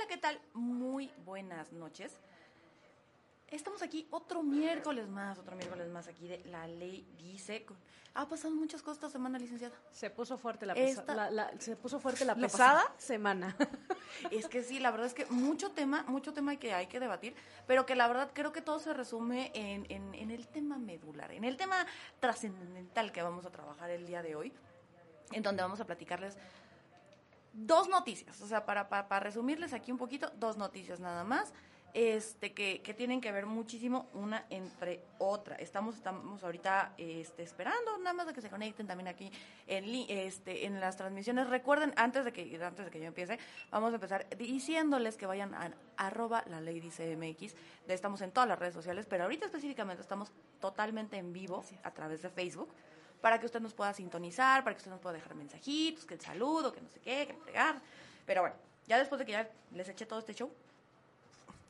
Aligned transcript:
Hola, 0.00 0.08
¿qué 0.08 0.16
tal? 0.16 0.40
Muy 0.54 1.10
buenas 1.26 1.72
noches. 1.74 2.10
Estamos 3.48 3.82
aquí 3.82 4.06
otro 4.10 4.42
miércoles 4.42 5.06
más, 5.08 5.38
otro 5.38 5.54
miércoles 5.56 5.90
más 5.90 6.08
aquí 6.08 6.26
de 6.26 6.38
La 6.46 6.66
Ley 6.66 7.06
Dice. 7.18 7.66
Ha 8.14 8.26
pasado 8.26 8.54
muchas 8.54 8.80
cosas 8.80 8.96
esta 8.96 9.10
semana, 9.10 9.38
licenciada. 9.38 9.74
Se 9.92 10.08
puso 10.08 10.38
fuerte 10.38 10.64
la, 10.64 10.72
Esta- 10.72 11.02
pesa- 11.04 11.14
la- 11.14 11.30
la- 11.30 11.60
se 11.60 11.76
puso 11.76 12.00
fuerte 12.00 12.24
la 12.24 12.34
Lo 12.34 12.40
pesada 12.40 12.82
semana. 12.96 13.54
Es 14.30 14.48
que 14.48 14.62
sí, 14.62 14.78
la 14.80 14.90
verdad 14.90 15.06
es 15.06 15.12
que 15.14 15.26
mucho 15.26 15.72
tema, 15.72 16.04
mucho 16.08 16.32
tema 16.32 16.56
que 16.56 16.72
hay 16.72 16.86
que 16.86 16.98
debatir, 16.98 17.34
pero 17.66 17.84
que 17.84 17.94
la 17.94 18.08
verdad 18.08 18.30
creo 18.32 18.52
que 18.52 18.62
todo 18.62 18.78
se 18.78 18.94
resume 18.94 19.50
en, 19.54 19.84
en- 19.90 20.14
en 20.14 20.30
el 20.30 20.48
tema 20.48 20.78
medular, 20.78 21.30
en 21.32 21.44
el 21.44 21.58
tema 21.58 21.86
trascendental 22.20 23.12
que 23.12 23.20
vamos 23.22 23.44
a 23.44 23.50
trabajar 23.50 23.90
el 23.90 24.06
día 24.06 24.22
de 24.22 24.34
hoy, 24.34 24.52
en 25.32 25.42
donde 25.42 25.62
vamos 25.62 25.78
a 25.80 25.84
platicarles 25.84 26.38
dos 27.52 27.88
noticias, 27.88 28.40
o 28.40 28.46
sea, 28.46 28.64
para, 28.66 28.88
para, 28.88 29.08
para 29.08 29.20
resumirles 29.24 29.72
aquí 29.72 29.90
un 29.92 29.98
poquito, 29.98 30.30
dos 30.36 30.56
noticias 30.56 31.00
nada 31.00 31.24
más, 31.24 31.52
este, 31.92 32.52
que, 32.54 32.82
que 32.82 32.94
tienen 32.94 33.20
que 33.20 33.32
ver 33.32 33.46
muchísimo 33.46 34.06
una 34.14 34.46
entre 34.48 35.02
otra. 35.18 35.56
Estamos, 35.56 35.96
estamos 35.96 36.44
ahorita 36.44 36.94
este, 36.96 37.42
esperando 37.42 37.98
nada 37.98 38.12
más 38.12 38.28
de 38.28 38.32
que 38.32 38.40
se 38.40 38.48
conecten 38.48 38.86
también 38.86 39.08
aquí 39.08 39.28
en, 39.66 39.84
este, 40.08 40.66
en 40.66 40.78
las 40.78 40.96
transmisiones. 40.96 41.48
Recuerden, 41.48 41.92
antes 41.96 42.24
de, 42.24 42.32
que, 42.32 42.42
antes 42.64 42.84
de 42.84 42.92
que 42.92 43.00
yo 43.00 43.06
empiece, 43.06 43.40
vamos 43.72 43.90
a 43.90 43.96
empezar 43.96 44.24
diciéndoles 44.38 45.16
que 45.16 45.26
vayan 45.26 45.52
a 45.52 45.72
arroba 45.96 46.44
la 46.46 46.60
ley 46.60 46.78
dice 46.78 47.16
MX. 47.16 47.54
De- 47.88 47.94
Estamos 47.94 48.20
en 48.20 48.30
todas 48.30 48.48
las 48.48 48.60
redes 48.60 48.74
sociales, 48.74 49.06
pero 49.10 49.24
ahorita 49.24 49.46
específicamente 49.46 50.00
estamos 50.00 50.30
totalmente 50.60 51.16
en 51.16 51.32
vivo 51.32 51.64
a 51.82 51.90
través 51.90 52.22
de 52.22 52.30
Facebook 52.30 52.72
para 53.20 53.38
que 53.38 53.46
usted 53.46 53.60
nos 53.60 53.74
pueda 53.74 53.92
sintonizar, 53.92 54.64
para 54.64 54.74
que 54.74 54.78
usted 54.78 54.90
nos 54.90 55.00
pueda 55.00 55.14
dejar 55.14 55.34
mensajitos, 55.34 56.04
que 56.04 56.14
el 56.14 56.20
saludo, 56.20 56.72
que 56.72 56.80
no 56.80 56.88
sé 56.88 57.00
qué, 57.00 57.26
que 57.26 57.32
entregar. 57.32 57.80
Pero 58.26 58.42
bueno, 58.42 58.56
ya 58.86 58.98
después 58.98 59.18
de 59.18 59.26
que 59.26 59.32
ya 59.32 59.48
les 59.72 59.88
eché 59.88 60.06
todo 60.06 60.18
este 60.18 60.34
show, 60.34 60.50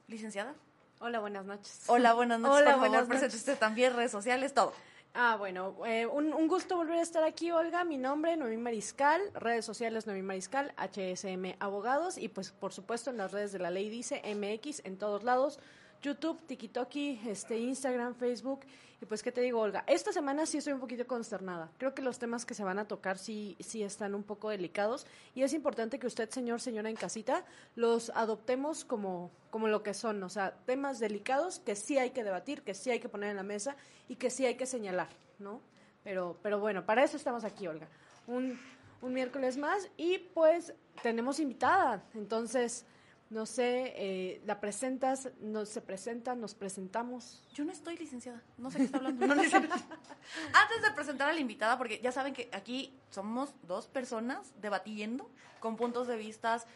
licenciada. 0.08 0.54
Hola, 1.00 1.20
buenas 1.20 1.44
noches. 1.44 1.84
Hola, 1.86 2.12
buenas 2.14 2.40
noches. 2.40 2.56
Hola, 2.58 2.72
por 2.72 2.74
favor, 2.74 2.88
buenas 2.88 3.08
presente 3.08 3.34
noches. 3.34 3.40
usted 3.40 3.58
también, 3.58 3.94
redes 3.94 4.12
sociales, 4.12 4.52
todo. 4.52 4.72
Ah, 5.12 5.34
bueno, 5.36 5.74
eh, 5.86 6.06
un, 6.06 6.32
un 6.32 6.46
gusto 6.46 6.76
volver 6.76 6.98
a 6.98 7.02
estar 7.02 7.24
aquí, 7.24 7.50
Olga. 7.50 7.82
Mi 7.82 7.96
nombre, 7.98 8.36
Noemí 8.36 8.58
Mariscal, 8.58 9.20
redes 9.34 9.64
sociales 9.64 10.06
Noemí 10.06 10.22
Mariscal, 10.22 10.72
HSM 10.76 11.56
Abogados 11.58 12.16
y 12.16 12.28
pues 12.28 12.52
por 12.52 12.72
supuesto 12.72 13.10
en 13.10 13.16
las 13.16 13.32
redes 13.32 13.50
de 13.50 13.58
la 13.58 13.70
ley 13.70 13.88
dice 13.90 14.22
MX 14.22 14.82
en 14.84 14.98
todos 14.98 15.24
lados, 15.24 15.58
YouTube, 16.00 16.40
TikTok, 16.46 16.94
este, 17.26 17.58
Instagram, 17.58 18.14
Facebook. 18.14 18.60
Y 19.02 19.06
pues, 19.06 19.22
¿qué 19.22 19.32
te 19.32 19.40
digo, 19.40 19.60
Olga? 19.60 19.82
Esta 19.86 20.12
semana 20.12 20.44
sí 20.44 20.58
estoy 20.58 20.74
un 20.74 20.80
poquito 20.80 21.06
consternada. 21.06 21.70
Creo 21.78 21.94
que 21.94 22.02
los 22.02 22.18
temas 22.18 22.44
que 22.44 22.52
se 22.52 22.64
van 22.64 22.78
a 22.78 22.86
tocar 22.86 23.16
sí, 23.16 23.56
sí 23.58 23.82
están 23.82 24.14
un 24.14 24.22
poco 24.22 24.50
delicados 24.50 25.06
y 25.34 25.42
es 25.42 25.54
importante 25.54 25.98
que 25.98 26.06
usted, 26.06 26.28
señor, 26.28 26.60
señora 26.60 26.90
en 26.90 26.96
casita, 26.96 27.44
los 27.76 28.10
adoptemos 28.10 28.84
como, 28.84 29.30
como 29.50 29.68
lo 29.68 29.82
que 29.82 29.94
son, 29.94 30.22
o 30.22 30.28
sea, 30.28 30.54
temas 30.66 30.98
delicados 30.98 31.60
que 31.60 31.76
sí 31.76 31.96
hay 31.96 32.10
que 32.10 32.24
debatir, 32.24 32.62
que 32.62 32.74
sí 32.74 32.90
hay 32.90 33.00
que 33.00 33.08
poner 33.08 33.30
en 33.30 33.36
la 33.36 33.42
mesa 33.42 33.74
y 34.06 34.16
que 34.16 34.28
sí 34.28 34.44
hay 34.44 34.56
que 34.56 34.66
señalar, 34.66 35.08
¿no? 35.38 35.62
Pero, 36.04 36.36
pero 36.42 36.60
bueno, 36.60 36.84
para 36.84 37.02
eso 37.02 37.16
estamos 37.16 37.44
aquí, 37.44 37.66
Olga. 37.66 37.88
Un, 38.26 38.60
un 39.00 39.12
miércoles 39.14 39.56
más 39.56 39.88
y 39.96 40.18
pues 40.18 40.74
tenemos 41.02 41.40
invitada, 41.40 42.02
entonces, 42.12 42.84
no 43.30 43.46
sé, 43.46 43.94
eh, 43.96 44.42
la 44.44 44.60
presentas, 44.60 45.28
nos 45.40 45.68
se 45.68 45.80
presenta, 45.80 46.34
nos 46.34 46.54
presentamos. 46.54 47.42
Yo 47.54 47.64
no 47.64 47.72
estoy 47.72 47.96
licenciada, 47.96 48.42
no 48.58 48.70
sé 48.70 48.78
qué 48.78 48.84
está 48.84 48.98
hablando. 48.98 49.26
No, 49.26 49.34
no. 49.34 49.42
Antes 49.42 50.82
de 50.82 50.90
presentar 50.94 51.28
a 51.28 51.32
la 51.32 51.40
invitada, 51.40 51.78
porque 51.78 52.00
ya 52.00 52.12
saben 52.12 52.34
que 52.34 52.48
aquí 52.52 52.92
somos 53.10 53.54
dos 53.62 53.86
personas 53.88 54.52
debatiendo 54.60 55.30
con 55.60 55.76
puntos 55.76 56.06
de 56.08 56.16
vistas 56.16 56.66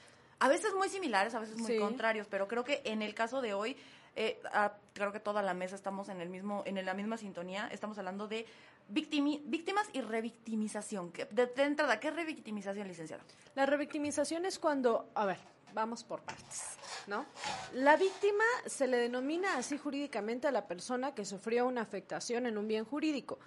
a 0.40 0.48
veces 0.48 0.74
muy 0.74 0.88
similares, 0.88 1.34
a 1.34 1.38
veces 1.40 1.56
muy 1.56 1.72
Sí. 1.72 1.78
contrarios, 1.78 2.26
pero 2.28 2.48
creo 2.48 2.64
que 2.64 2.82
en 2.84 3.02
el 3.02 3.14
caso 3.14 3.40
de 3.40 3.54
hoy, 3.54 3.76
eh, 4.16 4.40
ah, 4.52 4.74
creo 4.92 5.10
que 5.12 5.20
toda 5.20 5.42
la 5.42 5.54
mesa 5.54 5.74
estamos 5.76 6.08
en 6.08 6.20
el 6.20 6.28
mismo, 6.28 6.62
en 6.66 6.84
la 6.84 6.94
misma 6.94 7.16
sintonía. 7.16 7.68
Estamos 7.72 7.98
hablando 7.98 8.28
de 8.28 8.44
victimi- 8.92 9.42
víctimas 9.44 9.88
y 9.92 10.00
revictimización. 10.02 11.12
De, 11.30 11.46
de 11.46 11.62
entrada, 11.62 11.98
¿qué 12.00 12.08
es 12.08 12.14
revictimización, 12.16 12.86
licenciada? 12.86 13.22
La 13.54 13.64
revictimización 13.66 14.44
es 14.44 14.58
cuando, 14.58 15.08
a 15.14 15.24
ver, 15.24 15.38
vamos 15.74 16.04
por 16.04 16.22
partes, 16.22 16.62
¿no? 17.06 17.26
La 17.74 17.96
víctima 17.96 18.44
se 18.66 18.86
le 18.86 18.96
denomina 18.96 19.58
así 19.58 19.76
jurídicamente 19.76 20.46
a 20.46 20.52
la 20.52 20.66
persona 20.66 21.14
que 21.14 21.24
sufrió 21.24 21.66
una 21.66 21.82
afectación 21.82 22.46
en 22.46 22.56
un 22.56 22.68
bien 22.68 22.84
jurídico, 22.84 23.38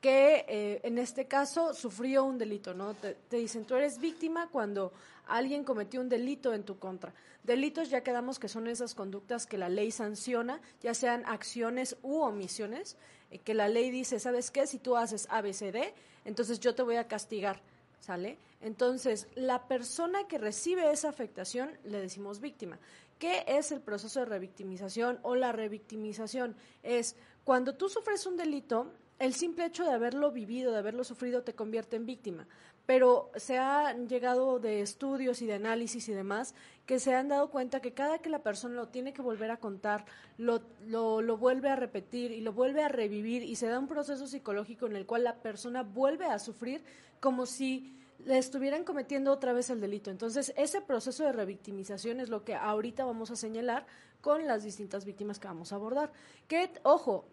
que 0.00 0.44
eh, 0.48 0.80
en 0.84 0.98
este 0.98 1.26
caso 1.26 1.74
sufrió 1.74 2.24
un 2.24 2.38
delito, 2.38 2.72
¿no? 2.72 2.94
Te, 2.94 3.16
dicen, 3.30 3.64
tú 3.64 3.74
eres 3.74 3.98
víctima 3.98 4.48
cuando 4.48 4.92
alguien 5.26 5.64
cometió 5.64 6.00
un 6.00 6.08
delito 6.08 6.54
en 6.54 6.62
tu 6.62 6.78
contra. 6.78 7.12
Delitos 7.42 7.90
ya 7.90 8.02
quedamos 8.02 8.38
que 8.38 8.48
son 8.48 8.68
esas 8.68 8.94
conductas 8.94 9.46
que 9.46 9.58
la 9.58 9.68
ley 9.68 9.90
sanciona, 9.90 10.60
ya 10.80 10.94
sean 10.94 11.24
acciones 11.26 11.96
u 12.02 12.20
omisiones, 12.20 12.96
eh, 13.30 13.38
que 13.38 13.54
la 13.54 13.68
ley 13.68 13.90
dice, 13.90 14.20
¿sabes 14.20 14.50
qué? 14.50 14.66
Si 14.66 14.78
tú 14.78 14.96
haces 14.96 15.26
ABCD, 15.30 15.92
entonces 16.24 16.60
yo 16.60 16.74
te 16.74 16.82
voy 16.82 16.96
a 16.96 17.08
castigar. 17.08 17.60
¿Sale? 18.00 18.38
Entonces, 18.60 19.28
la 19.34 19.66
persona 19.66 20.26
que 20.28 20.38
recibe 20.38 20.90
esa 20.90 21.08
afectación 21.08 21.70
le 21.84 22.00
decimos 22.00 22.40
víctima. 22.40 22.78
¿Qué 23.18 23.44
es 23.46 23.72
el 23.72 23.80
proceso 23.80 24.20
de 24.20 24.26
revictimización 24.26 25.18
o 25.22 25.34
la 25.34 25.52
revictimización? 25.52 26.54
Es 26.82 27.16
cuando 27.44 27.74
tú 27.74 27.88
sufres 27.88 28.26
un 28.26 28.36
delito, 28.36 28.92
el 29.18 29.34
simple 29.34 29.64
hecho 29.64 29.84
de 29.84 29.92
haberlo 29.92 30.30
vivido, 30.30 30.72
de 30.72 30.78
haberlo 30.78 31.04
sufrido, 31.04 31.42
te 31.42 31.54
convierte 31.54 31.96
en 31.96 32.06
víctima. 32.06 32.46
Pero 32.86 33.30
se 33.36 33.58
han 33.58 34.08
llegado 34.08 34.60
de 34.60 34.80
estudios 34.80 35.42
y 35.42 35.46
de 35.46 35.54
análisis 35.54 36.08
y 36.08 36.12
demás 36.12 36.54
que 36.86 37.00
se 37.00 37.14
han 37.14 37.28
dado 37.28 37.50
cuenta 37.50 37.80
que 37.80 37.92
cada 37.92 38.18
que 38.18 38.30
la 38.30 38.44
persona 38.44 38.76
lo 38.76 38.88
tiene 38.88 39.12
que 39.12 39.22
volver 39.22 39.50
a 39.50 39.56
contar, 39.56 40.04
lo, 40.38 40.62
lo, 40.86 41.20
lo 41.20 41.36
vuelve 41.36 41.68
a 41.68 41.76
repetir 41.76 42.30
y 42.30 42.40
lo 42.40 42.52
vuelve 42.52 42.82
a 42.84 42.88
revivir 42.88 43.42
y 43.42 43.56
se 43.56 43.66
da 43.66 43.78
un 43.78 43.88
proceso 43.88 44.26
psicológico 44.28 44.86
en 44.86 44.94
el 44.94 45.04
cual 45.04 45.24
la 45.24 45.42
persona 45.42 45.82
vuelve 45.82 46.26
a 46.26 46.38
sufrir 46.38 46.84
como 47.18 47.44
si 47.44 47.96
le 48.24 48.38
estuvieran 48.38 48.84
cometiendo 48.84 49.32
otra 49.32 49.52
vez 49.52 49.70
el 49.70 49.80
delito. 49.80 50.10
Entonces, 50.10 50.52
ese 50.56 50.80
proceso 50.80 51.24
de 51.24 51.32
revictimización 51.32 52.20
es 52.20 52.28
lo 52.28 52.44
que 52.44 52.54
ahorita 52.54 53.04
vamos 53.04 53.30
a 53.30 53.36
señalar 53.36 53.86
con 54.20 54.46
las 54.46 54.64
distintas 54.64 55.04
víctimas 55.04 55.38
que 55.38 55.48
vamos 55.48 55.72
a 55.72 55.76
abordar. 55.76 56.12
Que, 56.48 56.70
ojo, 56.82 57.26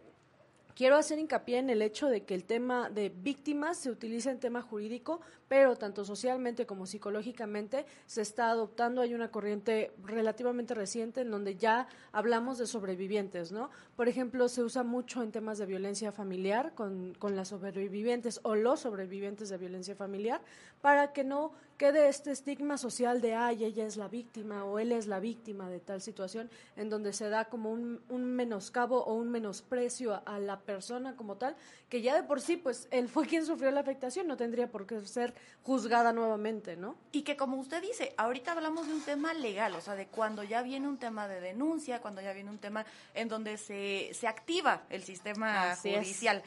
quiero 0.75 0.95
hacer 0.95 1.19
hincapié 1.19 1.59
en 1.59 1.69
el 1.69 1.81
hecho 1.81 2.07
de 2.07 2.23
que 2.23 2.35
el 2.35 2.43
tema 2.43 2.89
de 2.89 3.09
víctimas 3.09 3.77
se 3.77 3.89
utiliza 3.89 4.31
en 4.31 4.39
tema 4.39 4.61
jurídico, 4.61 5.21
pero 5.53 5.75
tanto 5.75 6.03
socialmente 6.03 6.65
como 6.65 6.87
psicológicamente 6.87 7.85
se 8.07 8.23
está 8.23 8.49
adoptando. 8.49 9.01
Hay 9.01 9.13
una 9.13 9.29
corriente 9.29 9.91
relativamente 10.03 10.73
reciente 10.73 11.21
en 11.21 11.29
donde 11.29 11.57
ya 11.57 11.87
hablamos 12.11 12.57
de 12.57 12.65
sobrevivientes, 12.65 13.51
¿no? 13.51 13.69
Por 13.95 14.09
ejemplo, 14.09 14.49
se 14.49 14.63
usa 14.63 14.81
mucho 14.81 15.21
en 15.21 15.31
temas 15.31 15.59
de 15.59 15.67
violencia 15.67 16.11
familiar 16.11 16.73
con, 16.73 17.13
con 17.19 17.35
las 17.35 17.49
sobrevivientes 17.49 18.39
o 18.41 18.55
los 18.55 18.79
sobrevivientes 18.79 19.49
de 19.49 19.59
violencia 19.59 19.95
familiar 19.95 20.41
para 20.81 21.13
que 21.13 21.23
no 21.23 21.51
quede 21.77 22.07
este 22.07 22.31
estigma 22.31 22.77
social 22.77 23.21
de, 23.21 23.35
ay, 23.35 23.63
ella 23.63 23.85
es 23.85 23.97
la 23.97 24.07
víctima 24.07 24.63
o 24.65 24.79
él 24.79 24.91
es 24.91 25.05
la 25.05 25.19
víctima 25.19 25.69
de 25.69 25.79
tal 25.79 26.01
situación, 26.01 26.49
en 26.75 26.89
donde 26.89 27.13
se 27.13 27.29
da 27.29 27.45
como 27.45 27.71
un, 27.71 28.01
un 28.09 28.25
menoscabo 28.25 29.03
o 29.03 29.13
un 29.13 29.29
menosprecio 29.29 30.13
a, 30.13 30.17
a 30.19 30.39
la 30.39 30.59
persona 30.61 31.15
como 31.15 31.35
tal, 31.35 31.55
que 31.89 32.01
ya 32.01 32.15
de 32.15 32.23
por 32.23 32.41
sí, 32.41 32.57
pues 32.57 32.87
él 32.91 33.07
fue 33.07 33.27
quien 33.27 33.45
sufrió 33.45 33.69
la 33.71 33.81
afectación, 33.81 34.27
no 34.27 34.37
tendría 34.37 34.71
por 34.71 34.85
qué 34.87 35.05
ser 35.05 35.33
juzgada 35.63 36.11
nuevamente, 36.11 36.75
¿no? 36.75 36.95
Y 37.11 37.21
que 37.23 37.37
como 37.37 37.57
usted 37.57 37.81
dice, 37.81 38.13
ahorita 38.17 38.51
hablamos 38.51 38.87
de 38.87 38.93
un 38.93 39.01
tema 39.01 39.33
legal, 39.33 39.75
o 39.75 39.81
sea, 39.81 39.95
de 39.95 40.07
cuando 40.07 40.43
ya 40.43 40.61
viene 40.61 40.87
un 40.87 40.97
tema 40.97 41.27
de 41.27 41.39
denuncia, 41.39 42.01
cuando 42.01 42.21
ya 42.21 42.33
viene 42.33 42.49
un 42.49 42.59
tema 42.59 42.85
en 43.13 43.29
donde 43.29 43.57
se, 43.57 44.11
se 44.13 44.27
activa 44.27 44.83
el 44.89 45.03
sistema 45.03 45.71
Así 45.71 45.89
es. 45.89 45.99
judicial. 45.99 46.43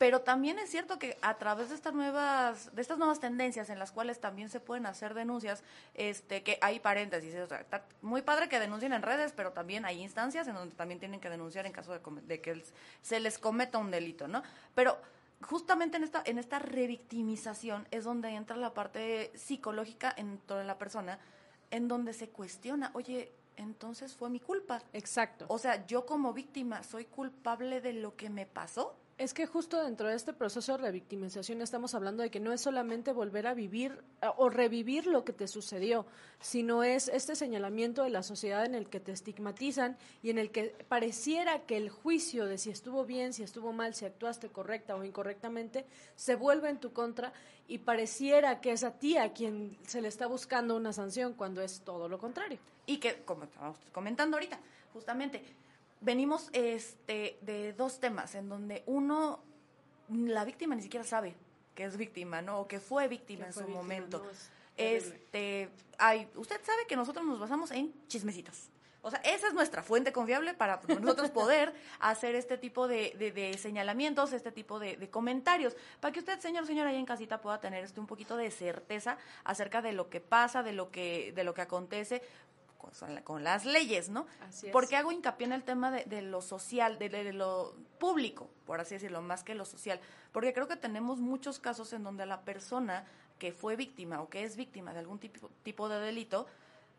Pero 0.00 0.22
también 0.22 0.58
es 0.58 0.70
cierto 0.70 0.98
que 0.98 1.18
a 1.20 1.36
través 1.36 1.68
de 1.68 1.74
estas 1.74 1.92
nuevas, 1.92 2.74
de 2.74 2.80
estas 2.80 2.96
nuevas 2.96 3.20
tendencias 3.20 3.68
en 3.68 3.78
las 3.78 3.92
cuales 3.92 4.18
también 4.18 4.48
se 4.48 4.58
pueden 4.58 4.86
hacer 4.86 5.12
denuncias, 5.12 5.62
este, 5.92 6.42
que 6.42 6.56
hay 6.62 6.80
paréntesis, 6.80 7.34
o 7.34 7.46
sea, 7.46 7.58
está 7.58 7.84
muy 8.00 8.22
padre 8.22 8.48
que 8.48 8.58
denuncien 8.58 8.94
en 8.94 9.02
redes, 9.02 9.34
pero 9.36 9.52
también 9.52 9.84
hay 9.84 10.00
instancias 10.00 10.48
en 10.48 10.54
donde 10.54 10.74
también 10.74 11.00
tienen 11.00 11.20
que 11.20 11.28
denunciar 11.28 11.66
en 11.66 11.72
caso 11.72 11.92
de, 11.92 12.40
que 12.40 12.64
se 13.02 13.20
les 13.20 13.38
cometa 13.38 13.76
un 13.76 13.90
delito, 13.90 14.26
¿no? 14.26 14.42
Pero 14.74 14.96
justamente 15.42 15.96
en 15.96 16.04
esta, 16.04 16.22
en 16.24 16.38
esta 16.38 16.58
revictimización 16.58 17.86
es 17.90 18.04
donde 18.04 18.30
entra 18.30 18.56
la 18.56 18.74
parte 18.74 19.32
psicológica 19.34 20.12
en 20.16 20.38
toda 20.38 20.64
la 20.64 20.78
persona, 20.78 21.18
en 21.70 21.88
donde 21.88 22.12
se 22.12 22.28
cuestiona, 22.28 22.90
oye, 22.94 23.32
entonces 23.56 24.14
fue 24.14 24.30
mi 24.30 24.40
culpa. 24.40 24.82
Exacto. 24.92 25.46
O 25.48 25.58
sea, 25.58 25.86
yo 25.86 26.06
como 26.06 26.32
víctima 26.32 26.82
soy 26.82 27.04
culpable 27.04 27.80
de 27.80 27.92
lo 27.92 28.16
que 28.16 28.30
me 28.30 28.46
pasó. 28.46 28.96
Es 29.20 29.34
que 29.34 29.46
justo 29.46 29.84
dentro 29.84 30.08
de 30.08 30.14
este 30.14 30.32
proceso 30.32 30.72
de 30.72 30.78
revictimización 30.78 31.60
estamos 31.60 31.94
hablando 31.94 32.22
de 32.22 32.30
que 32.30 32.40
no 32.40 32.54
es 32.54 32.62
solamente 32.62 33.12
volver 33.12 33.46
a 33.46 33.52
vivir 33.52 34.02
o 34.38 34.48
revivir 34.48 35.06
lo 35.06 35.26
que 35.26 35.34
te 35.34 35.46
sucedió, 35.46 36.06
sino 36.40 36.84
es 36.84 37.08
este 37.08 37.36
señalamiento 37.36 38.02
de 38.02 38.08
la 38.08 38.22
sociedad 38.22 38.64
en 38.64 38.74
el 38.74 38.88
que 38.88 38.98
te 38.98 39.12
estigmatizan 39.12 39.98
y 40.22 40.30
en 40.30 40.38
el 40.38 40.50
que 40.50 40.74
pareciera 40.88 41.66
que 41.66 41.76
el 41.76 41.90
juicio 41.90 42.46
de 42.46 42.56
si 42.56 42.70
estuvo 42.70 43.04
bien, 43.04 43.34
si 43.34 43.42
estuvo 43.42 43.74
mal, 43.74 43.94
si 43.94 44.06
actuaste 44.06 44.48
correcta 44.48 44.96
o 44.96 45.04
incorrectamente, 45.04 45.84
se 46.16 46.34
vuelve 46.34 46.70
en 46.70 46.80
tu 46.80 46.94
contra 46.94 47.34
y 47.68 47.76
pareciera 47.76 48.62
que 48.62 48.72
es 48.72 48.84
a 48.84 48.92
ti 48.92 49.18
a 49.18 49.34
quien 49.34 49.76
se 49.86 50.00
le 50.00 50.08
está 50.08 50.28
buscando 50.28 50.74
una 50.74 50.94
sanción 50.94 51.34
cuando 51.34 51.60
es 51.60 51.82
todo 51.82 52.08
lo 52.08 52.18
contrario. 52.18 52.58
Y 52.86 52.96
que, 52.96 53.22
como 53.26 53.44
estamos 53.44 53.76
comentando 53.92 54.38
ahorita, 54.38 54.58
justamente 54.94 55.44
venimos 56.00 56.48
este, 56.52 57.38
de 57.42 57.72
dos 57.72 58.00
temas 58.00 58.34
en 58.34 58.48
donde 58.48 58.82
uno, 58.86 59.42
la 60.08 60.44
víctima 60.44 60.74
ni 60.74 60.82
siquiera 60.82 61.04
sabe 61.04 61.34
que 61.74 61.84
es 61.84 61.96
víctima, 61.96 62.42
¿no? 62.42 62.60
O 62.60 62.68
que 62.68 62.80
fue 62.80 63.08
víctima 63.08 63.46
en 63.46 63.52
su 63.52 63.66
momento. 63.68 64.22
este, 64.76 65.70
hay, 65.98 66.28
usted 66.34 66.60
sabe 66.64 66.86
que 66.88 66.96
nosotros 66.96 67.24
nos 67.24 67.38
basamos 67.38 67.70
en 67.70 67.92
chismecitos. 68.08 68.70
O 69.02 69.10
sea, 69.10 69.20
esa 69.20 69.48
es 69.48 69.54
nuestra 69.54 69.82
fuente 69.82 70.12
confiable 70.12 70.52
para 70.52 70.78
nosotros 70.86 71.30
poder 71.30 71.72
hacer 72.00 72.34
este 72.34 72.58
tipo 72.58 72.86
de, 72.86 73.14
de, 73.34 73.56
señalamientos, 73.56 74.34
este 74.34 74.52
tipo 74.52 74.78
de, 74.78 74.96
de, 74.96 75.08
comentarios, 75.08 75.74
para 76.00 76.12
que 76.12 76.18
usted, 76.18 76.38
señor, 76.38 76.66
señora, 76.66 76.90
ahí 76.90 76.96
en 76.96 77.06
casita 77.06 77.40
pueda 77.40 77.60
tener 77.60 77.82
este 77.82 77.98
un 77.98 78.06
poquito 78.06 78.36
de 78.36 78.50
certeza 78.50 79.16
acerca 79.44 79.80
de 79.80 79.92
lo 79.92 80.10
que 80.10 80.20
pasa, 80.20 80.62
de 80.62 80.72
lo 80.72 80.90
que, 80.90 81.32
de 81.34 81.44
lo 81.44 81.54
que 81.54 81.62
acontece, 81.62 82.22
con, 83.24 83.44
las 83.44 83.64
leyes, 83.64 84.08
¿no? 84.08 84.26
Así 84.48 84.66
es. 84.66 84.72
Porque 84.72 84.96
hago 84.96 85.12
hincapié 85.12 85.46
en 85.46 85.52
el 85.52 85.64
tema 85.64 85.90
de, 85.90 86.22
lo 86.22 86.40
social, 86.40 86.98
de, 86.98 87.32
lo 87.32 87.74
público, 87.98 88.48
por 88.66 88.80
así 88.80 88.94
decirlo, 88.94 89.22
más 89.22 89.44
que 89.44 89.54
lo 89.54 89.64
social. 89.64 90.00
Porque 90.32 90.52
creo 90.52 90.68
que 90.68 90.76
tenemos 90.76 91.20
muchos 91.20 91.58
casos 91.58 91.92
en 91.92 92.02
donde 92.02 92.26
la 92.26 92.42
persona 92.42 93.04
que 93.38 93.52
fue 93.52 93.76
víctima 93.76 94.20
o 94.20 94.28
que 94.28 94.44
es 94.44 94.56
víctima 94.56 94.92
de 94.92 95.00
algún 95.00 95.18
tipo, 95.18 95.50
tipo 95.62 95.88
de 95.88 96.00
delito, 96.00 96.46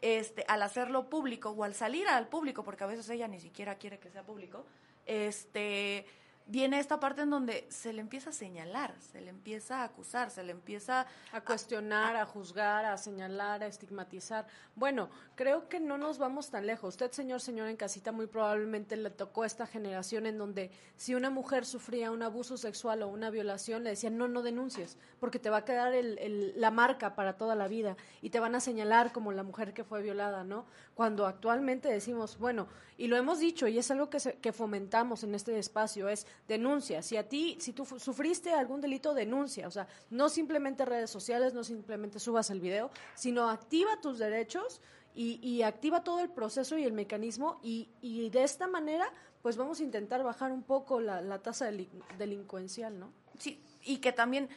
este, 0.01 0.43
al 0.47 0.63
hacerlo 0.63 1.09
público 1.09 1.51
o 1.51 1.63
al 1.63 1.75
salir 1.75 2.07
al 2.07 2.27
público, 2.27 2.63
porque 2.63 2.83
a 2.83 2.87
veces 2.87 3.09
ella 3.09 3.27
ni 3.27 3.39
siquiera 3.39 3.75
quiere 3.75 3.99
que 3.99 4.09
sea 4.09 4.23
público, 4.23 4.65
este 5.05 6.05
viene 6.51 6.79
esta 6.79 6.99
parte 6.99 7.21
en 7.21 7.29
donde 7.29 7.65
se 7.69 7.93
le 7.93 8.01
empieza 8.01 8.31
a 8.31 8.33
señalar, 8.33 8.93
se 8.99 9.21
le 9.21 9.29
empieza 9.29 9.77
a 9.77 9.83
acusar, 9.85 10.29
se 10.31 10.43
le 10.43 10.51
empieza 10.51 11.07
a 11.31 11.39
cuestionar, 11.39 12.17
a, 12.17 12.25
juzgar, 12.25 12.83
a 12.83 12.97
señalar, 12.97 13.63
a 13.63 13.67
estigmatizar. 13.67 14.45
Bueno, 14.75 15.09
creo 15.35 15.69
que 15.69 15.79
no 15.79 15.97
nos 15.97 16.17
vamos 16.17 16.49
tan 16.49 16.67
lejos. 16.67 16.89
Usted, 16.95 17.11
señor, 17.11 17.39
señor 17.39 17.69
en 17.69 17.77
casita, 17.77 18.11
muy 18.11 18.27
probablemente 18.27 18.97
le 18.97 19.09
tocó 19.11 19.45
esta 19.45 19.65
generación 19.65 20.25
en 20.25 20.37
donde 20.37 20.71
si 20.97 21.15
una 21.15 21.29
mujer 21.29 21.65
sufría 21.65 22.11
un 22.11 22.21
abuso 22.21 22.57
sexual 22.57 23.01
o 23.03 23.07
una 23.07 23.29
violación, 23.29 23.85
le 23.85 23.91
decían, 23.91 24.17
no, 24.17 24.27
no 24.27 24.41
denuncies, 24.41 24.97
porque 25.21 25.39
te 25.39 25.49
va 25.49 25.57
a 25.57 25.65
quedar 25.65 25.93
el, 25.93 26.53
la 26.57 26.69
marca 26.69 27.15
para 27.15 27.37
toda 27.37 27.55
la 27.55 27.69
vida 27.69 27.95
y 28.21 28.29
te 28.29 28.41
van 28.41 28.55
a 28.55 28.59
señalar 28.59 29.13
como 29.13 29.31
la 29.31 29.43
mujer 29.43 29.73
que 29.73 29.85
fue 29.85 30.01
violada, 30.01 30.43
¿no? 30.43 30.65
Cuando 30.95 31.27
actualmente 31.27 31.87
decimos, 31.87 32.37
bueno, 32.37 32.67
y 32.97 33.07
lo 33.07 33.15
hemos 33.15 33.39
dicho 33.39 33.69
y 33.69 33.79
es 33.79 33.89
algo 33.89 34.09
que, 34.09 34.19
que 34.41 34.51
fomentamos 34.51 35.23
en 35.23 35.33
este 35.33 35.57
espacio, 35.57 36.09
es 36.09 36.27
denuncia. 36.47 37.01
Si 37.01 37.17
a 37.17 37.27
ti, 37.27 37.57
si 37.59 37.73
tú 37.73 37.85
sufriste 37.85 38.53
algún 38.53 38.81
delito, 38.81 39.13
denuncia. 39.13 39.67
O 39.67 39.71
sea, 39.71 39.87
no 40.09 40.29
simplemente 40.29 40.85
redes 40.85 41.09
sociales, 41.09 41.53
no 41.53 41.63
simplemente 41.63 42.19
subas 42.19 42.49
el 42.49 42.59
video, 42.59 42.89
sino 43.15 43.49
activa 43.49 43.99
tus 44.01 44.19
derechos 44.19 44.81
y, 45.13 45.61
activa 45.63 46.03
todo 46.03 46.21
el 46.21 46.29
proceso 46.29 46.77
y 46.77 46.83
el 46.83 46.93
mecanismo 46.93 47.59
y, 47.61 47.89
y, 48.01 48.29
de 48.29 48.43
esta 48.43 48.67
manera, 48.67 49.11
pues 49.41 49.57
vamos 49.57 49.79
a 49.79 49.83
intentar 49.83 50.23
bajar 50.23 50.51
un 50.51 50.63
poco 50.63 51.01
la, 51.01 51.21
la 51.21 51.39
tasa 51.39 51.69
delincuencial, 52.17 52.97
¿no? 52.97 53.11
Sí, 53.37 53.61
y 53.83 53.97
que 53.97 54.13
también 54.13 54.49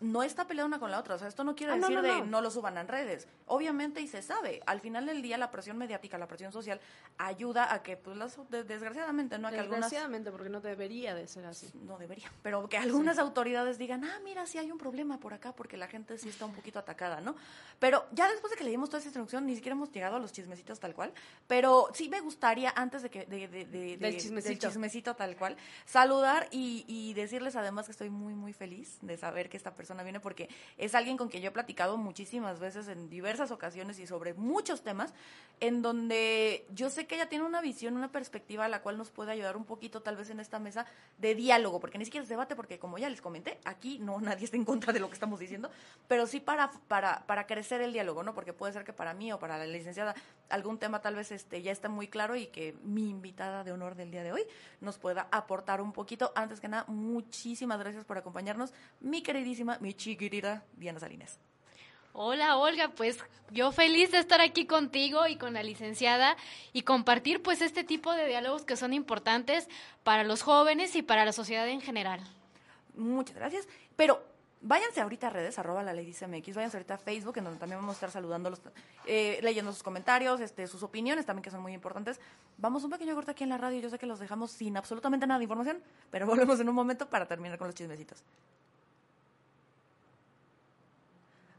no 0.00 0.22
está 0.22 0.46
peleada 0.46 0.66
una 0.66 0.78
con 0.78 0.90
la 0.90 0.98
otra. 0.98 1.14
O 1.14 1.18
sea, 1.18 1.28
esto 1.28 1.44
no 1.44 1.54
quiere 1.54 1.72
ah, 1.72 1.76
decir 1.76 2.00
de 2.02 2.22
no 2.22 2.40
lo 2.40 2.50
suban 2.50 2.76
en 2.76 2.88
redes. 2.88 3.26
Obviamente, 3.46 4.00
y 4.00 4.08
se 4.08 4.22
sabe, 4.22 4.60
al 4.66 4.80
final 4.80 5.06
del 5.06 5.22
día 5.22 5.38
la 5.38 5.50
presión 5.50 5.78
mediática, 5.78 6.18
la 6.18 6.28
presión 6.28 6.52
social, 6.52 6.80
ayuda 7.16 7.72
a 7.72 7.82
que, 7.82 7.96
pues, 7.96 8.16
las, 8.16 8.38
desgraciadamente, 8.50 9.38
¿no? 9.38 9.48
A 9.48 9.50
que 9.50 9.58
desgraciadamente, 9.58 10.30
porque 10.30 10.50
no 10.50 10.60
debería 10.60 11.14
de 11.14 11.26
ser 11.26 11.46
así. 11.46 11.70
No 11.86 11.98
debería, 11.98 12.30
pero 12.42 12.68
que 12.68 12.76
algunas 12.76 13.18
autoridades 13.18 13.78
digan, 13.78 14.04
ah, 14.04 14.20
mira, 14.22 14.46
sí 14.46 14.58
hay 14.58 14.70
un 14.70 14.78
problema 14.78 15.18
por 15.18 15.32
acá, 15.32 15.52
porque 15.52 15.76
la 15.76 15.88
gente 15.88 16.18
sí 16.18 16.28
está 16.28 16.44
un 16.44 16.52
poquito 16.52 16.78
atacada, 16.78 17.20
¿no? 17.20 17.34
Pero 17.78 18.04
ya 18.12 18.28
después 18.28 18.50
de 18.50 18.56
que 18.56 18.64
leímos 18.64 18.90
toda 18.90 18.98
esa 18.98 19.08
instrucción, 19.08 19.46
ni 19.46 19.54
siquiera 19.54 19.74
hemos 19.74 19.90
llegado 19.92 20.16
a 20.16 20.18
los 20.18 20.32
chismecitos 20.32 20.78
tal 20.80 20.94
cual, 20.94 21.12
pero 21.46 21.88
sí 21.94 22.08
me 22.08 22.20
gustaría, 22.20 22.72
antes 22.76 23.02
de 23.02 23.10
que, 23.10 23.24
de, 23.26 23.48
de, 23.48 23.96
del, 23.96 24.16
chismecito. 24.18 25.14
tal 25.14 25.36
cual, 25.36 25.56
saludar 25.84 26.48
y, 26.50 26.84
y 26.86 27.14
decirles 27.14 27.56
además 27.56 27.86
que 27.86 27.92
estoy 27.92 28.10
muy, 28.10 28.34
muy 28.34 28.52
feliz 28.52 28.98
de 29.00 29.16
saber 29.16 29.48
que 29.48 29.56
esta 29.56 29.74
persona 29.74 29.85
persona 29.86 30.02
viene 30.02 30.18
porque 30.18 30.48
es 30.78 30.96
alguien 30.96 31.16
con 31.16 31.28
quien 31.28 31.44
yo 31.44 31.50
he 31.50 31.52
platicado 31.52 31.96
muchísimas 31.96 32.58
veces 32.58 32.88
en 32.88 33.08
diversas 33.08 33.52
ocasiones 33.52 34.00
y 34.00 34.06
sobre 34.06 34.34
muchos 34.34 34.82
temas, 34.82 35.14
en 35.60 35.80
donde 35.80 36.66
yo 36.74 36.90
sé 36.90 37.06
que 37.06 37.14
ella 37.14 37.28
tiene 37.28 37.44
una 37.44 37.60
visión, 37.60 37.96
una 37.96 38.10
perspectiva 38.10 38.64
a 38.64 38.68
la 38.68 38.82
cual 38.82 38.98
nos 38.98 39.10
puede 39.10 39.30
ayudar 39.30 39.56
un 39.56 39.64
poquito 39.64 40.02
tal 40.02 40.16
vez 40.16 40.28
en 40.30 40.40
esta 40.40 40.58
mesa 40.58 40.86
de 41.18 41.36
diálogo, 41.36 41.78
porque 41.78 41.98
ni 41.98 42.04
siquiera 42.04 42.24
es 42.24 42.28
debate, 42.28 42.56
porque 42.56 42.80
como 42.80 42.98
ya 42.98 43.08
les 43.08 43.20
comenté, 43.20 43.58
aquí 43.64 44.00
no 44.00 44.20
nadie 44.26 44.44
está 44.44 44.56
en 44.56 44.64
contra 44.64 44.92
de 44.92 44.98
lo 44.98 45.06
que 45.06 45.14
estamos 45.14 45.38
diciendo, 45.38 45.70
pero 46.08 46.26
sí 46.26 46.40
para, 46.40 46.72
para, 46.88 47.24
para 47.26 47.46
crecer 47.46 47.80
el 47.80 47.92
diálogo, 47.92 48.24
¿no? 48.24 48.34
Porque 48.34 48.52
puede 48.52 48.72
ser 48.72 48.82
que 48.82 48.92
para 48.92 49.14
mí 49.14 49.32
o 49.32 49.38
para 49.38 49.56
la 49.56 49.66
licenciada 49.66 50.16
algún 50.48 50.78
tema 50.78 51.00
tal 51.00 51.14
vez 51.14 51.30
este 51.30 51.62
ya 51.62 51.70
está 51.70 51.88
muy 51.88 52.08
claro 52.08 52.34
y 52.34 52.46
que 52.46 52.76
mi 52.82 53.08
invitada 53.08 53.62
de 53.62 53.72
honor 53.72 53.94
del 53.94 54.10
día 54.10 54.24
de 54.24 54.32
hoy 54.32 54.42
nos 54.80 54.98
pueda 54.98 55.28
aportar 55.30 55.80
un 55.80 55.92
poquito. 55.92 56.32
Antes 56.34 56.60
que 56.60 56.68
nada, 56.68 56.84
muchísimas 56.88 57.78
gracias 57.78 58.04
por 58.04 58.18
acompañarnos, 58.18 58.72
mi 59.00 59.22
queridísima 59.22 59.75
mi 59.80 59.94
chiquitita 59.94 60.64
Diana 60.74 61.00
Salinas. 61.00 61.38
Hola 62.12 62.56
Olga, 62.56 62.88
pues 62.88 63.18
yo 63.50 63.72
feliz 63.72 64.10
de 64.10 64.18
estar 64.18 64.40
aquí 64.40 64.66
contigo 64.66 65.26
y 65.26 65.36
con 65.36 65.52
la 65.52 65.62
licenciada 65.62 66.36
y 66.72 66.82
compartir 66.82 67.42
pues 67.42 67.60
este 67.60 67.84
tipo 67.84 68.12
de 68.14 68.26
diálogos 68.26 68.64
que 68.64 68.76
son 68.76 68.94
importantes 68.94 69.68
para 70.02 70.24
los 70.24 70.42
jóvenes 70.42 70.96
y 70.96 71.02
para 71.02 71.26
la 71.26 71.32
sociedad 71.32 71.68
en 71.68 71.82
general. 71.82 72.20
Muchas 72.94 73.36
gracias, 73.36 73.68
pero 73.96 74.22
váyanse 74.62 75.00
ahorita 75.00 75.26
a 75.26 75.30
redes, 75.30 75.58
arroba 75.58 75.82
la 75.82 75.92
ley 75.92 76.06
MX, 76.06 76.56
váyanse 76.56 76.76
ahorita 76.76 76.94
a 76.94 76.98
Facebook, 76.98 77.36
en 77.38 77.44
donde 77.44 77.60
también 77.60 77.78
vamos 77.80 77.94
a 77.94 77.96
estar 77.96 78.10
saludándolos, 78.10 78.60
eh, 79.06 79.38
leyendo 79.42 79.72
sus 79.72 79.82
comentarios, 79.82 80.40
este, 80.40 80.66
sus 80.66 80.82
opiniones 80.82 81.26
también 81.26 81.42
que 81.42 81.50
son 81.50 81.60
muy 81.60 81.74
importantes. 81.74 82.18
Vamos 82.56 82.82
un 82.84 82.90
pequeño 82.90 83.14
corte 83.14 83.32
aquí 83.32 83.44
en 83.44 83.50
la 83.50 83.58
radio, 83.58 83.80
yo 83.80 83.90
sé 83.90 83.98
que 83.98 84.06
los 84.06 84.18
dejamos 84.18 84.50
sin 84.50 84.76
absolutamente 84.76 85.26
nada 85.26 85.38
de 85.38 85.44
información, 85.44 85.82
pero 86.10 86.26
volvemos 86.26 86.58
en 86.60 86.68
un 86.68 86.74
momento 86.74 87.08
para 87.08 87.26
terminar 87.26 87.58
con 87.58 87.68
los 87.68 87.74
chismecitos. 87.74 88.24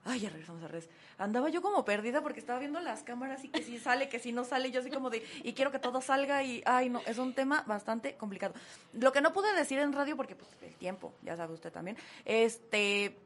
Ay, 0.08 0.22
ya 0.22 0.30
regresamos 0.30 0.64
a 0.64 0.68
redes. 0.68 0.90
Andaba 1.18 1.50
yo 1.50 1.62
como 1.62 1.84
perdida 1.86 2.22
porque 2.22 2.40
estaba 2.40 2.60
viendo 2.60 2.80
las 2.80 3.04
cámaras 3.04 3.44
y 3.44 3.50
que 3.50 3.62
si 3.62 3.78
sale, 3.78 4.10
que 4.10 4.20
si 4.20 4.32
no 4.32 4.44
sale, 4.44 4.72
yo 4.72 4.80
así 4.80 4.90
como 4.90 5.10
de, 5.10 5.24
y 5.44 5.54
quiero 5.54 5.72
que 5.72 5.80
todo 5.80 6.02
salga 6.02 6.44
y, 6.44 6.64
ay, 6.66 6.90
no, 6.90 7.02
es 7.06 7.18
un 7.18 7.34
tema 7.34 7.64
bastante 7.68 8.16
complicado. 8.16 8.54
Lo 8.94 9.12
que 9.12 9.22
no 9.22 9.34
pude 9.34 9.54
decir 9.54 9.80
en 9.80 9.94
radio 9.94 10.16
porque, 10.16 10.36
pues, 10.36 10.50
el 10.64 10.74
tiempo, 10.76 11.14
ya 11.22 11.36
sabe 11.36 11.54
usted 11.54 11.72
también, 11.72 11.98
este... 12.26 13.18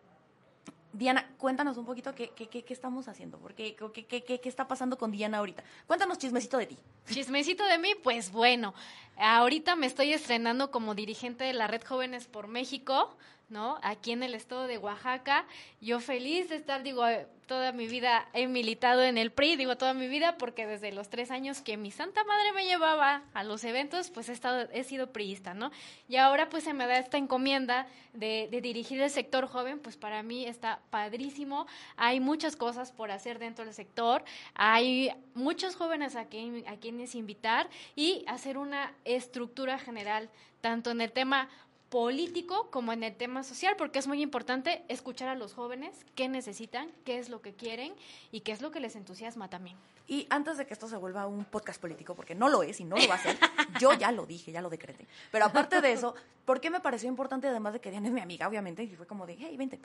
Diana, 0.94 1.26
cuéntanos 1.38 1.78
un 1.78 1.86
poquito 1.86 2.14
qué, 2.14 2.32
qué, 2.36 2.50
qué, 2.50 2.66
estamos 2.74 3.08
haciendo, 3.08 3.38
porque 3.38 3.78
qué, 3.94 4.06
qué, 4.06 4.24
qué, 4.24 4.50
está 4.50 4.68
pasando 4.68 4.98
con 4.98 5.10
Diana 5.10 5.38
ahorita. 5.38 5.64
Cuéntanos 5.88 6.18
chismecito 6.18 6.58
de 6.58 6.66
ti. 6.66 6.78
Chismecito 7.10 7.64
de 7.64 7.78
mí, 7.78 7.94
pues 8.04 8.30
bueno, 8.30 8.74
ahorita 9.16 9.78
me 9.78 9.88
estoy 9.88 10.12
estrenando 10.12 10.70
como 10.70 10.94
dirigente 10.94 11.46
de 11.46 11.54
la 11.54 11.68
Red 11.68 11.86
Jóvenes 11.86 12.28
por 12.28 12.50
México. 12.50 13.16
¿No? 13.52 13.78
Aquí 13.84 14.12
en 14.12 14.24
el 14.24 14.34
estado 14.34 14.66
de 14.66 14.78
Oaxaca. 14.78 15.46
Yo 15.80 16.00
feliz 16.00 16.50
de 16.50 16.56
estar, 16.56 16.82
digo, 16.82 17.04
toda 17.46 17.74
mi 17.74 17.88
vida 17.88 18.30
he 18.32 18.48
militado 18.48 19.04
en 19.04 19.18
el 19.18 19.30
PRI, 19.32 19.58
digo 19.58 19.76
toda 19.76 19.94
mi 19.94 20.08
vida, 20.08 20.38
porque 20.38 20.66
desde 20.66 20.94
los 20.94 21.10
tres 21.10 21.32
años 21.32 21.62
que 21.62 21.76
mi 21.76 21.92
santa 21.92 22.24
madre 22.24 22.54
me 22.54 22.66
llevaba 22.66 23.24
a 23.34 23.44
los 23.44 23.66
eventos, 23.66 24.10
pues 24.10 24.30
he, 24.30 24.32
estado, 24.32 24.70
he 24.72 24.86
sido 24.86 25.12
priista, 25.12 25.54
¿no? 25.54 25.70
Y 26.08 26.16
ahora 26.16 26.48
pues 26.48 26.64
se 26.64 26.74
me 26.74 26.88
da 26.88 26.98
esta 26.98 27.18
encomienda 27.18 27.88
de, 28.14 28.48
de 28.50 28.62
dirigir 28.62 29.02
el 29.02 29.10
sector 29.10 29.48
joven, 29.48 29.80
pues 29.80 29.98
para 29.98 30.24
mí 30.24 30.46
está 30.46 30.80
padrísimo. 30.90 31.68
Hay 31.98 32.22
muchas 32.22 32.56
cosas 32.56 32.94
por 32.94 33.12
hacer 33.12 33.38
dentro 33.38 33.66
del 33.66 33.74
sector, 33.74 34.24
hay 34.54 35.12
muchos 35.34 35.76
jóvenes 35.76 36.16
a, 36.16 36.26
quien, 36.26 36.66
a 36.70 36.78
quienes 36.78 37.16
invitar 37.16 37.70
y 37.98 38.24
hacer 38.28 38.58
una 38.58 38.94
estructura 39.04 39.78
general, 39.78 40.30
tanto 40.62 40.92
en 40.92 41.02
el 41.02 41.12
tema 41.12 41.50
político 41.92 42.72
como 42.72 42.94
en 42.94 43.04
el 43.04 43.14
tema 43.14 43.44
social, 43.44 43.76
porque 43.78 44.00
es 44.00 44.08
muy 44.08 44.22
importante 44.22 44.82
escuchar 44.88 45.28
a 45.28 45.36
los 45.36 45.54
jóvenes 45.54 46.06
qué 46.16 46.30
necesitan, 46.30 46.90
qué 47.04 47.20
es 47.20 47.28
lo 47.28 47.42
que 47.42 47.54
quieren 47.54 47.94
y 48.32 48.40
qué 48.40 48.54
es 48.54 48.62
lo 48.62 48.72
que 48.72 48.80
les 48.80 48.96
entusiasma 48.96 49.50
también. 49.50 49.76
Y 50.08 50.26
antes 50.30 50.58
de 50.58 50.66
que 50.66 50.74
esto 50.74 50.88
se 50.88 50.96
vuelva 50.96 51.28
un 51.28 51.44
podcast 51.44 51.82
político, 51.82 52.16
porque 52.16 52.34
no 52.34 52.48
lo 52.48 52.64
es 52.64 52.80
y 52.80 52.86
no 52.86 52.96
lo 52.96 53.06
va 53.10 53.16
a 53.16 53.22
ser, 53.22 53.38
yo 53.82 53.92
ya 53.94 54.14
lo 54.14 54.26
dije, 54.26 54.54
ya 54.54 54.62
lo 54.62 54.70
decreté. 54.70 55.06
Pero 55.34 55.44
aparte 55.44 55.82
de 55.82 55.92
eso, 55.92 56.16
¿por 56.46 56.62
qué 56.62 56.70
me 56.70 56.80
pareció 56.80 57.10
importante, 57.10 57.50
además 57.50 57.74
de 57.74 57.82
que 57.82 57.92
Diana 57.92 58.08
es 58.08 58.14
mi 58.14 58.22
amiga, 58.22 58.48
obviamente, 58.48 58.84
y 58.84 58.96
fue 58.96 59.06
como 59.06 59.28
de, 59.28 59.36
hey, 59.38 59.58
vente. 59.58 59.78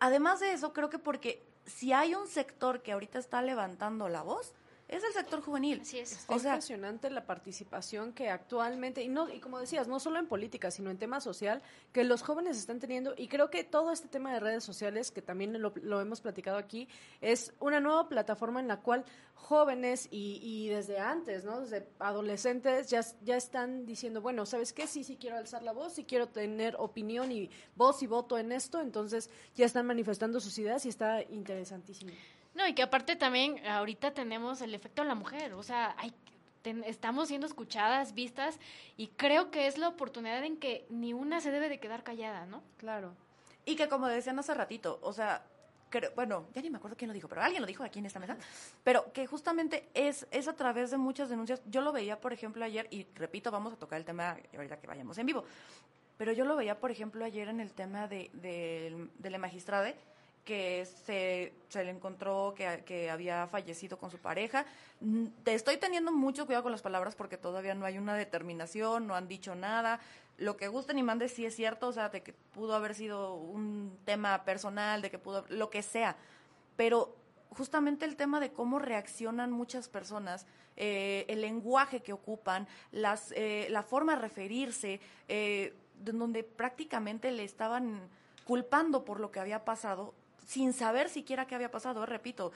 Además 0.00 0.40
de 0.40 0.52
eso, 0.52 0.72
creo 0.72 0.90
que 0.90 0.98
porque 0.98 1.40
si 1.66 1.92
hay 1.92 2.16
un 2.16 2.26
sector 2.26 2.82
que 2.82 2.90
ahorita 2.90 3.20
está 3.20 3.42
levantando 3.42 4.08
la 4.08 4.22
voz, 4.22 4.54
es 4.88 5.04
el 5.04 5.12
sector 5.12 5.42
juvenil. 5.42 5.80
Así 5.82 5.98
es. 5.98 6.12
Está 6.12 6.34
O 6.34 6.38
sea, 6.38 6.52
impresionante 6.52 7.10
la 7.10 7.26
participación 7.26 8.12
que 8.12 8.30
actualmente, 8.30 9.02
y 9.02 9.08
no, 9.08 9.28
y 9.28 9.38
como 9.38 9.60
decías, 9.60 9.86
no 9.86 10.00
solo 10.00 10.18
en 10.18 10.26
política, 10.26 10.70
sino 10.70 10.90
en 10.90 10.98
tema 10.98 11.20
social, 11.20 11.62
que 11.92 12.04
los 12.04 12.22
jóvenes 12.22 12.56
están 12.56 12.80
teniendo, 12.80 13.14
y 13.16 13.28
creo 13.28 13.50
que 13.50 13.64
todo 13.64 13.92
este 13.92 14.08
tema 14.08 14.32
de 14.32 14.40
redes 14.40 14.64
sociales, 14.64 15.10
que 15.10 15.22
también 15.22 15.60
lo, 15.60 15.72
lo 15.82 16.00
hemos 16.00 16.20
platicado 16.20 16.56
aquí, 16.56 16.88
es 17.20 17.52
una 17.60 17.80
nueva 17.80 18.08
plataforma 18.08 18.60
en 18.60 18.68
la 18.68 18.80
cual 18.80 19.04
jóvenes 19.34 20.08
y, 20.10 20.40
y 20.42 20.68
desde 20.68 20.98
antes, 20.98 21.44
¿no? 21.44 21.60
Desde 21.60 21.86
adolescentes 21.98 22.88
ya, 22.88 23.02
ya 23.22 23.36
están 23.36 23.86
diciendo, 23.86 24.20
bueno, 24.20 24.46
¿sabes 24.46 24.72
qué? 24.72 24.86
Sí, 24.86 25.04
sí 25.04 25.16
quiero 25.16 25.36
alzar 25.36 25.62
la 25.62 25.72
voz, 25.72 25.94
sí 25.94 26.04
quiero 26.04 26.28
tener 26.28 26.76
opinión 26.78 27.30
y 27.30 27.50
voz 27.76 28.02
y 28.02 28.06
voto 28.06 28.38
en 28.38 28.52
esto, 28.52 28.80
entonces 28.80 29.30
ya 29.54 29.66
están 29.66 29.86
manifestando 29.86 30.40
sus 30.40 30.58
ideas 30.58 30.84
y 30.86 30.88
está 30.88 31.22
interesantísimo. 31.22 32.12
No, 32.58 32.66
y 32.66 32.74
que 32.74 32.82
aparte 32.82 33.14
también 33.14 33.64
ahorita 33.66 34.10
tenemos 34.14 34.60
el 34.62 34.74
efecto 34.74 35.02
de 35.02 35.08
la 35.08 35.14
mujer, 35.14 35.54
o 35.54 35.62
sea, 35.62 35.94
hay, 35.96 36.12
ten- 36.62 36.82
estamos 36.84 37.28
siendo 37.28 37.46
escuchadas, 37.46 38.14
vistas, 38.14 38.58
y 38.96 39.06
creo 39.06 39.52
que 39.52 39.68
es 39.68 39.78
la 39.78 39.86
oportunidad 39.86 40.42
en 40.44 40.56
que 40.56 40.84
ni 40.90 41.12
una 41.12 41.40
se 41.40 41.52
debe 41.52 41.68
de 41.68 41.78
quedar 41.78 42.02
callada, 42.02 42.46
¿no? 42.46 42.60
Claro. 42.76 43.14
Y 43.64 43.76
que 43.76 43.88
como 43.88 44.08
decían 44.08 44.40
hace 44.40 44.54
ratito, 44.54 44.98
o 45.02 45.12
sea, 45.12 45.44
creo- 45.88 46.10
bueno, 46.16 46.46
ya 46.52 46.60
ni 46.60 46.68
me 46.68 46.78
acuerdo 46.78 46.96
quién 46.96 47.06
lo 47.08 47.14
dijo, 47.14 47.28
pero 47.28 47.42
alguien 47.42 47.62
lo 47.62 47.66
dijo 47.68 47.84
aquí 47.84 48.00
en 48.00 48.06
esta 48.06 48.18
mesa, 48.18 48.36
pero 48.82 49.12
que 49.12 49.28
justamente 49.28 49.88
es, 49.94 50.26
es 50.32 50.48
a 50.48 50.54
través 50.56 50.90
de 50.90 50.96
muchas 50.98 51.28
denuncias. 51.28 51.62
Yo 51.66 51.80
lo 51.80 51.92
veía, 51.92 52.20
por 52.20 52.32
ejemplo, 52.32 52.64
ayer, 52.64 52.88
y 52.90 53.06
repito, 53.14 53.52
vamos 53.52 53.72
a 53.72 53.76
tocar 53.76 54.00
el 54.00 54.04
tema 54.04 54.36
ahorita 54.56 54.80
que 54.80 54.88
vayamos 54.88 55.16
en 55.18 55.26
vivo, 55.26 55.44
pero 56.16 56.32
yo 56.32 56.44
lo 56.44 56.56
veía, 56.56 56.80
por 56.80 56.90
ejemplo, 56.90 57.24
ayer 57.24 57.46
en 57.48 57.60
el 57.60 57.70
tema 57.72 58.08
de, 58.08 58.30
de, 58.32 59.08
de 59.16 59.30
la 59.30 59.38
magistrada, 59.38 59.94
que 60.48 60.86
se, 61.04 61.52
se 61.68 61.84
le 61.84 61.90
encontró 61.90 62.54
que, 62.56 62.82
que 62.86 63.10
había 63.10 63.46
fallecido 63.48 63.98
con 63.98 64.10
su 64.10 64.16
pareja. 64.16 64.64
Te 65.44 65.52
estoy 65.52 65.76
teniendo 65.76 66.10
mucho 66.10 66.46
cuidado 66.46 66.62
con 66.62 66.72
las 66.72 66.80
palabras 66.80 67.14
porque 67.14 67.36
todavía 67.36 67.74
no 67.74 67.84
hay 67.84 67.98
una 67.98 68.14
determinación, 68.14 69.06
no 69.06 69.14
han 69.14 69.28
dicho 69.28 69.54
nada. 69.54 70.00
Lo 70.38 70.56
que 70.56 70.68
gusten 70.68 70.96
y 70.96 71.02
mandes 71.02 71.32
sí 71.32 71.44
es 71.44 71.54
cierto, 71.54 71.88
o 71.88 71.92
sea, 71.92 72.08
de 72.08 72.22
que 72.22 72.32
pudo 72.32 72.74
haber 72.74 72.94
sido 72.94 73.34
un 73.34 73.98
tema 74.06 74.42
personal, 74.46 75.02
de 75.02 75.10
que 75.10 75.18
pudo, 75.18 75.44
lo 75.50 75.68
que 75.68 75.82
sea. 75.82 76.16
Pero 76.76 77.14
justamente 77.50 78.06
el 78.06 78.16
tema 78.16 78.40
de 78.40 78.50
cómo 78.50 78.78
reaccionan 78.78 79.52
muchas 79.52 79.86
personas, 79.90 80.46
eh, 80.76 81.26
el 81.28 81.42
lenguaje 81.42 82.00
que 82.00 82.14
ocupan, 82.14 82.66
las, 82.90 83.32
eh, 83.32 83.66
la 83.68 83.82
forma 83.82 84.14
de 84.14 84.22
referirse, 84.22 84.98
eh, 85.28 85.74
de 86.02 86.12
donde 86.12 86.42
prácticamente 86.42 87.32
le 87.32 87.44
estaban 87.44 88.00
culpando 88.46 89.04
por 89.04 89.20
lo 89.20 89.30
que 89.30 89.40
había 89.40 89.66
pasado, 89.66 90.14
sin 90.48 90.72
saber 90.72 91.10
siquiera 91.10 91.46
qué 91.46 91.54
había 91.54 91.70
pasado, 91.70 92.06
repito, 92.06 92.52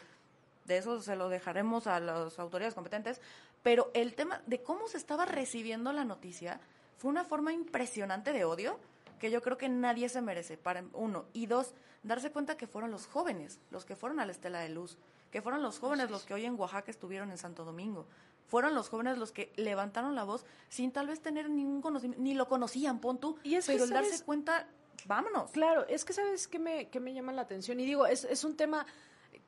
de 0.64 0.78
eso 0.78 1.02
se 1.02 1.14
lo 1.14 1.28
dejaremos 1.28 1.86
a 1.86 2.00
las 2.00 2.38
autoridades 2.38 2.72
competentes, 2.74 3.20
pero 3.62 3.90
el 3.92 4.14
tema 4.14 4.40
de 4.46 4.62
cómo 4.62 4.88
se 4.88 4.96
estaba 4.96 5.26
recibiendo 5.26 5.92
la 5.92 6.06
noticia 6.06 6.58
fue 6.96 7.10
una 7.10 7.22
forma 7.22 7.52
impresionante 7.52 8.32
de 8.32 8.46
odio 8.46 8.78
que 9.20 9.30
yo 9.30 9.42
creo 9.42 9.58
que 9.58 9.68
nadie 9.68 10.08
se 10.08 10.22
merece, 10.22 10.56
para 10.56 10.82
uno. 10.94 11.26
Y 11.34 11.44
dos, 11.44 11.74
darse 12.02 12.32
cuenta 12.32 12.56
que 12.56 12.66
fueron 12.66 12.90
los 12.90 13.06
jóvenes 13.06 13.60
los 13.70 13.84
que 13.84 13.94
fueron 13.94 14.20
a 14.20 14.26
la 14.26 14.32
Estela 14.32 14.60
de 14.60 14.70
Luz, 14.70 14.96
que 15.30 15.42
fueron 15.42 15.62
los 15.62 15.78
jóvenes 15.78 16.10
los 16.10 16.24
que 16.24 16.32
hoy 16.32 16.46
en 16.46 16.58
Oaxaca 16.58 16.90
estuvieron 16.90 17.30
en 17.30 17.36
Santo 17.36 17.66
Domingo. 17.66 18.06
Fueron 18.48 18.74
los 18.74 18.88
jóvenes 18.88 19.18
los 19.18 19.32
que 19.32 19.52
levantaron 19.56 20.14
la 20.14 20.24
voz 20.24 20.46
sin 20.70 20.92
tal 20.92 21.08
vez 21.08 21.20
tener 21.20 21.50
ningún 21.50 21.82
conocimiento, 21.82 22.22
ni 22.22 22.32
lo 22.32 22.48
conocían, 22.48 23.00
pon 23.00 23.18
tú, 23.18 23.38
Y 23.42 23.56
es 23.56 23.66
pero 23.66 23.84
el 23.84 23.90
darse 23.90 24.24
cuenta, 24.24 24.66
vámonos. 25.06 25.50
Claro, 25.50 25.86
es 25.88 26.04
que 26.04 26.12
sabes 26.12 26.48
qué 26.48 26.58
me, 26.58 26.88
qué 26.88 27.00
me 27.00 27.12
llama 27.14 27.32
la 27.32 27.42
atención. 27.42 27.78
Y 27.80 27.84
digo, 27.86 28.06
es, 28.06 28.24
es 28.24 28.44
un 28.44 28.56
tema 28.56 28.86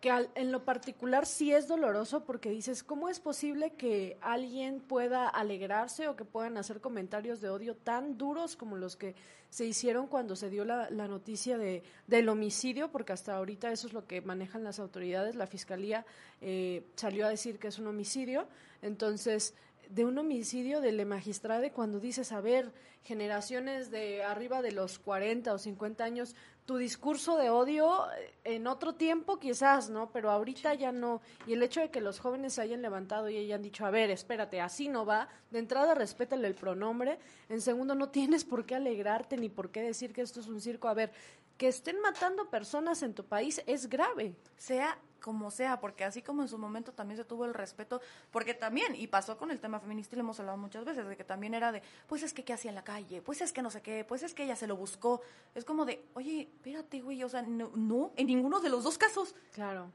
que 0.01 0.11
al- 0.11 0.31
en 0.35 0.53
lo 0.53 0.65
particular 0.65 1.25
sí 1.25 1.53
es 1.53 1.67
doloroso 1.69 2.25
porque 2.25 2.51
dices, 2.51 2.83
¿cómo 2.83 3.09
es 3.09 3.21
posible 3.21 3.73
que 3.75 4.19
alguien 4.21 4.81
pueda 4.81 5.29
alegrarse 5.29 6.09
o 6.09 6.17
que 6.17 6.25
puedan 6.25 6.57
hacer 6.59 6.81
comentarios 6.81 7.41
de 7.41 7.49
odio 7.51 7.75
tan 7.77 8.19
duros 8.19 8.57
como 8.57 8.77
los 8.77 8.97
que 8.97 9.15
se 9.51 9.65
hicieron 9.65 10.07
cuando 10.09 10.37
se 10.37 10.51
dio 10.51 10.65
la, 10.65 10.91
la 10.91 11.07
noticia 11.09 11.57
de, 11.59 11.83
del 12.07 12.29
homicidio? 12.29 12.91
Porque 12.91 13.13
hasta 13.13 13.37
ahorita 13.37 13.71
eso 13.73 13.87
es 13.87 13.93
lo 13.93 14.07
que 14.07 14.21
manejan 14.21 14.65
las 14.65 14.79
autoridades. 14.79 15.37
La 15.37 15.47
fiscalía 15.47 16.05
eh, 16.41 16.85
salió 16.97 17.27
a 17.27 17.31
decir 17.31 17.59
que 17.59 17.69
es 17.69 17.79
un 17.79 17.87
homicidio. 17.87 18.47
Entonces, 18.83 19.55
de 19.91 20.05
un 20.05 20.19
homicidio 20.19 20.81
de 20.81 20.93
la 20.93 21.05
magistrada 21.05 21.71
cuando 21.71 22.01
dices, 22.01 22.33
a 22.33 22.41
ver, 22.41 22.73
generaciones 23.03 23.91
de 23.91 24.23
arriba 24.23 24.63
de 24.63 24.73
los 24.73 24.99
40 24.99 25.53
o 25.53 25.59
50 25.59 26.05
años, 26.05 26.35
tu 26.65 26.79
discurso 26.79 27.37
de 27.37 27.51
odio 27.51 28.11
eh, 28.13 28.35
en 28.45 28.67
otro 28.67 28.95
tiempo 28.95 29.39
quizás, 29.39 29.91
¿no? 29.91 30.11
Pero 30.11 30.31
ahorita 30.31 30.75
ya 30.75 30.93
no. 30.93 31.21
Y 31.47 31.53
el 31.53 31.63
hecho 31.63 31.81
de 31.81 31.91
que 31.91 32.01
los 32.01 32.19
jóvenes 32.21 32.55
se 32.55 32.63
hayan 32.63 32.83
levantado 32.83 33.29
y 33.29 33.37
hayan 33.37 33.63
dicho, 33.63 33.85
a 33.85 33.91
ver, 33.91 34.11
espérate, 34.11 34.61
así 34.61 34.89
no 34.89 35.05
va. 35.05 35.29
De 35.51 35.59
entrada, 35.59 35.95
respétale 35.95 36.49
el 36.49 36.55
pronombre. 36.55 37.19
En 37.49 37.61
segundo, 37.61 37.95
no 37.95 38.09
tienes 38.09 38.45
por 38.45 38.65
qué 38.65 38.77
alegrarte 38.77 39.37
ni 39.37 39.49
por 39.49 39.71
qué 39.71 39.83
decir 39.83 40.13
que 40.13 40.23
esto 40.23 40.41
es 40.41 40.47
un 40.47 40.61
circo. 40.61 40.89
A 40.89 40.95
ver, 40.95 41.13
que 41.59 41.69
estén 41.69 42.01
matando 42.01 42.49
personas 42.49 43.03
en 43.03 43.15
tu 43.15 43.25
país 43.25 43.63
es 43.67 43.89
grave. 43.89 44.35
sea 44.57 44.99
como 45.25 45.51
sea, 45.51 45.81
porque 45.81 46.05
así 46.05 46.21
como 46.21 46.43
en 46.43 46.49
su 46.49 46.59
momento 46.59 46.93
también 46.93 47.17
se 47.17 47.25
tuvo 47.25 47.47
el 47.47 47.55
respeto, 47.55 48.03
porque 48.31 48.53
también, 48.53 48.95
y 48.95 49.07
pasó 49.07 49.39
con 49.39 49.51
el 49.51 49.59
tema 49.59 49.81
feminista 49.81 50.15
y 50.15 50.19
lo 50.19 50.21
hemos 50.21 50.39
hablado 50.39 50.59
muchas 50.59 50.85
veces, 50.85 51.09
de 51.09 51.17
que 51.17 51.25
también 51.25 51.55
era 51.55 51.73
de, 51.73 51.83
pues 52.07 52.23
es 52.23 52.35
que 52.35 52.45
qué 52.45 52.53
hacía 52.53 52.71
en 52.71 52.75
la 52.75 52.85
calle, 52.85 53.23
pues 53.23 53.41
es 53.41 53.51
que 53.51 53.63
no 53.63 53.71
sé 53.71 53.81
qué, 53.81 54.05
pues 54.05 54.23
es 54.23 54.35
que 54.35 54.45
ella 54.45 54.55
se 54.55 54.67
lo 54.67 54.77
buscó. 54.77 55.23
Es 55.55 55.65
como 55.65 55.87
de, 55.87 56.05
oye, 56.13 56.43
espérate, 56.43 57.01
güey, 57.01 57.25
o 57.25 57.29
sea, 57.31 57.41
no, 57.41 57.71
no, 57.75 58.13
en 58.17 58.27
ninguno 58.27 58.61
de 58.61 58.69
los 58.69 58.85
dos 58.85 58.99
casos. 58.99 59.35
Claro. 59.55 59.91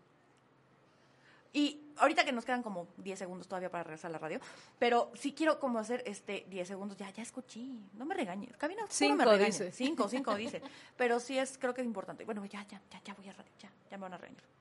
Y 1.54 1.80
ahorita 1.98 2.26
que 2.26 2.32
nos 2.32 2.44
quedan 2.44 2.64
como 2.64 2.88
10 2.98 3.20
segundos 3.20 3.48
todavía 3.48 3.70
para 3.70 3.84
regresar 3.84 4.10
a 4.10 4.14
la 4.14 4.18
radio, 4.18 4.40
pero 4.80 5.12
sí 5.14 5.34
quiero 5.34 5.60
como 5.60 5.78
hacer 5.78 6.02
este 6.08 6.48
10 6.50 6.68
segundos, 6.68 6.98
ya, 6.98 7.12
ya 7.12 7.22
escuché, 7.22 7.68
no 7.94 8.06
me 8.06 8.16
regañes, 8.16 8.58
cabina, 8.58 8.82
no 8.82 8.88
Cinco, 8.90 9.16
me 9.18 9.26
regañes. 9.26 9.60
dice. 9.60 9.72
Cinco, 9.72 10.10
cinco, 10.10 10.34
dice, 10.34 10.60
pero 10.98 11.20
sí 11.20 11.38
es, 11.38 11.60
creo 11.60 11.76
que 11.76 11.82
es 11.82 11.88
importante. 11.88 12.26
Bueno, 12.26 12.44
ya, 12.46 12.66
ya, 12.68 12.82
ya, 12.90 13.00
ya 13.04 13.14
voy 13.14 13.30
a 13.30 13.34
radio, 13.34 13.52
ya, 13.60 13.72
ya 13.92 13.98
me 13.98 14.02
van 14.02 14.14
a 14.14 14.18
regañar. 14.18 14.59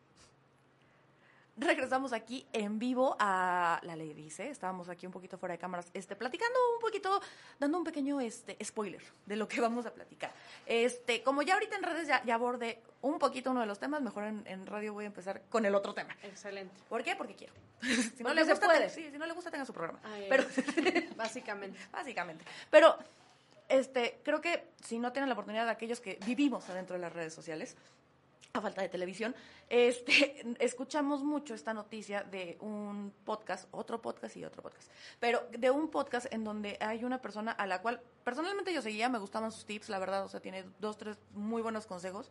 Regresamos 1.59 2.13
aquí 2.13 2.47
en 2.53 2.79
vivo 2.79 3.17
a 3.19 3.81
La 3.83 3.97
Ley 3.97 4.15
Dice. 4.15 4.49
Estábamos 4.49 4.89
aquí 4.89 5.07
un 5.07 5.13
poquito 5.13 5.39
fuera 5.39 5.55
de 5.55 5.59
cámaras, 5.59 5.91
este, 5.93 6.15
platicando 6.15 6.57
un 6.75 6.81
poquito, 6.81 7.21
dando 7.59 7.79
un 7.79 7.85
pequeño 7.85 8.21
este, 8.21 8.57
spoiler 8.65 9.03
de 9.27 9.35
lo 9.35 9.49
que 9.49 9.61
vamos 9.61 9.85
a 9.85 9.93
platicar. 9.93 10.31
Este, 10.67 11.23
como 11.25 11.43
ya 11.43 11.55
ahorita 11.55 11.75
en 11.75 11.83
redes 11.83 12.07
ya, 12.07 12.23
ya 12.25 12.37
abordé 12.37 12.81
un 13.03 13.19
poquito 13.19 13.51
uno 13.51 13.61
de 13.61 13.67
los 13.67 13.81
temas, 13.81 14.01
mejor 14.03 14.25
en, 14.25 14.45
en 14.47 14.67
radio 14.67 14.93
voy 14.93 15.05
a 15.05 15.09
empezar 15.09 15.43
con 15.49 15.65
el 15.67 15.75
otro 15.75 15.95
tema. 15.95 16.17
Excelente. 16.23 16.75
¿Por 16.89 17.03
qué? 17.03 17.17
Porque 17.17 17.35
quiero. 17.35 17.53
si, 18.17 18.23
no 18.23 18.33
le 18.33 18.45
gusta, 18.45 18.67
puede. 18.67 18.89
sí, 18.89 19.11
si 19.11 19.19
no 19.19 19.27
le 19.27 19.33
gusta, 19.33 19.51
tenga 19.51 19.65
su 19.65 19.73
programa. 19.73 19.99
Ay, 20.05 20.27
Pero, 20.29 20.45
Básicamente. 21.17 21.77
básicamente. 21.91 22.45
Pero, 22.71 22.97
este, 23.69 24.21
creo 24.23 24.41
que 24.41 24.69
si 24.85 25.01
no 25.01 25.13
tienen 25.13 25.29
la 25.29 25.35
oportunidad 25.35 25.65
de 25.65 25.73
aquellos 25.73 26.01
que 26.01 26.21
vivimos 26.25 26.69
adentro 26.71 26.95
de 26.95 27.03
las 27.03 27.13
redes 27.13 27.35
sociales, 27.35 27.77
a 28.53 28.61
falta 28.61 28.83
de 28.83 28.89
televisión, 28.89 29.35
este, 29.69 30.45
escuchamos 30.59 31.23
mucho 31.23 31.55
esta 31.55 31.75
noticia 31.75 32.23
de 32.23 32.57
un 32.61 33.13
podcast, 33.25 33.69
otro 33.71 34.01
podcast 34.01 34.37
y 34.37 34.45
otro 34.45 34.63
podcast, 34.63 34.91
pero 35.21 35.47
de 35.57 35.71
un 35.71 35.89
podcast 35.89 36.33
en 36.33 36.45
donde 36.45 36.77
hay 36.81 37.05
una 37.05 37.21
persona 37.21 37.53
a 37.53 37.67
la 37.67 37.81
cual 37.83 38.01
personalmente 38.25 38.73
yo 38.73 38.83
seguía, 38.83 39.09
me 39.09 39.19
gustaban 39.19 39.53
sus 39.53 39.65
tips, 39.65 39.89
la 39.89 39.99
verdad, 39.99 40.25
o 40.25 40.29
sea, 40.29 40.41
tiene 40.41 40.65
dos, 40.81 40.97
tres 40.97 41.19
muy 41.35 41.63
buenos 41.63 41.87
consejos. 41.87 42.31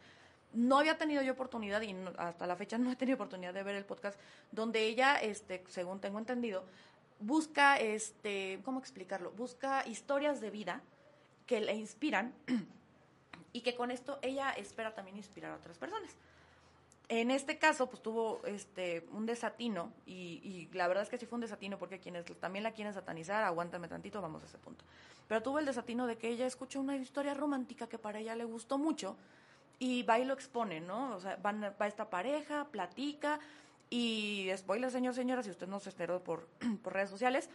No 0.54 0.80
había 0.80 0.98
tenido 0.98 1.22
yo 1.22 1.34
oportunidad 1.34 1.82
y 1.82 1.94
hasta 2.18 2.48
la 2.48 2.56
fecha 2.56 2.78
no 2.78 2.92
he 2.92 2.96
tenido 2.96 3.16
oportunidad 3.16 3.54
de 3.54 3.64
ver 3.64 3.76
el 3.76 3.86
podcast 3.86 4.20
donde 4.52 4.86
ella, 4.86 5.18
este, 5.18 5.64
según 5.68 6.00
tengo 6.00 6.20
entendido, 6.20 6.64
busca, 7.20 7.78
este, 7.78 8.60
¿cómo 8.64 8.80
explicarlo? 8.80 9.32
Busca 9.32 9.86
historias 9.88 10.40
de 10.40 10.50
vida 10.50 10.82
que 11.46 11.62
le 11.62 11.76
inspiran 11.76 12.34
y 13.54 13.62
que 13.62 13.76
con 13.76 13.92
esto 13.92 14.20
ella 14.22 14.52
espera 14.52 14.94
también 14.94 15.18
inspirar 15.18 15.52
a 15.52 15.56
otras 15.56 15.78
personas. 15.78 16.16
En 17.10 17.32
este 17.32 17.58
caso, 17.58 17.90
pues 17.90 18.04
tuvo 18.04 18.42
este 18.46 19.08
un 19.14 19.26
desatino 19.26 19.94
y, 20.06 20.42
y 20.44 20.70
la 20.74 20.88
verdad 20.88 21.04
es 21.04 21.10
que 21.10 21.18
sí 21.18 21.26
fue 21.26 21.38
un 21.38 21.42
desatino 21.42 21.78
porque 21.78 22.00
quienes 22.00 22.26
también 22.40 22.64
la 22.64 22.74
quieren 22.74 22.94
satanizar, 22.94 23.44
aguántame 23.44 23.88
tantito, 23.88 24.22
vamos 24.22 24.44
a 24.44 24.46
ese 24.46 24.58
punto. 24.58 24.84
Pero 25.28 25.42
tuvo 25.42 25.60
el 25.60 25.66
desatino 25.66 26.06
de 26.06 26.18
que 26.18 26.30
ella 26.30 26.46
escuchó 26.46 26.82
una 26.82 26.98
historia 26.98 27.34
romántica 27.34 27.88
que 27.88 27.98
para 27.98 28.20
ella 28.20 28.36
le 28.36 28.44
gustó 28.44 28.78
mucho 28.78 29.16
y 29.80 30.04
va 30.04 30.20
y 30.20 30.26
lo 30.26 30.34
expone, 30.34 30.82
¿no? 30.82 31.16
O 31.16 31.20
sea, 31.20 31.38
van, 31.38 31.62
va 31.62 31.88
esta 31.88 32.10
pareja, 32.10 32.66
platica 32.72 33.40
y 33.90 34.50
spoiler, 34.56 34.92
señor, 34.92 35.14
señora, 35.14 35.44
si 35.44 35.50
usted 35.50 35.68
no 35.68 35.80
se 35.80 35.92
enteró 35.92 36.24
por, 36.24 36.48
por 36.84 36.94
redes 36.94 37.10
sociales, 37.10 37.50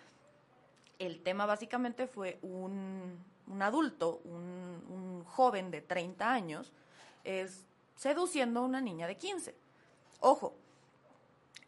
el 0.99 1.23
tema 1.23 1.47
básicamente 1.47 2.07
fue 2.07 2.39
un, 2.43 3.19
un 3.47 3.63
adulto, 3.63 4.21
un, 4.25 4.83
un 4.89 5.25
joven 5.25 5.71
de 5.71 5.81
30 5.81 6.31
años, 6.33 6.73
es 7.25 7.65
seduciendo 7.97 8.61
a 8.61 8.63
una 8.65 8.81
niña 8.81 9.07
de 9.07 9.17
15. 9.17 9.55
Ojo, 10.21 10.55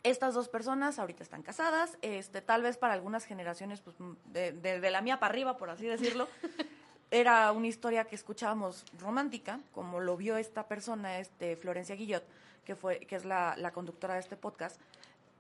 estas 0.03 0.35
dos 0.35 0.49
personas 0.49 0.99
ahorita 0.99 1.23
están 1.23 1.43
casadas, 1.43 1.97
este, 2.03 2.43
tal 2.43 2.63
vez 2.63 2.77
para 2.77 2.93
algunas 2.95 3.25
generaciones, 3.25 3.81
pues, 3.81 3.97
de, 4.27 4.53
de- 4.53 4.81
de 4.81 4.91
la 4.91 5.01
mía 5.01 5.19
para 5.19 5.33
arriba, 5.33 5.57
por 5.57 5.71
así 5.71 5.87
decirlo, 5.87 6.29
era 7.11 7.51
una 7.53 7.67
historia 7.69 8.05
que 8.05 8.15
escuchábamos 8.15 8.85
romántica, 8.99 9.61
como 9.73 10.01
lo 10.01 10.17
vio 10.17 10.37
esta 10.37 10.67
persona, 10.69 11.19
este, 11.21 11.57
Florencia 11.57 11.95
Guillot, 11.95 12.25
que, 12.65 12.75
fue, 12.77 13.01
que 13.01 13.17
es 13.17 13.25
la, 13.25 13.55
la 13.57 13.73
conductora 13.73 14.15
de 14.15 14.21
este 14.21 14.37
podcast, 14.37 14.79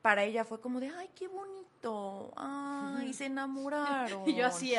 para 0.05 0.25
ella 0.25 0.45
fue 0.45 0.61
como 0.61 0.81
de, 0.81 0.89
ay, 0.89 1.09
qué 1.15 1.29
bonito, 1.29 2.31
ay, 2.37 3.15
se 3.15 3.25
enamoraron. 3.25 4.25
Y 4.29 4.35
yo 4.35 4.45
así, 4.45 4.75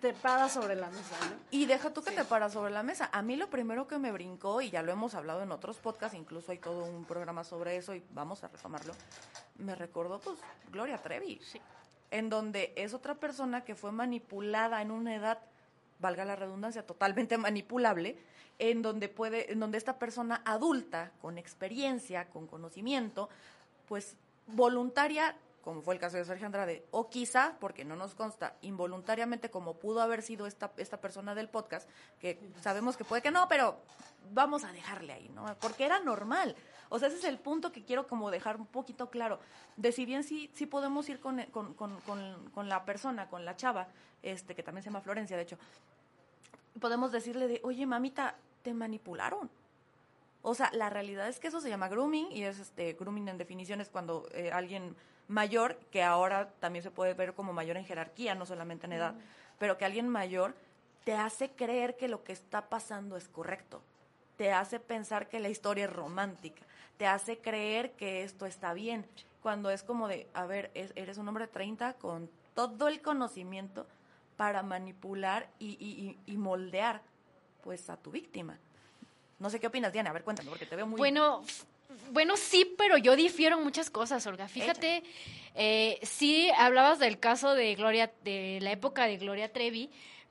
te 0.00 0.14
paras 0.14 0.54
sobre 0.54 0.74
la 0.74 0.88
mesa, 0.88 1.16
¿no? 1.28 1.36
Y 1.50 1.66
deja 1.66 1.92
tú 1.92 2.02
que 2.02 2.12
te 2.12 2.24
paras 2.24 2.54
sobre 2.54 2.72
la 2.72 2.82
mesa. 2.82 3.10
A 3.12 3.20
mí 3.20 3.36
lo 3.36 3.50
primero 3.50 3.86
que 3.86 3.98
me 3.98 4.10
brincó, 4.10 4.62
y 4.62 4.70
ya 4.70 4.80
lo 4.80 4.90
hemos 4.90 5.14
hablado 5.14 5.42
en 5.42 5.52
otros 5.52 5.76
podcasts, 5.76 6.16
incluso 6.16 6.50
hay 6.50 6.56
todo 6.56 6.86
un 6.86 7.04
programa 7.04 7.44
sobre 7.44 7.76
eso 7.76 7.94
y 7.94 8.02
vamos 8.14 8.42
a 8.42 8.48
retomarlo, 8.48 8.94
me 9.58 9.74
recordó 9.74 10.18
pues 10.18 10.38
Gloria 10.72 10.96
Trevi. 10.96 11.38
En 12.10 12.30
donde 12.30 12.72
es 12.74 12.94
otra 12.94 13.16
persona 13.16 13.64
que 13.64 13.74
fue 13.74 13.92
manipulada 13.92 14.80
en 14.80 14.92
una 14.92 15.14
edad, 15.14 15.40
valga 15.98 16.24
la 16.24 16.36
redundancia, 16.36 16.86
totalmente 16.86 17.36
manipulable, 17.36 18.16
en 18.58 18.80
donde 18.80 19.10
puede, 19.10 19.52
en 19.52 19.60
donde 19.60 19.76
esta 19.76 19.98
persona 19.98 20.40
adulta, 20.46 21.12
con 21.20 21.36
experiencia, 21.36 22.30
con 22.30 22.46
conocimiento, 22.46 23.28
pues 23.86 24.16
voluntaria, 24.52 25.36
como 25.62 25.82
fue 25.82 25.94
el 25.94 26.00
caso 26.00 26.16
de 26.16 26.24
Sergio 26.24 26.46
Andrade, 26.46 26.86
o 26.90 27.10
quizá, 27.10 27.56
porque 27.60 27.84
no 27.84 27.96
nos 27.96 28.14
consta, 28.14 28.56
involuntariamente, 28.62 29.50
como 29.50 29.74
pudo 29.74 30.00
haber 30.00 30.22
sido 30.22 30.46
esta, 30.46 30.72
esta 30.76 31.00
persona 31.00 31.34
del 31.34 31.48
podcast, 31.48 31.88
que 32.18 32.38
sabemos 32.60 32.96
que 32.96 33.04
puede 33.04 33.22
que 33.22 33.30
no, 33.30 33.48
pero 33.48 33.76
vamos 34.32 34.64
a 34.64 34.72
dejarle 34.72 35.12
ahí, 35.12 35.28
¿no? 35.28 35.44
Porque 35.60 35.84
era 35.84 36.00
normal. 36.00 36.56
O 36.88 36.98
sea, 36.98 37.08
ese 37.08 37.18
es 37.18 37.24
el 37.24 37.38
punto 37.38 37.70
que 37.70 37.84
quiero 37.84 38.06
como 38.06 38.30
dejar 38.30 38.56
un 38.56 38.66
poquito 38.66 39.10
claro. 39.10 39.38
De 39.76 39.92
si 39.92 40.04
bien 40.06 40.24
sí, 40.24 40.48
podemos 40.68 41.08
ir 41.08 41.20
con, 41.20 41.42
con, 41.46 41.74
con, 41.74 42.00
con, 42.00 42.50
con 42.50 42.68
la 42.68 42.84
persona, 42.84 43.28
con 43.28 43.44
la 43.44 43.56
chava, 43.56 43.88
este, 44.22 44.54
que 44.54 44.62
también 44.62 44.82
se 44.82 44.90
llama 44.90 45.00
Florencia, 45.00 45.36
de 45.36 45.44
hecho, 45.44 45.58
podemos 46.80 47.12
decirle 47.12 47.48
de, 47.48 47.60
oye, 47.64 47.86
mamita, 47.86 48.36
te 48.62 48.74
manipularon. 48.74 49.50
O 50.42 50.54
sea, 50.54 50.70
la 50.72 50.88
realidad 50.90 51.28
es 51.28 51.38
que 51.38 51.48
eso 51.48 51.60
se 51.60 51.68
llama 51.68 51.88
grooming 51.88 52.32
y 52.32 52.44
es 52.44 52.58
este 52.58 52.94
grooming 52.94 53.28
en 53.28 53.38
definición 53.38 53.80
es 53.80 53.88
cuando 53.90 54.26
eh, 54.32 54.50
alguien 54.52 54.96
mayor, 55.28 55.76
que 55.90 56.02
ahora 56.02 56.50
también 56.60 56.82
se 56.82 56.90
puede 56.90 57.14
ver 57.14 57.34
como 57.34 57.52
mayor 57.52 57.76
en 57.76 57.84
jerarquía, 57.84 58.34
no 58.34 58.46
solamente 58.46 58.86
en 58.86 58.92
edad, 58.94 59.14
pero 59.58 59.76
que 59.76 59.84
alguien 59.84 60.08
mayor 60.08 60.54
te 61.04 61.12
hace 61.14 61.50
creer 61.50 61.96
que 61.96 62.08
lo 62.08 62.24
que 62.24 62.32
está 62.32 62.68
pasando 62.68 63.16
es 63.16 63.28
correcto, 63.28 63.82
te 64.36 64.52
hace 64.52 64.80
pensar 64.80 65.28
que 65.28 65.40
la 65.40 65.48
historia 65.50 65.84
es 65.84 65.92
romántica, 65.92 66.62
te 66.96 67.06
hace 67.06 67.38
creer 67.38 67.92
que 67.92 68.22
esto 68.24 68.46
está 68.46 68.72
bien, 68.72 69.06
cuando 69.42 69.70
es 69.70 69.82
como 69.82 70.08
de, 70.08 70.26
a 70.34 70.46
ver, 70.46 70.70
es- 70.74 70.92
eres 70.96 71.18
un 71.18 71.28
hombre 71.28 71.46
de 71.46 71.52
30 71.52 71.94
con 71.94 72.30
todo 72.54 72.88
el 72.88 73.00
conocimiento 73.02 73.86
para 74.36 74.62
manipular 74.62 75.48
y, 75.58 75.76
y- 75.78 76.16
y- 76.26 76.32
y 76.32 76.36
moldear 76.38 77.02
pues 77.62 77.88
a 77.90 77.96
tu 77.98 78.10
víctima. 78.10 78.58
No 79.40 79.50
sé 79.50 79.58
qué 79.58 79.66
opinas, 79.66 79.92
Diana. 79.92 80.10
A 80.10 80.12
ver, 80.12 80.22
cuéntame, 80.22 80.50
porque 80.50 80.66
te 80.66 80.76
veo 80.76 80.86
muy... 80.86 80.98
Bueno, 80.98 81.42
bueno, 82.12 82.36
sí, 82.36 82.74
pero 82.78 82.96
yo 82.98 83.16
difiero 83.16 83.58
en 83.58 83.64
muchas 83.64 83.90
cosas, 83.90 84.24
Olga. 84.26 84.46
Fíjate, 84.46 85.02
eh, 85.54 85.98
sí 86.02 86.50
hablabas 86.56 86.98
del 86.98 87.18
caso 87.18 87.54
de 87.54 87.74
Gloria, 87.74 88.12
de 88.22 88.58
la 88.60 88.70
época 88.70 89.06
de 89.06 89.16
Gloria 89.16 89.52
Trevi, 89.52 89.90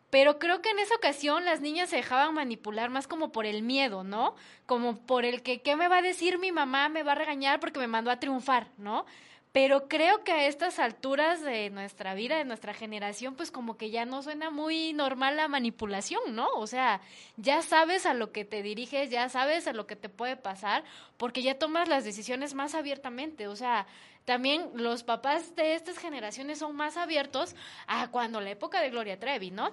pero 0.09 0.39
creo 0.39 0.61
que 0.61 0.69
en 0.69 0.79
esa 0.79 0.95
ocasión 0.95 1.45
las 1.45 1.61
niñas 1.61 1.89
se 1.89 1.97
dejaban 1.97 2.33
manipular 2.33 2.89
más 2.89 3.07
como 3.07 3.31
por 3.31 3.45
el 3.45 3.61
miedo, 3.61 4.03
¿no? 4.03 4.35
Como 4.65 4.97
por 4.97 5.25
el 5.25 5.41
que, 5.43 5.61
¿qué 5.61 5.75
me 5.75 5.87
va 5.87 5.97
a 5.97 6.01
decir 6.01 6.39
mi 6.39 6.51
mamá? 6.51 6.89
Me 6.89 7.03
va 7.03 7.11
a 7.11 7.15
regañar 7.15 7.59
porque 7.59 7.79
me 7.79 7.87
mandó 7.87 8.11
a 8.11 8.19
triunfar, 8.19 8.67
¿no? 8.77 9.05
Pero 9.51 9.87
creo 9.87 10.23
que 10.23 10.31
a 10.31 10.45
estas 10.45 10.77
alturas 10.77 11.41
de 11.41 11.71
nuestra 11.71 12.13
vida, 12.13 12.37
de 12.37 12.45
nuestra 12.45 12.75
generación, 12.75 13.35
pues 13.35 13.49
como 13.49 13.77
que 13.77 13.89
ya 13.89 14.05
no 14.05 14.21
suena 14.21 14.51
muy 14.51 14.93
normal 14.93 15.37
la 15.37 15.47
manipulación, 15.47 16.35
¿no? 16.35 16.47
O 16.55 16.67
sea, 16.67 17.01
ya 17.35 17.63
sabes 17.63 18.05
a 18.05 18.13
lo 18.13 18.31
que 18.31 18.45
te 18.45 18.61
diriges, 18.61 19.09
ya 19.09 19.27
sabes 19.27 19.67
a 19.67 19.73
lo 19.73 19.87
que 19.87 19.95
te 19.95 20.07
puede 20.07 20.37
pasar, 20.37 20.83
porque 21.17 21.41
ya 21.41 21.57
tomas 21.57 21.87
las 21.87 22.03
decisiones 22.03 22.53
más 22.53 22.75
abiertamente. 22.75 23.47
O 23.47 23.55
sea, 23.55 23.87
también 24.25 24.69
los 24.75 25.01
papás 25.01 25.55
de 25.55 25.73
estas 25.73 25.97
generaciones 25.97 26.59
son 26.59 26.75
más 26.75 26.95
abiertos 26.95 27.55
a 27.87 28.09
cuando 28.09 28.41
la 28.41 28.51
época 28.51 28.79
de 28.81 28.91
Gloria 28.91 29.19
Trevi, 29.19 29.49
¿no? 29.49 29.71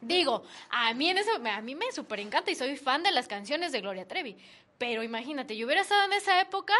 Digo, 0.00 0.42
a 0.70 0.94
mí 0.94 1.10
en 1.10 1.18
eso, 1.18 1.30
a 1.44 1.60
mí 1.60 1.74
me 1.74 1.92
súper 1.92 2.20
encanta 2.20 2.50
y 2.50 2.54
soy 2.54 2.76
fan 2.78 3.02
de 3.02 3.12
las 3.12 3.28
canciones 3.28 3.70
de 3.70 3.82
Gloria 3.82 4.08
Trevi. 4.08 4.36
Pero 4.78 5.02
imagínate, 5.02 5.56
yo 5.56 5.66
hubiera 5.66 5.82
estado 5.82 6.04
en 6.04 6.14
esa 6.14 6.40
época, 6.40 6.74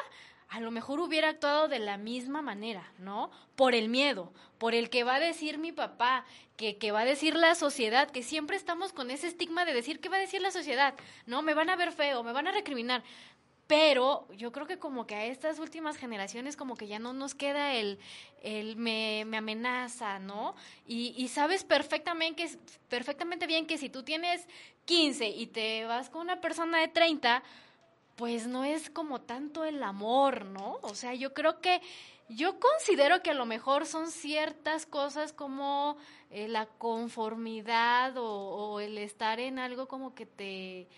a 0.48 0.60
lo 0.60 0.70
mejor 0.70 1.00
hubiera 1.00 1.30
actuado 1.30 1.68
de 1.68 1.78
la 1.78 1.96
misma 1.96 2.42
manera, 2.42 2.92
¿no? 2.98 3.30
Por 3.56 3.74
el 3.74 3.88
miedo, 3.88 4.32
por 4.58 4.74
el 4.74 4.90
que 4.90 5.04
va 5.04 5.16
a 5.16 5.20
decir 5.20 5.58
mi 5.58 5.72
papá, 5.72 6.24
que, 6.56 6.76
que 6.76 6.92
va 6.92 7.00
a 7.00 7.04
decir 7.04 7.34
la 7.34 7.54
sociedad, 7.54 8.10
que 8.10 8.22
siempre 8.22 8.56
estamos 8.56 8.92
con 8.92 9.10
ese 9.10 9.28
estigma 9.28 9.64
de 9.64 9.74
decir 9.74 10.00
qué 10.00 10.08
va 10.08 10.16
a 10.16 10.20
decir 10.20 10.42
la 10.42 10.50
sociedad, 10.50 10.94
¿no? 11.26 11.42
Me 11.42 11.54
van 11.54 11.70
a 11.70 11.76
ver 11.76 11.92
feo, 11.92 12.22
me 12.22 12.32
van 12.32 12.48
a 12.48 12.52
recriminar. 12.52 13.02
Pero 13.66 14.28
yo 14.36 14.52
creo 14.52 14.66
que 14.66 14.78
como 14.78 15.06
que 15.06 15.14
a 15.14 15.24
estas 15.24 15.58
últimas 15.58 15.96
generaciones 15.96 16.56
como 16.56 16.76
que 16.76 16.88
ya 16.88 16.98
no 16.98 17.14
nos 17.14 17.34
queda 17.34 17.74
el, 17.74 17.98
el 18.42 18.76
me, 18.76 19.24
me 19.26 19.38
amenaza, 19.38 20.18
¿no? 20.18 20.54
Y, 20.86 21.28
sabes 21.28 21.64
perfectamente, 21.64 22.44
que, 22.44 22.58
perfectamente 22.90 23.46
bien 23.46 23.66
que 23.66 23.78
si 23.78 23.88
tú 23.88 24.02
tienes 24.02 24.46
15 24.84 25.28
y 25.28 25.46
te 25.46 25.86
vas 25.86 26.10
con 26.10 26.20
una 26.20 26.40
persona 26.42 26.80
de 26.80 26.88
30, 26.88 27.42
pues 28.16 28.46
no 28.46 28.64
es 28.64 28.90
como 28.90 29.20
tanto 29.20 29.64
el 29.64 29.82
amor, 29.82 30.44
¿no? 30.44 30.78
O 30.82 30.94
sea, 30.94 31.14
yo 31.14 31.32
creo 31.34 31.60
que, 31.60 31.80
yo 32.28 32.58
considero 32.58 33.22
que 33.22 33.30
a 33.30 33.34
lo 33.34 33.46
mejor 33.46 33.86
son 33.86 34.10
ciertas 34.10 34.86
cosas 34.86 35.32
como 35.32 35.96
eh, 36.30 36.48
la 36.48 36.66
conformidad 36.66 38.16
o, 38.16 38.26
o 38.26 38.80
el 38.80 38.98
estar 38.98 39.40
en 39.40 39.58
algo 39.58 39.88
como 39.88 40.14
que 40.14 40.26
te, 40.26 40.88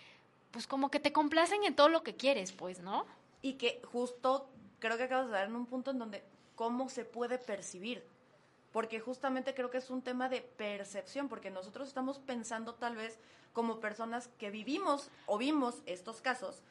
pues 0.51 0.67
como 0.67 0.91
que 0.91 1.01
te 1.01 1.13
complacen 1.13 1.65
en 1.65 1.75
todo 1.75 1.89
lo 1.89 2.03
que 2.03 2.15
quieres, 2.15 2.53
pues, 2.53 2.81
¿no? 2.81 3.07
Y 3.43 3.55
que 3.55 3.83
justo 3.93 4.49
creo 4.79 4.97
que 4.97 5.05
acabas 5.05 5.27
de 5.27 5.33
dar 5.33 5.49
en 5.49 5.57
un 5.57 5.67
punto 5.67 5.91
en 5.91 5.99
donde 5.99 6.23
cómo 6.55 6.89
se 6.89 7.05
puede 7.05 7.39
percibir. 7.39 8.05
Porque 8.73 9.01
justamente 9.01 9.55
creo 9.55 9.71
que 9.71 9.79
es 9.79 9.91
un 9.91 10.03
tema 10.03 10.29
de 10.29 10.43
percepción, 10.43 11.29
porque 11.29 11.51
nosotros 11.51 11.89
estamos 11.89 12.19
pensando 12.19 12.75
tal 12.75 12.97
vez 12.97 13.19
como 13.53 13.79
personas 13.79 14.29
que 14.39 14.51
vivimos 14.51 15.11
o 15.27 15.39
vimos 15.39 15.83
estos 15.87 16.21
casos, 16.21 16.63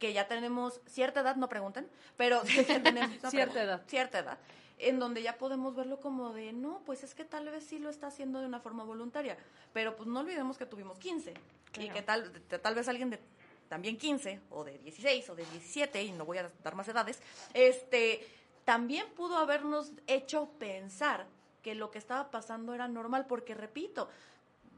que 0.00 0.12
ya 0.12 0.26
tenemos 0.26 0.80
cierta 0.86 1.20
edad, 1.20 1.36
no 1.36 1.48
pregunten, 1.48 1.88
pero 2.16 2.42
tenemos 2.66 3.22
no 3.22 3.30
Cierta 3.30 3.62
edad. 3.62 3.82
Cierta 3.86 4.18
edad, 4.18 4.38
en 4.78 4.98
donde 4.98 5.22
ya 5.22 5.38
podemos 5.38 5.76
verlo 5.76 6.00
como 6.00 6.32
de, 6.32 6.52
no, 6.52 6.82
pues 6.86 7.04
es 7.04 7.14
que 7.14 7.24
tal 7.24 7.48
vez 7.48 7.64
sí 7.64 7.78
lo 7.78 7.90
está 7.90 8.08
haciendo 8.08 8.40
de 8.40 8.46
una 8.46 8.58
forma 8.58 8.82
voluntaria, 8.82 9.36
pero 9.72 9.94
pues 9.94 10.08
no 10.08 10.20
olvidemos 10.20 10.58
que 10.58 10.66
tuvimos 10.66 10.98
15 10.98 11.34
y 11.78 11.88
que 11.90 12.02
tal, 12.02 12.32
tal 12.62 12.74
vez 12.74 12.88
alguien 12.88 13.10
de 13.10 13.20
también 13.68 13.96
15 13.96 14.40
o 14.50 14.64
de 14.64 14.78
16 14.78 15.30
o 15.30 15.34
de 15.36 15.44
17 15.44 16.02
y 16.02 16.12
no 16.12 16.24
voy 16.24 16.38
a 16.38 16.50
dar 16.64 16.74
más 16.74 16.88
edades, 16.88 17.20
este 17.54 18.26
también 18.64 19.06
pudo 19.10 19.36
habernos 19.36 19.92
hecho 20.06 20.48
pensar 20.58 21.26
que 21.62 21.74
lo 21.74 21.90
que 21.90 21.98
estaba 21.98 22.30
pasando 22.30 22.74
era 22.74 22.88
normal 22.88 23.26
porque 23.26 23.54
repito, 23.54 24.08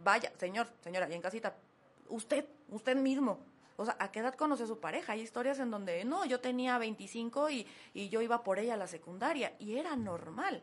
vaya, 0.02 0.32
señor, 0.38 0.68
señora, 0.82 1.08
y 1.08 1.14
en 1.14 1.22
casita, 1.22 1.54
usted, 2.08 2.44
usted 2.68 2.96
mismo, 2.96 3.40
o 3.82 3.84
sea, 3.84 3.96
¿a 3.98 4.10
qué 4.12 4.20
edad 4.20 4.34
conoció 4.34 4.64
a 4.64 4.68
su 4.68 4.78
pareja? 4.78 5.12
Hay 5.12 5.20
historias 5.20 5.58
en 5.58 5.70
donde, 5.70 6.04
no, 6.04 6.24
yo 6.24 6.40
tenía 6.40 6.78
25 6.78 7.50
y, 7.50 7.66
y 7.92 8.08
yo 8.08 8.22
iba 8.22 8.42
por 8.42 8.58
ella 8.58 8.74
a 8.74 8.76
la 8.76 8.86
secundaria 8.86 9.54
y 9.58 9.76
era 9.76 9.96
normal. 9.96 10.62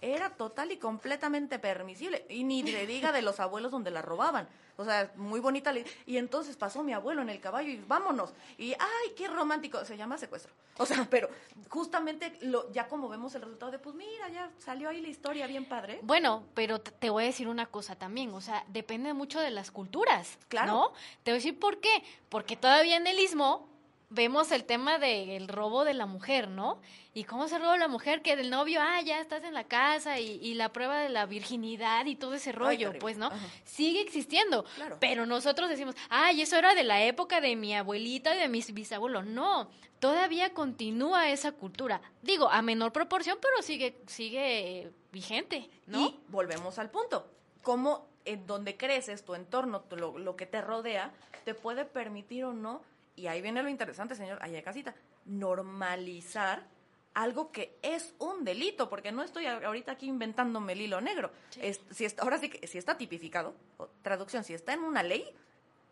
Era 0.00 0.30
total 0.30 0.72
y 0.72 0.78
completamente 0.78 1.58
permisible. 1.58 2.26
Y 2.28 2.44
ni 2.44 2.62
le 2.62 2.86
diga 2.86 3.12
de 3.12 3.22
los 3.22 3.38
abuelos 3.40 3.70
donde 3.70 3.90
la 3.90 4.02
robaban. 4.02 4.48
O 4.82 4.84
sea, 4.84 5.12
muy 5.16 5.40
bonita. 5.40 5.72
Y 6.06 6.16
entonces 6.18 6.56
pasó 6.56 6.82
mi 6.82 6.92
abuelo 6.92 7.22
en 7.22 7.30
el 7.30 7.40
caballo 7.40 7.70
y 7.70 7.76
vámonos. 7.86 8.32
Y, 8.58 8.72
ay, 8.72 9.12
qué 9.16 9.28
romántico. 9.28 9.84
Se 9.84 9.96
llama 9.96 10.18
secuestro. 10.18 10.52
O 10.78 10.86
sea, 10.86 11.06
pero 11.10 11.28
justamente 11.68 12.36
lo, 12.42 12.70
ya 12.72 12.88
como 12.88 13.08
vemos 13.08 13.34
el 13.34 13.42
resultado 13.42 13.72
de, 13.72 13.78
pues 13.78 13.94
mira, 13.94 14.28
ya 14.28 14.50
salió 14.58 14.88
ahí 14.88 15.00
la 15.00 15.08
historia 15.08 15.46
bien 15.46 15.64
padre. 15.64 16.00
Bueno, 16.02 16.44
pero 16.54 16.80
te- 16.80 16.90
te 16.90 17.10
voy 17.10 17.24
a 17.24 17.26
decir 17.26 17.48
una 17.48 17.66
cosa 17.66 17.96
también, 17.96 18.30
o 18.34 18.40
sea, 18.40 18.64
depende 18.68 19.12
mucho 19.14 19.40
de 19.40 19.50
las 19.50 19.70
culturas, 19.70 20.38
Claro. 20.48 20.72
¿no? 20.72 20.92
Te 21.22 21.30
voy 21.30 21.36
a 21.36 21.38
decir 21.40 21.58
por 21.58 21.80
qué, 21.80 22.02
porque 22.28 22.56
todavía 22.56 22.96
en 22.96 23.06
el 23.06 23.18
istmo 23.18 23.68
vemos 24.12 24.52
el 24.52 24.64
tema 24.64 24.98
del 24.98 25.48
robo 25.48 25.84
de 25.84 25.94
la 25.94 26.06
mujer, 26.06 26.48
¿no? 26.48 26.80
Y 27.14 27.24
cómo 27.24 27.48
se 27.48 27.58
roba 27.58 27.76
la 27.76 27.88
mujer, 27.88 28.22
que 28.22 28.36
del 28.36 28.50
novio, 28.50 28.80
ah, 28.82 29.00
ya 29.02 29.20
estás 29.20 29.44
en 29.44 29.52
la 29.54 29.64
casa 29.64 30.18
y, 30.20 30.38
y 30.42 30.54
la 30.54 30.72
prueba 30.72 30.98
de 31.00 31.08
la 31.08 31.26
virginidad 31.26 32.06
y 32.06 32.14
todo 32.16 32.34
ese 32.34 32.52
rollo, 32.52 32.92
pues, 32.98 33.18
¿no? 33.18 33.26
Ajá. 33.26 33.36
Sigue 33.64 34.00
existiendo, 34.00 34.64
Claro. 34.76 34.96
pero 35.00 35.26
nosotros 35.26 35.68
decimos, 35.68 35.94
ay, 36.08 36.40
eso 36.42 36.56
era 36.56 36.74
de 36.74 36.84
la 36.84 37.02
época 37.04 37.40
de 37.40 37.56
mi 37.56 37.74
abuelita 37.74 38.34
y 38.34 38.38
de 38.38 38.48
mis 38.48 38.72
bisabuelos. 38.72 39.26
No, 39.26 39.68
todavía 39.98 40.54
continúa 40.54 41.30
esa 41.30 41.52
cultura. 41.52 42.00
Digo, 42.22 42.48
a 42.50 42.62
menor 42.62 42.92
proporción, 42.92 43.38
pero 43.40 43.60
sigue, 43.62 43.96
sigue 44.06 44.90
vigente, 45.12 45.68
¿no? 45.86 46.00
Y 46.00 46.16
volvemos 46.28 46.78
al 46.78 46.90
punto. 46.90 47.26
Cómo 47.62 48.06
en 48.24 48.46
donde 48.46 48.76
creces, 48.76 49.24
tu 49.24 49.34
entorno, 49.34 49.80
tu- 49.82 49.96
lo, 49.96 50.18
lo 50.18 50.36
que 50.36 50.46
te 50.46 50.60
rodea, 50.60 51.12
te 51.44 51.54
puede 51.54 51.84
permitir 51.84 52.44
o 52.44 52.52
no, 52.52 52.80
y 53.16 53.26
ahí 53.26 53.40
viene 53.42 53.62
lo 53.62 53.68
interesante, 53.68 54.14
señor, 54.14 54.38
allá 54.42 54.56
de 54.56 54.62
casita, 54.62 54.94
normalizar 55.24 56.66
algo 57.14 57.52
que 57.52 57.76
es 57.82 58.14
un 58.18 58.42
delito, 58.44 58.88
porque 58.88 59.12
no 59.12 59.22
estoy 59.22 59.44
ahorita 59.46 59.92
aquí 59.92 60.06
inventándome 60.06 60.72
el 60.72 60.80
hilo 60.80 61.00
negro. 61.00 61.30
Es- 61.60 61.80
si 61.90 62.06
está, 62.06 62.22
ahora 62.22 62.38
sí 62.38 62.48
que 62.48 62.66
si 62.66 62.78
está 62.78 62.96
tipificado, 62.96 63.54
o 63.76 63.88
traducción, 64.02 64.44
si 64.44 64.54
está 64.54 64.72
en 64.72 64.80
una 64.80 65.02
ley, 65.02 65.24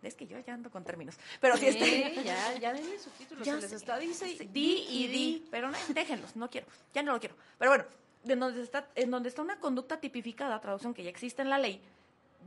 Es 0.03 0.15
que 0.15 0.27
yo 0.27 0.39
ya 0.39 0.55
ando 0.55 0.71
con 0.71 0.83
términos. 0.83 1.15
Pero 1.43 1.59
si 1.59 1.71
Sí, 1.73 1.79
este, 1.79 2.25
ya, 2.25 2.55
ya 2.57 2.73
denle 2.73 2.99
subtítulos. 2.99 3.45
Ya 3.47 3.57
se 3.57 3.61
les 3.61 3.73
está 3.73 3.99
dice 3.99 4.25
di 4.51 4.87
y 4.89 5.07
di. 5.09 5.47
Pero 5.51 5.71
no, 5.71 5.77
déjenlos, 5.89 6.37
no 6.37 6.49
quiero. 6.49 6.67
Ya 6.95 7.03
no 7.03 7.13
lo 7.13 7.21
quiero. 7.21 7.35
Pero 7.59 7.71
bueno, 7.73 7.85
en 8.25 8.41
donde 8.41 8.63
está, 8.63 8.89
en 8.95 9.11
donde 9.11 9.29
está 9.29 9.43
una 9.43 9.61
conducta 9.61 10.01
tipificada, 10.01 10.59
traducción 10.59 10.95
que 10.95 11.05
ya 11.05 11.11
existe 11.11 11.43
en 11.43 11.51
la 11.51 11.59
ley, 11.59 11.83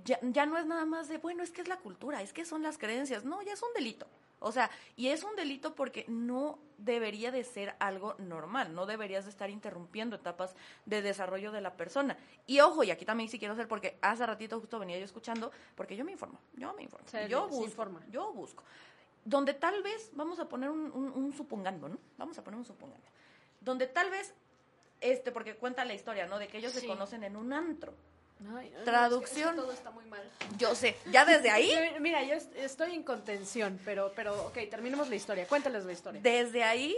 ya, 0.03 0.17
ya 0.23 0.47
no 0.47 0.57
es 0.57 0.65
nada 0.65 0.85
más 0.85 1.09
de, 1.09 1.19
bueno, 1.19 1.43
es 1.43 1.51
que 1.51 1.61
es 1.61 1.67
la 1.67 1.77
cultura, 1.77 2.23
es 2.23 2.33
que 2.33 2.43
son 2.43 2.63
las 2.63 2.79
creencias. 2.79 3.23
No, 3.23 3.39
ya 3.43 3.53
es 3.53 3.61
un 3.61 3.71
delito. 3.75 4.07
O 4.43 4.51
sea, 4.51 4.69
y 4.97 5.07
es 5.07 5.23
un 5.23 5.35
delito 5.35 5.73
porque 5.73 6.05
no 6.07 6.59
debería 6.77 7.31
de 7.31 7.43
ser 7.45 7.75
algo 7.79 8.15
normal, 8.17 8.75
no 8.75 8.85
deberías 8.85 9.23
de 9.23 9.31
estar 9.31 9.49
interrumpiendo 9.49 10.17
etapas 10.17 10.53
de 10.85 11.01
desarrollo 11.01 11.51
de 11.53 11.61
la 11.61 11.73
persona. 11.77 12.17
Y 12.45 12.59
ojo, 12.59 12.83
y 12.83 12.91
aquí 12.91 13.05
también 13.05 13.29
sí 13.29 13.39
quiero 13.39 13.53
hacer, 13.53 13.67
porque 13.69 13.97
hace 14.01 14.25
ratito 14.25 14.59
justo 14.59 14.79
venía 14.79 14.99
yo 14.99 15.05
escuchando, 15.05 15.51
porque 15.75 15.95
yo 15.95 16.03
me 16.03 16.11
informo, 16.11 16.39
yo 16.55 16.73
me 16.73 16.83
informo, 16.83 17.07
Se- 17.07 17.27
yo 17.29 17.43
se 17.45 17.49
busco, 17.51 17.63
informa. 17.65 18.01
yo 18.11 18.33
busco. 18.33 18.63
Donde 19.25 19.53
tal 19.53 19.81
vez, 19.81 20.11
vamos 20.13 20.37
a 20.39 20.49
poner 20.49 20.69
un, 20.69 20.91
un- 20.91 21.11
un 21.15 21.31
supongando, 21.33 21.87
¿no? 21.87 21.97
Vamos 22.17 22.37
a 22.37 22.43
poner 22.43 22.57
un 22.59 22.65
supongando. 22.65 23.05
Donde 23.61 23.87
tal 23.87 24.09
vez, 24.09 24.33
este, 24.99 25.31
porque 25.31 25.55
cuenta 25.55 25.85
la 25.85 25.93
historia, 25.93 26.25
¿no? 26.27 26.37
De 26.37 26.49
que 26.49 26.57
ellos 26.57 26.73
se 26.73 26.81
conocen 26.87 27.23
en 27.23 27.37
un 27.37 27.53
antro. 27.53 27.93
Ay, 28.55 28.73
Traducción. 28.83 29.49
es 29.49 29.55
que 29.55 29.61
todo 29.61 29.71
está 29.71 29.91
muy 29.91 30.05
mal. 30.05 30.21
Yo 30.57 30.75
sé, 30.75 30.95
ya 31.11 31.25
desde 31.25 31.49
ahí, 31.49 31.71
Mira, 31.99 32.23
yo 32.23 32.33
est- 32.35 32.55
estoy 32.55 32.93
en 32.95 33.03
contención, 33.03 33.79
pero, 33.85 34.11
pero, 34.15 34.47
ok, 34.47 34.57
terminemos 34.69 35.09
la 35.09 35.15
historia. 35.15 35.47
Cuéntales 35.47 35.85
la 35.85 35.91
historia. 35.93 36.21
desde 36.21 36.63
ahí, 36.63 36.95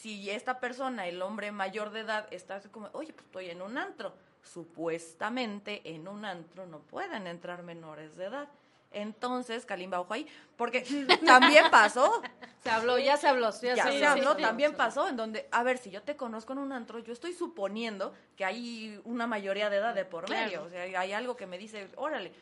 si 0.00 0.30
esta 0.30 0.60
persona, 0.60 1.06
el 1.06 1.20
hombre 1.22 1.50
mayor 1.52 1.90
de 1.90 2.00
edad, 2.00 2.26
está 2.30 2.56
así 2.56 2.68
como, 2.68 2.88
oye, 2.92 3.12
pues 3.12 3.24
estoy 3.26 3.50
en 3.50 3.62
un 3.62 3.78
antro. 3.78 4.12
Supuestamente 4.42 5.80
en 5.94 6.06
un 6.06 6.24
antro 6.24 6.66
no 6.66 6.80
pueden 6.80 7.26
entrar 7.26 7.62
menores 7.62 8.16
de 8.16 8.26
edad. 8.26 8.48
Entonces, 8.94 9.66
Kalimba, 9.66 10.00
ojo 10.00 10.14
ahí, 10.14 10.26
porque 10.56 10.80
también 11.26 11.64
pasó, 11.70 12.22
Se 12.62 12.70
habló, 12.70 12.98
ya 12.98 13.16
se 13.16 13.28
habló. 13.28 13.50
Ya, 13.60 13.74
ya 13.74 13.84
se, 13.84 13.98
se 13.98 14.06
habló, 14.06 14.36
también 14.36 14.74
pasó, 14.74 15.08
en 15.08 15.16
donde, 15.16 15.46
a 15.50 15.62
ver, 15.62 15.78
si 15.78 15.90
yo 15.90 16.02
te 16.02 16.16
conozco 16.16 16.52
en 16.54 16.58
un 16.60 16.72
antro, 16.72 16.98
yo 17.00 17.12
estoy 17.12 17.32
suponiendo 17.34 18.14
que 18.36 18.44
hay 18.44 19.00
una 19.04 19.26
mayoría 19.26 19.68
de 19.70 19.76
edad 19.76 19.94
de 19.94 20.04
por 20.04 20.24
Claro. 20.24 20.46
medio. 20.46 20.62
O 20.64 20.68
sea, 20.70 20.82
hay 21.00 21.12
algo 21.12 21.36
que 21.36 21.46
me 21.46 21.58
dice, 21.58 21.88
órale, 21.96 22.32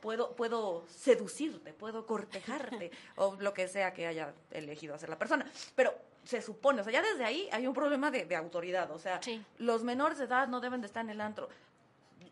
puedo, 0.00 0.34
puedo 0.34 0.84
seducirte, 0.88 1.72
puedo 1.72 2.06
cortejarte, 2.06 2.90
o 3.16 3.36
lo 3.38 3.52
que 3.54 3.68
sea 3.68 3.92
que 3.92 4.06
haya 4.06 4.32
elegido 4.50 4.94
hacer 4.94 5.08
la 5.08 5.18
persona. 5.18 5.50
Pero 5.76 5.94
se 6.24 6.42
supone, 6.42 6.80
o 6.80 6.84
sea, 6.84 6.92
ya 6.92 7.02
desde 7.02 7.24
ahí 7.24 7.48
hay 7.52 7.66
un 7.66 7.74
problema 7.74 8.10
de, 8.10 8.24
de 8.24 8.36
autoridad. 8.36 8.90
O 8.90 8.98
sea, 8.98 9.22
Sí. 9.22 9.42
los 9.58 9.84
menores 9.84 10.18
de 10.18 10.24
edad 10.24 10.48
no 10.48 10.60
deben 10.60 10.80
de 10.80 10.86
estar 10.86 11.04
en 11.04 11.10
el 11.10 11.20
antro. 11.20 11.48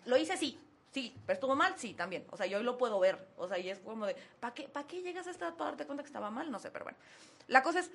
Lo 0.06 0.16
hice 0.16 0.36
sí, 0.36 0.58
sí, 0.92 1.14
pero 1.26 1.34
estuvo 1.34 1.54
mal, 1.54 1.74
sí, 1.76 1.94
también. 1.94 2.26
O 2.30 2.36
sea, 2.36 2.46
yo 2.46 2.58
hoy 2.58 2.64
lo 2.64 2.78
puedo 2.78 2.98
ver. 2.98 3.28
O 3.36 3.48
sea, 3.48 3.58
y 3.58 3.70
es 3.70 3.78
como 3.80 4.06
de, 4.06 4.16
¿para 4.40 4.54
qué, 4.54 4.68
¿para 4.68 4.86
qué 4.86 5.02
llegas 5.02 5.26
a 5.26 5.30
esta 5.30 5.52
para 5.54 5.70
darte 5.70 5.86
cuenta 5.86 6.02
que 6.02 6.08
estaba 6.08 6.30
mal? 6.30 6.50
No 6.50 6.58
sé, 6.58 6.70
pero 6.70 6.84
bueno. 6.84 6.98
La 7.46 7.62
cosa 7.62 7.80
es, 7.80 7.90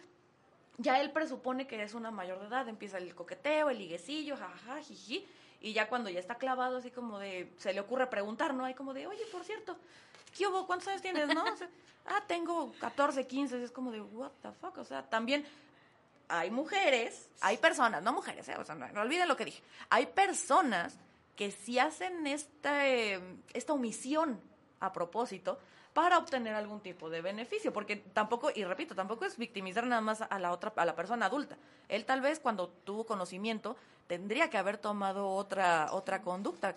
ya 0.78 1.00
él 1.00 1.12
presupone 1.12 1.68
que 1.68 1.82
es 1.82 1.94
una 1.94 2.12
mayor 2.12 2.40
de 2.40 2.48
edad, 2.48 2.68
empieza 2.68 2.98
el 2.98 3.14
coqueteo, 3.14 3.70
el 3.70 3.78
liguecillo, 3.78 4.38
jajaja, 4.38 4.82
jiji, 4.82 5.26
y 5.62 5.74
ya 5.74 5.88
cuando 5.88 6.10
ya 6.10 6.20
está 6.20 6.36
clavado, 6.36 6.78
así 6.78 6.92
como 6.92 7.20
de, 7.20 7.52
se 7.58 7.74
le 7.74 7.80
ocurre 7.80 8.08
preguntar, 8.08 8.54
¿no? 8.54 8.66
Hay 8.66 8.74
como 8.74 8.94
de, 8.94 9.08
oye, 9.08 9.24
por 9.32 9.44
cierto, 9.44 9.78
¿qué 10.36 10.48
hubo? 10.48 10.66
¿Cuántos 10.68 10.88
años 10.90 11.02
tienes, 11.02 11.28
no? 11.34 11.44
Ah, 12.06 12.22
tengo 12.28 12.74
14, 12.82 13.26
15, 13.26 13.60
y 13.60 13.64
es 13.64 13.72
como 13.72 13.90
de, 13.90 14.02
what 14.02 14.32
the 14.42 14.52
fuck, 14.52 14.78
o 14.78 14.84
sea, 14.84 15.10
también 15.10 15.46
hay 16.28 16.52
mujeres, 16.52 17.30
hay 17.40 17.56
personas, 17.56 18.04
no 18.04 18.12
mujeres, 18.12 18.46
eh, 18.50 18.58
o 18.58 18.66
sea, 18.66 18.76
no, 18.76 18.86
no 18.90 19.02
olviden 19.04 19.26
lo 19.26 19.38
que 19.38 19.46
dije, 19.46 19.64
hay 19.90 20.08
personas 20.08 20.98
que 21.36 21.52
sí 21.52 21.80
hacen 21.80 22.28
esta, 22.28 22.88
eh, 22.88 23.20
esta 23.54 23.74
omisión 23.74 24.40
a 24.80 24.94
propósito 24.94 25.60
para 25.94 26.18
obtener 26.18 26.56
algún 26.56 26.82
tipo 26.82 27.10
de 27.10 27.22
beneficio, 27.22 27.72
porque 27.72 27.96
tampoco, 27.96 28.50
y 28.54 28.64
repito, 28.64 28.96
tampoco 28.96 29.26
es 29.26 29.38
victimizar 29.38 29.86
nada 29.86 30.02
más 30.02 30.22
a 30.22 30.40
la 30.40 30.52
otra, 30.52 30.74
a 30.76 30.86
la 30.86 30.96
persona 30.96 31.28
adulta. 31.28 31.56
Él 31.88 32.06
tal 32.06 32.22
vez 32.22 32.40
cuando 32.40 32.68
tuvo 32.68 33.06
conocimiento 33.06 33.76
tendría 34.08 34.50
que 34.50 34.58
haber 34.58 34.78
tomado 34.78 35.30
otra 35.30 35.90
otra 35.92 36.22
conducta, 36.22 36.76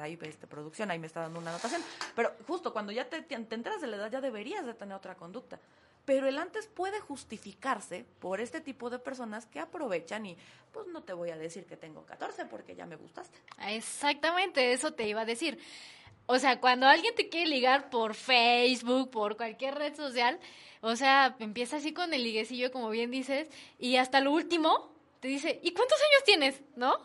ahí 0.00 0.18
este, 0.22 0.46
producción, 0.46 0.90
ahí 0.90 0.98
me 0.98 1.06
está 1.06 1.20
dando 1.20 1.38
una 1.38 1.50
anotación, 1.50 1.82
pero 2.14 2.32
justo 2.46 2.72
cuando 2.72 2.92
ya 2.92 3.08
te, 3.08 3.22
te 3.22 3.34
enteras 3.34 3.80
de 3.80 3.86
la 3.86 3.96
edad 3.96 4.10
ya 4.10 4.20
deberías 4.20 4.64
de 4.64 4.74
tener 4.74 4.96
otra 4.96 5.14
conducta. 5.14 5.60
Pero 6.06 6.26
el 6.28 6.38
antes 6.38 6.68
puede 6.68 7.00
justificarse 7.00 8.06
por 8.20 8.40
este 8.40 8.62
tipo 8.62 8.88
de 8.88 8.98
personas 8.98 9.44
que 9.44 9.60
aprovechan 9.60 10.24
y 10.24 10.38
pues 10.72 10.86
no 10.86 11.02
te 11.02 11.12
voy 11.12 11.30
a 11.30 11.36
decir 11.36 11.66
que 11.66 11.76
tengo 11.76 12.06
14 12.06 12.46
porque 12.46 12.74
ya 12.74 12.86
me 12.86 12.96
gustaste. 12.96 13.38
Exactamente, 13.68 14.72
eso 14.72 14.94
te 14.94 15.06
iba 15.06 15.20
a 15.20 15.26
decir. 15.26 15.58
O 16.26 16.38
sea, 16.38 16.60
cuando 16.60 16.86
alguien 16.86 17.14
te 17.14 17.28
quiere 17.28 17.48
ligar 17.48 17.90
por 17.90 18.14
Facebook, 18.14 19.10
por 19.10 19.36
cualquier 19.36 19.74
red 19.74 19.94
social, 19.94 20.40
o 20.80 20.96
sea, 20.96 21.36
empieza 21.38 21.76
así 21.76 21.92
con 21.92 22.14
el 22.14 22.24
liguecillo, 22.24 22.72
como 22.72 22.90
bien 22.90 23.10
dices, 23.10 23.48
y 23.78 23.96
hasta 23.96 24.20
lo 24.20 24.32
último 24.32 24.92
te 25.20 25.28
dice, 25.28 25.60
¿y 25.62 25.72
cuántos 25.72 25.98
años 25.98 26.24
tienes? 26.24 26.62
¿No? 26.76 26.98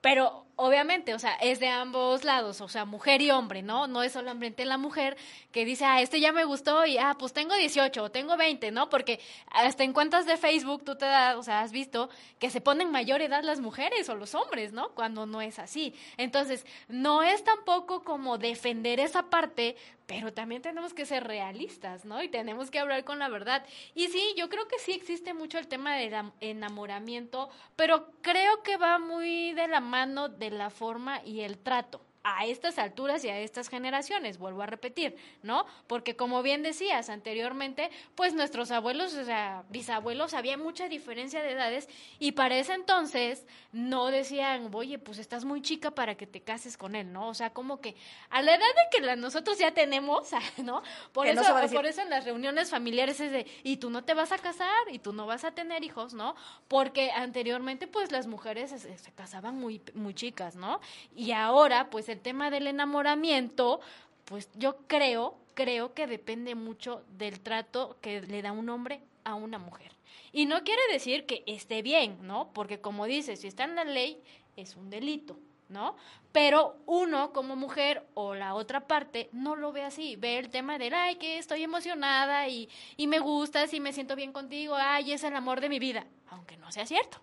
Pero 0.00 0.46
obviamente, 0.56 1.14
o 1.14 1.18
sea, 1.18 1.34
es 1.36 1.58
de 1.60 1.68
ambos 1.68 2.24
lados, 2.24 2.60
o 2.60 2.68
sea, 2.68 2.84
mujer 2.84 3.20
y 3.22 3.30
hombre, 3.30 3.62
¿no? 3.62 3.86
No 3.86 4.02
es 4.02 4.12
solamente 4.12 4.64
la 4.64 4.78
mujer 4.78 5.16
que 5.50 5.64
dice, 5.64 5.84
ah, 5.84 6.00
este 6.00 6.20
ya 6.20 6.32
me 6.32 6.44
gustó 6.44 6.86
y, 6.86 6.98
ah, 6.98 7.16
pues 7.18 7.32
tengo 7.32 7.54
18 7.54 8.02
o 8.04 8.10
tengo 8.10 8.36
20, 8.36 8.70
¿no? 8.70 8.88
Porque 8.88 9.20
hasta 9.50 9.84
en 9.84 9.92
cuentas 9.92 10.26
de 10.26 10.36
Facebook 10.36 10.84
tú 10.84 10.96
te 10.96 11.04
das, 11.06 11.36
o 11.36 11.42
sea, 11.42 11.60
has 11.60 11.72
visto 11.72 12.08
que 12.38 12.50
se 12.50 12.60
ponen 12.60 12.90
mayor 12.90 13.22
edad 13.22 13.42
las 13.42 13.60
mujeres 13.60 14.08
o 14.08 14.14
los 14.14 14.34
hombres, 14.34 14.72
¿no? 14.72 14.90
Cuando 14.90 15.26
no 15.26 15.40
es 15.42 15.58
así. 15.58 15.94
Entonces, 16.16 16.64
no 16.88 17.22
es 17.22 17.42
tampoco 17.44 18.04
como 18.04 18.38
defender 18.38 19.00
esa 19.00 19.24
parte, 19.30 19.76
pero 20.06 20.32
también 20.32 20.60
tenemos 20.62 20.92
que 20.94 21.06
ser 21.06 21.24
realistas, 21.24 22.04
¿no? 22.04 22.22
Y 22.22 22.28
tenemos 22.28 22.70
que 22.70 22.78
hablar 22.78 23.04
con 23.04 23.18
la 23.18 23.28
verdad. 23.28 23.64
Y 23.94 24.08
sí, 24.08 24.34
yo 24.36 24.48
creo 24.48 24.68
que 24.68 24.78
sí 24.78 24.92
existe 24.92 25.32
mucho 25.32 25.58
el 25.58 25.68
tema 25.68 25.96
del 25.96 26.14
am- 26.14 26.32
enamoramiento, 26.40 27.48
pero 27.76 28.06
creo 28.20 28.62
que 28.62 28.76
va 28.76 28.98
muy 28.98 29.52
de 29.52 29.68
la 29.68 29.80
mano 29.80 30.28
la 30.50 30.70
forma 30.70 31.24
y 31.24 31.40
el 31.40 31.58
trato 31.58 32.00
a 32.24 32.46
estas 32.46 32.78
alturas 32.78 33.24
y 33.24 33.28
a 33.28 33.38
estas 33.40 33.68
generaciones, 33.68 34.38
vuelvo 34.38 34.62
a 34.62 34.66
repetir, 34.66 35.16
¿no? 35.42 35.66
Porque 35.86 36.14
como 36.16 36.42
bien 36.42 36.62
decías 36.62 37.08
anteriormente, 37.10 37.90
pues 38.14 38.34
nuestros 38.34 38.70
abuelos, 38.70 39.14
o 39.14 39.24
sea, 39.24 39.64
bisabuelos, 39.70 40.34
había 40.34 40.56
mucha 40.56 40.88
diferencia 40.88 41.42
de 41.42 41.52
edades 41.52 41.88
y 42.18 42.32
para 42.32 42.56
ese 42.56 42.74
entonces 42.74 43.44
no 43.72 44.06
decían, 44.06 44.70
oye, 44.72 44.98
pues 44.98 45.18
estás 45.18 45.44
muy 45.44 45.62
chica 45.62 45.90
para 45.90 46.14
que 46.16 46.26
te 46.26 46.40
cases 46.40 46.76
con 46.76 46.94
él, 46.94 47.12
¿no? 47.12 47.28
O 47.28 47.34
sea, 47.34 47.50
como 47.52 47.80
que 47.80 47.96
a 48.30 48.40
la 48.42 48.52
edad 48.54 48.60
de 48.60 48.96
que 48.96 49.04
la- 49.04 49.16
nosotros 49.16 49.58
ya 49.58 49.72
tenemos, 49.72 50.28
¿no? 50.62 50.82
Por 51.12 51.26
Que 51.26 51.32
eso, 51.32 51.54
decir. 51.56 51.76
por 51.76 51.86
eso 51.86 52.02
en 52.02 52.10
las 52.10 52.24
reuniones 52.24 52.70
familiares 52.70 53.18
es 53.20 53.32
de, 53.32 53.46
y 53.62 53.78
tú 53.78 53.90
no 53.90 54.04
te 54.04 54.14
vas 54.14 54.32
a 54.32 54.38
casar, 54.38 54.68
y 54.90 54.98
tú 54.98 55.12
no 55.12 55.26
vas 55.26 55.44
a 55.44 55.52
tener 55.52 55.82
hijos, 55.84 56.14
¿no? 56.14 56.34
Porque 56.68 57.10
anteriormente, 57.10 57.86
pues 57.86 58.12
las 58.12 58.26
mujeres 58.26 58.70
se, 58.70 58.78
se 58.98 59.12
casaban 59.12 59.58
muy, 59.58 59.80
muy 59.94 60.14
chicas, 60.14 60.54
¿no? 60.56 60.80
Y 61.16 61.32
ahora, 61.32 61.90
pues 61.90 62.08
el 62.12 62.20
tema 62.20 62.50
del 62.50 62.66
enamoramiento, 62.66 63.80
pues 64.24 64.48
yo 64.54 64.76
creo, 64.86 65.36
creo 65.54 65.94
que 65.94 66.06
depende 66.06 66.54
mucho 66.54 67.02
del 67.18 67.40
trato 67.40 67.96
que 68.00 68.20
le 68.22 68.42
da 68.42 68.52
un 68.52 68.68
hombre 68.68 69.00
a 69.24 69.34
una 69.34 69.58
mujer. 69.58 69.92
Y 70.32 70.46
no 70.46 70.62
quiere 70.64 70.82
decir 70.90 71.26
que 71.26 71.42
esté 71.46 71.82
bien, 71.82 72.18
¿no? 72.22 72.52
Porque 72.52 72.80
como 72.80 73.06
dice, 73.06 73.36
si 73.36 73.48
está 73.48 73.64
en 73.64 73.74
la 73.74 73.84
ley, 73.84 74.22
es 74.56 74.76
un 74.76 74.88
delito, 74.90 75.38
¿no? 75.68 75.96
Pero 76.32 76.76
uno 76.86 77.32
como 77.32 77.56
mujer 77.56 78.06
o 78.14 78.34
la 78.34 78.54
otra 78.54 78.86
parte 78.86 79.28
no 79.32 79.56
lo 79.56 79.72
ve 79.72 79.82
así, 79.82 80.16
ve 80.16 80.38
el 80.38 80.48
tema 80.48 80.78
del, 80.78 80.94
ay, 80.94 81.16
que 81.16 81.38
estoy 81.38 81.62
emocionada 81.62 82.48
y, 82.48 82.68
y 82.96 83.06
me 83.06 83.18
gustas 83.18 83.74
y 83.74 83.80
me 83.80 83.92
siento 83.92 84.16
bien 84.16 84.32
contigo, 84.32 84.74
ay, 84.76 85.12
es 85.12 85.24
el 85.24 85.36
amor 85.36 85.60
de 85.60 85.68
mi 85.68 85.78
vida, 85.78 86.06
aunque 86.28 86.56
no 86.56 86.72
sea 86.72 86.86
cierto. 86.86 87.20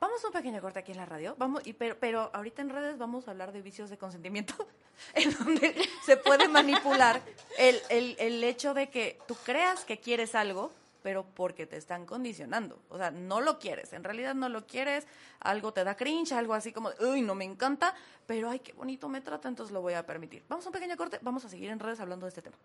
Vamos 0.00 0.22
a 0.22 0.28
un 0.28 0.32
pequeño 0.32 0.60
corte 0.60 0.78
aquí 0.78 0.92
en 0.92 0.98
la 0.98 1.06
radio, 1.06 1.34
vamos, 1.38 1.66
y 1.66 1.72
pero, 1.72 1.96
pero 1.98 2.30
ahorita 2.32 2.62
en 2.62 2.70
redes 2.70 2.98
vamos 2.98 3.26
a 3.26 3.32
hablar 3.32 3.50
de 3.50 3.62
vicios 3.62 3.90
de 3.90 3.98
consentimiento, 3.98 4.54
en 5.14 5.36
donde 5.36 5.74
se 6.04 6.16
puede 6.16 6.46
manipular 6.48 7.20
el, 7.58 7.80
el, 7.88 8.16
el 8.20 8.44
hecho 8.44 8.74
de 8.74 8.90
que 8.90 9.18
tú 9.26 9.34
creas 9.44 9.84
que 9.84 9.98
quieres 9.98 10.36
algo, 10.36 10.70
pero 11.02 11.24
porque 11.24 11.66
te 11.66 11.76
están 11.76 12.06
condicionando. 12.06 12.78
O 12.90 12.98
sea, 12.98 13.10
no 13.10 13.40
lo 13.40 13.58
quieres, 13.58 13.92
en 13.92 14.04
realidad 14.04 14.34
no 14.34 14.48
lo 14.48 14.66
quieres, 14.66 15.06
algo 15.40 15.72
te 15.72 15.82
da 15.82 15.96
cringe, 15.96 16.32
algo 16.32 16.54
así 16.54 16.72
como, 16.72 16.90
uy, 17.00 17.22
no 17.22 17.34
me 17.34 17.44
encanta, 17.44 17.92
pero 18.26 18.50
ay, 18.50 18.60
qué 18.60 18.72
bonito 18.74 19.08
me 19.08 19.20
trata, 19.20 19.48
entonces 19.48 19.72
lo 19.72 19.82
voy 19.82 19.94
a 19.94 20.06
permitir. 20.06 20.44
Vamos 20.48 20.64
a 20.66 20.68
un 20.68 20.72
pequeño 20.74 20.96
corte, 20.96 21.18
vamos 21.22 21.44
a 21.44 21.48
seguir 21.48 21.70
en 21.70 21.80
redes 21.80 21.98
hablando 21.98 22.26
de 22.26 22.30
este 22.30 22.42
tema. 22.42 22.56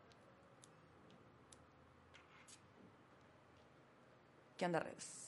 ¿Qué 4.57 4.65
anda 4.65 4.79
redes? 4.79 5.22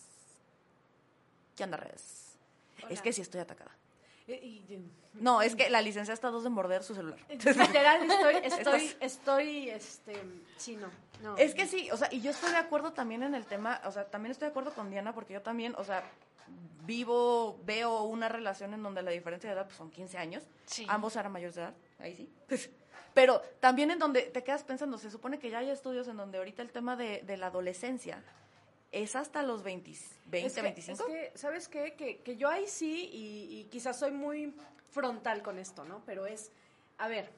¿Qué 1.56 1.63
anda 1.63 1.78
redes? 1.78 2.38
Hola. 2.84 2.94
Es 2.94 3.02
que 3.02 3.13
sí 3.13 3.22
estoy 3.22 3.41
atacada. 3.41 3.72
Y- 4.28 4.63
No, 5.13 5.41
es 5.41 5.56
que 5.56 5.70
la 5.70 5.82
licencia 5.82 6.13
está 6.13 6.30
a 6.30 6.32
dos 6.32 6.44
de 6.44 6.50
morder 6.50 6.84
su 6.84 6.96
celular. 6.96 7.20
Literal, 7.30 8.10
estoy, 8.10 8.36
estoy, 8.44 8.98
estoy, 9.00 9.70
este, 9.70 10.22
sí, 10.58 10.76
no, 10.76 10.89
no. 11.22 11.38
Es 11.38 11.54
que 11.54 11.68
sí, 11.68 11.89
o 11.91 11.98
sea, 11.98 12.10
y 12.12 12.22
yo 12.22 12.32
estoy 12.32 12.52
de 12.52 12.58
acuerdo 12.58 12.91
también 12.91 13.24
en 13.24 13.36
el 13.36 13.46
tema, 13.46 13.80
o 13.86 13.91
sea, 13.91 14.06
también 14.06 14.32
estoy 14.32 14.48
de 14.48 14.50
acuerdo 14.52 14.74
con 14.74 14.89
Diana 14.89 15.13
porque 15.13 15.34
yo 15.34 15.41
también, 15.41 15.76
o 15.78 15.84
sea, 15.84 16.04
vivo, 16.86 17.60
veo 17.65 18.04
una 18.04 18.28
relación 18.28 18.74
en 18.74 18.84
donde 18.84 19.04
la 19.04 19.12
diferencia 19.12 19.50
de 19.50 19.56
edad 19.56 19.65
pues, 19.65 19.78
son 19.78 19.91
15 19.91 20.18
años. 20.18 20.44
Sí. 20.65 20.86
Ambos 20.89 21.15
eran 21.15 21.32
mayores 21.32 21.56
de 21.56 21.62
edad, 21.62 21.74
ahí 22.00 22.15
sí. 22.15 22.30
Pero 23.13 23.41
también 23.62 23.91
en 23.91 24.00
donde 24.00 24.24
te 24.24 24.44
quedas 24.44 24.63
pensando, 24.63 24.98
se 24.98 25.10
supone 25.10 25.39
que 25.39 25.50
ya 25.50 25.60
hay 25.60 25.70
estudios 25.70 26.08
en 26.10 26.18
donde 26.18 26.39
ahorita 26.39 26.62
el 26.62 26.72
tema 26.72 26.96
de, 26.98 27.22
de 27.22 27.38
la 27.38 27.48
adolescencia 27.48 28.22
es 29.03 29.15
hasta 29.17 29.43
los 29.43 29.62
20, 29.62 29.91
20 30.27 30.47
Es 30.47 30.53
que- 30.53 30.62
25. 30.62 31.03
es 31.03 31.05
que, 31.31 31.38
¿sabes 31.38 31.67
qué? 31.67 31.93
Que, 31.95 32.17
que 32.19 32.38
yo 32.38 32.47
ahí 32.49 32.65
sí, 32.67 33.10
y, 33.12 33.60
y 33.60 33.63
quizás 33.65 33.99
soy 33.99 34.12
muy 34.12 34.53
frontal 34.89 35.41
con 35.43 35.60
esto, 35.60 35.84
¿no? 35.84 36.01
Pero 36.05 36.25
es, 36.25 36.49
a 36.97 37.08
ver, 37.10 37.29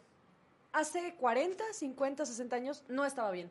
hace 0.71 1.15
40, 1.15 1.63
50, 1.73 2.25
60 2.27 2.55
años 2.55 2.83
no 2.87 3.05
estaba 3.05 3.31
bien. 3.31 3.49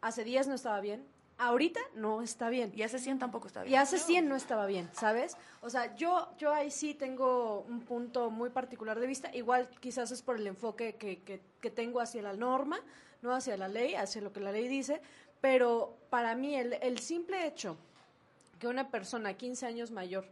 Hace 0.00 0.24
10 0.24 0.48
no 0.48 0.54
estaba 0.54 0.80
bien. 0.80 1.04
Ahorita 1.36 1.80
no 1.94 2.22
está 2.22 2.48
bien. 2.48 2.72
Y 2.74 2.82
hace 2.82 2.98
100 2.98 3.18
tampoco 3.18 3.46
está 3.46 3.62
bien. 3.62 3.74
Y 3.74 3.76
hace 3.76 3.98
100 3.98 4.26
no 4.28 4.34
estaba 4.34 4.64
bien, 4.66 4.88
¿sabes? 4.92 5.36
O 5.60 5.68
sea, 5.70 5.94
yo, 5.96 6.28
yo 6.38 6.52
ahí 6.52 6.70
sí 6.70 6.94
tengo 6.94 7.60
un 7.68 7.80
punto 7.82 8.30
muy 8.30 8.48
particular 8.50 8.98
de 8.98 9.06
vista. 9.06 9.30
Igual 9.36 9.68
quizás 9.80 10.10
es 10.10 10.22
por 10.22 10.36
el 10.36 10.46
enfoque 10.46 10.94
que, 10.96 11.20
que, 11.22 11.40
que 11.60 11.70
tengo 11.70 12.00
hacia 12.00 12.22
la 12.22 12.32
norma, 12.32 12.80
no 13.22 13.34
hacia 13.34 13.56
la 13.56 13.68
ley, 13.68 13.94
hacia 13.94 14.20
lo 14.22 14.32
que 14.32 14.40
la 14.40 14.50
ley 14.50 14.66
dice. 14.66 15.00
Pero 15.40 15.96
para 16.10 16.34
mí 16.34 16.54
el, 16.54 16.74
el 16.74 16.98
simple 16.98 17.46
hecho 17.46 17.76
que 18.58 18.66
una 18.66 18.90
persona 18.90 19.34
15 19.34 19.66
años 19.66 19.90
mayor, 19.90 20.26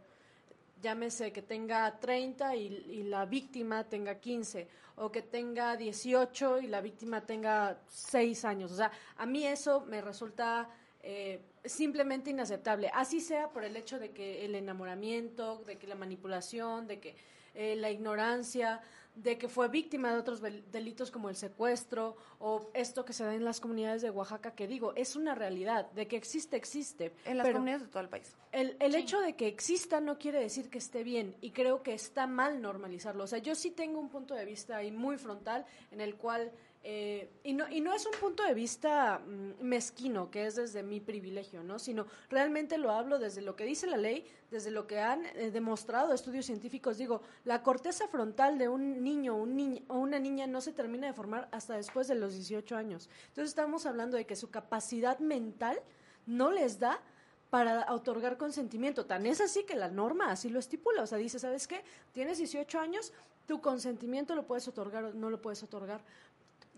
llámese 0.81 1.31
que 1.31 1.41
tenga 1.41 1.99
30 1.99 2.55
y, 2.55 3.03
la 3.03 3.25
víctima 3.25 3.83
tenga 3.85 4.19
15, 4.19 4.67
o 4.97 5.11
que 5.11 5.21
tenga 5.21 5.75
18 5.77 6.59
y 6.59 6.67
la 6.67 6.81
víctima 6.81 7.25
tenga 7.25 7.79
6 7.87 8.45
años. 8.45 8.71
O 8.71 8.75
sea, 8.75 8.91
a 9.17 9.25
mí 9.25 9.45
eso 9.45 9.81
me 9.81 10.01
resulta 10.01 10.69
eh, 11.01 11.41
simplemente 11.63 12.31
inaceptable. 12.31 12.91
Así 12.93 13.21
sea 13.21 13.49
por 13.49 13.63
el 13.63 13.77
hecho 13.77 13.99
de 13.99 14.11
que 14.11 14.45
el 14.45 14.55
enamoramiento, 14.55 15.63
de 15.65 15.77
que 15.77 15.87
la 15.87 15.95
manipulación, 15.95 16.87
de 16.87 16.99
que 16.99 17.15
eh, 17.53 17.75
la 17.75 17.89
ignorancia, 17.89 18.81
de 19.17 19.37
que 19.37 19.47
fue 19.47 19.67
víctima 19.67 20.11
de 20.11 20.19
otros 20.19 20.41
delitos 20.41 21.11
como 21.11 21.29
el 21.29 21.35
secuestro 21.35 22.15
o 22.39 22.69
esto 22.73 23.03
que 23.03 23.13
se 23.13 23.23
da 23.23 23.33
en 23.33 23.43
las 23.43 23.59
comunidades 23.59 24.01
de 24.01 24.09
Oaxaca, 24.09 24.51
que 24.51 24.67
digo, 24.67 24.93
es 24.95 25.15
una 25.15 25.35
realidad, 25.35 25.89
de 25.91 26.07
que 26.07 26.15
existe, 26.15 26.55
existe. 26.55 27.13
En 27.25 27.37
las 27.37 27.47
comunidades 27.49 27.83
de 27.83 27.87
todo 27.87 28.03
el 28.03 28.09
país. 28.09 28.35
el, 28.51 28.77
el 28.79 28.95
hecho 28.95 29.19
de 29.19 29.35
que 29.35 29.47
exista 29.47 29.99
no 29.99 30.17
quiere 30.17 30.39
decir 30.39 30.69
que 30.69 30.77
esté 30.77 31.03
bien 31.03 31.35
y 31.41 31.51
creo 31.51 31.83
que 31.83 31.93
está 31.93 32.27
mal 32.27 32.61
normalizarlo. 32.61 33.23
O 33.23 33.27
sea, 33.27 33.39
yo 33.39 33.55
sí 33.55 33.71
tengo 33.71 33.99
un 33.99 34.09
punto 34.09 34.35
de 34.35 34.45
vista 34.45 34.77
ahí 34.77 34.91
muy 34.91 35.17
frontal 35.17 35.65
en 35.91 36.01
el 36.01 36.15
cual, 36.15 36.51
eh, 36.89 37.29
y, 37.43 37.51
no, 37.51 37.69
y 37.69 37.81
no 37.81 37.93
es 37.93 38.05
un 38.05 38.13
punto 38.13 38.43
de 38.43 38.53
vista 38.53 39.19
mm, 39.19 39.61
mezquino, 39.61 40.31
que 40.31 40.45
es 40.45 40.55
desde 40.55 40.83
mi 40.83 41.01
privilegio, 41.01 41.61
¿no? 41.61 41.79
Sino 41.79 42.05
realmente 42.29 42.77
lo 42.77 42.91
hablo 42.91 43.19
desde 43.19 43.41
lo 43.41 43.57
que 43.57 43.65
dice 43.65 43.87
la 43.87 43.97
ley, 43.97 44.25
desde 44.51 44.71
lo 44.71 44.87
que 44.87 45.01
han 45.01 45.25
eh, 45.25 45.51
demostrado 45.51 46.13
estudios 46.13 46.45
científicos. 46.45 46.97
Digo, 46.97 47.21
la 47.43 47.61
corteza 47.61 48.07
frontal 48.07 48.57
de 48.57 48.69
un 48.69 49.03
niño 49.03 49.35
un 49.35 49.57
niño, 49.57 49.81
o 49.89 49.97
una 49.97 50.17
niña 50.17 50.47
no 50.47 50.61
se 50.61 50.71
termina 50.71 51.07
de 51.07 51.13
formar 51.13 51.49
hasta 51.51 51.75
después 51.75 52.07
de 52.07 52.15
los 52.15 52.35
18 52.35 52.77
años. 52.77 53.09
Entonces 53.27 53.49
estamos 53.49 53.85
hablando 53.85 54.15
de 54.15 54.25
que 54.25 54.37
su 54.37 54.49
capacidad 54.49 55.19
mental 55.19 55.81
no 56.25 56.51
les 56.51 56.79
da 56.79 57.01
para 57.49 57.91
otorgar 57.91 58.37
consentimiento. 58.37 59.05
Tan 59.05 59.25
es 59.25 59.41
así 59.41 59.65
que 59.65 59.75
la 59.75 59.89
norma 59.89 60.31
así 60.31 60.49
lo 60.49 60.59
estipula. 60.59 61.03
O 61.03 61.07
sea, 61.07 61.17
dice, 61.17 61.37
¿sabes 61.37 61.67
qué? 61.67 61.83
Tienes 62.13 62.37
18 62.37 62.79
años, 62.79 63.11
tu 63.47 63.61
consentimiento 63.61 64.35
lo 64.35 64.45
puedes 64.45 64.67
otorgar 64.67 65.05
o 65.05 65.13
no 65.13 65.29
lo 65.29 65.41
puedes 65.41 65.63
otorgar. 65.63 66.01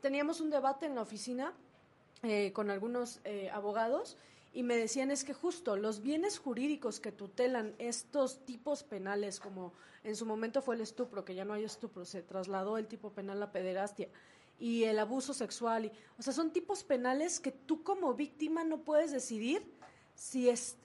Teníamos 0.02 0.42
un 0.42 0.50
debate 0.50 0.86
en 0.86 0.96
la 0.96 1.02
oficina 1.02 1.54
eh, 2.24 2.52
con 2.54 2.70
algunos 2.70 3.20
eh, 3.24 3.50
abogados 3.52 4.18
y 4.54 4.64
me 4.64 4.76
decían 4.76 5.12
es 5.12 5.24
que 5.24 5.34
justo 5.34 5.78
los 5.78 6.02
bienes 6.02 6.40
jurídicos 6.40 7.00
que 7.00 7.12
tutelan 7.12 7.76
estos 7.78 8.44
tipos 8.46 8.84
penales, 8.84 9.40
como 9.40 9.74
en 10.04 10.16
su 10.16 10.26
momento 10.26 10.62
fue 10.62 10.76
el 10.76 10.82
estupro, 10.82 11.24
que 11.24 11.36
ya 11.36 11.46
no 11.46 11.54
hay 11.54 11.64
estupro, 11.64 12.04
se 12.06 12.24
trasladó 12.24 12.78
el 12.78 12.88
tipo 12.88 13.12
penal 13.12 13.42
a 13.44 13.52
pederastia, 13.52 14.10
y 14.60 14.86
el 14.86 15.00
abuso 15.00 15.34
sexual, 15.34 15.86
y, 15.86 15.92
o 16.18 16.22
sea, 16.22 16.34
son 16.34 16.52
tipos 16.52 16.84
penales 16.84 17.40
que 17.40 17.52
tú 17.52 17.84
como 17.84 18.14
víctima 18.16 18.64
no 18.64 18.80
puedes 18.80 19.12
decidir 19.12 19.72
si 20.16 20.50
es, 20.50 20.78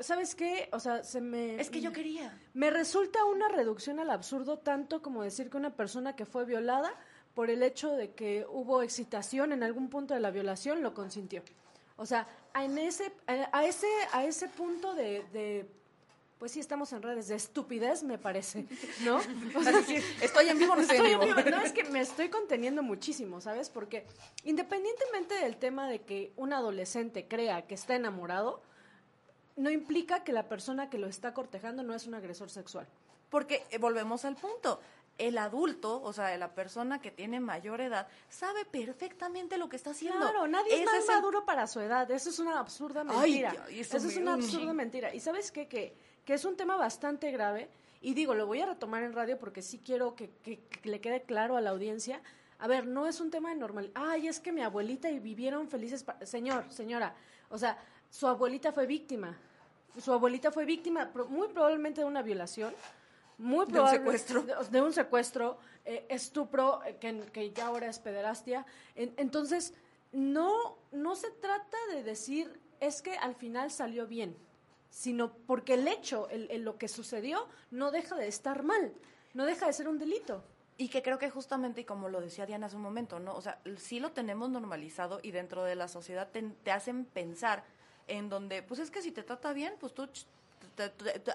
¿sabes 0.00 0.34
qué? 0.34 0.68
O 0.72 0.80
sea, 0.80 1.02
se 1.02 1.20
me... 1.20 1.60
Es 1.60 1.70
que 1.70 1.80
yo 1.80 1.92
quería. 1.92 2.40
Me 2.54 2.70
resulta 2.70 3.24
una 3.24 3.48
reducción 3.48 3.98
al 3.98 4.10
absurdo 4.10 4.58
tanto 4.58 5.02
como 5.02 5.22
decir 5.22 5.50
que 5.50 5.56
una 5.56 5.74
persona 5.76 6.14
que 6.16 6.24
fue 6.24 6.44
violada 6.44 6.94
por 7.34 7.50
el 7.50 7.62
hecho 7.62 7.92
de 7.92 8.10
que 8.12 8.46
hubo 8.48 8.82
excitación 8.82 9.52
en 9.52 9.62
algún 9.62 9.88
punto 9.88 10.14
de 10.14 10.20
la 10.20 10.30
violación 10.30 10.82
lo 10.82 10.94
consintió. 10.94 11.42
O 11.96 12.06
sea, 12.06 12.26
en 12.54 12.78
ese, 12.78 13.12
a 13.26 13.64
ese, 13.64 13.86
a 14.12 14.24
ese 14.24 14.48
punto 14.48 14.94
de, 14.94 15.24
de, 15.32 15.68
pues 16.38 16.52
sí 16.52 16.60
estamos 16.60 16.92
en 16.92 17.02
redes, 17.02 17.28
de 17.28 17.34
estupidez 17.34 18.02
me 18.02 18.18
parece, 18.18 18.66
¿no? 19.04 19.18
O 19.56 19.62
sea, 19.62 19.72
Estoy 20.20 20.48
en 20.48 20.58
vivo, 20.58 20.76
no 20.76 20.82
estoy 20.82 20.98
en 20.98 21.04
vivo. 21.04 21.24
vivo. 21.24 21.50
No, 21.50 21.60
es 21.60 21.72
que 21.72 21.84
me 21.84 22.00
estoy 22.00 22.28
conteniendo 22.28 22.82
muchísimo, 22.82 23.40
¿sabes? 23.40 23.68
Porque 23.70 24.06
independientemente 24.44 25.34
del 25.34 25.56
tema 25.56 25.88
de 25.88 26.00
que 26.00 26.32
un 26.36 26.52
adolescente 26.52 27.26
crea 27.26 27.66
que 27.66 27.74
está 27.74 27.96
enamorado, 27.96 28.62
no 29.56 29.70
implica 29.70 30.22
que 30.22 30.32
la 30.32 30.48
persona 30.48 30.88
que 30.88 30.98
lo 30.98 31.08
está 31.08 31.34
cortejando 31.34 31.82
no 31.82 31.94
es 31.94 32.06
un 32.06 32.14
agresor 32.14 32.48
sexual. 32.48 32.86
Porque 33.28 33.64
eh, 33.70 33.78
volvemos 33.78 34.24
al 34.24 34.36
punto. 34.36 34.80
El 35.18 35.36
adulto, 35.36 36.00
o 36.00 36.12
sea, 36.12 36.36
la 36.38 36.54
persona 36.54 37.00
que 37.00 37.10
tiene 37.10 37.40
mayor 37.40 37.80
edad, 37.80 38.06
sabe 38.28 38.64
perfectamente 38.64 39.58
lo 39.58 39.68
que 39.68 39.74
está 39.76 39.90
haciendo. 39.90 40.20
Claro, 40.20 40.46
nadie 40.46 40.74
es 40.96 41.08
el- 41.08 41.14
maduro 41.16 41.44
para 41.44 41.66
su 41.66 41.80
edad. 41.80 42.08
Eso 42.10 42.30
es 42.30 42.38
una 42.38 42.60
absurda 42.60 43.02
mentira. 43.02 43.50
Eso 43.68 43.96
eso 43.96 44.08
es 44.08 44.16
una 44.16 44.34
un 44.36 44.42
absurda 44.42 44.72
mentira. 44.72 45.12
Y 45.14 45.20
sabes 45.20 45.50
qué? 45.50 45.66
Que, 45.66 45.96
que 46.24 46.34
es 46.34 46.44
un 46.44 46.56
tema 46.56 46.76
bastante 46.76 47.30
grave. 47.32 47.68
Y 48.00 48.14
digo, 48.14 48.32
lo 48.34 48.46
voy 48.46 48.60
a 48.60 48.66
retomar 48.66 49.02
en 49.02 49.12
radio 49.12 49.38
porque 49.38 49.60
sí 49.60 49.80
quiero 49.84 50.14
que, 50.14 50.30
que- 50.42 50.60
que 50.60 50.88
le 50.88 51.00
quede 51.00 51.22
claro 51.22 51.56
a 51.56 51.60
la 51.60 51.70
audiencia. 51.70 52.22
A 52.60 52.68
ver, 52.68 52.86
no 52.86 53.08
es 53.08 53.20
un 53.20 53.30
tema 53.30 53.50
de 53.50 53.56
normal. 53.56 53.90
Ay, 53.94 54.28
es 54.28 54.38
que 54.38 54.52
mi 54.52 54.62
abuelita 54.62 55.10
y 55.10 55.18
vivieron 55.18 55.68
felices. 55.68 56.04
Señor, 56.22 56.64
señora, 56.72 57.14
o 57.50 57.58
sea, 57.58 57.76
su 58.10 58.28
abuelita 58.28 58.70
fue 58.72 58.86
víctima. 58.86 59.36
Su 60.00 60.12
abuelita 60.12 60.52
fue 60.52 60.64
víctima 60.64 61.10
muy 61.28 61.48
probablemente 61.48 62.02
de 62.02 62.06
una 62.06 62.22
violación. 62.22 62.72
Muy 63.38 63.66
De 63.66 63.72
un 63.72 63.72
probable- 63.86 63.98
secuestro. 63.98 64.42
de, 64.42 64.54
de 64.70 64.82
un 64.82 64.92
secuestro, 64.92 65.58
eh, 65.84 66.04
estupro, 66.08 66.82
eh, 66.84 66.96
que, 67.00 67.20
que 67.32 67.52
ya 67.52 67.66
ahora 67.68 67.86
es 67.88 67.98
pederastia. 67.98 68.66
En- 68.94 69.14
entonces, 69.16 69.72
no, 70.12 70.76
no 70.92 71.14
se 71.14 71.30
trata 71.30 71.76
de 71.92 72.02
decir 72.02 72.60
es 72.80 73.02
que 73.02 73.16
al 73.16 73.34
final 73.34 73.70
salió 73.70 74.06
bien, 74.06 74.36
sino 74.90 75.32
porque 75.32 75.74
el 75.74 75.86
hecho, 75.88 76.28
el, 76.30 76.50
el- 76.50 76.62
lo 76.62 76.78
que 76.78 76.88
sucedió, 76.88 77.46
no 77.70 77.90
deja 77.90 78.16
de 78.16 78.26
estar 78.28 78.62
mal, 78.62 78.92
no 79.34 79.44
deja 79.46 79.66
de 79.66 79.72
ser 79.72 79.88
un 79.88 79.98
delito. 79.98 80.42
Y 80.80 80.88
que 80.90 81.02
creo 81.02 81.18
que 81.18 81.28
justamente, 81.28 81.80
y 81.80 81.84
como 81.84 82.08
lo 82.08 82.20
decía 82.20 82.46
Diana 82.46 82.66
hace 82.66 82.76
un 82.76 82.82
momento, 82.82 83.18
¿no? 83.18 83.34
O 83.34 83.40
sea, 83.40 83.60
sí 83.78 83.98
lo 83.98 84.12
tenemos 84.12 84.48
normalizado 84.50 85.18
y 85.22 85.32
dentro 85.32 85.64
de 85.64 85.74
la 85.74 85.88
sociedad 85.88 86.30
te, 86.30 86.40
te 86.42 86.70
hacen 86.70 87.04
pensar 87.04 87.64
en 88.06 88.28
donde, 88.28 88.62
pues 88.62 88.78
es 88.80 88.90
que 88.92 89.02
si 89.02 89.10
te 89.10 89.24
trata 89.24 89.52
bien, 89.52 89.74
pues 89.80 89.92
tú, 89.92 90.08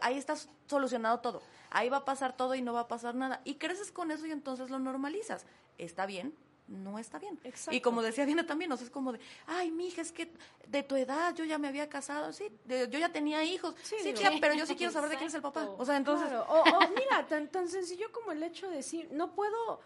ahí 0.01 0.17
estás 0.17 0.49
solucionado 0.67 1.19
todo. 1.19 1.41
Ahí 1.69 1.89
va 1.89 1.97
a 1.97 2.05
pasar 2.05 2.35
todo 2.37 2.55
y 2.55 2.61
no 2.61 2.73
va 2.73 2.81
a 2.81 2.87
pasar 2.87 3.15
nada. 3.15 3.41
Y 3.43 3.55
creces 3.55 3.91
con 3.91 4.11
eso 4.11 4.25
y 4.25 4.31
entonces 4.31 4.69
lo 4.69 4.79
normalizas. 4.79 5.45
¿Está 5.77 6.05
bien? 6.05 6.33
No 6.67 6.97
está 6.97 7.19
bien. 7.19 7.37
Exacto. 7.43 7.75
Y 7.75 7.81
como 7.81 8.01
decía 8.01 8.25
Diana 8.25 8.45
también, 8.45 8.71
o 8.71 8.77
sea, 8.77 8.85
es 8.85 8.91
como 8.91 9.11
de, 9.11 9.19
ay, 9.47 9.69
mija, 9.69 10.01
es 10.01 10.11
que 10.13 10.31
de 10.67 10.81
tu 10.81 10.95
edad 10.95 11.35
yo 11.35 11.43
ya 11.43 11.57
me 11.57 11.67
había 11.67 11.89
casado, 11.89 12.31
sí, 12.31 12.45
de- 12.63 12.87
yo 12.89 12.99
ya 12.99 13.11
tenía 13.11 13.43
hijos, 13.43 13.75
Sí, 13.83 13.95
sí, 13.99 14.05
digo. 14.13 14.19
tía, 14.19 14.31
pero 14.39 14.53
yo 14.53 14.65
sí 14.65 14.75
quiero 14.75 14.93
saber 14.93 15.09
de 15.09 15.17
quién 15.17 15.27
es 15.27 15.33
el 15.33 15.41
papá. 15.41 15.65
O 15.77 15.83
sea, 15.85 15.97
entonces, 15.97 16.27
Claro, 16.29 16.45
O, 16.47 16.61
o 16.61 16.79
mira, 16.95 17.27
tan, 17.27 17.49
tan 17.49 17.67
sencillo 17.67 18.11
como 18.13 18.31
el 18.31 18.41
hecho 18.43 18.69
de 18.69 18.77
decir, 18.77 19.09
no 19.11 19.33
puedo, 19.35 19.81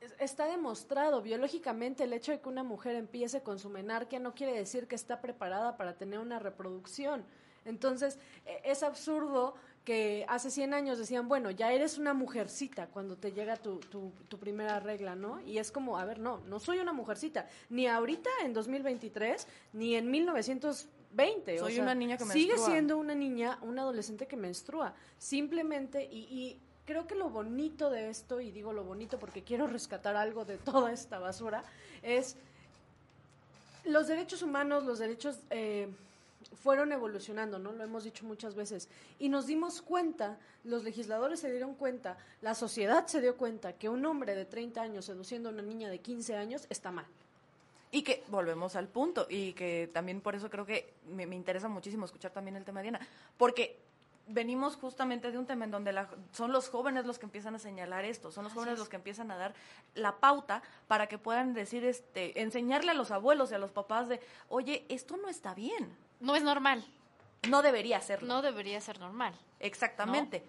es- 0.00 0.14
está 0.18 0.46
demostrado 0.46 1.22
biológicamente 1.22 2.02
el 2.04 2.12
hecho 2.12 2.32
de 2.32 2.40
que 2.40 2.48
una 2.48 2.64
mujer 2.64 2.96
empiece 2.96 3.42
con 3.42 3.60
su 3.60 3.70
menarquia 3.70 4.18
no 4.18 4.34
quiere 4.34 4.52
decir 4.52 4.88
que 4.88 4.96
está 4.96 5.20
preparada 5.20 5.76
para 5.76 5.96
tener 5.96 6.18
una 6.18 6.40
reproducción. 6.40 7.24
Entonces, 7.66 8.18
e- 8.46 8.60
es 8.64 8.82
absurdo 8.82 9.54
que 9.84 10.24
hace 10.28 10.50
100 10.50 10.74
años 10.74 10.98
decían, 10.98 11.28
bueno, 11.28 11.50
ya 11.50 11.72
eres 11.72 11.96
una 11.98 12.12
mujercita 12.14 12.86
cuando 12.88 13.16
te 13.16 13.30
llega 13.32 13.56
tu, 13.56 13.78
tu, 13.78 14.10
tu 14.28 14.38
primera 14.38 14.80
regla, 14.80 15.14
¿no? 15.14 15.40
Y 15.42 15.58
es 15.58 15.70
como, 15.70 15.96
a 15.98 16.04
ver, 16.04 16.18
no, 16.18 16.38
no 16.46 16.58
soy 16.58 16.78
una 16.80 16.92
mujercita, 16.92 17.48
ni 17.70 17.86
ahorita 17.86 18.30
en 18.44 18.52
2023, 18.52 19.46
ni 19.74 19.94
en 19.94 20.10
1920. 20.10 21.60
o 21.60 21.64
Soy 21.64 21.74
sea, 21.74 21.82
una 21.84 21.94
niña 21.94 22.16
que 22.16 22.24
Sigue 22.24 22.48
menstrua. 22.54 22.66
siendo 22.72 22.98
una 22.98 23.14
niña, 23.14 23.58
una 23.62 23.82
adolescente 23.82 24.26
que 24.26 24.36
menstrua. 24.36 24.92
Simplemente, 25.18 26.02
y, 26.10 26.18
y 26.18 26.58
creo 26.84 27.06
que 27.06 27.14
lo 27.14 27.30
bonito 27.30 27.88
de 27.88 28.08
esto, 28.10 28.40
y 28.40 28.50
digo 28.50 28.72
lo 28.72 28.82
bonito 28.82 29.18
porque 29.20 29.42
quiero 29.44 29.68
rescatar 29.68 30.16
algo 30.16 30.44
de 30.44 30.56
toda 30.58 30.90
esta 30.92 31.20
basura, 31.20 31.62
es 32.02 32.36
los 33.84 34.08
derechos 34.08 34.42
humanos, 34.42 34.82
los 34.84 34.98
derechos 34.98 35.38
eh, 35.50 35.88
fueron 36.54 36.92
evolucionando, 36.92 37.58
¿no? 37.58 37.72
Lo 37.72 37.84
hemos 37.84 38.04
dicho 38.04 38.24
muchas 38.24 38.54
veces. 38.54 38.88
Y 39.18 39.28
nos 39.28 39.46
dimos 39.46 39.82
cuenta, 39.82 40.38
los 40.64 40.84
legisladores 40.84 41.40
se 41.40 41.50
dieron 41.50 41.74
cuenta, 41.74 42.16
la 42.42 42.54
sociedad 42.54 43.06
se 43.06 43.20
dio 43.20 43.36
cuenta 43.36 43.72
que 43.74 43.88
un 43.88 44.04
hombre 44.06 44.34
de 44.34 44.44
30 44.44 44.80
años 44.82 45.04
seduciendo 45.06 45.48
a 45.48 45.52
una 45.52 45.62
niña 45.62 45.88
de 45.90 45.98
15 46.00 46.36
años 46.36 46.66
está 46.70 46.90
mal. 46.90 47.06
Y 47.92 48.02
que 48.02 48.24
volvemos 48.28 48.76
al 48.76 48.88
punto, 48.88 49.26
y 49.30 49.52
que 49.52 49.88
también 49.92 50.20
por 50.20 50.34
eso 50.34 50.50
creo 50.50 50.66
que 50.66 50.92
me, 51.08 51.26
me 51.26 51.36
interesa 51.36 51.68
muchísimo 51.68 52.04
escuchar 52.04 52.32
también 52.32 52.56
el 52.56 52.64
tema 52.64 52.80
de 52.80 52.90
Diana, 52.90 53.06
porque 53.38 53.78
venimos 54.28 54.74
justamente 54.74 55.30
de 55.30 55.38
un 55.38 55.46
tema 55.46 55.66
en 55.66 55.70
donde 55.70 55.92
la- 55.92 56.10
son 56.32 56.50
los 56.50 56.68
jóvenes 56.68 57.06
los 57.06 57.16
que 57.20 57.26
empiezan 57.26 57.54
a 57.54 57.60
señalar 57.60 58.04
esto, 58.04 58.32
son 58.32 58.42
los 58.42 58.52
jóvenes 58.52 58.72
es. 58.74 58.78
los 58.80 58.88
que 58.88 58.96
empiezan 58.96 59.30
a 59.30 59.36
dar 59.36 59.54
la 59.94 60.16
pauta 60.16 60.62
para 60.88 61.06
que 61.06 61.16
puedan 61.16 61.54
decir, 61.54 61.84
este, 61.84 62.40
enseñarle 62.42 62.90
a 62.90 62.94
los 62.94 63.12
abuelos 63.12 63.52
y 63.52 63.54
a 63.54 63.58
los 63.58 63.70
papás 63.70 64.08
de, 64.08 64.20
oye, 64.48 64.84
esto 64.88 65.16
no 65.16 65.28
está 65.28 65.54
bien, 65.54 65.96
No 66.20 66.34
es 66.36 66.42
normal. 66.42 66.84
no 67.48 67.62
debería 67.62 68.00
serlo. 68.00 68.28
No 68.28 68.42
debería 68.42 68.80
ser 68.80 68.98
normal. 68.98 69.34
Exactamente. 69.60 70.42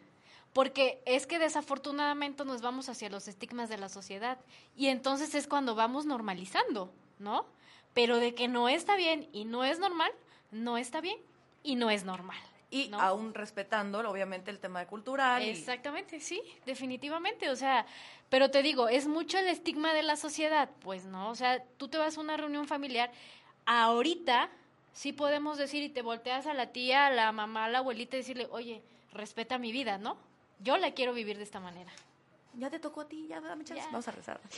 Porque 0.54 1.02
es 1.06 1.28
que 1.28 1.38
desafortunadamente 1.40 2.44
nos 2.46 2.62
vamos 2.62 2.90
hacia 2.90 3.10
los 3.10 3.28
estigmas 3.28 3.70
de 3.70 3.78
la 3.78 3.90
sociedad 3.90 4.40
y 4.76 4.88
entonces 4.88 5.36
es 5.36 5.46
cuando 5.48 5.76
vamos 5.76 6.06
normalizando, 6.06 6.92
¿no? 7.20 7.46
Pero 7.94 8.18
de 8.18 8.34
que 8.34 8.48
no 8.48 8.68
está 8.70 8.96
bien 8.96 9.30
y 9.34 9.46
no 9.46 9.64
es 9.64 9.78
normal, 9.80 10.12
no 10.52 10.78
está 10.78 11.02
bien 11.02 11.18
y 11.64 11.76
no 11.76 11.90
es 11.92 12.06
normal. 12.06 12.38
Y 12.70 12.90
¿no? 12.90 13.00
aún 13.00 13.34
respetando, 13.34 14.00
obviamente, 14.10 14.50
el 14.52 14.60
tema 14.60 14.86
cultural. 14.88 15.44
y- 15.44 15.50
Exactamente, 15.50 16.20
sí, 16.20 16.42
definitivamente. 16.66 17.50
O 17.50 17.56
sea, 17.56 17.86
pero 18.30 18.50
te 18.52 18.62
digo, 18.64 18.90
es 18.90 19.08
mucho 19.08 19.38
el 19.38 19.48
estigma 19.48 19.94
de 19.94 20.04
la 20.04 20.16
sociedad, 20.16 20.70
pues, 20.82 21.06
¿no? 21.06 21.30
O 21.30 21.36
sea, 21.36 21.64
tú 21.78 21.88
te 21.88 21.98
vas 21.98 22.18
a 22.18 22.22
una 22.22 22.36
reunión 22.36 22.68
familiar, 22.68 23.12
ahorita 23.66 24.50
sí 24.98 25.14
podemos 25.14 25.58
decir 25.60 25.84
y 25.84 25.90
te 25.90 26.02
volteas 26.02 26.48
a 26.48 26.56
la 26.56 26.72
tía, 26.72 27.06
a 27.06 27.12
la 27.12 27.32
mamá, 27.32 27.66
a 27.66 27.70
la 27.70 27.78
abuelita 27.78 28.16
y 28.16 28.22
decirle, 28.22 28.48
oye, 28.50 28.82
respeta 29.14 29.60
mi 29.60 29.72
vida, 29.72 30.00
¿no? 30.00 30.18
Yo 30.60 30.76
la 30.78 30.92
quiero 30.92 31.14
vivir 31.14 31.38
de 31.38 31.44
esta 31.44 31.60
manera. 31.60 31.92
Ya 32.56 32.72
te 32.72 32.80
tocó 32.80 33.02
a 33.02 33.08
ti, 33.08 33.28
ya 33.28 33.40
dame 33.40 33.64
chance. 33.64 33.84
Ya. 33.84 33.92
Vamos 33.92 34.08
a 34.08 34.12
rezar. 34.12 34.42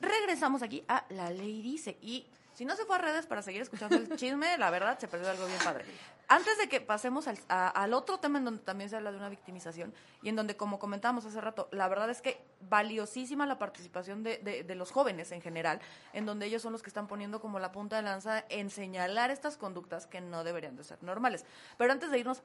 Regresamos 0.00 0.62
aquí 0.62 0.84
a 0.86 1.04
La 1.08 1.30
Ley 1.30 1.62
Dice. 1.62 1.98
Y 2.00 2.26
si 2.54 2.64
no 2.64 2.76
se 2.76 2.84
fue 2.84 2.96
a 2.96 2.98
redes 2.98 3.26
para 3.26 3.42
seguir 3.42 3.62
escuchando 3.62 3.96
el 3.96 4.16
chisme, 4.16 4.56
la 4.58 4.70
verdad 4.70 4.98
se 4.98 5.08
perdió 5.08 5.28
algo 5.30 5.46
bien 5.46 5.58
padre. 5.62 5.84
Antes 6.28 6.56
de 6.56 6.68
que 6.68 6.80
pasemos 6.80 7.26
al, 7.48 7.92
otro 7.94 8.18
tema 8.18 8.38
en 8.38 8.46
donde 8.46 8.62
también 8.62 8.88
se 8.88 8.96
habla 8.96 9.10
de 9.12 9.18
una 9.18 9.28
victimización 9.28 9.92
y 10.22 10.30
en 10.30 10.36
donde, 10.36 10.56
como 10.56 10.78
comentábamos 10.78 11.26
hace 11.26 11.40
rato, 11.40 11.68
la 11.70 11.86
verdad 11.88 12.08
es 12.08 12.22
que 12.22 12.40
valiosísima 12.70 13.44
la 13.46 13.58
participación 13.58 14.22
de- 14.22 14.38
de 14.38 14.74
los 14.74 14.90
jóvenes 14.90 15.32
en 15.32 15.42
general, 15.42 15.80
en 16.12 16.24
donde 16.26 16.46
ellos 16.46 16.62
son 16.62 16.72
los 16.72 16.82
que 16.82 16.88
están 16.88 17.06
poniendo 17.08 17.40
como 17.40 17.58
la 17.58 17.72
punta 17.72 17.96
de 17.96 18.02
lanza 18.02 18.44
en 18.48 18.70
señalar 18.70 19.30
estas 19.30 19.56
conductas 19.58 20.06
que 20.06 20.20
no 20.20 20.44
deberían 20.44 20.76
de 20.76 20.84
ser 20.84 21.02
normales. 21.02 21.44
Pero 21.76 21.92
antes 21.92 22.10
de 22.10 22.18
irnos 22.18 22.42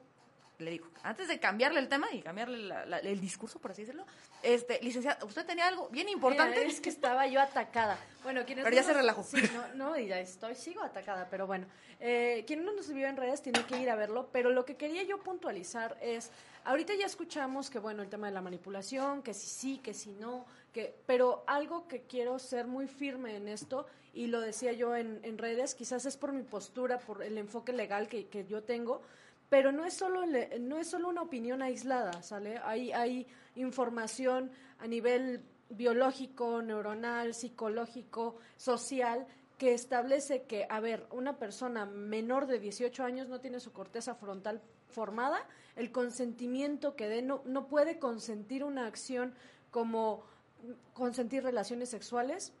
le 0.60 0.70
digo, 0.72 0.86
antes 1.02 1.28
de 1.28 1.38
cambiarle 1.40 1.80
el 1.80 1.88
tema 1.88 2.08
y 2.12 2.20
cambiarle 2.22 2.58
la- 2.58 2.86
la- 2.86 2.98
el 2.98 3.20
discurso, 3.20 3.58
por 3.58 3.70
así 3.72 3.82
decirlo, 3.82 4.04
este, 4.42 4.78
licenciada, 4.82 5.24
usted 5.24 5.44
tenía 5.46 5.66
algo 5.66 5.88
bien 5.88 6.08
importante. 6.08 6.58
Mira, 6.58 6.70
es 6.70 6.80
que 6.80 6.88
estaba 6.90 7.26
yo 7.26 7.40
atacada. 7.40 7.98
Bueno, 8.22 8.44
quienes 8.44 8.64
Pero 8.64 8.76
ya 8.76 8.82
se 8.82 8.92
relajó. 8.92 9.22
Sí, 9.22 9.38
no, 9.54 9.74
no, 9.90 9.98
y 9.98 10.06
ya 10.06 10.20
estoy, 10.20 10.54
sigo 10.54 10.82
atacada, 10.82 11.28
pero 11.30 11.46
bueno. 11.46 11.66
Eh, 12.00 12.44
quien 12.46 12.64
no 12.64 12.72
nos 12.72 12.88
vio 12.90 13.06
en 13.08 13.16
redes 13.16 13.42
tiene 13.42 13.62
que 13.66 13.78
ir 13.78 13.90
a 13.90 13.94
verlo, 13.96 14.28
pero 14.32 14.50
lo 14.50 14.64
que 14.64 14.76
quería 14.76 15.02
yo 15.02 15.18
puntualizar 15.20 15.98
es, 16.00 16.30
ahorita 16.64 16.94
ya 16.94 17.04
escuchamos 17.06 17.68
que, 17.68 17.78
bueno, 17.78 18.02
el 18.02 18.08
tema 18.08 18.28
de 18.28 18.32
la 18.32 18.40
manipulación, 18.40 19.22
que 19.22 19.34
si 19.34 19.46
sí, 19.48 19.78
que 19.78 19.92
si 19.94 20.12
no, 20.12 20.46
que, 20.72 20.94
pero 21.06 21.44
algo 21.46 21.88
que 21.88 22.02
quiero 22.02 22.38
ser 22.38 22.66
muy 22.66 22.86
firme 22.86 23.36
en 23.36 23.48
esto, 23.48 23.86
y 24.14 24.26
lo 24.28 24.40
decía 24.40 24.72
yo 24.72 24.96
en, 24.96 25.20
en 25.22 25.36
redes, 25.38 25.74
quizás 25.74 26.04
es 26.06 26.16
por 26.16 26.32
mi 26.32 26.42
postura, 26.42 26.98
por 26.98 27.22
el 27.22 27.36
enfoque 27.38 27.72
legal 27.72 28.08
que, 28.08 28.26
que 28.28 28.44
yo 28.46 28.62
tengo, 28.62 29.02
pero 29.50 29.72
no 29.72 29.84
es 29.84 29.92
solo 29.92 30.22
no 30.60 30.78
es 30.78 30.88
solo 30.88 31.08
una 31.08 31.20
opinión 31.22 31.60
aislada, 31.60 32.22
¿sale? 32.22 32.58
Hay 32.64 32.92
hay 32.92 33.26
información 33.56 34.50
a 34.78 34.86
nivel 34.86 35.42
biológico, 35.68 36.62
neuronal, 36.62 37.34
psicológico, 37.34 38.36
social 38.56 39.26
que 39.58 39.74
establece 39.74 40.44
que, 40.44 40.66
a 40.70 40.80
ver, 40.80 41.06
una 41.10 41.38
persona 41.38 41.84
menor 41.84 42.46
de 42.46 42.58
18 42.58 43.04
años 43.04 43.28
no 43.28 43.40
tiene 43.40 43.60
su 43.60 43.72
corteza 43.72 44.14
frontal 44.14 44.62
formada, 44.88 45.46
el 45.76 45.92
consentimiento 45.92 46.96
que 46.96 47.08
dé 47.08 47.20
no, 47.20 47.42
no 47.44 47.68
puede 47.68 47.98
consentir 47.98 48.64
una 48.64 48.86
acción 48.86 49.34
como 49.70 50.24
consentir 50.94 51.42
relaciones 51.42 51.90
sexuales, 51.90 52.54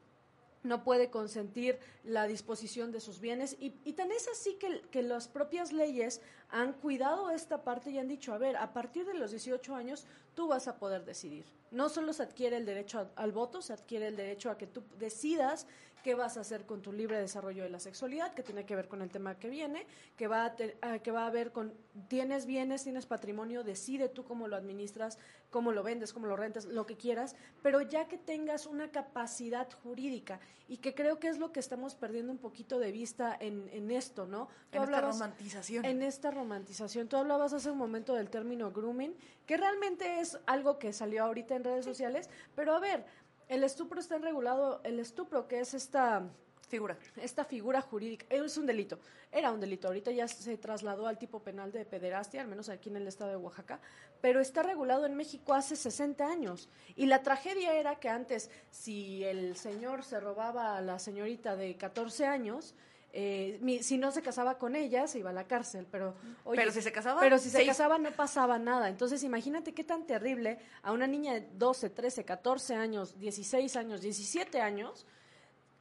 no 0.62 0.84
puede 0.84 1.10
consentir 1.10 1.78
la 2.04 2.26
disposición 2.26 2.92
de 2.92 3.00
sus 3.00 3.20
bienes 3.20 3.56
y, 3.60 3.74
y 3.84 3.94
tan 3.94 4.12
es 4.12 4.28
así 4.28 4.54
que, 4.54 4.82
que 4.90 5.02
las 5.02 5.28
propias 5.28 5.72
leyes 5.72 6.20
han 6.50 6.72
cuidado 6.74 7.30
esta 7.30 7.62
parte 7.62 7.90
y 7.90 7.98
han 7.98 8.08
dicho, 8.08 8.32
a 8.34 8.38
ver, 8.38 8.56
a 8.56 8.72
partir 8.72 9.06
de 9.06 9.14
los 9.14 9.30
18 9.30 9.74
años 9.74 10.06
tú 10.34 10.48
vas 10.48 10.68
a 10.68 10.78
poder 10.78 11.04
decidir. 11.04 11.46
No 11.70 11.88
solo 11.88 12.12
se 12.12 12.24
adquiere 12.24 12.56
el 12.56 12.66
derecho 12.66 13.10
al 13.14 13.32
voto, 13.32 13.62
se 13.62 13.72
adquiere 13.72 14.08
el 14.08 14.16
derecho 14.16 14.50
a 14.50 14.58
que 14.58 14.66
tú 14.66 14.82
decidas 14.98 15.66
qué 16.02 16.14
vas 16.14 16.36
a 16.36 16.40
hacer 16.40 16.66
con 16.66 16.82
tu 16.82 16.92
libre 16.92 17.18
desarrollo 17.18 17.62
de 17.62 17.70
la 17.70 17.80
sexualidad, 17.80 18.32
que 18.34 18.42
tiene 18.42 18.64
que 18.64 18.74
ver 18.76 18.88
con 18.88 19.02
el 19.02 19.10
tema 19.10 19.38
que 19.38 19.48
viene, 19.48 19.86
que 20.16 20.26
va 20.28 20.44
a, 20.44 20.56
te- 20.56 20.76
a- 20.82 20.98
que 20.98 21.10
va 21.10 21.26
a 21.26 21.30
ver 21.30 21.52
con, 21.52 21.74
tienes 22.08 22.46
bienes, 22.46 22.84
tienes 22.84 23.06
patrimonio, 23.06 23.62
decide 23.64 24.08
tú 24.08 24.24
cómo 24.24 24.48
lo 24.48 24.56
administras, 24.56 25.18
cómo 25.50 25.72
lo 25.72 25.82
vendes, 25.82 26.12
cómo 26.12 26.26
lo 26.26 26.36
rentas, 26.36 26.64
lo 26.64 26.86
que 26.86 26.96
quieras, 26.96 27.36
pero 27.62 27.82
ya 27.82 28.06
que 28.08 28.18
tengas 28.18 28.66
una 28.66 28.90
capacidad 28.90 29.68
jurídica 29.82 30.40
y 30.68 30.76
que 30.78 30.94
creo 30.94 31.18
que 31.18 31.28
es 31.28 31.38
lo 31.38 31.52
que 31.52 31.58
estamos 31.60 31.94
perdiendo 31.96 32.30
un 32.30 32.38
poquito 32.38 32.78
de 32.78 32.92
vista 32.92 33.36
en, 33.40 33.68
en 33.72 33.90
esto, 33.90 34.26
¿no? 34.26 34.48
Tú 34.70 34.78
en 34.78 34.84
esta 34.84 35.00
romantización. 35.00 35.84
en 35.84 36.02
esta 36.02 36.30
romantización. 36.30 37.08
Tú 37.08 37.16
hablabas 37.16 37.52
hace 37.52 37.70
un 37.70 37.78
momento 37.78 38.14
del 38.14 38.30
término 38.30 38.70
grooming, 38.70 39.14
que 39.46 39.56
realmente 39.56 40.20
es 40.20 40.38
algo 40.46 40.78
que 40.78 40.92
salió 40.92 41.24
ahorita 41.24 41.56
en 41.56 41.64
redes 41.64 41.84
sociales, 41.84 42.30
pero 42.54 42.72
a 42.74 42.78
ver, 42.78 43.04
el 43.50 43.64
estupro 43.64 44.00
está 44.00 44.16
regulado, 44.16 44.80
el 44.84 45.00
estupro 45.00 45.48
que 45.48 45.60
es 45.60 45.74
esta 45.74 46.30
Figura. 46.68 46.96
esta 47.16 47.44
figura 47.44 47.80
jurídica 47.80 48.24
es 48.30 48.56
un 48.56 48.64
delito. 48.64 49.00
Era 49.32 49.50
un 49.50 49.58
delito. 49.58 49.88
Ahorita 49.88 50.12
ya 50.12 50.28
se 50.28 50.56
trasladó 50.56 51.08
al 51.08 51.18
tipo 51.18 51.42
penal 51.42 51.72
de 51.72 51.84
pederastia, 51.84 52.42
al 52.42 52.46
menos 52.46 52.68
aquí 52.68 52.90
en 52.90 52.96
el 52.96 53.08
estado 53.08 53.30
de 53.30 53.36
Oaxaca, 53.38 53.80
pero 54.20 54.38
está 54.38 54.62
regulado 54.62 55.04
en 55.04 55.16
México 55.16 55.52
hace 55.52 55.74
60 55.74 56.24
años. 56.24 56.68
Y 56.94 57.06
la 57.06 57.24
tragedia 57.24 57.74
era 57.74 57.96
que 57.96 58.08
antes, 58.08 58.52
si 58.70 59.24
el 59.24 59.56
señor 59.56 60.04
se 60.04 60.20
robaba 60.20 60.76
a 60.76 60.80
la 60.80 61.00
señorita 61.00 61.56
de 61.56 61.76
14 61.76 62.24
años, 62.26 62.76
eh, 63.12 63.58
mi- 63.60 63.82
si 63.82 63.98
no 63.98 64.12
se 64.12 64.22
casaba 64.22 64.56
con 64.58 64.76
ella, 64.76 65.06
se 65.06 65.18
iba 65.18 65.30
a 65.30 65.32
la 65.32 65.46
cárcel. 65.46 65.86
Pero, 65.90 66.14
oye, 66.44 66.60
Pero 66.60 66.72
si 66.72 66.80
se 66.82 66.92
casaba, 66.92 67.20
pero 67.20 67.38
si 67.38 67.50
se 67.50 67.58
seis. 67.58 67.68
casaba 67.68 67.98
no 67.98 68.10
pasaba 68.12 68.58
nada. 68.58 68.88
Entonces 68.88 69.22
imagínate 69.24 69.74
qué 69.74 69.84
tan 69.84 70.06
terrible 70.06 70.58
a 70.82 70.92
una 70.92 71.06
niña 71.06 71.34
de 71.34 71.48
12, 71.54 71.90
13, 71.90 72.24
14 72.24 72.74
años, 72.74 73.18
16 73.18 73.76
años, 73.76 74.00
17 74.00 74.60
años, 74.60 75.06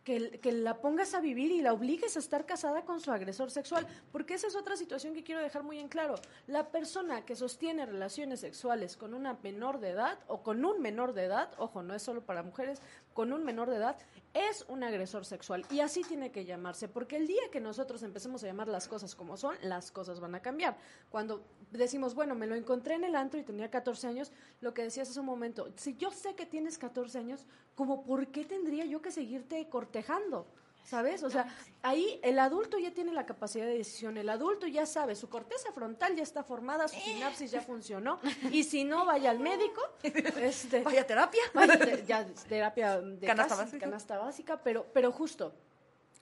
que, 0.03 0.39
que 0.39 0.51
la 0.53 0.77
pongas 0.81 1.13
a 1.13 1.19
vivir 1.19 1.51
y 1.51 1.61
la 1.61 1.71
obligues 1.73 2.15
a 2.15 2.19
estar 2.19 2.45
casada 2.47 2.83
con 2.83 2.99
su 2.99 3.11
agresor 3.11 3.51
sexual. 3.51 3.85
Porque 4.11 4.33
esa 4.33 4.47
es 4.47 4.55
otra 4.55 4.75
situación 4.75 5.13
que 5.13 5.23
quiero 5.23 5.41
dejar 5.41 5.61
muy 5.61 5.77
en 5.77 5.87
claro. 5.87 6.15
La 6.47 6.69
persona 6.71 7.25
que 7.25 7.35
sostiene 7.35 7.85
relaciones 7.85 8.39
sexuales 8.39 8.97
con 8.97 9.13
una 9.13 9.37
menor 9.43 9.79
de 9.79 9.89
edad 9.89 10.17
o 10.27 10.41
con 10.41 10.65
un 10.65 10.81
menor 10.81 11.13
de 11.13 11.25
edad, 11.25 11.51
ojo, 11.57 11.83
no 11.83 11.93
es 11.93 12.01
solo 12.01 12.21
para 12.25 12.41
mujeres, 12.41 12.81
con 13.13 13.33
un 13.33 13.43
menor 13.43 13.69
de 13.69 13.77
edad, 13.77 13.97
es 14.33 14.65
un 14.67 14.83
agresor 14.83 15.25
sexual. 15.25 15.65
Y 15.69 15.79
así 15.79 16.01
tiene 16.03 16.31
que 16.31 16.45
llamarse, 16.45 16.87
porque 16.87 17.17
el 17.17 17.27
día 17.27 17.41
que 17.51 17.59
nosotros 17.59 18.03
empecemos 18.03 18.43
a 18.43 18.47
llamar 18.47 18.67
las 18.67 18.87
cosas 18.87 19.15
como 19.15 19.37
son, 19.37 19.55
las 19.61 19.91
cosas 19.91 20.19
van 20.19 20.35
a 20.35 20.41
cambiar. 20.41 20.77
Cuando 21.09 21.43
decimos, 21.71 22.13
bueno, 22.13 22.35
me 22.35 22.47
lo 22.47 22.55
encontré 22.55 22.95
en 22.95 23.03
el 23.03 23.15
antro 23.15 23.39
y 23.39 23.43
tenía 23.43 23.69
14 23.69 24.07
años, 24.07 24.31
lo 24.61 24.73
que 24.73 24.83
decías 24.83 25.09
hace 25.09 25.19
un 25.19 25.25
momento, 25.25 25.71
si 25.75 25.95
yo 25.97 26.11
sé 26.11 26.35
que 26.35 26.45
tienes 26.45 26.77
14 26.77 27.17
años, 27.17 27.45
como 27.75 28.03
por 28.03 28.27
qué 28.27 28.45
tendría 28.45 28.85
yo 28.85 29.01
que 29.01 29.11
seguirte 29.11 29.67
cortejando? 29.69 30.47
¿Sabes? 30.83 31.21
O 31.23 31.29
sea, 31.29 31.45
ahí 31.83 32.19
el 32.23 32.39
adulto 32.39 32.79
ya 32.79 32.91
tiene 32.91 33.13
la 33.13 33.25
capacidad 33.25 33.65
de 33.67 33.77
decisión, 33.77 34.17
el 34.17 34.27
adulto 34.27 34.65
ya 34.65 34.87
sabe, 34.87 35.15
su 35.15 35.29
corteza 35.29 35.71
frontal 35.71 36.15
ya 36.15 36.23
está 36.23 36.43
formada, 36.43 36.87
su 36.87 36.99
sinapsis 36.99 37.51
ya 37.51 37.61
funcionó, 37.61 38.19
y 38.51 38.63
si 38.63 38.83
no, 38.85 39.05
vaya 39.05 39.29
al 39.29 39.37
médico, 39.39 39.81
este, 40.01 40.81
Vaya 40.81 41.05
terapia. 41.05 41.41
Vaya, 41.53 41.77
te- 41.77 42.03
ya 42.07 42.25
terapia 42.47 42.99
de 43.01 43.27
Canasta 43.27 43.55
básica. 43.55 43.79
canasta 43.85 44.17
básica, 44.17 44.63
pero, 44.63 44.87
pero 44.91 45.11
justo. 45.11 45.53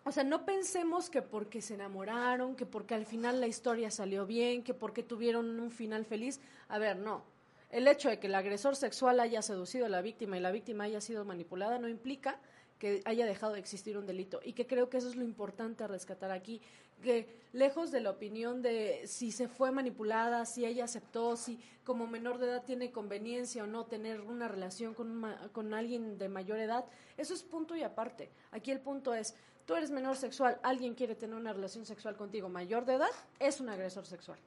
O 0.03 0.11
sea, 0.11 0.23
no 0.25 0.45
pensemos 0.45 1.09
que 1.09 1.21
porque 1.21 1.61
se 1.61 1.75
enamoraron, 1.75 2.55
que 2.55 2.65
porque 2.65 2.93
al 2.93 3.05
final 3.05 3.39
la 3.39 3.47
historia 3.47 3.89
salió 3.91 4.25
bien, 4.25 4.63
que 4.63 4.73
porque 4.73 5.03
tuvieron 5.03 5.59
un 5.59 5.71
final 5.71 6.05
feliz. 6.05 6.39
A 6.69 6.77
ver, 6.77 6.97
no. 6.97 7.23
El 7.69 7.87
hecho 7.89 8.07
de 8.09 8.17
que 8.17 8.27
el 8.27 8.35
agresor 8.35 8.77
sexual 8.77 9.19
haya 9.19 9.41
seducido 9.41 9.85
a 9.85 9.89
la 9.89 10.01
víctima 10.01 10.37
y 10.37 10.39
la 10.39 10.51
víctima 10.51 10.85
haya 10.85 11.01
sido 11.01 11.25
manipulada 11.25 11.77
no 11.79 11.89
implica 11.89 12.39
que 12.79 13.01
haya 13.05 13.25
dejado 13.25 13.53
de 13.53 13.59
existir 13.59 13.97
un 13.97 14.05
delito. 14.05 14.39
Y 14.43 14.53
que 14.53 14.67
creo 14.67 14.89
que 14.89 14.97
eso 14.97 15.09
es 15.09 15.15
lo 15.15 15.23
importante 15.23 15.83
a 15.83 15.87
rescatar 15.87 16.31
aquí. 16.31 16.61
Que 17.01 17.27
lejos 17.53 17.91
de 17.91 18.01
la 18.01 18.11
opinión 18.11 18.61
de 18.61 19.03
si 19.05 19.31
se 19.31 19.47
fue 19.47 19.71
manipulada, 19.71 20.45
si 20.45 20.65
ella 20.65 20.85
aceptó, 20.85 21.35
si 21.35 21.59
como 21.83 22.07
menor 22.07 22.37
de 22.37 22.47
edad 22.47 22.63
tiene 22.63 22.91
conveniencia 22.91 23.63
o 23.63 23.67
no 23.67 23.85
tener 23.85 24.21
una 24.21 24.47
relación 24.47 24.93
con, 24.93 25.23
con 25.51 25.73
alguien 25.73 26.17
de 26.17 26.29
mayor 26.29 26.59
edad, 26.59 26.85
eso 27.17 27.33
es 27.33 27.43
punto 27.43 27.75
y 27.75 27.83
aparte. 27.83 28.29
Aquí 28.51 28.71
el 28.71 28.79
punto 28.79 29.13
es, 29.13 29.35
tú 29.65 29.75
eres 29.75 29.91
menor 29.91 30.15
sexual, 30.15 30.59
alguien 30.63 30.95
quiere 30.95 31.15
tener 31.15 31.35
una 31.35 31.53
relación 31.53 31.85
sexual 31.85 32.15
contigo 32.15 32.49
mayor 32.49 32.85
de 32.85 32.95
edad, 32.95 33.11
es 33.39 33.59
un 33.59 33.69
agresor 33.69 34.05
sexual. 34.05 34.39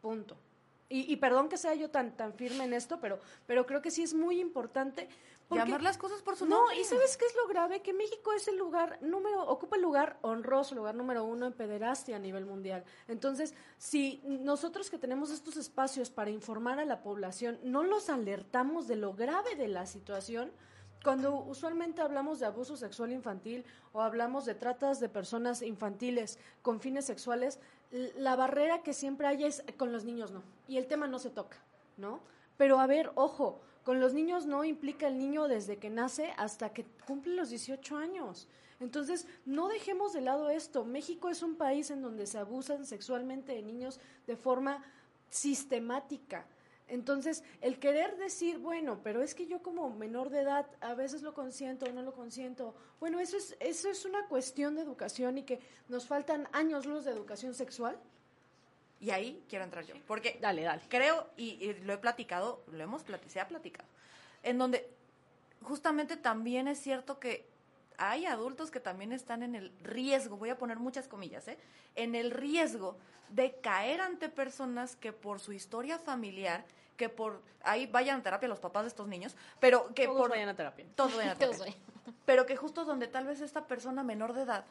Punto. 0.00 0.36
Y, 0.88 1.12
y 1.12 1.16
perdón 1.16 1.48
que 1.48 1.56
sea 1.56 1.74
yo 1.74 1.88
tan, 1.88 2.16
tan 2.16 2.34
firme 2.34 2.64
en 2.64 2.74
esto, 2.74 2.98
pero, 3.00 3.20
pero 3.46 3.64
creo 3.64 3.80
que 3.80 3.92
sí 3.92 4.02
es 4.02 4.12
muy 4.12 4.40
importante. 4.40 5.08
Porque- 5.50 5.64
Llamar 5.64 5.82
las 5.82 5.98
cosas 5.98 6.22
por 6.22 6.36
su 6.36 6.46
no, 6.46 6.60
nombre. 6.60 6.80
y 6.80 6.84
¿sabes 6.84 7.16
qué 7.18 7.26
es 7.26 7.34
lo 7.36 7.46
grave? 7.48 7.82
Que 7.82 7.92
México 7.92 8.32
es 8.32 8.48
el 8.48 8.56
lugar 8.56 8.98
número, 9.02 9.42
ocupa 9.46 9.76
el 9.76 9.82
lugar 9.82 10.18
honroso, 10.22 10.74
el 10.74 10.78
lugar 10.78 10.94
número 10.94 11.24
uno 11.24 11.44
en 11.46 11.52
pederastia 11.52 12.16
a 12.16 12.18
nivel 12.20 12.46
mundial. 12.46 12.84
Entonces, 13.08 13.52
si 13.76 14.22
nosotros 14.24 14.88
que 14.88 14.96
tenemos 14.98 15.30
estos 15.30 15.56
espacios 15.58 16.08
para 16.08 16.30
informar 16.30 16.78
a 16.78 16.84
la 16.86 17.02
población, 17.02 17.58
no 17.62 17.82
los 17.82 18.08
alertamos 18.08 18.86
de 18.88 18.96
lo 18.96 19.12
grave 19.12 19.56
de 19.56 19.68
la 19.68 19.84
situación, 19.86 20.50
cuando 21.02 21.34
usualmente 21.34 22.00
hablamos 22.02 22.40
de 22.40 22.46
abuso 22.46 22.76
sexual 22.76 23.10
infantil 23.12 23.64
o 23.92 24.02
hablamos 24.02 24.44
de 24.44 24.54
tratas 24.54 25.00
de 25.00 25.08
personas 25.08 25.62
infantiles 25.62 26.38
con 26.62 26.80
fines 26.80 27.06
sexuales, 27.06 27.58
la 27.90 28.36
barrera 28.36 28.82
que 28.82 28.92
siempre 28.92 29.26
hay 29.26 29.44
es 29.44 29.64
con 29.76 29.92
los 29.92 30.04
niños 30.04 30.30
no. 30.30 30.42
Y 30.68 30.76
el 30.76 30.86
tema 30.86 31.08
no 31.08 31.18
se 31.18 31.30
toca, 31.30 31.56
¿no? 31.96 32.20
Pero 32.56 32.78
a 32.78 32.86
ver, 32.86 33.10
ojo, 33.14 33.60
con 33.90 33.98
los 33.98 34.14
niños 34.14 34.46
no 34.46 34.62
implica 34.62 35.08
el 35.08 35.18
niño 35.18 35.48
desde 35.48 35.78
que 35.78 35.90
nace 35.90 36.32
hasta 36.36 36.72
que 36.72 36.84
cumple 37.08 37.34
los 37.34 37.50
18 37.50 37.96
años. 37.96 38.46
Entonces, 38.78 39.26
no 39.44 39.66
dejemos 39.66 40.12
de 40.12 40.20
lado 40.20 40.48
esto. 40.48 40.84
México 40.84 41.28
es 41.28 41.42
un 41.42 41.56
país 41.56 41.90
en 41.90 42.00
donde 42.00 42.28
se 42.28 42.38
abusan 42.38 42.86
sexualmente 42.86 43.52
de 43.52 43.62
niños 43.62 43.98
de 44.28 44.36
forma 44.36 44.84
sistemática. 45.28 46.46
Entonces, 46.86 47.42
el 47.60 47.80
querer 47.80 48.16
decir, 48.16 48.58
bueno, 48.58 49.00
pero 49.02 49.22
es 49.22 49.34
que 49.34 49.48
yo 49.48 49.60
como 49.60 49.90
menor 49.90 50.30
de 50.30 50.42
edad 50.42 50.66
a 50.80 50.94
veces 50.94 51.22
lo 51.22 51.34
consiento 51.34 51.86
o 51.86 51.92
no 51.92 52.02
lo 52.02 52.14
consiento, 52.14 52.76
bueno, 53.00 53.18
eso 53.18 53.38
es, 53.38 53.56
eso 53.58 53.90
es 53.90 54.04
una 54.04 54.28
cuestión 54.28 54.76
de 54.76 54.82
educación 54.82 55.36
y 55.38 55.42
que 55.42 55.58
nos 55.88 56.06
faltan 56.06 56.46
años 56.52 56.86
luz 56.86 57.06
de 57.06 57.10
educación 57.10 57.54
sexual. 57.54 57.98
Y 59.00 59.10
ahí 59.10 59.42
quiero 59.48 59.64
entrar 59.64 59.84
yo. 59.84 59.94
Porque 60.06 60.38
Dale, 60.40 60.62
dale. 60.62 60.82
creo, 60.88 61.26
y, 61.36 61.64
y 61.64 61.74
lo 61.84 61.94
he 61.94 61.98
platicado, 61.98 62.62
lo 62.70 62.82
hemos 62.82 63.02
platicado, 63.02 63.32
se 63.32 63.40
ha 63.40 63.48
platicado, 63.48 63.88
en 64.42 64.58
donde 64.58 64.88
justamente 65.62 66.16
también 66.16 66.68
es 66.68 66.78
cierto 66.78 67.18
que 67.18 67.48
hay 68.00 68.24
adultos 68.24 68.70
que 68.70 68.80
también 68.80 69.12
están 69.12 69.42
en 69.42 69.54
el 69.54 69.72
riesgo, 69.82 70.36
voy 70.36 70.48
a 70.48 70.56
poner 70.58 70.78
muchas 70.78 71.06
comillas, 71.06 71.46
¿eh? 71.48 71.58
en 71.96 72.14
el 72.14 72.30
riesgo 72.30 72.96
de 73.28 73.52
caer 73.60 74.00
ante 74.00 74.28
personas 74.28 74.96
que 74.96 75.12
por 75.12 75.38
su 75.38 75.52
historia 75.52 75.98
familiar, 75.98 76.64
que 76.96 77.08
por, 77.08 77.42
ahí 77.62 77.86
vayan 77.86 78.20
a 78.20 78.22
terapia 78.22 78.48
los 78.48 78.58
papás 78.58 78.84
de 78.84 78.88
estos 78.88 79.06
niños, 79.06 79.36
pero 79.60 79.94
que 79.94 80.06
Todos 80.06 80.18
por... 80.18 80.30
vayan 80.30 80.48
a 80.48 80.56
terapia. 80.56 80.86
Todos 80.94 81.14
vayan 81.14 81.32
a 81.32 81.34
terapia. 81.38 81.74
Pero 82.24 82.46
que 82.46 82.56
justo 82.56 82.84
donde 82.84 83.06
tal 83.06 83.26
vez 83.26 83.40
esta 83.40 83.66
persona 83.66 84.02
menor 84.02 84.32
de 84.32 84.42
edad, 84.42 84.64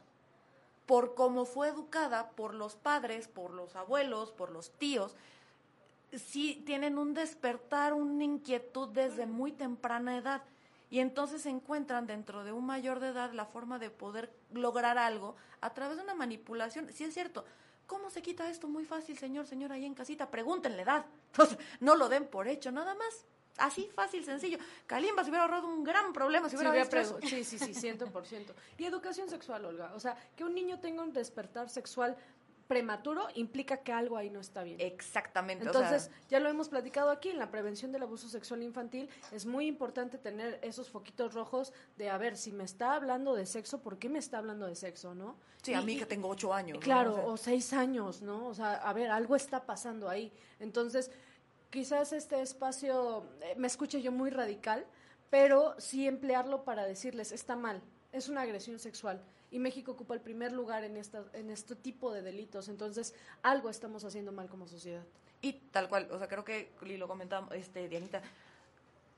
por 0.89 1.13
cómo 1.13 1.45
fue 1.45 1.67
educada 1.67 2.31
por 2.31 2.55
los 2.55 2.75
padres, 2.75 3.27
por 3.27 3.51
los 3.51 3.75
abuelos, 3.75 4.31
por 4.31 4.49
los 4.49 4.71
tíos, 4.71 5.15
sí 6.17 6.63
tienen 6.65 6.97
un 6.97 7.13
despertar, 7.13 7.93
una 7.93 8.23
inquietud 8.23 8.89
desde 8.89 9.27
muy 9.27 9.51
temprana 9.51 10.17
edad. 10.17 10.41
Y 10.89 10.97
entonces 10.97 11.45
encuentran 11.45 12.07
dentro 12.07 12.43
de 12.43 12.53
un 12.53 12.65
mayor 12.65 12.99
de 12.99 13.09
edad 13.09 13.33
la 13.33 13.45
forma 13.45 13.77
de 13.77 13.91
poder 13.91 14.33
lograr 14.51 14.97
algo 14.97 15.35
a 15.61 15.75
través 15.75 15.97
de 15.97 16.03
una 16.05 16.15
manipulación. 16.15 16.91
Sí 16.91 17.03
es 17.03 17.13
cierto. 17.13 17.45
¿Cómo 17.85 18.09
se 18.09 18.23
quita 18.23 18.49
esto? 18.49 18.67
Muy 18.67 18.83
fácil, 18.83 19.15
señor, 19.15 19.45
señora, 19.45 19.75
ahí 19.75 19.85
en 19.85 19.93
casita. 19.93 20.31
Pregúntenle 20.31 20.81
edad. 20.81 21.05
Entonces, 21.33 21.59
no 21.81 21.97
lo 21.97 22.09
den 22.09 22.25
por 22.25 22.47
hecho, 22.47 22.71
nada 22.71 22.95
más. 22.95 23.25
Así, 23.59 23.89
fácil, 23.93 24.23
sencillo. 24.23 24.57
Kalimba 24.87 25.23
se 25.23 25.29
hubiera 25.29 25.43
ahorrado 25.45 25.67
un 25.67 25.83
gran 25.83 26.13
problema 26.13 26.49
si 26.49 26.57
Sí, 26.57 26.65
hubiera 26.65 26.85
pregu- 26.89 27.19
sí, 27.27 27.43
sí, 27.43 27.59
sí, 27.59 27.73
ciento 27.73 28.07
por 28.11 28.25
ciento. 28.25 28.53
Y 28.77 28.85
educación 28.85 29.29
sexual, 29.29 29.65
Olga. 29.65 29.91
O 29.95 29.99
sea, 29.99 30.15
que 30.35 30.43
un 30.43 30.53
niño 30.55 30.79
tenga 30.79 31.03
un 31.03 31.13
despertar 31.13 31.69
sexual 31.69 32.15
prematuro 32.67 33.27
implica 33.33 33.77
que 33.77 33.91
algo 33.91 34.15
ahí 34.15 34.29
no 34.29 34.39
está 34.39 34.61
bien. 34.61 34.79
Exactamente. 34.79 35.67
o 35.67 35.73
sea, 35.73 35.81
Entonces, 35.81 36.11
ya 36.29 36.39
lo 36.39 36.49
hemos 36.49 36.69
platicado 36.69 37.09
aquí, 37.09 37.29
en 37.29 37.39
la 37.39 37.49
prevención 37.49 37.91
del 37.91 38.03
abuso 38.03 38.29
sexual 38.29 38.61
infantil 38.61 39.09
es 39.31 39.47
muy 39.47 39.65
importante 39.65 40.19
tener 40.19 40.59
esos 40.61 40.87
foquitos 40.87 41.33
rojos 41.33 41.73
de, 41.97 42.11
a 42.11 42.17
ver, 42.19 42.37
si 42.37 42.51
me 42.51 42.63
está 42.63 42.93
hablando 42.93 43.33
de 43.33 43.47
sexo, 43.47 43.81
¿por 43.81 43.97
qué 43.97 44.07
me 44.07 44.19
está 44.19 44.37
hablando 44.37 44.67
de 44.67 44.75
sexo, 44.75 45.15
no? 45.15 45.35
sí, 45.63 45.73
a 45.73 45.81
mí 45.81 45.97
que 45.97 46.05
tengo 46.05 46.27
ocho 46.29 46.53
años. 46.53 46.75
¿no? 46.77 46.79
Claro, 46.83 47.13
O 47.13 47.15
sea, 47.15 47.25
o 47.25 47.37
seis 47.37 47.73
años, 47.73 48.21
¿no? 48.21 48.45
O 48.45 48.53
sea, 48.53 48.75
a 48.75 48.93
ver, 48.93 49.09
algo 49.09 49.35
está 49.35 49.65
pasando 49.65 50.07
ahí. 50.07 50.31
Entonces, 50.59 51.09
quizás 51.69 52.13
este 52.13 52.41
espacio 52.41 53.25
eh, 53.41 53.55
me 53.57 53.67
escuche 53.67 54.01
yo 54.01 54.11
muy 54.11 54.29
radical, 54.29 54.85
pero 55.29 55.75
sí 55.77 56.07
emplearlo 56.07 56.63
para 56.63 56.85
decirles, 56.85 57.31
está 57.31 57.55
mal, 57.55 57.81
es 58.11 58.29
una 58.29 58.41
agresión 58.41 58.79
sexual. 58.79 59.21
Y 59.51 59.59
México 59.59 59.93
ocupa 59.93 60.13
el 60.13 60.21
primer 60.21 60.51
lugar 60.51 60.83
en, 60.83 60.95
esta, 60.95 61.23
en 61.33 61.49
este 61.49 61.75
tipo 61.75 62.13
de 62.13 62.21
delitos. 62.21 62.69
Entonces, 62.69 63.15
algo 63.41 63.69
estamos 63.69 64.03
haciendo 64.03 64.31
mal 64.31 64.47
como 64.47 64.67
sociedad. 64.67 65.03
Y 65.41 65.53
tal 65.53 65.89
cual, 65.89 66.07
o 66.11 66.19
sea, 66.19 66.27
creo 66.27 66.43
que, 66.43 66.71
y 66.85 66.97
lo 66.97 67.07
comentaba 67.07 67.55
este, 67.55 67.87
Dianita, 67.87 68.21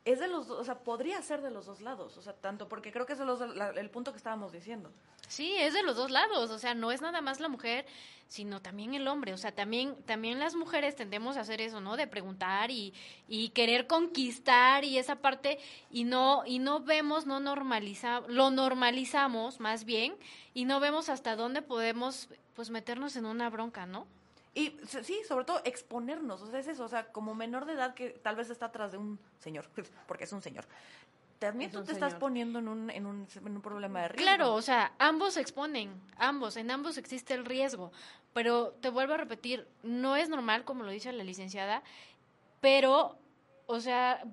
es 0.05 0.19
de 0.19 0.27
los 0.27 0.47
dos, 0.47 0.59
o 0.59 0.63
sea, 0.63 0.79
podría 0.79 1.21
ser 1.21 1.41
de 1.41 1.51
los 1.51 1.65
dos 1.65 1.81
lados, 1.81 2.17
o 2.17 2.21
sea, 2.21 2.33
tanto, 2.33 2.67
porque 2.67 2.91
creo 2.91 3.05
que 3.05 3.13
es 3.13 3.19
el 3.19 3.89
punto 3.89 4.11
que 4.11 4.17
estábamos 4.17 4.51
diciendo. 4.51 4.91
Sí, 5.31 5.55
es 5.57 5.73
de 5.73 5.81
los 5.81 5.95
dos 5.95 6.11
lados, 6.11 6.51
o 6.51 6.59
sea, 6.59 6.73
no 6.75 6.91
es 6.91 7.01
nada 7.01 7.21
más 7.21 7.39
la 7.39 7.47
mujer, 7.47 7.85
sino 8.27 8.61
también 8.61 8.95
el 8.95 9.07
hombre, 9.07 9.33
o 9.33 9.37
sea, 9.37 9.53
también, 9.53 9.95
también 10.03 10.39
las 10.39 10.55
mujeres 10.55 10.97
tendemos 10.97 11.37
a 11.37 11.39
hacer 11.39 11.61
eso, 11.61 11.79
¿no? 11.79 11.95
De 11.95 12.05
preguntar 12.05 12.69
y, 12.69 12.93
y 13.29 13.47
querer 13.51 13.87
conquistar 13.87 14.83
y 14.83 14.97
esa 14.97 15.21
parte, 15.21 15.57
y 15.89 16.03
no, 16.03 16.43
y 16.45 16.59
no 16.59 16.81
vemos, 16.81 17.27
no 17.27 17.39
normalizamos, 17.39 18.29
lo 18.29 18.51
normalizamos 18.51 19.61
más 19.61 19.85
bien, 19.85 20.17
y 20.53 20.65
no 20.65 20.81
vemos 20.81 21.07
hasta 21.07 21.37
dónde 21.37 21.61
podemos, 21.61 22.27
pues, 22.53 22.69
meternos 22.69 23.15
en 23.15 23.25
una 23.25 23.49
bronca, 23.49 23.85
¿no? 23.85 24.07
Y 24.53 24.75
sí, 24.85 25.21
sobre 25.25 25.45
todo 25.45 25.61
exponernos, 25.63 26.41
o 26.41 26.47
sea, 26.47 26.59
es 26.59 26.67
eso, 26.67 26.83
o 26.83 26.89
sea, 26.89 27.05
como 27.13 27.33
menor 27.35 27.65
de 27.65 27.71
edad 27.73 27.93
que 27.93 28.09
tal 28.09 28.35
vez 28.35 28.49
está 28.49 28.65
atrás 28.65 28.91
de 28.91 28.97
un 28.97 29.17
señor, 29.39 29.69
porque 30.07 30.25
es 30.25 30.33
un 30.33 30.41
señor. 30.41 30.65
También 31.41 31.71
Es 31.71 31.75
tú 31.75 31.83
te 31.83 31.93
estás 31.93 32.13
poniendo 32.13 32.59
en 32.59 32.67
un, 32.67 32.91
en, 32.91 33.07
un, 33.07 33.27
en 33.33 33.55
un 33.55 33.61
problema 33.63 34.01
de 34.03 34.09
riesgo. 34.09 34.23
Claro, 34.23 34.53
o 34.53 34.61
sea, 34.61 34.93
ambos 34.99 35.33
se 35.33 35.41
exponen, 35.41 35.89
ambos, 36.17 36.55
en 36.55 36.69
ambos 36.69 36.99
existe 36.99 37.33
el 37.33 37.45
riesgo, 37.45 37.91
pero 38.31 38.73
te 38.79 38.89
vuelvo 38.91 39.15
a 39.15 39.17
repetir, 39.17 39.67
no 39.81 40.15
es 40.15 40.29
normal, 40.29 40.65
como 40.65 40.83
lo 40.83 40.91
dice 40.91 41.11
la 41.11 41.23
licenciada, 41.23 41.81
pero, 42.59 43.17
o 43.65 43.79
sea, 43.79 44.23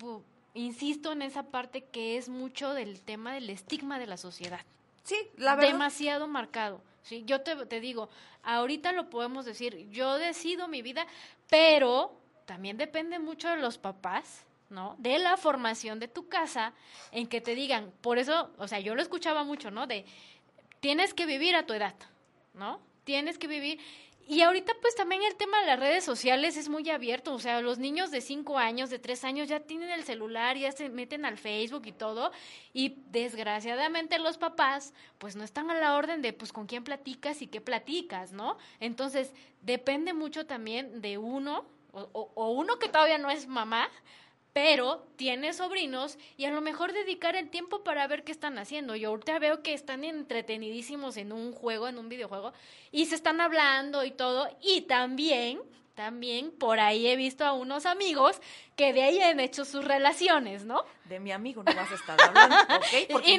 insisto 0.53 1.11
en 1.13 1.23
esa 1.23 1.45
parte 1.45 1.83
que 1.87 2.19
es 2.19 2.29
mucho 2.29 2.75
del 2.75 3.01
tema 3.01 3.33
del 3.33 3.49
estigma 3.49 3.99
de 3.99 4.07
la 4.07 4.19
sociedad, 4.19 4.61
Sí, 5.03 5.17
la 5.39 5.55
verdad. 5.57 5.73
demasiado 5.73 6.29
marcado. 6.29 6.83
Sí, 7.01 7.23
yo 7.25 7.41
te, 7.41 7.57
te 7.65 7.81
digo, 7.81 8.11
ahorita 8.43 8.93
lo 8.93 9.09
podemos 9.09 9.47
decir, 9.47 9.89
yo 9.91 10.19
decido 10.19 10.69
mi 10.69 10.83
vida, 10.83 11.07
pero 11.49 12.21
también 12.45 12.77
depende 12.77 13.19
mucho 13.19 13.49
de 13.49 13.57
los 13.57 13.79
papás, 13.79 14.45
¿no? 14.71 14.97
De 14.99 15.19
la 15.19 15.37
formación 15.37 15.99
de 15.99 16.09
tu 16.09 16.29
casa, 16.29 16.73
en 17.13 17.27
que 17.27 17.41
te 17.41 17.55
digan, 17.55 17.93
por 18.01 18.19
eso, 18.19 18.51
o 18.59 18.69
sea, 18.69 18.81
yo 18.81 18.95
lo 18.95 19.03
escuchaba 19.03 19.45
mucho, 19.45 19.71
¿no? 19.71 19.87
De, 19.87 20.05
tienes 20.81 21.15
que 21.15 21.27
vivir 21.27 21.57
a 21.57 21.67
tu 21.67 21.75
edad, 21.75 21.95
¿no? 22.55 22.81
Tienes 23.05 23.39
que 23.39 23.47
vivir. 23.47 23.81
Y 24.31 24.43
ahorita 24.43 24.75
pues 24.83 24.95
también 24.95 25.23
el 25.23 25.37
tema 25.37 25.59
de 25.61 25.67
las 25.67 25.81
redes 25.81 26.05
sociales 26.05 26.59
es 26.59 26.69
muy 26.69 26.91
abierto, 26.91 27.33
o 27.33 27.39
sea, 27.39 27.63
los 27.63 27.79
niños 27.79 28.11
de 28.11 28.21
5 28.21 28.59
años, 28.59 28.91
de 28.91 28.99
3 28.99 29.25
años 29.25 29.49
ya 29.49 29.61
tienen 29.61 29.89
el 29.89 30.05
celular, 30.05 30.59
ya 30.59 30.71
se 30.71 30.91
meten 30.91 31.25
al 31.25 31.39
Facebook 31.39 31.87
y 31.87 31.93
todo, 31.93 32.31
y 32.75 32.99
desgraciadamente 33.07 34.19
los 34.19 34.37
papás 34.37 34.93
pues 35.17 35.35
no 35.35 35.45
están 35.45 35.71
a 35.71 35.81
la 35.81 35.97
orden 35.97 36.21
de 36.21 36.35
pues 36.35 36.53
con 36.53 36.67
quién 36.67 36.85
platicas 36.85 37.41
y 37.41 37.47
qué 37.47 37.63
platicas, 37.63 38.33
¿no? 38.33 38.59
Entonces 38.81 39.33
depende 39.63 40.13
mucho 40.13 40.45
también 40.45 41.01
de 41.01 41.17
uno, 41.17 41.65
o, 41.93 42.51
uno 42.51 42.79
que 42.79 42.91
todavía 42.91 43.17
no 43.17 43.31
es 43.31 43.47
mamá, 43.47 43.89
pero 44.61 45.07
tiene 45.15 45.53
sobrinos 45.53 46.19
y 46.37 46.47
a 46.47 46.51
lo 46.51 46.61
mejor 46.61 46.93
dedicar 46.93 47.37
el 47.37 47.49
tiempo 47.49 47.85
para 47.85 48.09
ver 48.09 48.25
qué 48.25 48.33
están 48.33 48.59
haciendo. 48.59 48.97
Yo 48.97 49.11
ahorita 49.11 49.39
veo 49.39 49.63
que 49.63 49.73
están 49.73 50.03
entretenidísimos 50.03 51.17
en 51.17 51.31
un 51.31 51.53
juego, 51.53 51.87
en 51.87 51.97
un 51.97 52.09
videojuego, 52.09 52.53
y 52.91 53.07
se 53.07 53.15
están 53.15 53.41
hablando 53.41 54.03
y 54.05 54.11
todo, 54.11 54.49
y 54.61 54.81
también, 54.81 55.61
también 55.99 56.53
por 56.53 56.79
ahí 56.79 57.09
he 57.09 57.17
visto 57.17 57.45
a 57.45 57.53
unos 57.53 57.85
amigos 57.85 58.41
que 58.77 58.93
de 58.93 59.03
ahí 59.03 59.21
han 59.21 59.41
hecho 59.41 59.65
sus 59.65 59.85
relaciones, 59.85 60.65
¿no? 60.65 60.85
De 61.07 61.19
mi 61.19 61.33
amigo 61.33 61.65
no 61.65 61.75
vas 61.75 61.91
a 61.91 61.95
estar 61.97 62.17
hablando, 62.23 62.55
¿ok? 62.77 62.85
Porque 63.11 63.33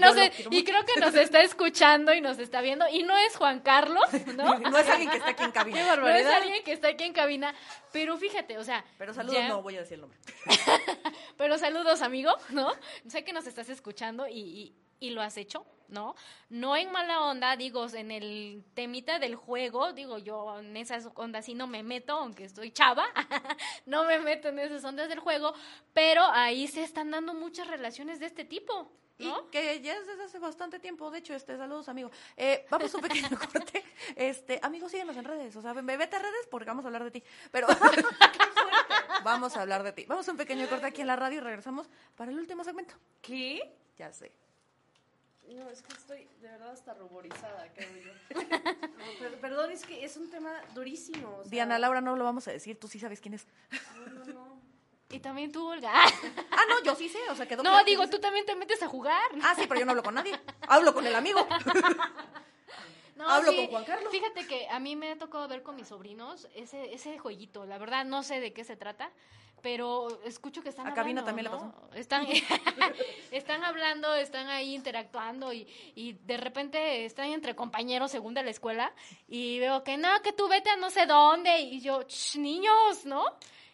Y, 0.51 0.63
creo 0.65 0.83
que 0.85 0.99
nos 0.99 1.15
está 1.15 1.41
escuchando 1.41 2.13
y 2.13 2.19
nos 2.19 2.37
está 2.37 2.59
viendo, 2.59 2.85
y 2.91 3.03
no 3.03 3.17
es 3.17 3.37
Juan 3.37 3.61
Carlos, 3.61 4.03
¿no? 4.35 4.59
No 4.59 4.77
es 4.77 4.89
alguien 4.89 5.09
que 5.09 5.15
está 5.15 5.29
aquí 5.29 5.43
en 5.45 5.51
cabina. 5.51 5.77
Qué 5.77 5.83
No 5.85 5.91
es 5.93 5.97
barbaridad. 6.01 6.33
alguien 6.33 6.63
que 6.65 6.73
está 6.73 6.89
aquí 6.89 7.05
en 7.05 7.13
cabina, 7.13 7.55
pero 7.93 8.17
fíjate, 8.17 8.57
o 8.57 8.63
sea, 8.65 8.83
Pero 8.97 9.13
saludos, 9.13 9.37
ya- 9.37 9.47
no 9.47 9.61
voy 9.61 9.77
a 9.77 9.79
decir 9.79 9.93
el 9.95 10.01
nombre. 10.01 10.19
Pero 11.37 11.57
saludos, 11.57 12.01
amigo, 12.01 12.33
¿no? 12.49 12.73
Sé 13.07 13.23
que 13.23 13.31
nos 13.31 13.47
estás 13.47 13.69
escuchando 13.69 14.27
y, 14.27 14.33
y, 14.41 14.75
y 14.99 15.11
lo 15.11 15.21
has 15.21 15.37
hecho, 15.37 15.65
¿no? 15.87 16.15
No 16.49 16.75
en 16.77 16.91
mala 16.91 17.21
onda, 17.23 17.55
digo, 17.55 17.87
en 17.93 18.11
el 18.11 18.63
temita 18.73 19.17
del 19.19 19.35
juego, 19.35 19.93
digo, 19.93 20.17
yo 20.17 20.59
en 20.59 20.75
esas 20.77 21.09
ondas 21.15 21.45
sí 21.45 21.53
no 21.55 21.67
me 21.67 21.83
meto, 21.83 22.13
aunque 22.13 22.43
estoy 22.45 22.71
chava, 22.71 23.05
no 23.85 24.03
me 24.05 24.19
meto 24.19 24.49
en 24.49 24.59
esas 24.59 24.83
ondas 24.83 25.09
del 25.09 25.19
juego, 25.19 25.53
pero 25.93 26.23
ahí 26.25 26.67
se 26.67 26.83
están 26.83 27.11
dando 27.11 27.33
muchas 27.33 27.67
relaciones 27.67 28.19
de 28.19 28.25
este 28.27 28.45
tipo, 28.45 28.91
¿no? 29.19 29.39
Y 29.47 29.51
que 29.51 29.81
ya 29.81 29.95
es 29.97 30.07
desde 30.07 30.23
hace 30.23 30.39
bastante 30.39 30.79
tiempo, 30.79 31.09
de 31.11 31.19
hecho, 31.19 31.33
este, 31.33 31.57
saludos, 31.57 31.89
amigo. 31.89 32.09
Eh, 32.37 32.65
vamos 32.69 32.93
a 32.93 32.97
un 32.97 33.03
pequeño 33.03 33.27
corte. 33.51 33.83
Este, 34.15 34.59
amigos, 34.63 34.91
síguenos 34.91 35.17
en 35.17 35.25
redes, 35.25 35.55
o 35.55 35.61
sea, 35.61 35.73
ve- 35.73 35.81
vete 35.97 36.15
a 36.15 36.19
redes 36.19 36.47
porque 36.49 36.67
vamos 36.67 36.85
a 36.85 36.87
hablar 36.87 37.03
de 37.03 37.11
ti. 37.11 37.23
Pero, 37.51 37.67
vamos 39.23 39.55
a 39.57 39.61
hablar 39.61 39.83
de 39.83 39.91
ti. 39.91 40.05
Vamos 40.07 40.27
a 40.27 40.31
un 40.31 40.37
pequeño 40.37 40.67
corte 40.69 40.85
aquí 40.85 41.01
en 41.01 41.07
la 41.07 41.15
radio 41.15 41.37
y 41.37 41.41
regresamos 41.41 41.89
para 42.15 42.31
el 42.31 42.39
último 42.39 42.63
segmento. 42.63 42.95
¿Qué? 43.21 43.75
Ya 43.97 44.11
sé. 44.13 44.31
No, 45.49 45.69
es 45.69 45.81
que 45.81 45.93
estoy 45.93 46.27
de 46.41 46.47
verdad 46.49 46.71
hasta 46.71 46.93
ruborizada, 46.93 47.67
creo 47.73 47.89
yo. 47.97 48.13
No, 48.41 49.19
per- 49.19 49.39
perdón, 49.41 49.71
es 49.71 49.85
que 49.85 50.03
es 50.05 50.15
un 50.17 50.29
tema 50.29 50.53
durísimo. 50.73 51.37
o 51.39 51.41
sea, 51.43 51.49
Diana 51.51 51.79
Laura 51.79 52.01
no 52.01 52.15
lo 52.15 52.23
vamos 52.23 52.47
a 52.47 52.51
decir, 52.51 52.79
tú 52.79 52.87
sí 52.87 52.99
sabes 52.99 53.19
quién 53.19 53.33
es. 53.33 53.47
No, 53.95 54.05
no, 54.13 54.25
no. 54.33 54.59
Y 55.11 55.19
también 55.19 55.51
tú, 55.51 55.67
Olga. 55.67 55.91
Ah, 56.51 56.61
no, 56.69 56.83
yo 56.83 56.95
sí 56.95 57.09
sé, 57.09 57.17
o 57.31 57.35
sea, 57.35 57.47
quedó 57.47 57.63
No, 57.63 57.83
digo, 57.83 58.07
tú 58.09 58.19
también 58.19 58.45
te 58.45 58.55
metes 58.55 58.83
a 58.83 58.87
jugar. 58.87 59.23
Ah, 59.41 59.55
sí, 59.55 59.63
pero 59.67 59.79
yo 59.79 59.85
no 59.85 59.91
hablo 59.93 60.03
con 60.03 60.13
nadie. 60.13 60.39
Hablo 60.67 60.93
con 60.93 61.05
el 61.07 61.15
amigo. 61.15 61.47
No, 63.15 63.27
Hablo 63.27 63.51
sí, 63.51 63.57
con 63.57 63.67
Juan 63.67 63.83
Carlos. 63.85 64.11
Fíjate 64.11 64.47
que 64.47 64.69
a 64.69 64.79
mí 64.79 64.95
me 64.95 65.11
ha 65.11 65.17
tocado 65.17 65.47
ver 65.47 65.61
con 65.63 65.75
mis 65.75 65.87
sobrinos 65.89 66.47
ese, 66.55 66.93
ese 66.93 67.17
jueguito. 67.17 67.65
La 67.65 67.77
verdad, 67.77 68.05
no 68.05 68.23
sé 68.23 68.39
de 68.39 68.53
qué 68.53 68.63
se 68.63 68.77
trata, 68.77 69.11
pero 69.61 70.21
escucho 70.23 70.61
que 70.61 70.69
están 70.69 70.87
A 70.87 70.93
Cabina 70.93 71.21
hablando, 71.21 71.49
también 71.57 71.73
¿no? 71.91 71.97
Están, 71.97 72.25
están 73.31 73.63
hablando, 73.63 74.13
están 74.15 74.47
ahí 74.47 74.75
interactuando 74.75 75.53
y, 75.53 75.67
y 75.95 76.13
de 76.13 76.37
repente 76.37 77.05
están 77.05 77.27
entre 77.27 77.55
compañeros 77.55 78.11
según 78.11 78.33
de 78.33 78.43
la 78.43 78.51
escuela 78.51 78.93
y 79.27 79.59
veo 79.59 79.83
que 79.83 79.97
no, 79.97 80.09
que 80.21 80.33
tú 80.33 80.47
vete 80.47 80.69
a 80.69 80.75
no 80.77 80.89
sé 80.89 81.05
dónde 81.05 81.59
y 81.59 81.81
yo, 81.81 82.03
"Ch, 82.03 82.37
niños, 82.37 83.05
¿no? 83.05 83.25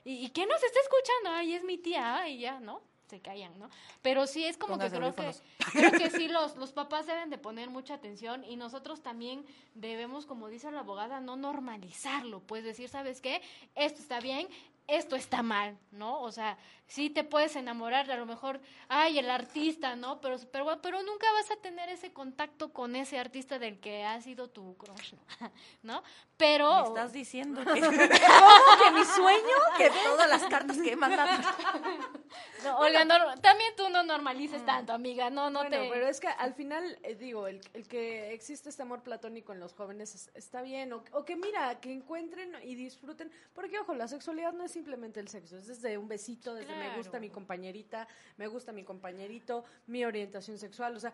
¿Y, 0.03 0.25
y 0.25 0.29
quién 0.31 0.47
nos 0.49 0.61
está 0.63 0.79
escuchando? 0.79 1.29
Ay, 1.31 1.53
es 1.55 1.63
mi 1.63 1.77
tía, 1.77 2.27
y 2.27 2.39
ya, 2.39 2.59
¿no? 2.59 2.81
Se 3.07 3.21
callan, 3.21 3.57
¿no? 3.59 3.69
Pero 4.01 4.25
sí 4.25 4.45
es 4.45 4.57
como 4.57 4.79
que 4.79 4.89
creo 4.89 5.13
que 5.13 5.31
creo 5.71 5.91
que 5.91 6.09
sí 6.09 6.27
los 6.27 6.55
los 6.57 6.71
papás 6.71 7.05
deben 7.05 7.29
de 7.29 7.37
poner 7.37 7.69
mucha 7.69 7.93
atención 7.93 8.43
y 8.43 8.55
nosotros 8.55 9.01
también 9.01 9.45
debemos, 9.75 10.25
como 10.25 10.47
dice 10.47 10.71
la 10.71 10.79
abogada, 10.79 11.19
no 11.21 11.35
normalizarlo, 11.35 12.39
pues 12.39 12.63
decir, 12.63 12.89
¿sabes 12.89 13.21
qué? 13.21 13.43
Esto 13.75 14.01
está 14.01 14.19
bien, 14.19 14.47
esto 14.87 15.15
está 15.15 15.41
mal, 15.43 15.77
¿no? 15.91 16.21
O 16.21 16.31
sea, 16.31 16.57
sí 16.87 17.09
te 17.09 17.23
puedes 17.23 17.55
enamorar, 17.55 18.09
a 18.11 18.17
lo 18.17 18.25
mejor, 18.25 18.59
ay, 18.87 19.17
el 19.17 19.29
artista, 19.29 19.95
¿no? 19.95 20.21
Pero, 20.21 20.37
pero, 20.51 20.79
pero 20.81 21.01
nunca 21.03 21.25
vas 21.33 21.49
a 21.51 21.55
tener 21.57 21.89
ese 21.89 22.13
contacto 22.13 22.71
con 22.71 22.95
ese 22.95 23.17
artista 23.19 23.57
del 23.57 23.79
que 23.79 24.03
ha 24.05 24.21
sido 24.21 24.49
tu 24.49 24.77
crush, 24.77 25.13
¿no? 25.13 25.51
¿no? 25.83 26.03
Pero... 26.37 26.81
Me 26.81 26.87
estás 26.89 27.13
diciendo 27.13 27.61
que, 27.65 27.73
que 27.81 28.91
mi 28.91 29.03
sueño 29.05 29.55
que 29.77 29.89
todas 29.89 30.29
las 30.29 30.43
cartas 30.43 30.77
que 30.77 30.91
he 30.91 30.95
mandado. 30.95 31.31
No, 32.63 32.79
Olga, 32.79 33.05
no- 33.05 33.35
también 33.41 33.73
tú 33.77 33.89
no 33.89 34.01
normalices 34.03 34.65
tanto, 34.65 34.91
amiga, 34.91 35.29
no, 35.29 35.49
no 35.51 35.59
bueno, 35.59 35.83
te... 35.83 35.89
pero 35.89 36.07
es 36.07 36.19
que 36.19 36.27
al 36.27 36.53
final, 36.55 36.97
eh, 37.03 37.13
digo, 37.13 37.47
el, 37.47 37.61
el 37.73 37.87
que 37.87 38.33
existe 38.33 38.69
este 38.69 38.81
amor 38.81 39.03
platónico 39.03 39.53
en 39.53 39.59
los 39.59 39.73
jóvenes 39.73 40.15
es- 40.15 40.31
está 40.33 40.63
bien, 40.63 40.91
o, 40.91 41.03
o 41.11 41.23
que 41.25 41.35
mira, 41.35 41.79
que 41.79 41.93
encuentren 41.93 42.55
y 42.63 42.73
disfruten, 42.75 43.31
porque 43.53 43.77
ojo, 43.79 43.93
la 43.93 44.07
sexualidad 44.07 44.51
no 44.53 44.63
es 44.63 44.74
simplemente 44.75 45.21
el 45.21 45.29
sexo, 45.29 45.57
es 45.57 45.67
desde 45.67 45.97
un 45.97 46.09
besito, 46.09 46.53
desde 46.53 46.75
me 46.75 46.97
gusta 46.97 47.17
mi 47.17 47.29
compañerita, 47.29 48.07
me 48.35 48.47
gusta 48.47 48.73
mi 48.73 48.83
compañerito, 48.83 49.63
mi 49.87 50.03
orientación 50.03 50.57
sexual, 50.57 50.93
o 50.97 50.99
sea, 50.99 51.13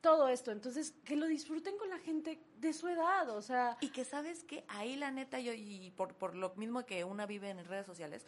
todo 0.00 0.28
esto, 0.28 0.52
entonces 0.52 0.94
que 1.04 1.16
lo 1.16 1.26
disfruten 1.26 1.76
con 1.78 1.88
la 1.88 1.98
gente 1.98 2.40
de 2.58 2.72
su 2.72 2.86
edad, 2.86 3.28
o 3.30 3.42
sea, 3.42 3.76
Y 3.80 3.88
que 3.88 4.04
sabes 4.04 4.44
que 4.44 4.64
ahí 4.68 4.94
la 4.94 5.10
neta 5.10 5.40
yo, 5.40 5.52
y 5.52 5.90
por, 5.96 6.14
por 6.14 6.36
lo 6.36 6.54
mismo 6.54 6.86
que 6.86 7.02
una 7.02 7.26
vive 7.26 7.50
en 7.50 7.64
redes 7.64 7.86
sociales, 7.86 8.24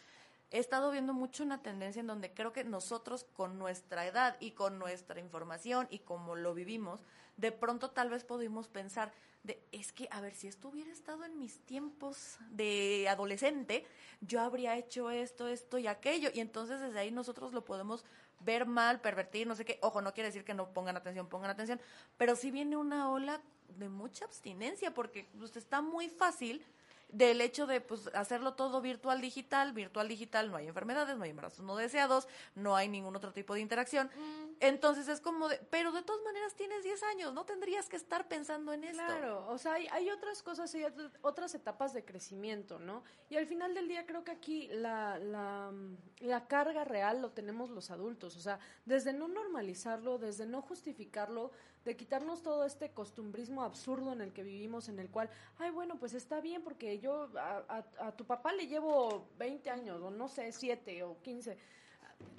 he 0.51 0.59
estado 0.59 0.91
viendo 0.91 1.13
mucho 1.13 1.43
una 1.43 1.63
tendencia 1.63 2.01
en 2.01 2.07
donde 2.07 2.33
creo 2.33 2.53
que 2.53 2.65
nosotros 2.65 3.25
con 3.33 3.59
nuestra 3.59 4.07
edad 4.07 4.37
y 4.41 4.53
con 4.53 4.79
nuestra 4.79 5.21
información 5.21 5.87
y 5.91 6.01
como 6.01 6.37
lo 6.37 6.55
vivimos, 6.55 7.05
de 7.37 7.53
pronto 7.53 7.91
tal 7.91 8.11
vez 8.11 8.25
pudimos 8.25 8.69
pensar 8.69 9.13
de, 9.45 9.63
es 9.73 9.93
que, 9.93 10.09
a 10.11 10.21
ver, 10.21 10.35
si 10.35 10.49
esto 10.49 10.69
hubiera 10.69 10.91
estado 10.91 11.25
en 11.25 11.39
mis 11.39 11.61
tiempos 11.61 12.39
de 12.51 13.07
adolescente, 13.09 13.87
yo 14.21 14.41
habría 14.41 14.77
hecho 14.77 15.11
esto, 15.11 15.49
esto 15.49 15.79
y 15.79 15.87
aquello. 15.87 16.31
Y 16.35 16.41
entonces 16.41 16.81
desde 16.81 16.99
ahí 16.99 17.11
nosotros 17.11 17.53
lo 17.53 17.65
podemos 17.65 18.05
ver 18.41 18.67
mal, 18.67 19.01
pervertir, 19.01 19.47
no 19.47 19.55
sé 19.55 19.65
qué. 19.65 19.79
Ojo, 19.81 20.03
no 20.03 20.13
quiere 20.13 20.29
decir 20.29 20.45
que 20.45 20.55
no 20.55 20.73
pongan 20.73 20.97
atención, 20.97 21.29
pongan 21.29 21.51
atención. 21.51 21.81
Pero 22.17 22.35
sí 22.35 22.51
viene 22.51 22.77
una 22.77 23.11
ola 23.11 23.41
de 23.69 23.89
mucha 23.89 24.25
abstinencia 24.25 24.93
porque 24.93 25.29
pues, 25.39 25.57
está 25.57 25.83
muy 25.83 26.09
fácil 26.09 26.65
del 27.11 27.41
hecho 27.41 27.67
de 27.67 27.81
pues 27.81 28.09
hacerlo 28.15 28.53
todo 28.55 28.81
virtual 28.83 29.21
digital, 29.21 29.73
virtual 29.73 30.09
digital, 30.09 30.51
no 30.51 30.57
hay 30.59 30.69
enfermedades, 30.69 31.17
no 31.17 31.25
hay 31.25 31.31
embarazos 31.31 31.65
no 31.65 31.75
deseados, 31.77 32.29
no 32.55 32.77
hay 32.77 32.89
ningún 32.89 33.17
otro 33.17 33.33
tipo 33.33 33.55
de 33.55 33.61
interacción. 33.61 34.11
Mm, 34.15 34.49
Entonces 34.61 35.09
es 35.09 35.21
como 35.21 35.49
de, 35.49 35.59
pero 35.71 35.91
de 35.93 36.03
todas 36.03 36.23
maneras 36.23 36.55
tienes 36.55 36.83
10 36.85 37.03
años, 37.05 37.33
no 37.33 37.45
tendrías 37.47 37.89
que 37.89 37.97
estar 37.97 38.29
pensando 38.29 38.73
en 38.73 38.85
esto. 38.85 39.03
Claro, 39.05 39.47
o 39.49 39.57
sea, 39.57 39.75
hay, 39.75 39.87
hay 39.91 40.11
otras 40.11 40.43
cosas, 40.43 40.75
hay 40.75 40.83
ot- 40.83 41.11
otras 41.23 41.55
etapas 41.55 41.95
de 41.95 42.05
crecimiento, 42.05 42.79
¿no? 42.79 43.03
Y 43.31 43.37
al 43.37 43.47
final 43.47 43.75
del 43.75 43.89
día 43.89 44.05
creo 44.05 44.23
que 44.25 44.33
aquí 44.33 44.69
la, 44.69 45.19
la, 45.19 45.73
la 46.21 46.47
carga 46.47 46.85
real 46.85 47.23
lo 47.23 47.31
tenemos 47.31 47.71
los 47.71 47.91
adultos, 47.91 48.37
o 48.37 48.41
sea, 48.41 48.59
desde 48.85 49.13
no 49.15 49.29
normalizarlo, 49.29 50.19
desde 50.19 50.45
no 50.45 50.61
justificarlo, 50.61 51.53
de 51.85 51.97
quitarnos 51.97 52.43
todo 52.43 52.65
este 52.65 52.91
costumbrismo 52.91 53.63
absurdo 53.63 54.13
en 54.13 54.21
el 54.21 54.33
que 54.33 54.43
vivimos, 54.43 54.89
en 54.89 54.99
el 54.99 55.09
cual, 55.11 55.31
ay, 55.59 55.71
bueno, 55.71 55.97
pues 55.99 56.13
está 56.15 56.41
bien 56.41 56.63
porque 56.63 56.99
yo 56.99 57.29
a, 57.39 57.63
a- 57.69 58.07
a 58.09 58.13
tu 58.17 58.25
papá 58.27 58.53
le 58.53 58.67
llevo 58.67 59.27
20 59.39 59.71
años, 59.71 60.01
o 60.03 60.11
no 60.11 60.29
sé, 60.29 60.53
7 60.53 61.03
o 61.05 61.21
15 61.23 61.57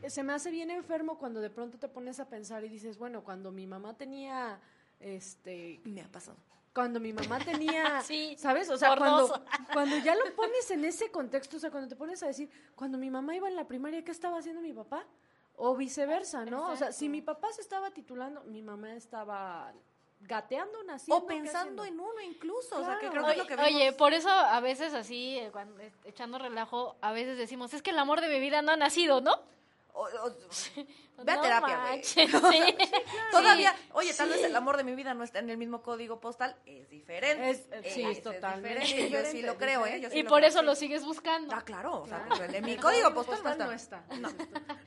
se 0.08 0.24
me 0.24 0.34
hace 0.34 0.52
bien 0.52 0.72
enfermo 0.72 1.18
cuando 1.18 1.40
de 1.40 1.50
pronto 1.50 1.78
te 1.80 1.88
pones 1.88 2.20
a 2.20 2.28
pensar 2.28 2.64
y 2.66 2.70
dices, 2.70 2.98
bueno, 2.98 3.24
cuando 3.24 3.50
mi 3.52 3.66
mamá 3.66 3.96
tenía, 3.96 4.60
este, 5.00 5.80
Me 5.86 6.02
ha 6.02 6.08
pasado. 6.12 6.38
cuando 6.74 7.00
mi 7.00 7.14
mamá 7.14 7.40
tenía, 7.40 8.02
Sí, 8.04 8.36
¿sabes? 8.38 8.70
O 8.70 8.78
sea, 8.78 8.98
cuando, 8.98 9.42
cuando 9.74 9.98
ya 9.98 10.16
lo 10.16 10.36
pones 10.36 10.70
en 10.72 10.84
ese 10.84 11.10
contexto, 11.12 11.56
o 11.58 11.60
sea, 11.62 11.72
cuando 11.72 11.88
te 11.88 11.96
pones 11.96 12.22
a 12.24 12.28
decir, 12.28 12.50
cuando 12.76 12.98
mi 12.98 13.10
mamá 13.10 13.36
iba 13.38 13.48
en 13.48 13.56
la 13.56 13.68
primaria, 13.68 14.04
¿qué 14.04 14.12
estaba 14.12 14.38
haciendo 14.40 14.62
mi 14.62 14.74
papá? 14.74 15.06
O 15.62 15.76
viceversa, 15.76 16.46
¿no? 16.46 16.72
O 16.72 16.76
sea, 16.76 16.92
si 16.92 17.10
mi 17.10 17.22
papá 17.22 17.52
se 17.52 17.62
estaba 17.62 17.92
titulando, 17.92 18.42
mi 18.46 18.62
mamá 18.62 18.96
estaba 18.96 19.74
gateando, 20.22 20.84
naciendo. 20.84 21.26
O 21.26 21.28
pensando 21.28 21.84
en 21.84 22.00
uno 22.00 22.22
incluso, 22.22 22.80
o 22.80 22.86
sea, 22.86 22.98
que 23.00 23.10
creo 23.10 23.26
que 23.26 23.32
es 23.32 23.38
lo 23.38 23.46
que 23.46 23.56
vimos. 23.56 23.70
oye, 23.70 23.94
por 23.94 24.14
eso 24.14 24.30
a 24.30 24.60
veces 24.62 24.94
así, 24.94 25.38
eh, 25.38 25.50
cuando 25.52 25.80
eh, 25.82 25.92
echando 26.06 26.38
relajo, 26.38 26.96
a 27.02 27.12
veces 27.12 27.38
decimos, 27.38 27.74
es 27.74 27.82
que 27.82 27.92
el 27.92 28.00
amor 28.00 28.22
de 28.22 28.30
mi 28.30 28.40
vida 28.40 28.62
no 28.62 28.72
ha 28.72 28.78
nacido, 28.78 29.22
¿no? 29.22 29.36
O- 30.00 30.28
o- 30.28 30.36
ve 31.24 31.32
a 31.32 31.36
No 31.36 31.42
terapia, 31.42 31.80
güey. 31.80 31.92
manches, 31.92 32.32
sí. 32.32 32.76
Todavía, 33.32 33.74
Sí, 33.74 33.90
oye, 33.94 34.14
tal 34.14 34.28
sí. 34.30 34.34
vez 34.36 34.44
el 34.46 34.56
amor 34.56 34.78
de 34.78 34.84
mi 34.84 34.96
vida 34.96 35.14
no 35.14 35.24
está 35.24 35.40
en 35.40 35.50
el 35.50 35.58
mismo 35.58 35.82
código 35.82 36.20
postal, 36.22 36.56
es 36.66 36.90
diferente. 36.90 37.50
Es- 37.50 37.68
eh, 37.72 37.92
sí, 37.94 38.04
es 38.04 38.22
totalmente 38.24 38.80
diferente, 38.80 39.10
Yo 39.12 39.26
sí 39.32 39.42
lo 39.42 39.58
creo, 39.58 39.86
¿eh? 39.86 40.00
Yo 40.00 40.10
sí 40.10 40.20
Y 40.20 40.24
lo 40.24 40.30
por 40.30 40.44
eso 40.44 40.62
lo 40.62 40.76
sigues 40.76 41.04
buscando. 41.04 41.54
Ah, 41.56 41.64
claro, 41.64 42.02
o 42.04 42.08
sea, 42.08 42.24
Claro. 42.28 42.54
en 42.54 42.64
mi 42.66 42.72
El 42.74 42.82
código 42.82 43.14
postal, 43.14 43.42
no 43.44 43.66
no 43.66 43.72
está. 43.74 44.04
está. 44.10 44.16
No. 44.20 44.30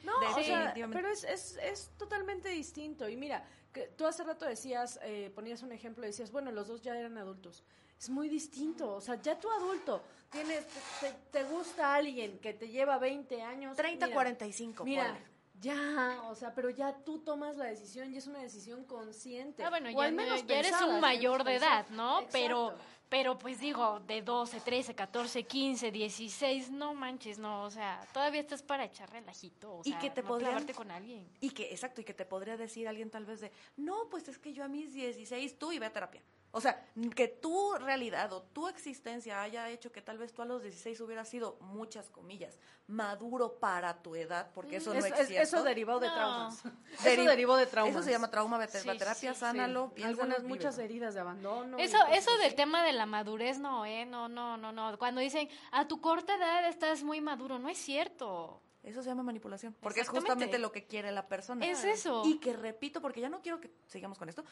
No, 0.04 0.18
o 0.30 0.34
sea, 0.34 0.58
Definitivamente. 0.58 0.88
pero 0.96 1.08
es, 1.10 1.24
es, 1.24 1.56
es 1.62 1.90
totalmente 1.98 2.48
distinto. 2.48 3.08
Y 3.08 3.16
mira, 3.16 3.44
que 3.72 3.88
tú 3.88 4.06
hace 4.06 4.24
rato 4.24 4.44
decías, 4.46 4.98
eh, 5.02 5.30
ponías 5.34 5.62
un 5.62 5.72
ejemplo, 5.72 6.04
decías, 6.06 6.30
bueno, 6.30 6.50
los 6.52 6.68
dos 6.68 6.80
ya 6.82 6.96
eran 6.96 7.16
adultos. 7.18 7.64
Es 8.02 8.10
muy 8.10 8.28
distinto. 8.28 8.94
O 8.96 9.00
sea, 9.00 9.14
ya 9.22 9.38
tú 9.38 9.48
adulto, 9.48 10.02
tienes, 10.28 10.66
te, 11.00 11.12
te- 11.30 11.44
gusta 11.44 11.94
alguien 11.94 12.40
que 12.40 12.52
te 12.52 12.68
lleva 12.68 12.98
20 12.98 13.40
años. 13.42 13.76
30, 13.76 14.06
mira, 14.06 14.14
45, 14.16 14.82
Mira, 14.84 15.04
ponle. 15.04 15.20
ya, 15.60 16.22
o 16.24 16.34
sea, 16.34 16.52
pero 16.52 16.68
ya 16.70 16.92
tú 17.04 17.20
tomas 17.20 17.56
la 17.56 17.66
decisión 17.66 18.12
y 18.12 18.16
es 18.16 18.26
una 18.26 18.40
decisión 18.40 18.82
consciente. 18.86 19.62
Ah, 19.62 19.70
bueno, 19.70 19.90
o 19.90 19.92
ya, 19.92 20.02
al 20.08 20.16
no- 20.16 20.22
menos 20.22 20.44
ya 20.44 20.58
eres 20.58 20.72
pensada, 20.72 20.86
un 20.90 20.96
¿sí? 20.96 21.00
mayor 21.00 21.44
de 21.44 21.54
edad. 21.54 21.86
¿no? 21.90 22.22
Pero, 22.32 22.70
Exacto. 22.72 22.84
pero 23.08 23.38
pues 23.38 23.60
digo, 23.60 24.00
de 24.00 24.20
12, 24.22 24.58
13, 24.58 24.96
14, 24.96 25.44
15, 25.44 25.92
16, 25.92 26.72
no 26.72 26.94
manches, 26.94 27.38
no, 27.38 27.62
o 27.62 27.70
sea, 27.70 28.04
todavía 28.12 28.40
estás 28.40 28.64
para 28.64 28.84
echar 28.84 29.12
relajito, 29.12 29.74
o 29.76 29.82
Y 29.84 29.90
sea, 29.90 30.00
que 30.00 30.10
te 30.10 30.22
no 30.22 30.28
podrían- 30.28 30.50
clavarte 30.50 30.74
con 30.74 30.90
alguien. 30.90 31.24
Y 31.38 31.50
que, 31.50 31.70
exacto, 31.70 32.00
y 32.00 32.04
que 32.04 32.14
te 32.14 32.24
podría 32.24 32.56
decir 32.56 32.88
alguien 32.88 33.10
tal 33.10 33.26
vez 33.26 33.38
de, 33.42 33.52
no, 33.76 34.08
pues 34.10 34.26
es 34.26 34.38
que 34.38 34.52
yo 34.52 34.64
a 34.64 34.68
mis 34.68 34.92
16, 34.92 35.56
tú 35.56 35.70
y 35.70 35.78
ve 35.78 35.86
a 35.86 35.92
terapia. 35.92 36.20
O 36.54 36.60
sea, 36.60 36.84
que 37.16 37.28
tu 37.28 37.72
realidad 37.76 38.30
o 38.34 38.42
tu 38.42 38.68
existencia 38.68 39.40
haya 39.40 39.70
hecho 39.70 39.90
que 39.90 40.02
tal 40.02 40.18
vez 40.18 40.34
tú 40.34 40.42
a 40.42 40.44
los 40.44 40.62
16 40.62 41.00
hubieras 41.00 41.26
sido, 41.26 41.56
muchas 41.60 42.10
comillas, 42.10 42.58
maduro 42.86 43.58
para 43.58 44.02
tu 44.02 44.14
edad, 44.14 44.50
porque 44.54 44.76
eso 44.76 44.92
no 44.92 44.98
Es- 45.00 45.06
cierto. 45.28 45.32
eso 45.42 45.62
derivó 45.64 45.98
de 45.98 46.08
No. 46.08 46.14
traumas. 46.14 46.62
Deri- 47.04 47.12
eso 47.20 47.24
derivó 47.24 47.56
de 47.56 47.64
traumas. 47.66 47.94
Eso 47.94 48.04
se 48.04 48.10
llama 48.10 48.30
trauma, 48.30 48.58
vete 48.58 48.80
Sí, 48.80 48.86
la 48.86 48.98
terapia, 48.98 49.32
sí, 49.32 49.40
sánalo, 49.40 49.86
Sí, 49.88 49.94
piénsalo, 49.94 50.22
algunas 50.24 50.42
muchas 50.48 50.78
heridas 50.78 51.14
de 51.14 51.20
abandono. 51.20 51.78
Eso, 51.78 51.96
eso 52.12 52.30
así. 52.32 52.42
del 52.42 52.54
tema 52.54 52.84
de 52.84 52.92
la 52.92 53.06
madurez, 53.06 53.58
no, 53.58 53.86
¿eh? 53.86 54.04
No, 54.04 54.28
no, 54.28 54.58
no, 54.58 54.72
no. 54.72 54.98
Cuando 54.98 55.22
dicen, 55.22 55.48
a 55.70 55.88
tu 55.88 56.02
corta 56.02 56.34
edad 56.36 56.68
estás 56.68 57.02
muy 57.02 57.22
maduro, 57.22 57.58
no 57.58 57.70
es 57.70 57.78
cierto. 57.78 58.60
Eso 58.82 59.02
se 59.02 59.08
llama 59.08 59.22
manipulación, 59.22 59.74
porque 59.80 60.00
es 60.00 60.06
Exactamente. 60.06 60.32
justamente 60.32 60.58
lo 60.58 60.70
que 60.72 60.84
quiere 60.86 61.12
la 61.12 61.28
persona. 61.28 61.64
Es 61.64 61.82
eso. 61.84 62.22
Y 62.26 62.38
que 62.40 62.52
repito, 62.52 63.00
porque 63.00 63.20
ya 63.22 63.28
no 63.30 63.40
quiero 63.40 63.58
que 63.60 63.70
sigamos 63.86 64.18
con 64.18 64.28
esto. 64.28 64.44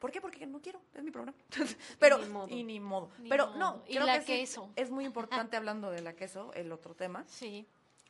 ¿Por 0.00 0.10
qué? 0.10 0.20
Porque 0.20 0.44
no 0.46 0.60
quiero, 0.60 0.80
es 0.94 1.02
mi 1.04 1.12
programa. 1.12 1.36
Pero, 2.00 2.18
Ni 2.18 2.26
modo. 2.28 2.48
y 2.48 2.64
ni 2.64 2.80
modo. 2.80 3.10
Ni 3.18 3.28
Pero 3.28 3.46
modo. 3.48 3.58
no, 3.58 3.82
Y 3.86 3.94
creo 3.94 4.06
la 4.06 4.18
que 4.20 4.38
queso. 4.40 4.72
es 4.74 4.90
muy 4.90 5.04
importante 5.04 5.56
hablando 5.56 5.90
de 5.92 6.00
la 6.02 6.14
queso, 6.14 6.52
el 6.54 6.72
otro 6.72 6.94
tema. 6.96 7.24
Sí. 7.28 7.66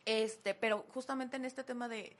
Este, 0.07 0.55
pero 0.55 0.87
justamente 0.95 1.37
en 1.37 1.45
este 1.45 1.63
tema 1.63 1.89
de 1.89 2.17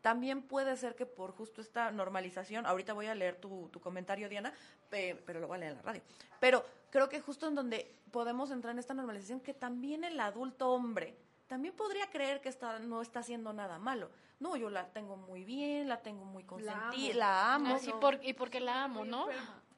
también 0.00 0.42
puede 0.42 0.76
ser 0.76 0.94
que 0.94 1.04
por 1.04 1.32
justo 1.32 1.60
esta 1.60 1.90
normalización, 1.90 2.64
ahorita 2.64 2.92
voy 2.94 3.06
a 3.06 3.14
leer 3.14 3.36
tu, 3.36 3.68
tu 3.70 3.80
comentario, 3.80 4.28
Diana, 4.28 4.52
pe- 4.88 5.20
pero 5.26 5.40
lo 5.40 5.48
voy 5.48 5.56
a 5.56 5.58
leer 5.58 5.72
en 5.72 5.76
la 5.78 5.82
radio. 5.82 6.02
Pero 6.40 6.64
creo 6.90 7.08
que 7.08 7.20
justo 7.20 7.46
en 7.48 7.54
donde 7.56 7.92
podemos 8.12 8.50
entrar 8.52 8.72
en 8.72 8.78
esta 8.78 8.94
normalización, 8.94 9.40
que 9.40 9.52
también 9.52 10.04
el 10.04 10.18
adulto 10.20 10.70
hombre 10.70 11.16
también 11.48 11.74
podría 11.74 12.08
creer 12.10 12.40
que 12.40 12.48
está, 12.48 12.78
no 12.78 13.02
está 13.02 13.20
haciendo 13.20 13.52
nada 13.52 13.78
malo. 13.78 14.10
No, 14.38 14.54
yo 14.56 14.70
la 14.70 14.92
tengo 14.92 15.16
muy 15.16 15.42
bien, 15.44 15.88
la 15.88 16.00
tengo 16.02 16.24
muy 16.24 16.44
consentida, 16.44 17.14
la 17.16 17.54
amo. 17.54 17.76
Por, 18.00 18.20
y 18.24 18.34
porque 18.34 18.60
la 18.60 18.84
amo, 18.84 19.00
Muy 19.00 19.08
¿no? 19.08 19.26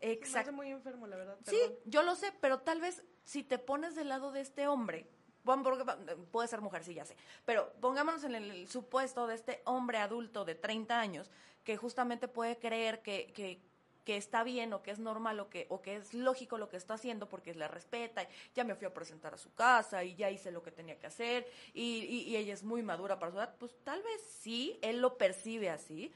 Exacto. 0.01 0.53
Muy 0.53 0.71
enfermo, 0.71 1.07
la 1.07 1.17
verdad. 1.17 1.39
Sí, 1.47 1.57
perdón. 1.61 1.79
yo 1.87 2.03
lo 2.03 2.15
sé, 2.17 2.33
pero 2.41 2.59
tal 2.61 2.81
vez 2.81 3.03
si 3.25 3.43
te 3.43 3.59
pones 3.59 3.95
del 3.95 4.09
lado 4.09 4.33
de 4.33 4.41
este 4.41 4.67
hombre, 4.67 5.09
bueno, 5.45 5.63
porque 5.63 5.85
va- 5.85 5.99
puede 6.31 6.49
ser 6.49 6.61
mujer, 6.61 6.85
sí, 6.85 6.93
ya 6.95 7.05
sé, 7.05 7.17
pero 7.47 7.73
pongámonos 7.81 8.25
en 8.25 8.35
el 8.35 8.69
supuesto 8.69 9.27
de 9.27 9.35
este 9.37 9.63
hombre 9.65 9.99
adulto 9.99 10.45
de 10.45 10.55
30 10.55 10.99
años 11.01 11.31
que 11.65 11.77
justamente 11.77 12.29
puede 12.29 12.59
creer 12.59 13.01
que, 13.03 13.33
que, 13.35 13.63
que 14.11 14.17
está 14.17 14.43
bien 14.43 14.73
o 14.73 14.83
que 14.83 14.91
es 14.91 14.99
normal 14.99 15.39
o 15.39 15.49
que, 15.49 15.67
o 15.69 15.83
que 15.83 15.95
es 15.95 16.15
lógico 16.15 16.59
lo 16.59 16.69
que 16.69 16.77
está 16.77 16.95
haciendo 16.95 17.29
porque 17.29 17.55
le 17.55 17.69
respeta, 17.69 18.25
y 18.25 18.27
ya 18.57 18.65
me 18.65 18.75
fui 18.75 18.89
a 18.89 18.93
presentar 18.93 19.35
a 19.35 19.39
su 19.39 19.55
casa 19.55 20.03
y 20.03 20.17
ya 20.17 20.29
hice 20.33 20.51
lo 20.51 20.65
que 20.65 20.73
tenía 20.73 20.99
que 20.99 21.07
hacer 21.07 21.47
y, 21.75 21.83
y- 22.07 22.23
y 22.31 22.37
ella 22.37 22.53
es 22.53 22.65
muy 22.65 22.83
madura 22.83 23.21
para 23.21 23.31
su 23.31 23.39
edad, 23.39 23.55
pues 23.61 23.73
tal 23.85 24.03
vez 24.03 24.21
sí, 24.41 24.77
él 24.83 25.01
lo 25.01 25.17
percibe 25.17 25.71
así, 25.71 26.11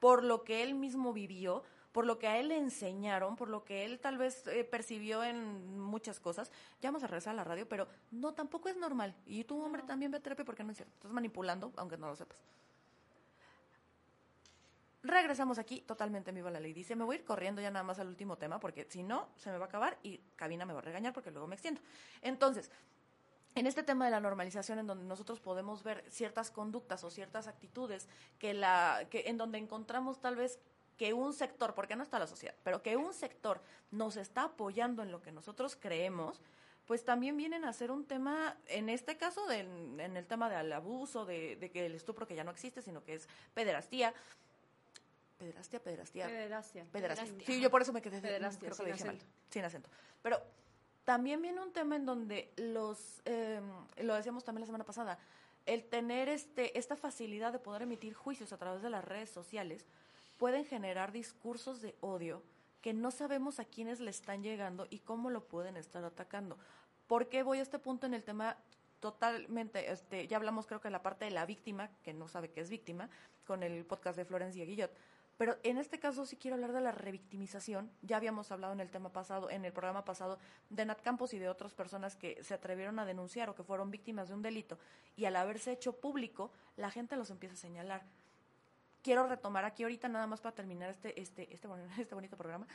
por 0.00 0.24
lo 0.24 0.42
que 0.42 0.62
él 0.62 0.74
mismo 0.74 1.12
vivió, 1.12 1.64
por 1.92 2.06
lo 2.06 2.18
que 2.18 2.28
a 2.28 2.38
él 2.38 2.48
le 2.48 2.56
enseñaron, 2.56 3.36
por 3.36 3.48
lo 3.50 3.62
que 3.62 3.84
él 3.84 3.98
tal 4.00 4.16
vez 4.16 4.46
eh, 4.46 4.64
percibió 4.64 5.22
en 5.22 5.78
muchas 5.78 6.18
cosas. 6.18 6.50
Ya 6.80 6.88
vamos 6.90 7.02
a 7.02 7.08
regresar 7.08 7.32
a 7.32 7.36
la 7.36 7.44
radio, 7.44 7.68
pero 7.68 7.88
no, 8.10 8.32
tampoco 8.32 8.70
es 8.70 8.76
normal. 8.78 9.14
Y 9.26 9.44
tú, 9.44 9.62
hombre, 9.62 9.82
también 9.82 10.10
ve 10.10 10.16
a 10.18 10.22
terapia 10.22 10.46
porque 10.46 10.64
no 10.64 10.70
es 10.70 10.76
cierto. 10.78 10.94
Estás 10.94 11.12
manipulando, 11.12 11.72
aunque 11.76 11.98
no 11.98 12.06
lo 12.08 12.16
sepas. 12.16 12.38
Regresamos 15.06 15.58
aquí, 15.58 15.82
totalmente 15.82 16.30
en 16.30 16.34
vivo 16.36 16.50
la 16.50 16.58
ley. 16.58 16.72
Dice, 16.72 16.96
me 16.96 17.04
voy 17.04 17.16
a 17.16 17.18
ir 17.20 17.24
corriendo 17.24 17.62
ya 17.62 17.70
nada 17.70 17.84
más 17.84 17.98
al 17.98 18.08
último 18.08 18.36
tema, 18.36 18.58
porque 18.58 18.86
si 18.90 19.02
no, 19.02 19.28
se 19.36 19.50
me 19.50 19.58
va 19.58 19.66
a 19.66 19.68
acabar 19.68 19.98
y 20.02 20.18
Cabina 20.34 20.64
me 20.66 20.72
va 20.72 20.80
a 20.80 20.82
regañar 20.82 21.12
porque 21.12 21.30
luego 21.30 21.46
me 21.46 21.54
extiendo. 21.54 21.80
Entonces, 22.22 22.70
en 23.54 23.66
este 23.66 23.82
tema 23.82 24.04
de 24.04 24.10
la 24.10 24.20
normalización, 24.20 24.78
en 24.80 24.86
donde 24.86 25.04
nosotros 25.04 25.40
podemos 25.40 25.82
ver 25.82 26.04
ciertas 26.10 26.50
conductas 26.50 27.04
o 27.04 27.10
ciertas 27.10 27.46
actitudes 27.46 28.08
que 28.38 28.52
la, 28.52 29.06
que, 29.10 29.24
en 29.28 29.36
donde 29.38 29.58
encontramos 29.58 30.20
tal 30.20 30.34
vez 30.36 30.58
que 30.98 31.12
un 31.12 31.32
sector, 31.32 31.74
porque 31.74 31.94
no 31.94 32.02
está 32.02 32.18
la 32.18 32.26
sociedad, 32.26 32.54
pero 32.64 32.82
que 32.82 32.96
un 32.96 33.14
sector 33.14 33.62
nos 33.90 34.16
está 34.16 34.44
apoyando 34.44 35.02
en 35.02 35.12
lo 35.12 35.22
que 35.22 35.30
nosotros 35.30 35.76
creemos, 35.76 36.40
pues 36.86 37.04
también 37.04 37.36
vienen 37.36 37.64
a 37.64 37.72
ser 37.72 37.90
un 37.90 38.06
tema, 38.06 38.56
en 38.66 38.88
este 38.88 39.16
caso, 39.16 39.46
de- 39.46 39.60
en 39.60 40.16
el 40.16 40.26
tema 40.26 40.48
del 40.48 40.72
abuso, 40.72 41.24
de, 41.26 41.56
de 41.56 41.70
que 41.70 41.84
el 41.86 41.94
estupro 41.94 42.26
que 42.26 42.34
ya 42.34 42.44
no 42.44 42.50
existe, 42.50 42.80
sino 42.82 43.02
que 43.04 43.14
es 43.14 43.28
pederastía. 43.54 44.14
Pederastia. 45.38 45.80
Pederastia. 45.80 46.26
Pederastia. 46.26 46.84
Pederastia. 46.90 47.46
Sí, 47.46 47.60
yo 47.60 47.70
por 47.70 47.82
eso 47.82 47.92
me 47.92 48.02
quedé. 48.02 48.20
Pederastia, 48.20 48.70
creo 48.70 48.76
que 48.76 48.84
sin 48.84 48.92
dije 48.92 49.04
mal. 49.04 49.16
acento. 49.16 49.34
Sin 49.50 49.64
acento. 49.64 49.90
Pero 50.22 50.40
también 51.04 51.40
viene 51.42 51.60
un 51.60 51.72
tema 51.72 51.96
en 51.96 52.06
donde 52.06 52.52
los, 52.56 53.22
eh, 53.24 53.60
lo 53.98 54.14
decíamos 54.14 54.44
también 54.44 54.62
la 54.62 54.66
semana 54.66 54.84
pasada, 54.84 55.18
el 55.66 55.84
tener 55.84 56.28
este, 56.28 56.78
esta 56.78 56.96
facilidad 56.96 57.52
de 57.52 57.58
poder 57.58 57.82
emitir 57.82 58.14
juicios 58.14 58.52
a 58.52 58.56
través 58.56 58.82
de 58.82 58.90
las 58.90 59.04
redes 59.04 59.30
sociales 59.30 59.84
pueden 60.38 60.64
generar 60.64 61.12
discursos 61.12 61.80
de 61.80 61.96
odio 62.00 62.42
que 62.80 62.94
no 62.94 63.10
sabemos 63.10 63.58
a 63.58 63.64
quiénes 63.64 64.00
le 64.00 64.10
están 64.10 64.42
llegando 64.42 64.86
y 64.90 65.00
cómo 65.00 65.30
lo 65.30 65.48
pueden 65.48 65.76
estar 65.76 66.04
atacando. 66.04 66.56
¿Por 67.06 67.28
qué 67.28 67.42
voy 67.42 67.58
a 67.58 67.62
este 67.62 67.78
punto 67.78 68.06
en 68.06 68.14
el 68.14 68.22
tema 68.22 68.56
totalmente, 69.00 69.90
este, 69.90 70.26
ya 70.26 70.36
hablamos 70.36 70.66
creo 70.66 70.80
que 70.80 70.88
en 70.88 70.92
la 70.92 71.02
parte 71.02 71.24
de 71.24 71.30
la 71.30 71.46
víctima, 71.46 71.90
que 72.02 72.12
no 72.12 72.28
sabe 72.28 72.50
que 72.50 72.60
es 72.60 72.70
víctima, 72.70 73.08
con 73.44 73.62
el 73.62 73.84
podcast 73.84 74.16
de 74.16 74.24
Florencia 74.24 74.64
Guillot, 74.64 74.90
pero 75.36 75.56
en 75.62 75.78
este 75.78 75.98
caso 75.98 76.24
sí 76.24 76.36
quiero 76.36 76.54
hablar 76.54 76.72
de 76.72 76.80
la 76.80 76.92
revictimización. 76.92 77.90
Ya 78.02 78.16
habíamos 78.16 78.50
hablado 78.50 78.72
en 78.72 78.80
el 78.80 78.90
tema 78.90 79.12
pasado, 79.12 79.50
en 79.50 79.64
el 79.64 79.72
programa 79.72 80.04
pasado, 80.04 80.38
de 80.70 80.84
Nat 80.84 81.02
Campos 81.02 81.34
y 81.34 81.38
de 81.38 81.48
otras 81.48 81.74
personas 81.74 82.16
que 82.16 82.42
se 82.42 82.54
atrevieron 82.54 82.98
a 82.98 83.04
denunciar 83.04 83.50
o 83.50 83.54
que 83.54 83.62
fueron 83.62 83.90
víctimas 83.90 84.28
de 84.28 84.34
un 84.34 84.42
delito 84.42 84.78
y 85.14 85.26
al 85.26 85.36
haberse 85.36 85.72
hecho 85.72 85.92
público, 85.92 86.52
la 86.76 86.90
gente 86.90 87.16
los 87.16 87.30
empieza 87.30 87.54
a 87.54 87.58
señalar. 87.58 88.02
Quiero 89.02 89.26
retomar 89.26 89.64
aquí 89.64 89.82
ahorita 89.82 90.08
nada 90.08 90.26
más 90.26 90.40
para 90.40 90.54
terminar 90.54 90.90
este 90.90 91.20
este 91.20 91.52
este, 91.52 91.68
este 92.00 92.14
bonito 92.14 92.36
programa 92.36 92.66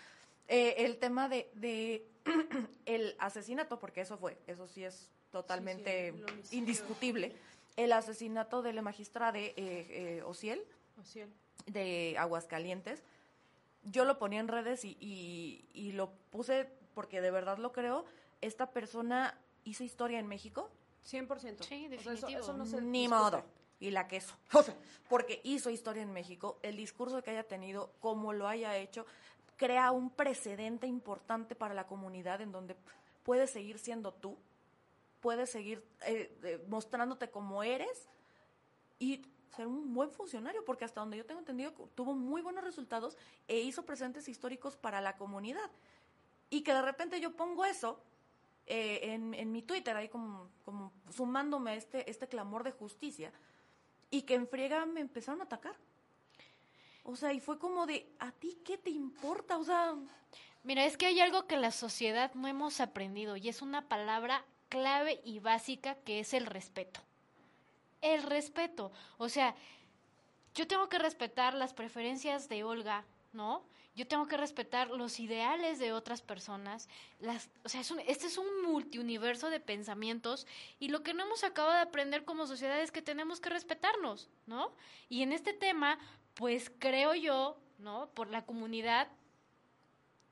eh, 0.47 0.85
el 0.85 0.97
tema 0.97 1.29
de, 1.29 1.49
de 1.55 2.05
el 2.85 3.15
asesinato 3.19 3.79
porque 3.79 4.01
eso 4.01 4.17
fue, 4.17 4.37
eso 4.47 4.67
sí 4.67 4.83
es 4.83 5.09
totalmente 5.31 6.11
Sí, 6.11 6.41
sí, 6.43 6.57
indiscutible. 6.57 7.35
El 7.77 7.93
asesinato 7.93 8.61
de 8.61 8.73
la 8.73 8.81
magistrada 8.81 9.31
de 9.31 9.45
eh, 9.45 9.53
eh, 9.57 10.23
Ociel 10.25 10.61
Ociel. 10.99 11.29
De 11.67 12.15
Aguascalientes. 12.17 13.03
Yo 13.83 14.05
lo 14.05 14.17
ponía 14.19 14.39
en 14.39 14.47
redes 14.47 14.85
y, 14.85 14.97
y, 14.99 15.65
y 15.73 15.91
lo 15.93 16.11
puse 16.29 16.69
porque 16.93 17.21
de 17.21 17.31
verdad 17.31 17.57
lo 17.57 17.71
creo. 17.71 18.05
Esta 18.41 18.71
persona 18.71 19.37
hizo 19.63 19.83
historia 19.83 20.19
en 20.19 20.27
México, 20.27 20.69
100%. 21.09 21.63
Sí, 21.63 21.85
O 21.85 21.89
sea, 21.89 21.97
eso- 21.97 22.09
definitivo. 22.11 22.39
eso 22.41 22.53
no 22.53 22.65
se 22.65 22.81
ni 22.81 23.01
discute. 23.01 23.19
modo. 23.19 23.43
Y 23.79 23.89
la 23.91 24.07
queso. 24.07 24.35
O 24.53 24.61
sea, 24.61 24.75
porque 25.09 25.41
hizo 25.43 25.69
historia 25.71 26.03
en 26.03 26.13
México, 26.13 26.59
el 26.61 26.75
discurso 26.77 27.21
que 27.23 27.31
haya 27.31 27.43
tenido, 27.47 27.91
como 27.99 28.33
lo 28.33 28.47
haya 28.47 28.77
hecho, 28.77 29.05
crea 29.57 29.91
un 29.91 30.09
precedente 30.11 30.85
importante 30.87 31.55
para 31.55 31.73
la 31.73 31.87
comunidad 31.87 32.41
en 32.41 32.51
donde 32.51 32.75
puedes 33.23 33.49
seguir 33.51 33.79
siendo 33.79 34.11
tú, 34.13 34.37
puedes 35.19 35.49
seguir 35.51 35.83
eh, 36.05 36.35
eh, 36.43 36.63
mostrándote 36.67 37.29
como 37.29 37.61
eres 37.63 38.07
y 38.99 39.21
ser 39.55 39.67
un 39.67 39.93
buen 39.93 40.11
funcionario, 40.11 40.63
porque 40.65 40.85
hasta 40.85 41.01
donde 41.01 41.17
yo 41.17 41.25
tengo 41.25 41.39
entendido 41.39 41.71
tuvo 41.95 42.13
muy 42.13 42.41
buenos 42.41 42.63
resultados 42.63 43.17
e 43.47 43.59
hizo 43.59 43.85
presentes 43.85 44.27
históricos 44.27 44.75
para 44.75 45.01
la 45.01 45.17
comunidad. 45.17 45.69
Y 46.49 46.61
que 46.61 46.73
de 46.73 46.81
repente 46.81 47.19
yo 47.19 47.35
pongo 47.35 47.65
eso 47.65 47.99
eh, 48.65 48.99
en, 49.13 49.33
en 49.33 49.51
mi 49.51 49.61
Twitter, 49.61 49.95
ahí 49.95 50.09
como, 50.09 50.49
como 50.65 50.91
sumándome 51.09 51.71
a 51.71 51.75
este, 51.75 52.09
este 52.09 52.27
clamor 52.27 52.63
de 52.63 52.71
justicia, 52.71 53.31
y 54.09 54.23
que 54.23 54.35
en 54.35 54.47
friega 54.47 54.85
me 54.85 54.99
empezaron 54.99 55.41
a 55.41 55.45
atacar. 55.45 55.75
O 57.03 57.15
sea, 57.15 57.33
y 57.33 57.39
fue 57.39 57.57
como 57.57 57.85
de, 57.85 58.07
¿a 58.19 58.31
ti 58.31 58.59
qué 58.63 58.77
te 58.77 58.89
importa? 58.89 59.57
O 59.57 59.63
sea, 59.63 59.95
Mira, 60.63 60.85
es 60.85 60.95
que 60.95 61.07
hay 61.07 61.19
algo 61.19 61.47
que 61.47 61.57
la 61.57 61.71
sociedad 61.71 62.31
no 62.35 62.47
hemos 62.47 62.81
aprendido 62.81 63.35
y 63.35 63.49
es 63.49 63.63
una 63.63 63.87
palabra 63.87 64.45
clave 64.69 65.19
y 65.25 65.39
básica 65.39 65.95
que 65.95 66.19
es 66.19 66.35
el 66.35 66.45
respeto. 66.45 67.01
El 68.01 68.23
respeto. 68.23 68.91
O 69.17 69.29
sea, 69.29 69.55
yo 70.55 70.67
tengo 70.67 70.89
que 70.89 70.99
respetar 70.99 71.53
las 71.53 71.73
preferencias 71.73 72.49
de 72.49 72.63
Olga, 72.63 73.05
¿no? 73.33 73.63
Yo 73.93 74.07
tengo 74.07 74.25
que 74.27 74.37
respetar 74.37 74.89
los 74.89 75.19
ideales 75.19 75.77
de 75.77 75.91
otras 75.91 76.21
personas. 76.21 76.87
Las, 77.19 77.49
o 77.65 77.69
sea, 77.69 77.81
es 77.81 77.91
un- 77.91 77.99
este 77.99 78.27
es 78.27 78.37
un 78.37 78.63
multiuniverso 78.63 79.49
de 79.49 79.59
pensamientos 79.59 80.47
y 80.79 80.87
lo 80.87 81.03
que 81.03 81.13
no 81.13 81.23
hemos 81.25 81.43
acabado 81.43 81.75
de 81.75 81.81
aprender 81.81 82.23
como 82.23 82.47
sociedad 82.47 82.79
es 82.81 82.91
que 82.91 83.01
tenemos 83.01 83.39
que 83.41 83.49
respetarnos, 83.49 84.29
¿no? 84.47 84.71
Y 85.09 85.23
en 85.23 85.33
este 85.33 85.53
tema, 85.53 85.99
pues 86.35 86.71
creo 86.79 87.13
yo, 87.15 87.57
¿no? 87.79 88.09
Por 88.13 88.29
la 88.29 88.45
comunidad 88.45 89.09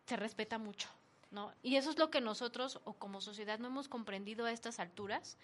se 0.06 0.16
respeta 0.16 0.58
mucho, 0.58 0.90
¿no? 1.30 1.54
Y 1.62 1.76
eso 1.76 1.90
es 1.92 1.98
lo 2.00 2.10
que 2.10 2.22
nosotros 2.22 2.80
o 2.86 2.94
como 2.94 3.20
sociedad 3.22 3.60
no 3.60 3.68
hemos 3.68 3.90
comprendido 3.90 4.46
a 4.46 4.52
estas 4.54 4.80
alturas, 4.80 5.38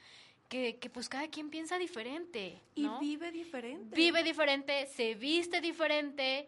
que, 0.48 0.78
que 0.78 0.90
pues 0.90 1.10
cada 1.10 1.28
quien 1.28 1.50
piensa 1.50 1.78
diferente, 1.78 2.62
y 2.76 2.84
¿no? 2.84 3.00
vive 3.00 3.32
diferente. 3.32 3.96
Vive 3.96 4.24
diferente, 4.24 4.88
se 4.88 5.16
viste 5.16 5.62
diferente, 5.62 6.48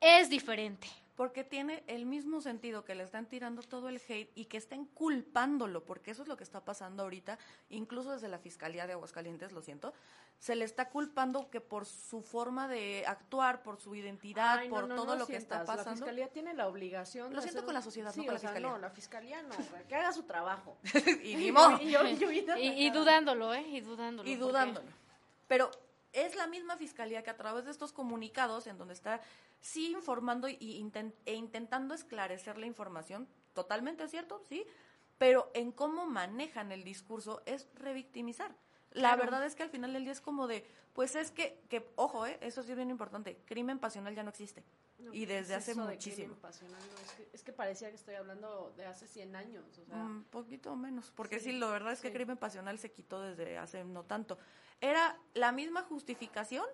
es 0.00 0.28
diferente. 0.28 0.88
Porque 1.14 1.44
tiene 1.44 1.84
el 1.88 2.06
mismo 2.06 2.40
sentido 2.40 2.84
que 2.84 2.94
le 2.94 3.02
están 3.04 3.26
tirando 3.26 3.62
todo 3.62 3.90
el 3.90 4.00
hate 4.08 4.30
y 4.34 4.46
que 4.46 4.56
estén 4.56 4.86
culpándolo, 4.86 5.84
porque 5.84 6.10
eso 6.10 6.22
es 6.22 6.28
lo 6.28 6.38
que 6.38 6.44
está 6.44 6.64
pasando 6.64 7.02
ahorita, 7.02 7.38
incluso 7.68 8.12
desde 8.12 8.28
la 8.28 8.38
Fiscalía 8.38 8.86
de 8.86 8.94
Aguascalientes, 8.94 9.52
lo 9.52 9.60
siento, 9.60 9.92
se 10.38 10.56
le 10.56 10.64
está 10.64 10.88
culpando 10.88 11.50
que 11.50 11.60
por 11.60 11.84
su 11.84 12.22
forma 12.22 12.66
de 12.66 13.04
actuar, 13.06 13.62
por 13.62 13.76
su 13.78 13.94
identidad, 13.94 14.60
Ay, 14.60 14.70
por 14.70 14.88
no, 14.88 14.94
todo 14.96 15.12
no 15.12 15.16
lo 15.16 15.26
que 15.26 15.36
está 15.36 15.56
sientas. 15.56 15.68
La 15.68 15.76
pasando. 15.76 15.96
fiscalía 15.98 16.28
tiene 16.28 16.54
la 16.54 16.66
obligación. 16.66 17.28
Lo 17.30 17.36
de 17.36 17.42
siento 17.42 17.58
hacer 17.58 17.64
con 17.66 17.74
la 17.74 17.82
sociedad, 17.82 18.10
sí, 18.12 18.20
no 18.20 18.24
con 18.26 18.30
o 18.30 18.32
la 18.34 18.38
sea, 18.40 18.48
fiscalía. 18.48 18.70
No, 18.70 18.78
la 18.78 18.90
fiscalía 18.90 19.42
no, 19.42 19.54
que 19.86 19.94
haga 19.94 20.12
su 20.12 20.22
trabajo. 20.22 20.78
y. 21.22 21.34
Y 21.82 21.90
yo, 21.90 22.06
y 22.06 22.16
yo 22.16 22.26
ahorita 22.26 22.58
Y, 22.58 22.68
y 22.84 22.88
acá. 22.88 22.98
dudándolo, 22.98 23.52
¿eh? 23.54 23.62
Y 23.68 23.80
dudándolo. 23.82 24.28
y 24.28 24.34
porque- 24.36 24.48
dudándolo. 24.50 24.88
Pero 25.46 25.70
es 26.12 26.34
la 26.36 26.46
misma 26.46 26.76
fiscalía 26.76 27.22
que 27.22 27.30
a 27.30 27.36
través 27.36 27.64
de 27.64 27.70
estos 27.70 27.92
comunicados, 27.92 28.66
en 28.66 28.78
donde 28.78 28.94
está 28.94 29.20
sí 29.60 29.92
informando 29.92 30.48
y 30.48 30.56
e 31.24 31.34
intentando 31.34 31.94
esclarecer 31.94 32.58
la 32.58 32.66
información, 32.66 33.28
totalmente 33.54 34.06
cierto, 34.08 34.42
sí, 34.48 34.64
pero 35.18 35.50
en 35.54 35.72
cómo 35.72 36.06
manejan 36.06 36.72
el 36.72 36.84
discurso 36.84 37.42
es 37.46 37.68
revictimizar. 37.74 38.54
La 38.90 39.10
Claro. 39.14 39.22
verdad 39.22 39.46
es 39.46 39.54
que 39.54 39.62
al 39.62 39.70
final 39.70 39.92
del 39.94 40.02
día 40.04 40.12
es 40.12 40.20
como 40.20 40.46
de, 40.46 40.66
pues 40.92 41.14
es 41.16 41.30
que, 41.30 41.62
que 41.70 41.90
ojo, 41.96 42.26
eh, 42.26 42.36
eso 42.42 42.62
sí 42.62 42.70
es 42.72 42.76
bien 42.76 42.90
importante, 42.90 43.38
crimen 43.46 43.78
pasional 43.78 44.14
ya 44.14 44.22
no 44.22 44.30
existe. 44.30 44.62
No, 44.98 45.12
y 45.14 45.20
¿qué 45.26 45.34
desde 45.34 45.54
es 45.54 45.58
hace 45.68 45.74
de 45.74 45.80
muchísimo. 45.80 46.26
crimen 46.26 46.40
pasional? 46.40 46.80
No, 46.92 46.98
es, 47.02 47.12
que, 47.12 47.28
es 47.32 47.42
que 47.42 47.52
parecía 47.52 47.88
que 47.88 47.96
estoy 47.96 48.14
hablando 48.16 48.72
de 48.76 48.84
hace 48.86 49.06
100 49.08 49.34
años. 49.34 49.64
O 49.78 49.84
sea, 49.86 49.96
Un 49.96 50.24
poquito 50.24 50.76
menos, 50.76 51.10
porque 51.10 51.38
sí, 51.40 51.52
Sí, 51.52 51.58
la 51.58 51.68
verdad 51.68 51.92
es 51.92 52.00
que 52.02 52.08
sí. 52.08 52.14
crimen 52.14 52.36
pasional 52.36 52.78
se 52.78 52.92
quitó 52.92 53.20
desde 53.22 53.56
hace 53.58 53.82
no 53.84 54.04
tanto. 54.04 54.38
Era 54.82 55.16
la 55.34 55.52
misma 55.52 55.82
justificación, 55.82 56.66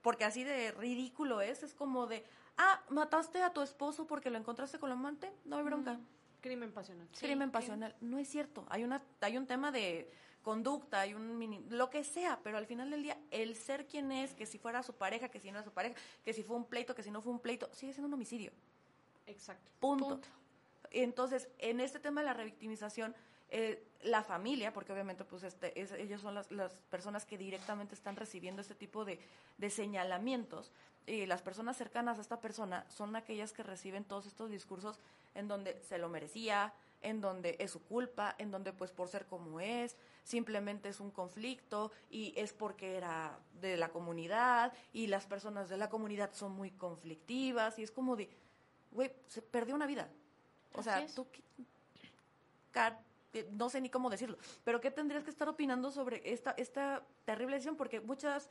porque 0.00 0.24
así 0.24 0.44
de 0.44 0.72
ridículo 0.72 1.42
es, 1.42 1.62
es 1.62 1.74
como 1.74 2.06
de, 2.06 2.24
ah, 2.56 2.82
mataste 2.88 3.42
a 3.42 3.52
tu 3.52 3.60
esposo 3.60 4.06
porque 4.06 4.30
lo 4.30 4.38
encontraste 4.38 4.78
con 4.78 4.88
la 4.88 4.96
amante, 4.96 5.30
no 5.44 5.56
hay 5.56 5.62
bronca. 5.62 6.00
crimen 6.40 6.72
pasional. 6.72 7.06
Sí, 7.12 7.26
crimen 7.26 7.50
pasional, 7.50 7.94
no 8.00 8.18
es 8.18 8.28
cierto. 8.28 8.66
Hay 8.70 8.82
una 8.82 9.02
hay 9.20 9.36
un 9.36 9.46
tema 9.46 9.70
de 9.70 10.10
conducta, 10.42 11.00
hay 11.00 11.12
un 11.12 11.36
mini, 11.38 11.62
lo 11.68 11.90
que 11.90 12.02
sea, 12.02 12.40
pero 12.42 12.56
al 12.56 12.66
final 12.66 12.90
del 12.90 13.02
día, 13.02 13.18
el 13.30 13.56
ser 13.56 13.86
quien 13.86 14.10
es, 14.10 14.34
que 14.34 14.46
si 14.46 14.58
fuera 14.58 14.82
su 14.82 14.94
pareja, 14.94 15.28
que 15.28 15.38
si 15.38 15.50
no 15.50 15.58
era 15.58 15.64
su 15.64 15.72
pareja, 15.72 15.94
que 16.24 16.32
si 16.32 16.42
fue 16.42 16.56
un 16.56 16.64
pleito, 16.64 16.94
que 16.94 17.02
si 17.02 17.10
no 17.10 17.20
fue 17.20 17.32
un 17.32 17.40
pleito, 17.40 17.68
sigue 17.72 17.92
siendo 17.92 18.08
un 18.08 18.14
homicidio. 18.14 18.52
Exacto. 19.26 19.70
Punto. 19.80 20.08
Punto. 20.08 20.28
Entonces, 20.90 21.48
en 21.58 21.80
este 21.80 21.98
tema 21.98 22.22
de 22.22 22.26
la 22.26 22.34
revictimización, 22.34 23.14
eh, 23.56 23.86
la 24.02 24.22
familia, 24.24 24.72
porque 24.72 24.92
obviamente 24.92 25.24
pues 25.24 25.44
este, 25.44 25.80
es- 25.80 25.92
ellos 25.92 26.20
son 26.20 26.34
las, 26.34 26.50
las 26.50 26.72
personas 26.90 27.24
que 27.24 27.38
directamente 27.38 27.94
están 27.94 28.16
recibiendo 28.16 28.60
este 28.60 28.74
tipo 28.74 29.04
de, 29.04 29.18
de 29.58 29.70
señalamientos, 29.70 30.72
y 31.06 31.26
las 31.26 31.40
personas 31.42 31.76
cercanas 31.76 32.18
a 32.18 32.20
esta 32.22 32.40
persona 32.40 32.84
son 32.88 33.14
aquellas 33.14 33.52
que 33.52 33.62
reciben 33.62 34.04
todos 34.04 34.26
estos 34.26 34.50
discursos 34.50 34.98
en 35.34 35.46
donde 35.48 35.80
se 35.82 35.98
lo 35.98 36.08
merecía, 36.08 36.72
en 37.02 37.20
donde 37.20 37.56
es 37.60 37.70
su 37.70 37.82
culpa, 37.82 38.34
en 38.38 38.50
donde 38.50 38.72
pues 38.72 38.90
por 38.90 39.08
ser 39.08 39.26
como 39.26 39.60
es, 39.60 39.96
simplemente 40.24 40.88
es 40.88 41.00
un 41.00 41.10
conflicto 41.10 41.92
y 42.10 42.32
es 42.36 42.52
porque 42.54 42.96
era 42.96 43.38
de 43.60 43.76
la 43.76 43.90
comunidad 43.90 44.72
y 44.94 45.06
las 45.06 45.26
personas 45.26 45.68
de 45.68 45.76
la 45.76 45.90
comunidad 45.90 46.30
son 46.32 46.52
muy 46.52 46.70
conflictivas 46.70 47.78
y 47.78 47.82
es 47.82 47.90
como 47.90 48.16
de, 48.16 48.28
güey, 48.90 49.12
se 49.28 49.42
perdió 49.42 49.74
una 49.74 49.86
vida. 49.86 50.08
O 50.72 50.82
sea, 50.82 50.94
es. 51.04 51.14
tú, 51.14 51.26
qué- 51.30 51.42
ca- 52.72 52.88
eh, 52.98 53.03
no 53.52 53.68
sé 53.68 53.80
ni 53.80 53.90
cómo 53.90 54.08
decirlo, 54.10 54.38
pero 54.62 54.80
¿qué 54.80 54.90
tendrías 54.90 55.24
que 55.24 55.30
estar 55.30 55.48
opinando 55.48 55.90
sobre 55.90 56.22
esta, 56.32 56.52
esta 56.52 57.02
terrible 57.24 57.56
decisión? 57.56 57.76
Porque 57.76 58.00
muchas, 58.00 58.48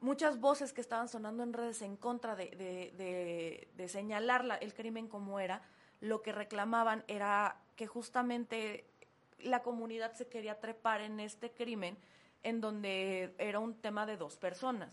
muchas 0.00 0.40
voces 0.40 0.72
que 0.72 0.80
estaban 0.80 1.08
sonando 1.08 1.42
en 1.42 1.52
redes 1.52 1.80
en 1.82 1.96
contra 1.96 2.34
de, 2.36 2.50
de, 3.76 3.88
señalar 3.88 4.44
la- 4.44 4.56
el 4.56 4.74
crimen 4.74 5.08
como 5.08 5.38
era, 5.40 5.62
lo 6.00 6.20
que 6.22 6.32
reclamaban 6.32 7.04
era 7.08 7.60
que 7.76 7.86
justamente 7.86 8.84
la 9.38 9.62
comunidad 9.62 10.12
se 10.14 10.26
quería 10.26 10.60
trepar 10.60 11.00
en 11.00 11.20
este 11.20 11.50
crimen 11.52 11.96
en 12.42 12.60
donde 12.60 13.34
era 13.38 13.58
un 13.58 13.74
tema 13.74 14.04
de 14.06 14.16
dos 14.16 14.36
personas. 14.36 14.90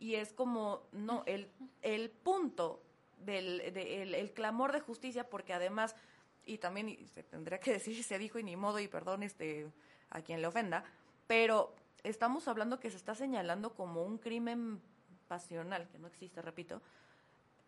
Y 0.00 0.14
es 0.14 0.32
como, 0.32 0.82
no, 0.92 1.22
el, 1.26 1.50
el 1.82 2.10
punto 2.10 2.82
del 3.18 3.58
de- 3.72 4.02
el, 4.02 4.14
el 4.14 4.32
clamor 4.32 4.72
de 4.72 4.80
justicia, 4.80 5.28
porque 5.28 5.52
además, 5.52 5.94
y 6.48 6.58
también 6.58 6.96
se 7.14 7.22
tendría 7.22 7.60
que 7.60 7.72
decir, 7.74 8.02
se 8.02 8.18
dijo 8.18 8.38
y 8.38 8.42
ni 8.42 8.56
modo, 8.56 8.80
y 8.80 8.88
perdón 8.88 9.22
este, 9.22 9.70
a 10.10 10.22
quien 10.22 10.40
le 10.40 10.48
ofenda, 10.48 10.84
pero 11.26 11.74
estamos 12.02 12.48
hablando 12.48 12.80
que 12.80 12.90
se 12.90 12.96
está 12.96 13.14
señalando 13.14 13.74
como 13.74 14.02
un 14.02 14.18
crimen 14.18 14.80
pasional, 15.28 15.88
que 15.88 15.98
no 15.98 16.08
existe, 16.08 16.40
repito, 16.40 16.80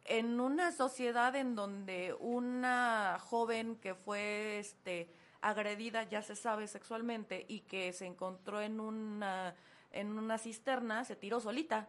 en 0.05 0.41
una 0.41 0.73
sociedad 0.73 1.37
en 1.37 1.55
donde 1.55 2.17
una 2.19 3.19
joven 3.21 3.77
que 3.77 3.95
fue 3.95 4.59
este 4.59 5.13
agredida 5.43 6.05
ya 6.05 6.23
se 6.23 6.37
sabe 6.37 6.67
sexualmente 6.67 7.45
y 7.49 7.61
que 7.61 7.93
se 7.93 8.07
encontró 8.07 8.61
en 8.61 8.81
una 8.81 9.55
en 9.93 10.19
una 10.19 10.39
cisterna 10.39 11.05
se 11.05 11.17
tiró 11.17 11.41
solita 11.41 11.89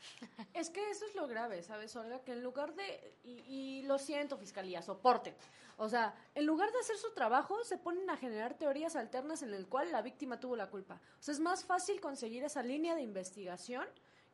Es 0.54 0.70
que 0.70 0.90
eso 0.90 1.04
es 1.06 1.14
lo 1.14 1.26
grave, 1.26 1.62
¿sabes, 1.62 1.94
Olga? 1.96 2.20
Que 2.24 2.32
en 2.32 2.42
lugar 2.42 2.74
de, 2.74 3.18
y, 3.24 3.32
y 3.46 3.82
lo 3.82 3.98
siento, 3.98 4.36
Fiscalía, 4.36 4.82
soporten. 4.82 5.34
O 5.76 5.88
sea, 5.88 6.14
en 6.34 6.46
lugar 6.46 6.72
de 6.72 6.78
hacer 6.78 6.96
su 6.96 7.12
trabajo, 7.12 7.62
se 7.64 7.76
ponen 7.76 8.08
a 8.08 8.16
generar 8.16 8.54
teorías 8.54 8.96
alternas 8.96 9.42
en 9.42 9.52
el 9.52 9.66
cual 9.66 9.92
la 9.92 10.00
víctima 10.02 10.40
tuvo 10.40 10.56
la 10.56 10.70
culpa. 10.70 11.00
O 11.20 11.22
sea, 11.22 11.32
es 11.32 11.40
más 11.40 11.64
fácil 11.64 12.00
conseguir 12.00 12.44
esa 12.44 12.62
línea 12.62 12.94
de 12.94 13.02
investigación 13.02 13.86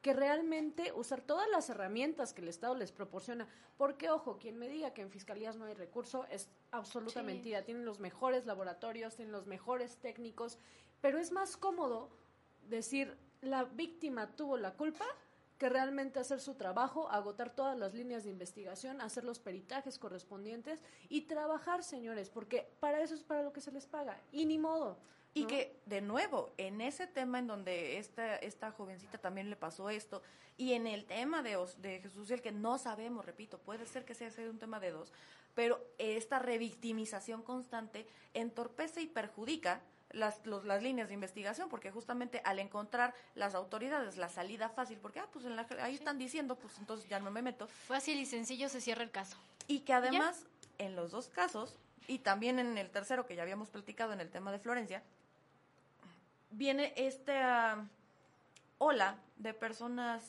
que 0.03 0.13
realmente 0.13 0.93
usar 0.93 1.21
todas 1.21 1.49
las 1.49 1.71
herramientas 1.71 2.33
que 2.33 2.43
el 2.43 2.49
Estado 2.49 2.75
les 2.75 2.91
proporciona. 2.93 3.49
Porque, 3.77 4.11
ojo, 4.11 4.37
quien 4.39 4.59
me 4.59 4.69
diga 4.69 4.93
que 4.95 5.03
en 5.03 5.11
fiscalías 5.11 5.57
no 5.57 5.65
hay 5.65 5.75
recurso 5.75 6.27
es 6.31 6.49
absoluta 6.73 7.21
Sí. 7.21 7.27
mentira. 7.27 7.65
Tienen 7.65 7.85
los 7.85 8.01
mejores 8.01 8.45
laboratorios, 8.47 9.15
tienen 9.17 9.33
los 9.33 9.47
mejores 9.47 9.97
técnicos, 9.99 10.59
pero 11.01 11.19
es 11.19 11.31
más 11.33 11.57
cómodo 11.57 12.11
decir 12.69 13.17
la 13.43 13.65
víctima 13.65 14.35
tuvo 14.37 14.57
la 14.57 14.75
culpa 14.75 15.05
que 15.63 15.69
realmente 15.69 16.19
hacer 16.19 16.41
su 16.41 16.57
trabajo, 16.57 17.09
agotar 17.09 17.55
todas 17.55 17.79
las 17.79 17.95
líneas 17.95 18.25
de 18.25 18.31
investigación, 18.31 19.01
hacer 19.01 19.23
los 19.23 19.39
peritajes 19.39 19.97
correspondientes 19.97 20.83
y 21.09 21.21
trabajar, 21.21 21.85
señores, 21.85 22.31
porque 22.31 22.69
para 22.81 23.01
eso 23.01 23.15
es 23.15 23.23
para 23.23 23.45
lo 23.45 23.53
que 23.53 23.61
se 23.61 23.71
les 23.71 23.87
paga. 23.87 24.21
Y 24.33 24.45
ni 24.45 24.59
modo. 24.59 24.99
Y 25.35 25.43
¿no? 25.43 25.47
que, 25.47 25.81
de 25.87 26.01
nuevo, 26.01 26.53
en 26.57 26.81
ese 26.81 27.07
tema 27.07 27.39
en 27.39 27.47
donde 27.47 27.99
esta, 27.99 28.35
esta 28.39 28.73
jovencita 28.73 29.19
también 29.19 29.51
le 29.51 29.55
pasó 29.55 29.89
esto, 29.89 30.21
y 30.57 30.73
en 30.73 30.89
el 30.89 31.05
tema 31.05 31.45
de, 31.45 31.57
de 31.79 32.01
Jesús, 32.01 32.33
el 32.33 32.43
que 32.43 32.51
no 32.51 32.77
sabemos, 32.77 33.25
repito, 33.25 33.59
puede 33.59 33.87
ser 33.87 34.05
que 34.05 34.17
sea 34.17 34.33
sea 34.33 34.51
un 34.51 34.59
tema 34.59 34.81
de 34.81 34.91
dos, 34.91 35.13
pero 35.55 35.81
esta 35.97 36.41
revictimización 36.41 37.45
constante 37.45 38.09
entorpece 38.35 39.01
y 39.01 39.07
perjudica 39.07 39.81
las, 40.13 40.45
los- 40.47 40.65
las 40.65 40.83
líneas 40.83 41.09
de 41.09 41.15
investigación, 41.15 41.69
porque 41.69 41.91
justamente 41.91 42.41
al 42.45 42.59
encontrar 42.59 43.15
las 43.35 43.55
autoridades 43.55 44.17
la 44.17 44.29
salida 44.29 44.69
fácil, 44.69 44.99
porque 44.99 45.21
ah, 45.21 45.29
pues 45.33 45.45
en 45.45 45.57
la- 45.57 45.67
ahí 45.81 45.95
están 45.95 46.19
diciendo, 46.19 46.57
pues 46.57 46.79
entonces 46.79 47.09
ya 47.09 47.19
no 47.21 47.31
me 47.31 47.43
meto, 47.43 47.67
Fácil 47.67 48.19
y 48.21 48.27
sencillo 48.27 48.69
se 48.69 48.81
cierra 48.81 49.03
el 49.03 49.11
caso. 49.11 49.37
y 49.69 49.81
que 49.81 49.93
además, 49.95 50.45
en 50.79 50.97
los 50.97 51.11
dos 51.13 51.29
casos, 51.29 51.77
y 52.09 52.19
también 52.19 52.59
en 52.59 52.77
el 52.79 52.91
tercero 52.91 53.27
que 53.27 53.37
ya 53.37 53.43
habíamos 53.43 53.69
platicado 53.71 54.13
en 54.13 54.21
el 54.21 54.29
tema 54.31 54.51
de 54.53 54.59
Florencia, 54.59 55.03
viene 56.51 56.93
esta 56.97 57.87
ola 58.79 59.17
de 59.37 59.55
personas 59.55 60.23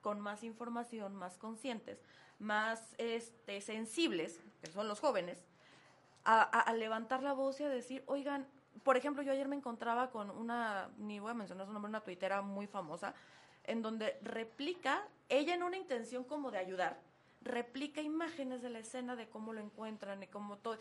con 0.00 0.20
más 0.20 0.42
información, 0.44 1.14
más 1.14 1.36
conscientes, 1.38 1.98
más 2.38 2.94
este, 2.98 3.60
sensibles, 3.60 4.38
que 4.62 4.70
son 4.70 4.88
los 4.88 5.00
jóvenes, 5.00 5.38
a, 6.24 6.42
a- 6.42 6.60
a 6.62 6.72
levantar 6.74 7.22
la 7.22 7.32
voz 7.32 7.60
y 7.60 7.64
a 7.64 7.68
decir, 7.68 8.02
oigan, 8.06 8.46
por 8.82 8.96
ejemplo, 8.96 9.22
yo 9.22 9.32
ayer 9.32 9.48
me 9.48 9.56
encontraba 9.56 10.10
con 10.10 10.30
una, 10.30 10.90
ni 10.98 11.20
voy 11.20 11.30
a 11.30 11.34
mencionar 11.34 11.66
su 11.66 11.72
nombre, 11.72 11.88
una 11.88 12.00
tuitera 12.00 12.42
muy 12.42 12.66
famosa, 12.66 13.14
en 13.64 13.82
donde 13.82 14.18
replica, 14.22 15.06
ella 15.28 15.54
en 15.54 15.62
una 15.62 15.76
intención 15.76 16.24
como 16.24 16.50
de 16.50 16.58
ayudar, 16.58 16.98
replica 17.42 18.00
imágenes 18.00 18.62
de 18.62 18.70
la 18.70 18.78
escena 18.78 19.16
de 19.16 19.28
cómo 19.28 19.52
lo 19.52 19.60
encuentran 19.60 20.22
y 20.22 20.26
cómo 20.26 20.56
todo. 20.58 20.78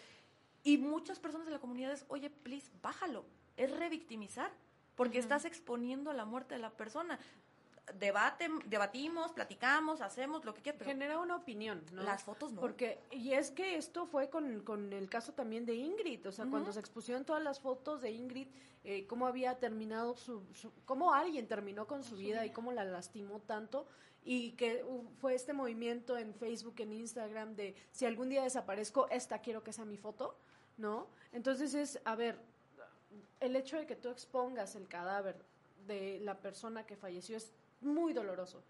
Y 0.64 0.78
muchas 0.78 1.20
personas 1.20 1.48
de 1.48 1.54
la 1.54 1.60
comunidad 1.60 1.92
es, 1.92 2.06
oye, 2.10 2.30
please, 2.30 2.70
bájalo, 2.82 3.26
es 3.58 3.72
revictimizar, 3.72 4.52
porque 4.96 5.20
estás 5.20 5.46
exponiendo 5.46 6.12
a 6.12 6.14
la 6.14 6.26
muerte 6.26 6.56
de 6.56 6.62
la 6.62 6.72
persona. 6.72 7.20
Debate, 7.98 8.48
debatimos, 8.66 9.32
platicamos, 9.32 10.02
hacemos 10.02 10.46
lo 10.46 10.54
que 10.54 10.62
quieras, 10.62 10.82
Genera 10.84 11.20
una 11.20 11.36
opinión, 11.38 11.84
¿no? 11.92 12.04
las 12.04 12.24
fotos 12.24 12.54
no. 12.54 12.62
Porque, 12.62 13.00
y 13.12 13.34
es 13.34 13.52
que 13.52 13.76
esto 13.78 14.06
fue 14.06 14.30
con, 14.30 14.62
con 14.62 14.94
el 14.94 15.10
caso 15.10 15.34
también 15.34 15.66
de 15.66 15.76
Ingrid, 15.76 16.28
o 16.28 16.32
sea, 16.32 16.46
cuando 16.46 16.72
se 16.74 16.80
expusieron 16.80 17.26
todas 17.26 17.42
las 17.44 17.60
fotos 17.60 18.02
de 18.02 18.12
Ingrid, 18.12 18.48
eh, 18.84 19.06
cómo 19.08 19.28
había 19.28 19.58
terminado 19.60 20.16
su, 20.16 20.44
su- 20.54 20.72
cómo 20.86 21.14
alguien 21.14 21.48
terminó 21.48 21.88
con 21.88 22.04
su 22.04 22.16
vida 22.16 22.46
y 22.46 22.52
cómo 22.52 22.72
la 22.72 22.84
lastimó 22.84 23.40
tanto, 23.42 23.88
y 24.24 24.52
que 24.52 24.86
fue 25.20 25.34
este 25.34 25.54
movimiento 25.54 26.18
en 26.18 26.34
Facebook, 26.36 26.76
en 26.80 26.92
Instagram, 26.92 27.56
de 27.56 27.76
si 27.92 28.06
algún 28.06 28.30
día 28.30 28.44
desaparezco, 28.44 29.08
esta 29.10 29.40
quiero 29.40 29.64
que 29.64 29.74
sea 29.74 29.86
mi 29.86 29.98
foto, 29.98 30.38
¿no? 30.78 31.08
Entonces 31.32 31.74
es, 31.74 32.00
a 32.06 32.16
ver, 32.16 32.38
el 33.40 33.56
hecho 33.56 33.78
de 33.78 33.86
que 33.86 33.96
tú 33.96 34.10
expongas 34.10 34.76
el 34.76 34.88
cadáver 34.88 35.44
de 35.88 36.20
la 36.20 36.38
persona 36.40 36.86
que 36.86 36.96
falleció 36.96 37.38
es 37.38 37.52
muy 37.82 38.14
doloroso. 38.14 38.64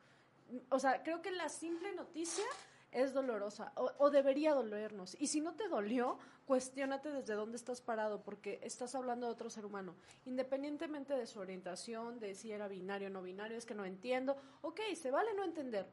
O 0.70 0.80
sea, 0.80 1.03
creo 1.03 1.22
que 1.22 1.32
la 1.32 1.49
simple 1.49 1.93
noticia 1.93 2.45
es 2.91 3.14
dolorosa 3.14 3.72
o, 3.76 3.91
o 3.99 4.10
debería 4.10 4.53
dolernos. 4.53 5.16
Y 5.20 5.28
si 5.28 5.41
no 5.41 5.53
te 5.53 5.68
dolió, 5.68 6.18
cuestiónate 6.47 7.12
desde 7.12 7.36
dónde 7.36 7.55
estás 7.57 7.82
parado, 7.82 8.24
porque 8.24 8.60
estás 8.64 8.95
hablando 8.95 9.28
de 9.28 9.34
otro 9.34 9.49
ser 9.51 9.66
humano. 9.66 9.93
Independientemente 10.26 11.14
de 11.14 11.28
su 11.28 11.39
orientación, 11.39 12.20
de 12.20 12.34
si 12.34 12.51
era 12.51 12.68
binario 12.68 13.10
o 13.10 13.12
no 13.12 13.22
binario, 13.22 13.57
es 13.57 13.66
que 13.68 13.76
no 13.76 13.86
entiendo. 13.86 14.38
Ok, 14.64 14.80
se 14.95 15.12
vale 15.12 15.34
no 15.36 15.43
entender, 15.43 15.86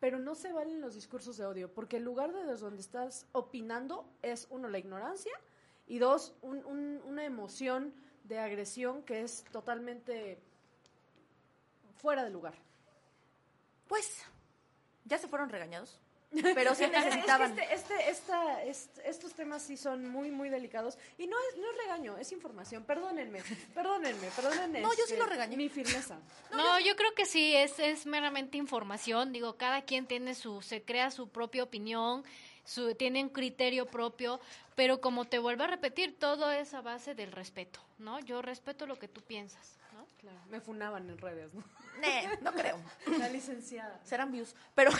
pero 0.00 0.18
no 0.18 0.34
se 0.34 0.52
valen 0.52 0.80
los 0.80 0.96
discursos 0.96 1.36
de 1.36 1.46
odio, 1.46 1.72
porque 1.72 1.98
el 1.98 2.02
lugar 2.04 2.32
de 2.32 2.44
donde 2.56 2.80
estás 2.80 3.26
opinando 3.30 4.04
es, 4.22 4.48
uno, 4.50 4.68
la 4.68 4.78
ignorancia, 4.78 5.32
y 5.86 5.98
dos, 6.00 6.34
un- 6.42 6.64
un- 6.64 7.00
una 7.06 7.24
emoción 7.24 7.94
de 8.24 8.38
agresión 8.40 9.02
que 9.04 9.20
es 9.22 9.44
totalmente 9.52 10.40
fuera 12.02 12.24
de 12.24 12.30
lugar. 12.30 12.54
Pues, 13.88 14.22
ya 15.04 15.18
se 15.18 15.28
fueron 15.28 15.48
regañados. 15.48 15.98
Pero 16.54 16.74
sí 16.74 16.84
Es 16.84 16.90
que 16.90 16.98
necesitaban. 16.98 17.58
este, 17.58 17.74
este, 17.74 18.10
esta- 18.10 18.62
est- 18.62 18.98
estos 19.04 19.34
temas 19.34 19.62
sí 19.62 19.76
son 19.76 20.08
muy, 20.08 20.30
muy 20.30 20.48
delicados. 20.48 20.96
Y 21.18 21.26
no 21.26 21.36
es, 21.50 21.58
no 21.58 21.70
es 21.70 21.76
regaño, 21.76 22.16
es 22.16 22.32
información. 22.32 22.84
Perdónenme, 22.84 23.42
perdónenme, 23.74 24.28
perdónenme. 24.34 24.80
No, 24.80 24.88
yo 24.92 25.04
sí 25.06 25.12
este, 25.12 25.18
lo 25.18 25.26
regañé. 25.26 25.56
Mi 25.58 25.68
firmeza. 25.68 26.18
No, 26.52 26.80
yo 26.80 26.96
creo 26.96 27.14
que 27.14 27.26
sí, 27.26 27.54
es, 27.54 27.78
es 27.78 28.06
meramente 28.06 28.56
información. 28.56 29.32
Digo, 29.32 29.56
cada 29.58 29.82
quien 29.82 30.06
tiene 30.06 30.34
su, 30.34 30.62
se 30.62 30.82
crea 30.82 31.10
su 31.10 31.28
propia 31.28 31.62
opinión, 31.64 32.24
su, 32.64 32.94
tiene 32.94 33.22
un 33.22 33.28
criterio 33.28 33.84
propio, 33.86 34.40
pero 34.74 35.02
como 35.02 35.26
te 35.26 35.38
vuelvo 35.38 35.64
a 35.64 35.66
repetir, 35.66 36.18
todo 36.18 36.50
es 36.50 36.72
a 36.72 36.80
base 36.80 37.14
del 37.14 37.30
respeto, 37.32 37.80
¿no? 37.98 38.20
Yo 38.20 38.40
respeto 38.40 38.86
lo 38.86 38.98
que 38.98 39.06
tú 39.08 39.20
piensas. 39.20 39.76
Claro, 40.22 40.38
me 40.48 40.60
funaban 40.60 41.10
en 41.10 41.18
redes, 41.18 41.52
¿no? 41.52 41.64
Nee, 42.00 42.38
no 42.42 42.52
creo. 42.52 42.78
La 43.18 43.28
licenciada. 43.28 44.00
Serán 44.04 44.30
views. 44.30 44.54
Pero, 44.74 44.92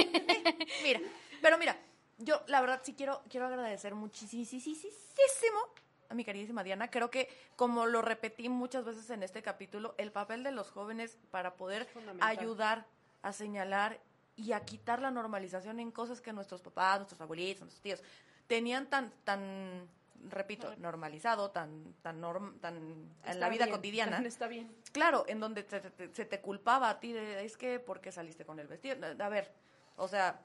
mira, 0.82 1.00
pero 1.42 1.58
mira, 1.58 1.76
yo 2.16 2.42
la 2.46 2.62
verdad 2.62 2.80
sí 2.82 2.94
quiero, 2.94 3.22
quiero 3.28 3.46
agradecer 3.46 3.94
muchísimo 3.94 5.60
a 6.08 6.14
mi 6.14 6.24
queridísima 6.24 6.64
Diana. 6.64 6.90
Creo 6.90 7.10
que, 7.10 7.28
como 7.54 7.84
lo 7.86 8.00
repetí 8.00 8.48
muchas 8.48 8.86
veces 8.86 9.10
en 9.10 9.22
este 9.22 9.42
capítulo, 9.42 9.94
el 9.98 10.10
papel 10.10 10.42
de 10.42 10.52
los 10.52 10.70
jóvenes 10.70 11.18
para 11.30 11.54
poder 11.54 11.86
ayudar 12.20 12.86
a 13.20 13.32
señalar 13.32 14.00
y 14.36 14.52
a 14.52 14.60
quitar 14.60 15.00
la 15.00 15.10
normalización 15.10 15.80
en 15.80 15.90
cosas 15.90 16.22
que 16.22 16.32
nuestros 16.32 16.62
papás, 16.62 16.98
nuestros 16.98 17.20
abuelitos, 17.20 17.60
nuestros 17.60 17.82
tíos 17.82 18.02
tenían 18.46 18.86
tan, 18.86 19.12
tan, 19.24 19.88
repito, 20.28 20.74
normalizado, 20.76 21.50
tan, 21.50 21.94
tan, 22.02 22.20
norm, 22.20 22.58
tan 22.60 22.76
en 23.24 23.40
la 23.40 23.48
vida 23.48 23.64
bien, 23.66 23.76
cotidiana. 23.76 24.18
Está 24.26 24.46
bien. 24.48 24.74
Claro, 24.92 25.24
en 25.28 25.40
donde 25.40 25.62
te- 25.64 25.80
te- 25.80 26.14
se 26.14 26.24
te 26.24 26.40
culpaba 26.40 26.88
a 26.90 27.00
ti 27.00 27.12
de, 27.12 27.44
es 27.44 27.56
que, 27.56 27.78
¿por 27.80 28.00
qué 28.00 28.12
saliste 28.12 28.44
con 28.44 28.58
el 28.58 28.66
vestido? 28.68 28.96
A 29.18 29.28
ver, 29.28 29.52
o 29.96 30.08
sea, 30.08 30.40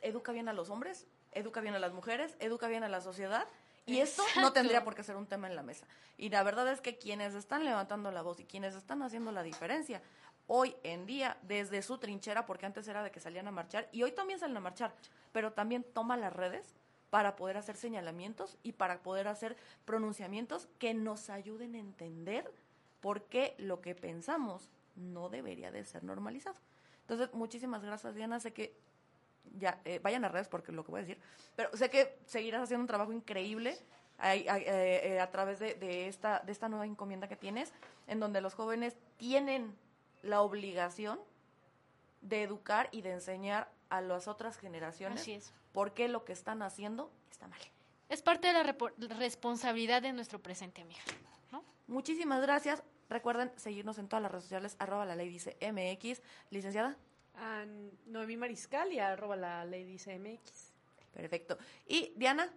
educa 0.00 0.32
bien 0.32 0.48
a 0.48 0.52
los 0.52 0.70
hombres, 0.70 1.06
educa 1.32 1.60
bien 1.60 1.74
a 1.74 1.78
las 1.78 1.92
mujeres, 1.92 2.36
educa 2.40 2.68
bien 2.68 2.82
a 2.84 2.88
la 2.88 3.00
sociedad. 3.00 3.46
Y 3.88 4.00
esto 4.00 4.22
no 4.22 4.28
Exacto. 4.28 4.52
tendría 4.54 4.82
por 4.82 4.96
qué 4.96 5.04
ser 5.04 5.14
un 5.16 5.26
tema 5.28 5.46
en 5.46 5.54
la 5.54 5.62
mesa. 5.62 5.86
Y 6.16 6.28
la 6.30 6.42
verdad 6.42 6.66
es 6.72 6.80
que 6.80 6.98
quienes 6.98 7.34
están 7.34 7.64
levantando 7.64 8.10
la 8.10 8.22
voz 8.22 8.40
y 8.40 8.44
quienes 8.44 8.74
están 8.74 9.00
haciendo 9.02 9.30
la 9.30 9.44
diferencia, 9.44 10.02
hoy 10.48 10.74
en 10.82 11.06
día, 11.06 11.36
desde 11.42 11.82
su 11.82 11.98
trinchera, 11.98 12.46
porque 12.46 12.66
antes 12.66 12.88
era 12.88 13.04
de 13.04 13.12
que 13.12 13.20
salían 13.20 13.46
a 13.46 13.52
marchar, 13.52 13.88
y 13.92 14.02
hoy 14.02 14.10
también 14.10 14.40
salen 14.40 14.56
a 14.56 14.60
marchar, 14.60 14.92
pero 15.30 15.52
también 15.52 15.84
toma 15.94 16.16
las 16.16 16.32
redes 16.32 16.74
para 17.10 17.36
poder 17.36 17.56
hacer 17.56 17.76
señalamientos 17.76 18.58
y 18.62 18.72
para 18.72 19.02
poder 19.02 19.28
hacer 19.28 19.56
pronunciamientos 19.84 20.68
que 20.78 20.94
nos 20.94 21.30
ayuden 21.30 21.74
a 21.74 21.78
entender 21.78 22.52
por 23.00 23.22
qué 23.24 23.54
lo 23.58 23.80
que 23.80 23.94
pensamos 23.94 24.70
no 24.96 25.28
debería 25.28 25.70
de 25.70 25.84
ser 25.84 26.02
normalizado. 26.04 26.56
Entonces, 27.02 27.32
muchísimas 27.34 27.82
gracias, 27.82 28.14
Diana. 28.14 28.40
Sé 28.40 28.52
que 28.52 28.76
ya 29.58 29.80
eh, 29.84 30.00
vayan 30.02 30.24
a 30.24 30.28
redes 30.28 30.48
porque 30.48 30.72
lo 30.72 30.84
que 30.84 30.90
voy 30.90 31.00
a 31.00 31.02
decir, 31.02 31.20
pero 31.54 31.74
sé 31.76 31.88
que 31.88 32.18
seguirás 32.26 32.62
haciendo 32.62 32.82
un 32.82 32.88
trabajo 32.88 33.12
increíble 33.12 33.78
eh, 34.22 34.46
eh, 34.48 35.20
a 35.20 35.30
través 35.30 35.58
de, 35.58 35.74
de 35.74 36.08
esta, 36.08 36.40
de 36.40 36.50
esta 36.50 36.68
nueva 36.68 36.86
encomienda 36.86 37.28
que 37.28 37.36
tienes, 37.36 37.72
en 38.06 38.18
donde 38.18 38.40
los 38.40 38.54
jóvenes 38.54 38.96
tienen 39.18 39.76
la 40.22 40.40
obligación 40.40 41.20
de 42.22 42.42
educar 42.42 42.88
y 42.90 43.02
de 43.02 43.12
enseñar 43.12 43.70
a 43.88 44.00
las 44.00 44.26
otras 44.26 44.58
generaciones 44.58 45.20
Así 45.20 45.34
es. 45.34 45.52
Por 45.76 45.92
qué 45.92 46.08
lo 46.08 46.24
que 46.24 46.32
están 46.32 46.62
haciendo 46.62 47.12
está 47.30 47.46
mal. 47.48 47.60
Es 48.08 48.22
parte 48.22 48.46
de 48.46 48.54
la 48.54 48.62
responsabilidad 49.18 50.00
de 50.00 50.14
nuestro 50.14 50.38
presente, 50.38 50.80
amiga. 50.80 51.02
¿no? 51.52 51.62
Muchísimas 51.86 52.40
gracias. 52.40 52.82
Recuerden 53.10 53.52
seguirnos 53.56 53.98
en 53.98 54.08
todas 54.08 54.22
las 54.22 54.32
redes 54.32 54.44
sociales, 54.44 54.76
arroba 54.78 55.04
la 55.04 55.14
ley 55.14 55.28
dice 55.28 55.54
MX. 55.60 56.22
Licenciada, 56.48 56.96
A 57.34 57.66
Noemí 58.06 58.38
Mariscal 58.38 58.90
y 58.90 59.00
arroba 59.00 59.36
la 59.36 59.66
Lady 59.66 59.98
CMX. 59.98 60.72
perfecto. 61.12 61.58
Y 61.86 62.10
Diana, 62.16 62.50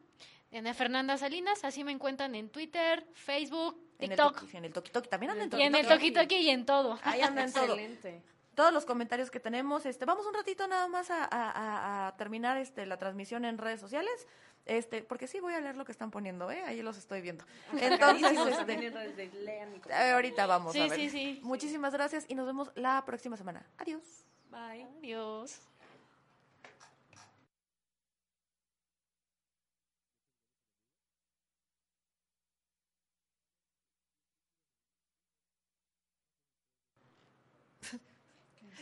Diana 0.49 0.74
Fernanda 0.74 1.17
Salinas, 1.17 1.65
así 1.65 1.84
me 1.84 1.91
encuentran 1.91 2.36
en 2.36 2.47
Twitter, 2.47 3.05
Facebook, 3.11 3.76
en 3.97 4.13
el, 4.13 4.17
TikTok. 4.17 4.39
toki, 4.39 4.55
en 4.55 4.63
el 4.63 4.72
Toki 4.72 4.91
Toki. 4.91 5.09
También 5.09 5.32
anda 5.32 5.43
en 5.43 5.61
Y 5.61 5.63
en 5.65 5.76
el 5.76 5.86
Toki 5.86 6.13
Toki 6.13 6.22
Toki 6.22 6.36
y 6.38 6.49
en 6.51 6.65
todo. 6.65 6.97
Ahí 7.03 7.20
anda 7.20 7.43
en 7.43 7.51
todo. 7.51 7.76
Excelente. 7.76 8.24
Todos 8.60 8.74
los 8.74 8.86
comentarios 8.86 9.32
que 9.32 9.39
tenemos, 9.39 9.86
este, 9.86 10.03
vamos 10.03 10.26
un 10.26 10.34
ratito 10.34 10.68
nada 10.68 10.89
más 10.89 11.10
a, 11.12 11.24
a- 11.24 11.28
a- 11.51 12.07
a 12.07 12.18
terminar 12.18 12.57
este, 12.57 12.86
la 12.86 12.97
transmisión 12.97 13.45
en 13.45 13.57
redes 13.57 13.80
sociales, 13.80 14.28
este, 14.66 15.01
porque 15.01 15.28
sí 15.28 15.39
voy 15.39 15.53
a 15.53 15.62
leer 15.62 15.78
lo 15.78 15.86
que 15.86 15.93
están 15.93 16.12
poniendo, 16.12 16.51
¿eh? 16.51 16.62
ahí 16.66 16.82
los 16.82 16.97
estoy 16.97 17.22
viendo. 17.22 17.45
Entonces, 17.80 18.38
este, 18.38 19.32
eh, 19.89 20.12
ahorita 20.12 20.45
vamos 20.45 20.74
Sí, 20.74 20.82
a 20.82 20.88
ver. 20.88 20.99
sí, 20.99 21.10
sí. 21.10 21.39
Muchísimas 21.41 21.93
gracias 21.93 22.26
y 22.28 22.36
nos 22.36 22.45
vemos 22.45 22.70
la 22.76 23.05
próxima 23.05 23.38
semana. 23.38 23.66
Adiós. 23.78 24.26
Bye. 24.51 24.86
Adiós. 24.97 25.62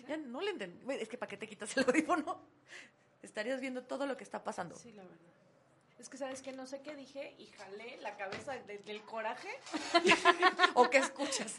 Ya 0.08 0.18
no 0.18 0.42
le 0.42 0.52
entendí. 0.52 0.80
Es 0.96 1.10
que 1.10 1.18
¿para 1.18 1.30
qué 1.30 1.38
te 1.38 1.48
quitas 1.48 1.76
el 1.78 1.84
audífono? 1.88 2.40
Estarías 3.22 3.60
viendo 3.60 3.84
todo 3.84 4.06
lo 4.06 4.16
que 4.18 4.24
está 4.24 4.44
pasando. 4.44 4.76
Sí, 4.76 4.92
la 4.94 5.04
verdad. 5.04 5.18
Es 6.00 6.10
que, 6.10 6.18
¿sabes 6.18 6.42
qué? 6.44 6.52
No 6.54 6.68
sé 6.68 6.82
qué 6.82 6.96
dije 6.96 7.34
y 7.40 7.48
jalé 7.48 7.98
la 8.02 8.16
cabeza 8.18 8.54
de- 8.54 8.78
del 8.80 9.02
coraje. 9.02 9.50
¿O 10.76 10.90
qué 10.90 11.00
escuchas? 11.00 11.56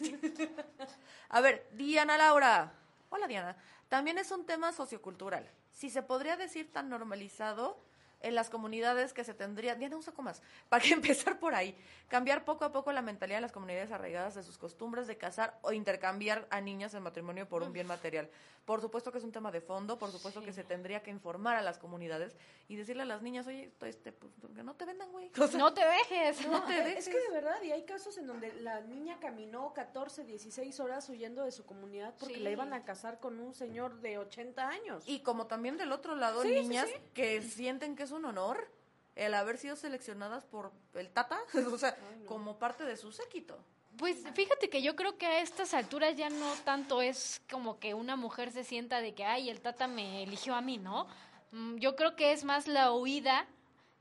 A 1.30 1.40
ver, 1.40 1.66
Diana 1.72 2.16
Laura. 2.16 2.72
Hola, 3.11 3.26
Diana. 3.26 3.57
También 3.88 4.18
es 4.18 4.30
un 4.30 4.46
tema 4.46 4.72
sociocultural. 4.72 5.51
Si 5.72 5.90
se 5.90 6.03
podría 6.03 6.36
decir 6.36 6.72
tan 6.72 6.88
normalizado 6.88 7.80
en 8.20 8.34
las 8.34 8.50
comunidades 8.50 9.12
que 9.12 9.24
se 9.24 9.34
tendría... 9.34 9.74
Diana, 9.74 9.96
un 9.96 10.02
saco 10.02 10.22
más. 10.22 10.42
Para 10.68 10.82
que 10.82 10.92
empezar 10.92 11.38
por 11.38 11.54
ahí. 11.54 11.76
Cambiar 12.08 12.44
poco 12.44 12.64
a 12.64 12.72
poco 12.72 12.90
la 12.92 13.02
mentalidad 13.02 13.38
de 13.38 13.42
las 13.42 13.52
comunidades 13.52 13.92
arraigadas 13.92 14.34
de 14.34 14.42
sus 14.42 14.58
costumbres 14.58 15.06
de 15.06 15.16
casar 15.16 15.58
o 15.62 15.72
intercambiar 15.72 16.46
a 16.50 16.60
niñas 16.60 16.94
en 16.94 17.02
matrimonio 17.02 17.48
por 17.48 17.62
un 17.62 17.72
bien 17.72 17.86
material. 17.86 18.28
Por 18.64 18.82
supuesto 18.82 19.10
que 19.10 19.16
es 19.18 19.24
un 19.24 19.32
tema 19.32 19.50
de 19.50 19.62
fondo, 19.62 19.98
por 19.98 20.10
supuesto 20.12 20.42
que 20.42 20.52
se 20.52 20.62
tendría 20.62 21.02
que 21.02 21.10
informar 21.10 21.56
a 21.56 21.62
las 21.62 21.78
comunidades 21.78 22.36
y 22.68 22.76
decirle 22.76 23.02
a 23.02 23.06
las 23.06 23.22
niñas, 23.22 23.46
oye, 23.46 23.72
este, 23.80 24.12
pues, 24.12 24.30
que 24.54 24.62
no 24.62 24.74
te 24.74 24.84
vendan, 24.84 25.10
güey. 25.10 25.30
O 25.40 25.46
sea, 25.48 25.58
No 25.58 25.72
te 25.72 25.80
dejes. 25.86 26.46
no 26.46 26.62
te 26.64 26.78
Es 26.78 26.84
dejes. 27.06 27.08
que 27.08 27.18
de 27.18 27.30
verdad, 27.30 27.62
y 27.62 27.72
hay 27.72 27.84
casos 27.84 28.18
en 28.18 28.26
donde 28.26 28.52
la 28.60 28.80
niña 28.82 29.18
caminó 29.20 29.72
14, 29.72 30.24
16 30.24 30.80
horas 30.80 31.08
huyendo 31.08 31.44
de 31.44 31.52
su 31.52 31.64
comunidad 31.64 32.14
porque 32.18 32.34
Sí. 32.34 32.40
la 32.40 32.50
iban 32.50 32.74
a 32.74 32.84
casar 32.84 33.20
con 33.20 33.40
un 33.40 33.54
señor 33.54 34.00
de 34.00 34.18
80 34.18 34.68
años. 34.68 35.02
Y 35.06 35.20
como 35.20 35.46
también 35.46 35.78
del 35.78 35.92
otro 35.92 36.14
lado, 36.14 36.42
Sí, 36.42 36.48
sí, 36.48 36.60
niñas 36.60 36.88
sí. 36.90 37.00
que 37.14 37.40
sienten 37.40 37.96
que 37.96 38.06
es 38.09 38.12
un 38.12 38.24
honor 38.24 38.70
el 39.14 39.34
haber 39.34 39.59
sido 39.59 39.76
seleccionadas 39.76 40.44
por 40.44 40.72
el 40.94 41.11
Tata, 41.11 41.38
o 41.72 41.78
sea, 41.78 41.96
Ay, 42.11 42.20
no. 42.20 42.26
como 42.26 42.59
parte 42.59 42.84
de 42.84 42.96
su 42.96 43.12
séquito. 43.12 43.59
Pues 43.96 44.22
fíjate 44.34 44.70
que 44.70 44.80
yo 44.80 44.94
creo 44.94 45.18
que 45.18 45.26
a 45.26 45.40
estas 45.40 45.74
alturas 45.74 46.16
ya 46.16 46.30
no 46.30 46.52
tanto 46.64 47.02
es 47.02 47.40
como 47.50 47.80
que 47.80 47.94
una 47.94 48.14
mujer 48.14 48.52
se 48.52 48.62
sienta 48.62 49.00
de 49.00 49.14
que, 49.14 49.24
ay, 49.24 49.50
el 49.50 49.61
tata 49.61 49.88
me 49.88 50.22
eligió 50.22 50.54
a 50.54 50.61
mí, 50.61 50.78
¿no? 50.78 51.09
Mm, 51.50 51.76
Yo 51.78 51.96
creo 51.96 52.14
que 52.14 52.30
es 52.32 52.44
más 52.44 52.68
la 52.68 52.92
huida 52.92 53.46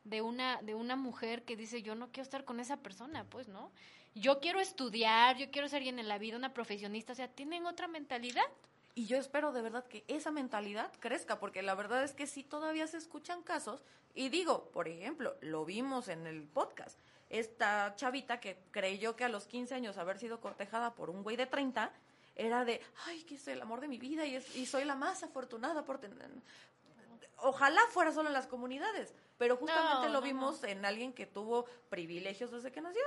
de 0.03 0.21
una, 0.21 0.61
de 0.61 0.75
una 0.75 0.95
mujer 0.95 1.43
que 1.43 1.55
dice, 1.57 1.81
yo 1.81 1.95
no 1.95 2.07
quiero 2.11 2.23
estar 2.23 2.45
con 2.45 2.59
esa 2.59 2.77
persona, 2.77 3.23
pues, 3.25 3.47
¿no? 3.47 3.71
Yo 4.13 4.39
quiero 4.39 4.59
estudiar, 4.59 5.37
yo 5.37 5.49
quiero 5.51 5.67
ser 5.67 5.77
alguien 5.77 5.97
en 5.99 6.07
la 6.07 6.17
vida, 6.19 6.37
una 6.37 6.53
profesionista, 6.53 7.13
o 7.13 7.15
sea, 7.15 7.27
tienen 7.27 7.65
otra 7.65 7.87
mentalidad. 7.87 8.45
Y 8.97 9.05
yo 9.05 9.17
espero 9.17 9.51
de 9.51 9.61
verdad 9.61 9.85
que 9.85 10.03
esa 10.07 10.31
mentalidad 10.31 10.91
crezca, 10.99 11.39
porque 11.39 11.61
la 11.61 11.75
verdad 11.75 12.03
es 12.03 12.13
que 12.13 12.25
sí 12.25 12.43
todavía 12.43 12.87
se 12.87 12.97
escuchan 12.97 13.43
casos, 13.43 13.83
y 14.15 14.29
digo, 14.29 14.71
por 14.71 14.87
ejemplo, 14.87 15.35
lo 15.41 15.65
vimos 15.65 16.07
en 16.07 16.25
el 16.25 16.47
podcast, 16.47 16.97
esta 17.29 17.93
chavita 17.95 18.39
que 18.39 18.57
creyó 18.71 19.15
que 19.15 19.23
a 19.23 19.29
los 19.29 19.45
15 19.45 19.75
años 19.75 19.99
haber 19.99 20.17
sido 20.17 20.41
cortejada 20.41 20.95
por 20.95 21.11
un 21.11 21.21
güey 21.21 21.35
de 21.35 21.45
30 21.45 21.91
era 22.35 22.65
de, 22.65 22.81
ay, 23.05 23.21
que 23.25 23.35
es 23.35 23.47
el 23.47 23.61
amor 23.61 23.81
de 23.81 23.87
mi 23.87 23.99
vida 23.99 24.25
y, 24.25 24.35
es- 24.35 24.55
y 24.55 24.65
soy 24.65 24.83
la 24.83 24.95
más 24.95 25.21
afortunada 25.21 25.85
por 25.85 25.99
tener... 25.99 26.17
Ojalá 27.43 27.81
fuera 27.91 28.11
solo 28.11 28.29
en 28.29 28.33
las 28.33 28.47
comunidades, 28.47 29.13
pero 29.37 29.57
justamente 29.57 30.07
No, 30.07 30.13
lo 30.13 30.21
no, 30.21 30.25
vimos 30.25 30.63
en 30.63 30.85
alguien 30.85 31.13
que 31.13 31.27
tuvo 31.27 31.65
privilegios 31.89 32.49
desde 32.51 32.71
que 32.71 32.81
nació. 32.81 33.03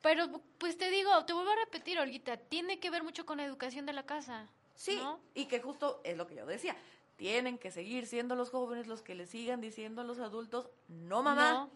Pero, 0.00 0.40
pues 0.56 0.78
te 0.78 0.88
digo, 0.88 1.22
te 1.26 1.34
vuelvo 1.34 1.50
a 1.50 1.56
repetir, 1.56 1.98
Olguita, 1.98 2.38
tiene 2.38 2.80
que 2.80 2.88
ver 2.88 3.02
mucho 3.02 3.26
con 3.26 3.36
la 3.36 3.44
educación 3.44 3.84
de 3.84 3.92
la 3.92 4.06
casa. 4.06 4.48
Sí, 4.78 4.96
¿no? 4.96 5.18
y 5.34 5.46
que 5.46 5.60
justo 5.60 6.00
es 6.04 6.16
lo 6.16 6.26
que 6.28 6.36
yo 6.36 6.46
decía. 6.46 6.76
Tienen 7.16 7.58
que 7.58 7.72
seguir 7.72 8.06
siendo 8.06 8.36
los 8.36 8.50
jóvenes 8.50 8.86
los 8.86 9.02
que 9.02 9.16
le 9.16 9.26
sigan 9.26 9.60
diciendo 9.60 10.02
a 10.02 10.04
los 10.04 10.20
adultos, 10.20 10.70
no 10.86 11.22
mamá, 11.24 11.68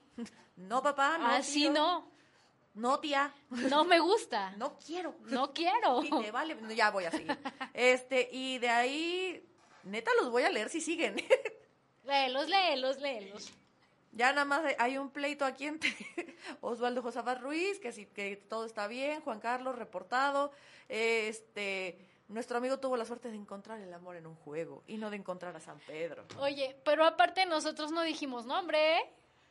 no, 0.57 0.82
papá, 0.84 1.18
no 1.18 1.26
Así 1.26 1.62
tío, 1.62 1.72
no, 1.72 2.09
no 2.74 3.00
tía, 3.00 3.34
no 3.50 3.84
me 3.84 3.98
gusta, 3.98 4.50
no 4.57 4.78
quiero. 4.78 5.16
no 5.24 5.53
quiero. 5.53 6.00
Y 6.05 6.11
te 6.11 6.30
vale, 6.30 6.57
ya 6.76 6.90
voy 6.92 7.05
a 7.07 7.11
seguir. 7.11 7.36
Este, 7.74 8.28
y 8.30 8.59
de 8.59 8.68
ahí, 8.68 9.44
neta 9.82 10.12
los 10.20 10.30
voy 10.30 10.44
a 10.44 10.50
leer 10.50 10.68
si 10.68 10.80
siguen. 10.80 11.16
Léelos, 12.05 12.48
léelos, 12.48 13.00
léelos. 13.00 13.53
ya 14.12 14.30
nada 14.32 14.44
más 14.44 14.64
hay- 14.64 14.76
hay 14.78 14.98
un 14.98 15.11
pleito 15.11 15.44
aquí 15.44 15.66
entre 15.66 15.90
Osvaldo 16.61 17.03
Josafat 17.03 17.40
Ruiz, 17.40 17.80
que 17.80 17.90
sí, 17.90 18.07
que 18.07 18.36
todo 18.36 18.64
está 18.64 18.86
bien, 18.86 19.20
Juan 19.22 19.40
Carlos 19.40 19.74
reportado, 19.76 20.53
este, 20.88 21.98
nuestro 22.32 22.58
amigo 22.58 22.78
tuvo 22.78 22.96
la 22.96 23.04
suerte 23.04 23.30
de 23.30 23.36
encontrar 23.36 23.80
el 23.80 23.92
amor 23.92 24.16
en 24.16 24.26
un 24.26 24.34
juego 24.34 24.82
y 24.86 24.96
no 24.96 25.10
de 25.10 25.16
encontrar 25.16 25.54
a 25.56 25.60
San 25.60 25.78
Pedro. 25.80 26.24
Oye, 26.38 26.76
pero 26.84 27.04
aparte 27.04 27.46
nosotros 27.46 27.90
no 27.92 28.02
dijimos 28.02 28.46
nombre, 28.46 28.98
¿eh? 28.98 29.10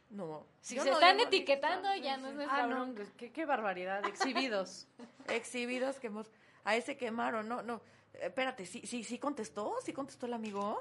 No. 0.09 0.45
Si 0.59 0.75
yo 0.75 0.83
se 0.83 0.89
no 0.89 0.95
están 0.95 1.17
digo- 1.17 1.27
etiquetando, 1.29 1.95
ya 1.95 2.17
no 2.17 2.27
es 2.29 2.35
nuestra 2.35 2.63
Ah, 2.63 2.67
no, 2.67 2.93
qué, 3.17 3.31
qué 3.31 3.45
barbaridad, 3.45 4.05
exhibidos. 4.07 4.87
exhibidos 5.29 5.99
que 5.99 6.07
hemos 6.07 6.27
a 6.65 6.75
ese 6.75 6.97
quemaron, 6.97 7.47
no, 7.47 7.61
no. 7.61 7.81
Espérate, 8.13 8.65
sí, 8.65 8.81
sí, 8.85 9.03
sí 9.05 9.17
contestó, 9.17 9.75
sí 9.83 9.93
contestó 9.93 10.25
el 10.25 10.33
amigo. 10.33 10.77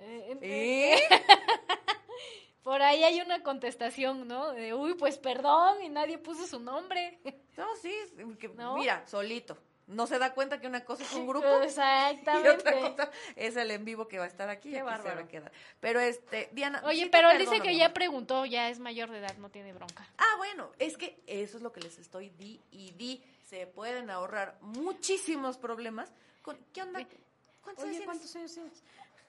Eh, 0.00 0.36
¿Eh? 0.42 1.00
Por 2.62 2.82
ahí 2.82 3.04
hay 3.04 3.20
una 3.20 3.42
contestación, 3.42 4.26
¿no? 4.26 4.50
De, 4.50 4.74
uy, 4.74 4.94
pues 4.94 5.18
perdón, 5.18 5.82
y 5.82 5.88
nadie 5.88 6.18
puso 6.18 6.46
su 6.46 6.58
nombre. 6.60 7.18
No, 7.56 7.74
sí, 7.76 7.94
que- 8.40 8.48
¿No? 8.48 8.76
mira, 8.76 9.06
solito. 9.06 9.56
No 9.86 10.06
se 10.08 10.18
da 10.18 10.34
cuenta 10.34 10.60
que 10.60 10.66
una 10.66 10.84
cosa 10.84 11.04
es 11.04 11.12
un 11.12 11.26
grupo 11.28 11.46
y 11.62 11.66
Exactamente. 11.66 12.50
otra 12.50 12.72
cosa 12.72 13.10
es 13.36 13.56
el 13.56 13.70
en 13.70 13.84
vivo 13.84 14.08
que 14.08 14.18
va 14.18 14.24
a 14.24 14.28
estar 14.28 14.48
aquí. 14.48 14.70
Qué 14.70 14.80
aquí 14.80 15.02
se 15.02 15.14
va 15.14 15.20
a 15.20 15.28
quedar. 15.28 15.52
Pero 15.80 16.00
este, 16.00 16.48
Diana. 16.52 16.82
Oye, 16.84 17.04
sí 17.04 17.08
pero 17.10 17.30
él 17.30 17.38
dice 17.38 17.60
que 17.60 17.76
ya 17.76 17.92
preguntó, 17.94 18.46
ya 18.46 18.68
es 18.68 18.80
mayor 18.80 19.10
de 19.10 19.18
edad, 19.18 19.36
no 19.38 19.50
tiene 19.50 19.72
bronca. 19.72 20.06
Ah, 20.18 20.34
bueno, 20.38 20.70
es 20.78 20.96
que 20.96 21.22
eso 21.26 21.56
es 21.56 21.62
lo 21.62 21.72
que 21.72 21.80
les 21.80 21.98
estoy 21.98 22.30
di 22.30 22.60
y 22.70 22.92
di. 22.92 23.22
Se 23.44 23.66
pueden 23.66 24.10
ahorrar 24.10 24.58
muchísimos 24.60 25.56
problemas. 25.56 26.12
Con, 26.42 26.58
¿Qué 26.72 26.82
onda? 26.82 27.06
¿Cuántos 27.62 27.84
años 27.84 27.96
Oye? 27.96 28.04
¿cuántos 28.04 28.36
años 28.36 28.52
tienes? 28.52 28.82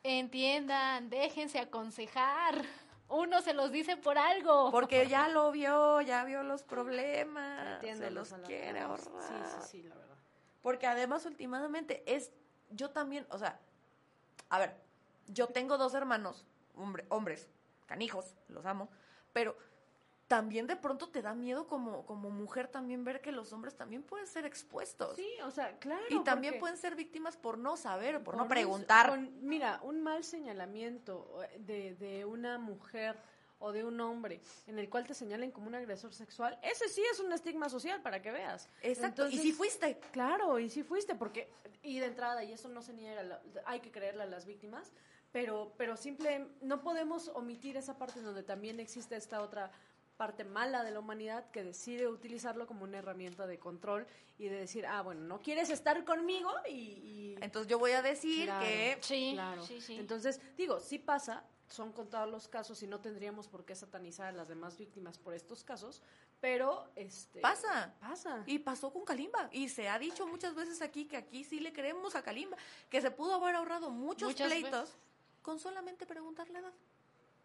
Entiendan, 0.03 1.09
déjense 1.09 1.59
aconsejar. 1.59 2.63
Uno 3.09 3.41
se 3.41 3.53
los 3.53 3.71
dice 3.71 3.95
por 3.95 4.17
algo. 4.17 4.71
Porque 4.71 5.07
ya 5.07 5.27
lo 5.27 5.51
vio, 5.51 6.01
ya 6.01 6.23
vio 6.23 6.43
los 6.43 6.63
problemas. 6.63 7.79
Se 7.79 7.89
Entiéndolos 7.89 8.31
los 8.31 8.39
la 8.39 8.47
quiere 8.47 8.79
ahorrar. 8.79 9.23
Sí, 9.23 9.33
sí, 9.43 9.67
sí, 9.69 9.83
la 9.83 9.95
verdad. 9.95 10.06
Porque 10.67 10.85
además, 10.85 11.25
últimamente, 11.25 12.03
es. 12.05 12.29
Yo 12.71 12.89
también, 12.89 13.25
o 13.29 13.37
sea, 13.37 13.57
a 14.49 14.59
ver, 14.59 14.75
yo 15.27 15.47
tengo 15.47 15.77
dos 15.77 15.93
hermanos, 15.93 16.45
hombre, 16.75 17.05
hombres, 17.07 17.47
canijos, 17.85 18.35
los 18.49 18.65
amo, 18.65 18.89
pero 19.31 19.55
también 20.27 20.67
de 20.67 20.75
pronto 20.75 21.07
te 21.07 21.21
da 21.21 21.33
miedo 21.33 21.67
como, 21.67 22.05
como 22.05 22.29
mujer 22.31 22.67
también 22.67 23.05
ver 23.05 23.21
que 23.21 23.31
los 23.31 23.53
hombres 23.53 23.77
también 23.77 24.03
pueden 24.03 24.27
ser 24.27 24.45
expuestos. 24.45 25.15
Sí, 25.15 25.29
o 25.45 25.51
sea, 25.51 25.79
claro. 25.79 26.03
y 26.09 26.21
también 26.25 26.59
pueden 26.59 26.75
ser 26.75 26.95
víctimas 26.95 27.37
por 27.37 27.57
no 27.57 27.77
saber, 27.77 28.21
por, 28.21 28.35
no 28.35 28.43
un- 28.43 28.49
preguntar. 28.49 29.07
con- 29.07 29.47
mira, 29.47 29.79
un 29.83 30.01
mal 30.03 30.25
señalamiento 30.25 31.43
eh, 31.45 31.59
de, 31.59 31.95
de 31.95 32.25
una 32.25 32.57
mujer 32.57 33.15
o 33.59 33.71
de 33.71 33.83
un 33.83 33.99
hombre 34.01 34.41
en 34.67 34.77
el 34.79 34.89
cual 34.89 35.05
te 35.07 35.13
señalen 35.13 35.51
como 35.51 35.67
un 35.67 35.75
agresor 35.75 36.13
sexual, 36.13 36.57
ese 36.61 36.87
sí 36.89 37.01
es 37.11 37.19
un 37.19 37.31
estigma 37.33 37.69
social 37.69 38.01
para 38.01 38.21
que 38.21 38.31
veas. 38.31 38.69
Exacto. 38.81 39.23
y 39.23 39.25
Entonces, 39.25 39.41
si 39.41 39.51
fuiste. 39.51 39.99
Claro, 40.11 40.59
y 40.59 40.69
si 40.69 40.83
fuiste, 40.83 41.15
porque, 41.15 41.49
y 41.83 41.99
de 41.99 42.05
entrada, 42.07 42.43
y 42.43 42.51
eso 42.53 42.69
no 42.69 42.81
se 42.81 42.93
niega, 42.93 43.23
la- 43.23 43.41
hay 43.65 43.79
que 43.79 43.91
creerle 43.91 44.23
a 44.23 44.27
las 44.27 44.45
víctimas, 44.45 44.91
pero, 45.31 45.73
pero 45.77 45.97
simple, 45.97 46.47
no 46.61 46.81
podemos 46.81 47.29
omitir 47.29 47.77
esa 47.77 47.97
parte 47.97 48.21
donde 48.21 48.43
también 48.43 48.79
existe 48.79 49.15
esta 49.15 49.41
otra 49.41 49.71
parte 50.17 50.43
mala 50.43 50.83
de 50.83 50.89
la 50.89 50.99
humanidad 50.99 51.51
que 51.51 51.63
decide 51.63 52.07
utilizarlo 52.07 52.65
como 52.65 52.83
una 52.85 52.97
herramienta 52.97 53.45
de 53.45 53.59
control 53.59 54.07
y 54.39 54.47
de 54.47 54.55
decir, 54.61 54.85
ah, 54.87 55.01
bueno, 55.03 55.21
no 55.21 55.39
quieres 55.41 55.69
estar 55.69 56.03
conmigo 56.05 56.49
y... 56.67 56.71
y- 56.71 57.35
Entonces 57.41 57.69
yo 57.69 57.77
voy 57.77 57.91
a 57.91 58.01
decir 58.01 58.45
Claro. 58.45 58.65
que 58.65 58.97
Sí, 59.01 59.31
Claro. 59.33 59.63
sí, 59.63 59.79
sí. 59.79 59.95
Entonces, 59.99 60.41
digo, 60.57 60.79
sí 60.79 60.97
pasa, 60.97 61.43
son 61.69 61.91
contados 61.91 62.29
los 62.29 62.47
casos 62.47 62.81
y 62.83 62.87
no 62.87 62.99
tendríamos 62.99 63.47
por 63.47 63.65
qué 63.65 63.75
satanizar 63.75 64.27
a 64.27 64.31
las 64.31 64.47
demás 64.47 64.77
víctimas 64.77 65.17
por 65.17 65.33
estos 65.33 65.63
casos, 65.63 66.01
pero 66.39 66.89
este 66.95 67.41
pasa. 67.41 67.93
pasa. 67.99 68.43
Y 68.45 68.59
pasó 68.59 68.91
con 68.91 69.03
Kalimba. 69.03 69.49
Y 69.51 69.69
se 69.69 69.89
ha 69.89 69.99
dicho 69.99 70.27
muchas 70.27 70.55
veces 70.55 70.81
aquí 70.81 71.05
que 71.05 71.17
aquí 71.17 71.43
sí 71.43 71.59
le 71.59 71.73
creemos 71.73 72.15
a 72.15 72.21
Kalimba. 72.21 72.57
Que 72.89 73.01
se 73.01 73.11
pudo 73.11 73.35
haber 73.35 73.55
ahorrado 73.55 73.89
muchos 73.89 74.29
Muchas 74.29 74.47
pleitos 74.47 74.89
veces. 74.89 74.97
con 75.41 75.59
solamente 75.59 76.05
preguntar 76.05 76.49
la 76.49 76.59
edad. 76.59 76.73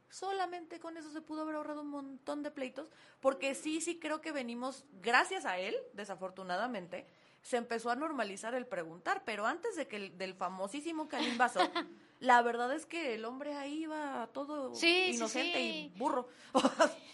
Solamente 0.09 0.79
con 0.79 0.99
eso 0.99 1.11
se 1.11 1.23
pudo 1.23 1.43
haber 1.43 1.57
ahorrado 1.57 1.81
un 1.81 1.89
montón 1.89 2.43
de 2.43 2.51
pleitos. 2.51 2.89
Porque 3.21 3.55
sí, 3.55 3.81
sí 3.81 3.99
creo 3.99 4.21
que 4.21 4.31
venimos, 4.31 4.85
gracias 5.01 5.47
a 5.47 5.59
él, 5.59 5.75
desafortunadamente, 5.95 7.07
se 7.41 7.57
empezó 7.57 7.91
a 7.91 7.97
normalizar 7.97 8.55
el 8.55 8.67
preguntar. 8.67 9.23
Pero 9.25 9.47
antes 9.47 9.75
de 9.75 9.89
que 9.89 9.97
el, 9.97 10.19
del 10.19 10.35
famosísimo 10.35 11.09
Kalimbazo, 11.09 11.61
la 12.23 12.41
verdad 12.41 12.73
es 12.73 12.87
que 12.87 13.15
el 13.15 13.25
hombre 13.25 13.55
ahí 13.55 13.83
iba 13.83 14.29
todo 14.33 14.75
Sí, 14.75 15.11
inocente 15.15 15.59
sí. 15.59 15.93
y 15.95 15.99
burro. 15.99 16.29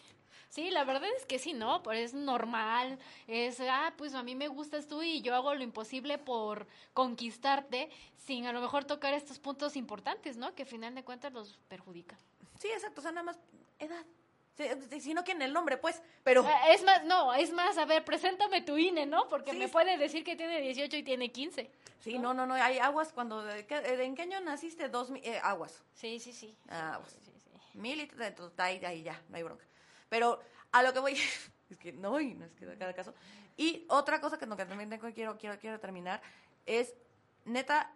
Sí, 0.51 0.71
la 0.71 0.83
verdad 0.83 1.09
es 1.17 1.27
que 1.27 1.39
sí, 1.39 1.53
¿no? 1.53 1.83
Pero 1.83 1.99
es 1.99 2.15
normal. 2.15 2.99
Es, 3.29 3.61
ah, 3.61 3.93
pues 3.99 4.15
a 4.15 4.23
mí 4.23 4.35
me 4.35 4.49
gustas 4.49 4.89
tú 4.89 5.03
y 5.03 5.21
yo 5.21 5.35
hago 5.35 5.55
lo 5.55 5.63
imposible 5.63 6.17
por 6.19 6.67
conquistarte 6.95 7.91
sin 8.17 8.47
a 8.47 8.53
lo 8.53 8.61
mejor 8.61 8.85
tocar 8.85 9.13
estos 9.15 9.39
puntos 9.39 9.77
importantes, 9.77 10.37
¿no? 10.39 10.55
Que 10.55 10.63
al 10.63 10.69
final 10.69 10.95
de 10.95 11.05
cuentas 11.05 11.33
los 11.35 11.59
perjudican. 11.69 12.19
Sí, 12.59 12.69
exacto, 12.69 13.01
o 13.01 13.03
sea, 13.03 13.13
nada 13.13 13.25
más 13.25 13.39
edad. 13.79 14.05
Sino 14.99 15.23
que 15.23 15.33
en 15.33 15.43
el 15.43 15.53
nombre, 15.53 15.77
pues, 15.77 16.03
pero... 16.25 16.45
Ah, 16.45 16.73
Es 16.73 16.83
más, 16.83 17.05
no, 17.05 17.33
es 17.35 17.53
más, 17.53 17.79
a 17.79 17.85
ver, 17.85 18.05
preséntame 18.05 18.63
tu 18.63 18.77
INE, 18.77 19.07
¿no? 19.07 19.29
Porque 19.29 19.53
Sí, 19.53 19.59
me 19.59 19.69
puede 19.69 19.97
decir 19.99 20.25
que 20.25 20.35
tiene 20.35 20.61
18 20.63 20.97
y 20.97 21.03
tiene 21.05 21.31
15. 21.31 21.71
Sí, 22.01 22.19
no, 22.19 22.33
no, 22.35 22.47
no, 22.47 22.55
hay 22.55 22.79
aguas 22.79 23.13
cuando... 23.13 23.43
¿de 23.45 23.67
qué- 23.67 24.03
¿En 24.05 24.15
qué 24.15 24.23
año 24.23 24.41
naciste? 24.41 24.89
Dos 24.89 25.11
mil- 25.11 25.25
eh, 25.25 25.41
aguas. 25.43 25.83
Sí, 25.95 26.21
sí, 26.21 26.33
sí. 26.33 26.57
Ah, 26.69 26.99
pues. 27.01 27.13
Sí, 27.25 27.33
sí. 27.37 27.79
Mil 27.79 28.01
y 28.01 28.11
ahí, 28.59 28.85
ahí 28.85 29.03
ya, 29.03 29.21
no 29.29 29.37
hay 29.37 29.43
bronca. 29.43 29.65
Pero 30.09 30.41
a 30.73 30.83
lo 30.83 30.93
que 30.93 30.99
voy... 31.01 31.15
es 31.71 31.79
que 31.79 31.93
no, 31.93 32.21
y 32.21 32.35
no 32.35 32.45
es 32.45 32.53
que 32.55 32.67
de 32.67 32.77
cada 32.79 32.95
caso. 32.95 33.15
Y 33.57 33.85
otra 33.89 34.21
cosa 34.21 34.39
que, 34.39 34.47
no, 34.47 34.57
que 34.57 34.65
también 34.65 34.89
tengo, 34.89 35.13
quiero, 35.13 35.37
quiero, 35.37 35.59
quiero 35.59 35.81
terminar 35.81 36.23
es, 36.67 36.95
neta, 37.45 37.93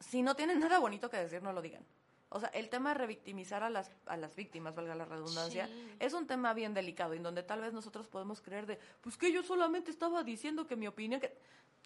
si 0.00 0.22
no 0.22 0.34
tienen 0.34 0.58
nada 0.60 0.78
bonito 0.78 1.10
que 1.10 1.18
decir, 1.18 1.42
no 1.42 1.52
lo 1.52 1.60
digan. 1.60 1.84
O 2.32 2.38
sea, 2.38 2.48
el 2.50 2.68
tema 2.68 2.90
de 2.90 2.94
revictimizar 2.94 3.64
a 3.64 3.70
las, 3.70 3.90
a 4.06 4.16
las 4.16 4.36
víctimas, 4.36 4.74
valga 4.76 4.94
la 4.94 5.04
redundancia, 5.04 5.66
Sí. 5.66 5.96
es 5.98 6.12
un 6.12 6.28
tema 6.28 6.54
bien 6.54 6.72
delicado, 6.74 7.12
en 7.14 7.24
donde 7.24 7.42
tal 7.42 7.60
vez 7.60 7.72
nosotros 7.72 8.06
podemos 8.06 8.40
creer 8.40 8.66
de, 8.66 8.78
pues 9.00 9.16
que 9.16 9.32
yo 9.32 9.42
solamente 9.42 9.90
estaba 9.90 10.22
diciendo 10.22 10.66
que 10.68 10.76
mi 10.76 10.86
opinión, 10.86 11.20
que 11.20 11.36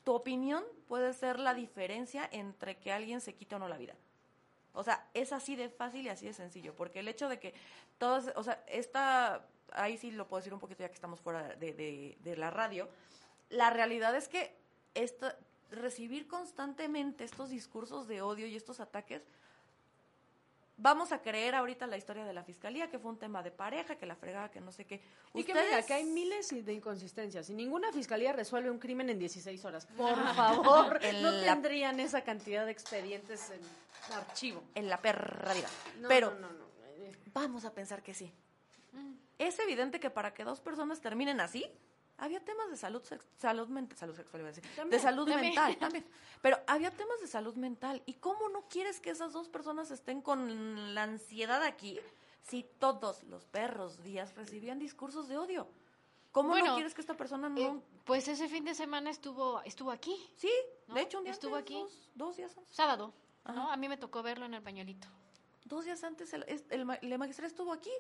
tu 0.05 0.13
opinión 0.13 0.63
puede 0.87 1.13
ser 1.15 1.39
la 1.39 1.55
diferencia 1.55 2.29
entre 2.31 2.77
que 2.77 2.93
alguien 2.93 3.21
se 3.21 3.35
quite 3.35 3.55
o 3.55 3.59
no 3.59 3.69
la 3.69 3.79
vida. 3.79 3.95
O 4.75 4.83
sea, 4.83 5.07
es 5.15 5.33
así 5.33 5.57
de 5.57 5.69
fácil 5.69 6.05
y 6.05 6.09
así 6.09 6.27
de 6.27 6.33
sencillo, 6.35 6.75
porque 6.75 6.99
el 7.01 7.09
hecho 7.09 7.29
de 7.29 7.39
que 7.39 7.55
todas, 7.99 8.33
o 8.37 8.43
sea, 8.43 8.63
esta, 8.67 9.47
ahí 9.73 9.97
sí 9.97 10.11
lo 10.11 10.27
puedo 10.27 10.41
decir 10.41 10.53
un 10.53 10.61
poquito 10.61 10.81
ya 10.83 10.89
que 10.89 10.95
estamos 10.95 11.21
fuera 11.21 11.43
de, 11.57 11.73
de- 11.73 12.19
de 12.21 12.37
la 12.37 12.51
radio, 12.51 12.89
la 13.51 13.71
realidad 13.71 14.15
es 14.17 14.29
que 14.29 14.55
esta, 14.95 15.37
recibir 15.71 16.27
constantemente 16.27 17.25
estos 17.25 17.51
discursos 17.51 18.09
de 18.09 18.21
odio 18.23 18.47
y 18.47 18.57
estos 18.57 18.81
ataques, 18.81 19.23
vamos 20.77 21.13
a 21.13 21.23
creer 21.23 21.55
ahorita 21.55 21.87
la 21.87 21.97
historia 21.97 22.25
de 22.25 22.33
la 22.33 22.43
fiscalía, 22.43 22.91
que 22.91 22.99
fue 22.99 23.11
un 23.11 23.19
tema 23.19 23.43
de 23.43 23.51
pareja, 23.51 23.97
que 23.97 24.07
la 24.07 24.17
fregada, 24.17 24.51
que 24.51 24.61
no 24.61 24.73
sé 24.73 24.85
qué. 24.85 25.01
Y 25.35 25.45
que 25.45 25.53
mira, 25.53 25.65
Ustedes- 25.65 25.87
que 25.87 25.95
hay 25.95 26.05
miles 26.05 26.49
de 26.65 26.73
inconsistencias. 26.73 27.49
Y 27.51 27.55
ninguna 27.55 27.93
fiscalía 27.93 28.33
resuelve 28.33 28.71
un 28.71 28.79
crimen 28.79 29.09
en 29.11 29.19
16 29.19 29.65
horas. 29.65 29.87
Por 29.87 30.17
favor, 30.35 30.99
En 31.03 31.23
no 31.23 31.31
la- 31.31 31.53
tendrían 31.55 32.01
esa 32.01 32.23
cantidad 32.23 32.65
de 32.67 32.73
expedientes 32.73 33.51
en 33.51 33.61
archivo. 34.15 34.63
en 34.75 34.89
la 34.89 35.01
perra 35.01 35.55
vida. 35.55 35.69
No, 36.01 36.09
Pero 36.09 36.31
no, 36.35 36.41
no, 36.41 36.49
no. 36.53 36.65
Eh, 36.99 37.13
vamos 37.33 37.65
a 37.65 37.73
pensar 37.73 38.03
que 38.03 38.15
sí. 38.15 38.33
Mm. 38.93 39.15
Es 39.39 39.59
evidente 39.59 39.99
que 40.01 40.11
para 40.11 40.33
que 40.35 40.45
dos 40.45 40.61
personas 40.61 41.01
terminen 41.01 41.41
así, 41.41 41.67
había 42.19 42.41
temas 42.45 42.71
de 42.71 42.77
salud, 42.77 43.03
sex- 43.03 43.27
salud 43.39 43.69
mental, 43.69 43.99
salud 43.99 44.15
sexual 44.15 44.41
iba 44.43 44.49
a 44.51 44.53
decir, 44.53 44.65
de 44.89 44.99
salud 44.99 45.27
también. 45.27 45.55
mental 45.55 45.77
también. 45.79 46.07
Pero 46.43 46.59
había 46.67 46.91
temas 46.91 47.21
de 47.21 47.27
salud 47.27 47.55
mental. 47.57 48.03
¿Y 48.07 48.15
cómo 48.15 48.49
no 48.51 48.69
quieres 48.69 49.01
que 49.01 49.11
esas 49.11 49.33
dos 49.33 49.49
personas 49.49 49.91
estén 49.91 50.21
con 50.23 50.95
la 50.95 51.03
ansiedad 51.05 51.63
aquí 51.63 51.99
si 52.43 52.63
todos 52.79 53.23
los 53.25 53.45
perros 53.47 54.03
días 54.03 54.35
recibían 54.37 54.79
discursos 54.79 55.29
de 55.29 55.39
odio? 55.39 55.67
¿Cómo 56.33 56.57
no 56.59 56.75
quieres 56.75 56.95
que 56.95 57.01
esta 57.01 57.17
persona 57.17 57.49
no... 57.49 57.61
Eh, 57.61 57.81
pues 58.05 58.27
ese 58.29 58.49
fin 58.49 58.65
de 58.65 58.75
semana 58.75 59.09
estuvo 59.11 59.63
estuvo 59.63 59.91
aquí, 59.93 60.15
sí, 60.37 60.51
¿no? 60.89 60.95
de 60.95 61.03
hecho 61.03 61.19
un 61.19 61.25
día 61.25 61.33
estuvo 61.33 61.55
antes, 61.55 61.77
aquí. 61.77 61.81
Dos, 61.83 62.11
dos 62.15 62.37
días 62.37 62.57
antes. 62.59 62.75
sábado, 62.75 63.15
¿no? 63.47 63.71
A 63.71 63.77
mí 63.77 63.89
me 63.89 63.97
tocó 63.97 64.23
verlo 64.23 64.45
en 64.45 64.55
el 64.55 64.63
pañuelito. 64.63 65.07
dos 65.65 65.85
días 65.85 66.03
antes 66.03 66.33
el, 66.35 66.43
el, 66.71 66.99
el 67.01 67.19
magistrado 67.19 67.47
estuvo 67.49 67.73
aquí 67.73 67.93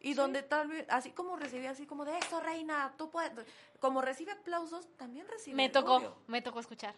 y 0.00 0.14
donde 0.14 0.42
tal 0.42 0.68
vez 0.68 0.86
así 0.88 1.10
como 1.10 1.36
recibía 1.36 1.70
así 1.70 1.86
como 1.86 2.04
de 2.04 2.16
eso 2.18 2.40
reina 2.40 2.94
tú 2.96 3.10
puedes 3.10 3.32
como 3.80 4.00
recibe 4.00 4.32
aplausos 4.32 4.88
también 4.96 5.26
recibe 5.28 5.56
Me 5.56 5.68
tocó, 5.68 5.96
odio. 5.96 6.16
me 6.26 6.40
tocó 6.42 6.60
escuchar. 6.60 6.94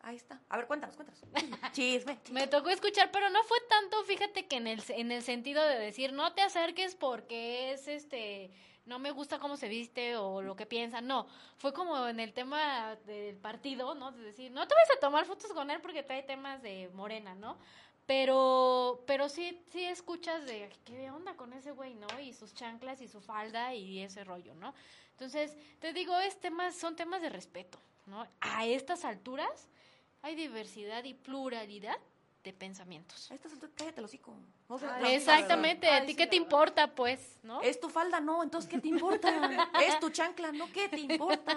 ahí 0.00 0.16
está 0.16 0.40
a 0.48 0.56
ver 0.56 0.66
cuéntanos 0.66 0.96
cuéntanos 0.96 1.22
chisme 1.72 2.18
Me 2.30 2.46
tocó 2.46 2.70
escuchar, 2.70 3.10
pero 3.12 3.30
no 3.30 3.42
fue 3.44 3.58
tanto, 3.68 4.02
fíjate 4.04 4.46
que 4.46 4.56
en 4.56 4.66
el, 4.66 4.82
en 4.88 5.12
el 5.12 5.22
sentido 5.22 5.62
de 5.64 5.78
decir, 5.78 6.12
no 6.12 6.32
te 6.34 6.42
acerques 6.42 6.96
porque 6.96 7.72
es 7.72 7.86
este, 7.86 8.50
no 8.84 8.98
me 8.98 9.12
gusta 9.12 9.38
cómo 9.38 9.56
se 9.56 9.68
viste 9.68 10.16
o 10.16 10.42
lo 10.42 10.56
que 10.56 10.66
piensa, 10.66 11.00
no, 11.00 11.26
fue 11.56 11.72
como 11.72 12.08
en 12.08 12.18
el 12.18 12.32
tema 12.32 12.96
del 13.06 13.36
partido, 13.36 13.94
¿no? 13.94 14.10
De 14.10 14.22
decir, 14.22 14.50
no 14.50 14.66
te 14.66 14.74
vas 14.74 14.90
a 14.96 15.00
tomar 15.00 15.24
fotos 15.24 15.52
con 15.52 15.70
él 15.70 15.80
porque 15.80 16.02
trae 16.02 16.22
temas 16.24 16.60
de 16.62 16.90
morena, 16.92 17.34
¿no? 17.34 17.58
Pero, 18.12 19.02
pero 19.06 19.30
sí, 19.30 19.58
sí 19.70 19.84
escuchas 19.84 20.44
de 20.44 20.68
qué 20.84 21.10
onda 21.10 21.34
con 21.34 21.54
ese 21.54 21.70
güey, 21.70 21.94
¿no? 21.94 22.06
Y 22.20 22.34
sus 22.34 22.52
chanclas 22.52 23.00
y 23.00 23.08
su 23.08 23.22
falda 23.22 23.74
y 23.74 24.00
ese 24.00 24.22
rollo, 24.22 24.54
¿no? 24.54 24.74
Entonces, 25.12 25.56
te 25.78 25.94
digo, 25.94 26.18
es 26.18 26.38
temas, 26.38 26.76
son 26.76 26.94
temas 26.94 27.22
de 27.22 27.30
respeto, 27.30 27.78
¿no? 28.04 28.26
A 28.42 28.66
estas 28.66 29.06
alturas 29.06 29.66
hay 30.20 30.34
diversidad 30.34 31.04
y 31.04 31.14
pluralidad 31.14 31.96
de 32.44 32.52
pensamientos. 32.52 33.30
a 33.30 33.34
estas 33.34 33.54
alturas, 33.54 33.74
cállate 33.78 34.00
el 34.00 34.04
hocico 34.04 34.34
O 34.68 34.78
sea, 34.78 34.96
Ay, 34.96 35.02
la- 35.04 35.12
Exactamente, 35.14 35.88
¿a 35.88 36.04
ti 36.04 36.14
qué 36.14 36.26
te 36.26 36.36
importa, 36.36 36.94
pues? 36.94 37.38
¿no? 37.42 37.62
es 37.62 37.80
tu 37.80 37.88
falda 37.88 38.20
no 38.20 38.42
entonces 38.42 38.68
qué 38.70 38.78
te 38.78 38.88
importa 38.88 39.28
es 39.86 39.98
tu 40.00 40.10
chancla 40.10 40.52
no 40.52 40.70
qué 40.70 40.90
te 40.90 41.00
importa 41.00 41.56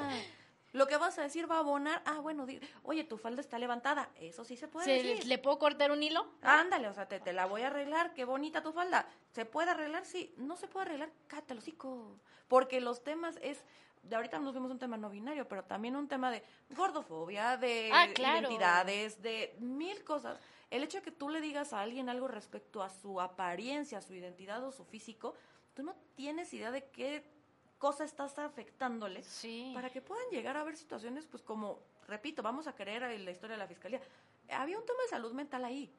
lo 0.76 0.88
que 0.88 0.98
vas 0.98 1.18
a 1.18 1.22
decir 1.24 1.50
va 1.50 1.56
a 1.56 1.60
abonar 1.60 2.02
ah 2.06 2.20
bueno 2.20 2.46
di- 2.46 2.60
oye 2.84 3.04
tu 3.04 3.18
falda 3.18 3.42
está 3.42 3.58
levantada 3.58 4.10
eso 4.20 4.44
sí 4.44 4.58
se 4.58 4.68
puede 4.68 4.86
¿Se- 4.86 4.92
decir 5.04 5.26
¿Le 5.28 5.38
puedo 5.38 5.58
cortar 5.58 5.92
un 5.92 6.04
hilo? 6.04 6.28
Ándale, 6.42 6.88
o 6.90 6.94
sea, 6.94 7.08
te, 7.08 7.20
te 7.20 7.32
la 7.34 7.46
voy 7.46 7.62
a 7.64 7.68
arreglar, 7.68 8.14
qué 8.14 8.26
bonita 8.26 8.62
tu 8.62 8.72
falda. 8.74 9.08
¿Se 9.32 9.46
puede 9.46 9.72
arreglar? 9.72 10.06
Sí, 10.06 10.34
no 10.38 10.56
se 10.58 10.68
puede 10.68 10.86
arreglar, 10.88 11.10
cállate 11.28 11.54
hocico. 11.56 12.20
Porque 12.48 12.80
los 12.82 13.04
temas 13.04 13.38
es, 13.42 13.64
de 14.04 14.16
ahorita 14.16 14.38
nos 14.40 14.54
vemos 14.54 14.70
un 14.70 14.78
tema 14.80 14.98
no 14.98 15.10
binario, 15.10 15.48
pero 15.48 15.64
también 15.64 15.96
un 15.96 16.08
tema 16.08 16.30
de 16.32 16.44
gordofobia, 16.76 17.58
de 17.58 17.90
Ah, 17.94 18.08
claro. 18.14 18.40
identidades, 18.42 19.22
de 19.22 19.56
mil 19.60 20.04
cosas. 20.04 20.40
El 20.70 20.84
hecho 20.84 20.98
de 20.98 21.04
que 21.04 21.12
tú 21.12 21.30
le 21.30 21.42
digas 21.42 21.74
a 21.74 21.82
alguien 21.82 22.10
algo 22.10 22.28
respecto 22.28 22.84
a 22.84 22.90
su 22.90 23.20
apariencia, 23.22 24.02
su 24.02 24.14
identidad 24.14 24.64
o 24.64 24.72
su 24.72 24.84
físico, 24.86 25.34
tú 25.74 25.84
no 25.84 25.96
tienes 26.16 26.54
idea 26.54 26.72
de 26.72 26.90
qué 26.90 27.24
cosa 27.86 28.04
estás 28.04 28.40
afectándole 28.40 29.22
Sí. 29.22 29.72
para 29.76 29.92
que 29.92 30.02
puedan 30.02 30.28
llegar 30.32 30.58
a 30.58 30.64
ver 30.64 30.76
situaciones, 30.76 31.28
pues 31.28 31.44
como, 31.44 31.78
repito, 32.08 32.42
vamos 32.42 32.66
a 32.66 32.74
creer 32.74 33.04
en 33.04 33.24
la 33.26 33.30
historia 33.30 33.58
de 33.58 33.60
la 33.60 33.68
fiscalía. 33.68 34.02
Había 34.50 34.80
un 34.80 34.86
tema 34.88 35.04
de 35.04 35.10
salud 35.10 35.34
mental 35.34 35.64
ahí. 35.64 35.94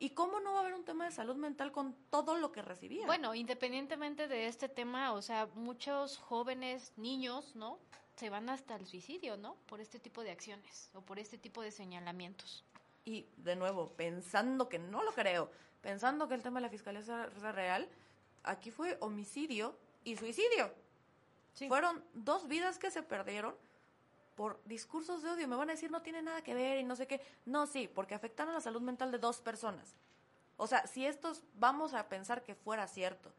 ¿Y 0.00 0.10
cómo 0.10 0.40
no 0.40 0.54
va 0.54 0.58
a 0.58 0.62
haber 0.62 0.74
un 0.74 0.84
tema 0.84 1.04
de 1.04 1.12
salud 1.12 1.36
mental 1.36 1.70
con 1.70 1.94
todo 2.10 2.36
lo 2.36 2.50
que 2.50 2.62
recibía? 2.62 3.06
Bueno, 3.06 3.32
independientemente 3.36 4.26
de 4.26 4.48
este 4.48 4.68
tema, 4.68 5.12
o 5.12 5.22
sea, 5.22 5.46
muchos 5.54 6.18
jóvenes, 6.18 6.92
niños, 6.96 7.54
¿no? 7.54 7.78
Se 8.16 8.28
van 8.28 8.48
hasta 8.48 8.74
el 8.74 8.88
suicidio, 8.88 9.36
¿no? 9.36 9.54
Por 9.68 9.80
este 9.80 10.00
tipo 10.00 10.24
de 10.24 10.32
acciones 10.32 10.90
o 10.94 11.00
por 11.00 11.20
este 11.20 11.38
tipo 11.38 11.62
de 11.62 11.70
señalamientos. 11.70 12.64
Y 13.04 13.26
de 13.36 13.54
nuevo, 13.54 13.86
pensando 13.94 14.68
que 14.68 14.80
no 14.80 15.04
lo 15.04 15.12
creo, 15.12 15.48
pensando 15.80 16.26
que 16.26 16.34
el 16.34 16.42
tema 16.42 16.58
de 16.58 16.62
la 16.62 16.70
fiscalía 16.70 17.02
sea 17.04 17.26
real, 17.52 17.88
aquí 18.42 18.72
fue 18.72 18.98
homicidio 19.00 19.76
y 20.02 20.16
suicidio. 20.16 20.72
Sí. 21.60 21.68
Fueron 21.68 22.02
dos 22.14 22.48
vidas 22.48 22.78
que 22.78 22.90
se 22.90 23.02
perdieron 23.02 23.54
por 24.34 24.58
discursos 24.64 25.22
de 25.22 25.28
odio. 25.28 25.46
Me 25.46 25.56
van 25.56 25.68
a 25.68 25.72
decir 25.74 25.90
no 25.90 26.00
tiene 26.00 26.22
nada 26.22 26.42
que 26.42 26.54
ver 26.54 26.78
y 26.78 26.84
no 26.84 26.96
sé 26.96 27.06
qué. 27.06 27.20
No, 27.44 27.66
sí, 27.66 27.86
porque 27.86 28.14
afectaron 28.14 28.54
la 28.54 28.62
salud 28.62 28.80
mental 28.80 29.12
de 29.12 29.18
dos 29.18 29.42
personas. 29.42 29.94
O 30.56 30.66
sea, 30.66 30.86
si 30.86 31.04
estos 31.04 31.42
vamos 31.54 31.92
a 31.92 32.08
pensar 32.08 32.42
que 32.42 32.54
fuera 32.54 32.86
cierto. 32.88 33.30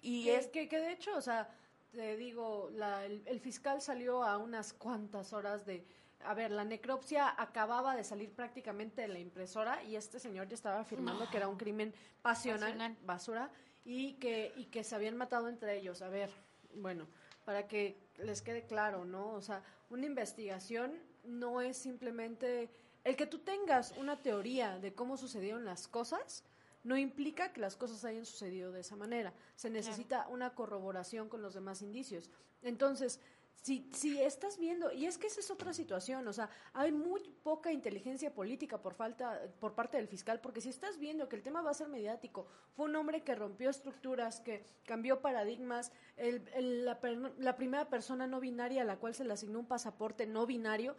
Y 0.00 0.24
que, 0.24 0.36
es 0.36 0.46
que, 0.48 0.68
que 0.68 0.78
de 0.78 0.90
hecho, 0.92 1.16
o 1.16 1.20
sea, 1.22 1.48
te 1.92 2.16
digo, 2.16 2.68
la- 2.72 3.04
el, 3.04 3.22
el 3.26 3.38
fiscal 3.38 3.80
salió 3.80 4.24
a 4.24 4.38
unas 4.38 4.72
cuantas 4.72 5.32
horas 5.32 5.64
de... 5.64 5.86
A 6.24 6.34
ver, 6.34 6.50
la 6.50 6.64
necropsia 6.64 7.32
acababa 7.40 7.94
de 7.94 8.02
salir 8.02 8.32
prácticamente 8.32 9.02
de 9.02 9.08
la 9.08 9.20
impresora 9.20 9.82
y 9.84 9.94
este 9.94 10.18
señor 10.18 10.48
ya 10.48 10.54
estaba 10.56 10.80
afirmando 10.80 11.30
que 11.30 11.36
era 11.36 11.46
un 11.46 11.56
crimen 11.56 11.94
pasional, 12.22 12.70
Pasional. 12.72 12.96
basura, 13.04 13.50
y 13.84 14.14
que, 14.14 14.52
y 14.56 14.64
que 14.66 14.82
se 14.84 14.96
habían 14.96 15.16
matado 15.16 15.48
entre 15.48 15.76
ellos. 15.78 16.02
A 16.02 16.08
ver, 16.08 16.30
bueno, 16.74 17.06
para 17.44 17.66
que 17.66 17.96
les 18.18 18.42
quede 18.42 18.64
claro, 18.66 19.04
¿no? 19.04 19.32
O 19.32 19.40
sea, 19.40 19.62
una 19.90 20.06
investigación 20.06 20.92
no 21.24 21.60
es 21.60 21.76
simplemente... 21.76 22.70
El 23.04 23.16
que 23.16 23.26
tú 23.26 23.40
tengas 23.40 23.92
una 23.98 24.22
teoría 24.22 24.78
de 24.78 24.94
cómo 24.94 25.16
sucedieron 25.16 25.64
las 25.64 25.88
cosas 25.88 26.44
no 26.84 26.96
implica 26.96 27.52
que 27.52 27.60
las 27.60 27.76
cosas 27.76 28.04
hayan 28.04 28.24
sucedido 28.24 28.72
de 28.72 28.80
esa 28.80 28.96
manera. 28.96 29.32
Se 29.56 29.70
necesita 29.70 30.26
una 30.28 30.54
corroboración 30.54 31.28
con 31.28 31.42
los 31.42 31.54
demás 31.54 31.82
indicios. 31.82 32.30
Entonces, 32.62 33.20
si, 33.60 33.88
si 33.94 34.20
estás 34.20 34.58
viendo, 34.58 34.90
y 34.92 35.06
es 35.06 35.18
que 35.18 35.28
esa 35.28 35.38
es 35.40 35.50
otra 35.50 35.72
situación, 35.72 36.26
o 36.26 36.32
sea, 36.32 36.50
hay 36.72 36.90
muy 36.90 37.20
poca 37.44 37.70
inteligencia 37.70 38.34
política 38.34 38.82
por 38.82 38.94
falta, 38.94 39.40
por 39.60 39.74
parte 39.74 39.98
del 39.98 40.08
fiscal, 40.08 40.40
porque 40.40 40.60
si 40.60 40.68
estás 40.68 40.98
viendo 40.98 41.28
que 41.28 41.36
el 41.36 41.42
tema 41.42 41.62
va 41.62 41.70
a 41.70 41.74
ser 41.74 41.88
mediático, 41.88 42.46
fue 42.74 42.86
un 42.86 42.96
hombre 42.96 43.22
que 43.22 43.34
rompió 43.36 43.70
estructuras, 43.70 44.40
que 44.40 44.64
cambió 44.84 45.20
paradigmas, 45.20 45.92
el- 46.16 46.48
el- 46.54 46.84
la, 46.84 47.56
primera 47.56 47.88
persona 47.88 48.26
no 48.26 48.40
binaria 48.40 48.82
a 48.82 48.84
la 48.84 48.96
cual 48.96 49.14
se 49.14 49.22
le 49.24 49.32
asignó 49.32 49.60
un 49.60 49.66
pasaporte 49.66 50.26
no 50.26 50.44
binario, 50.44 50.96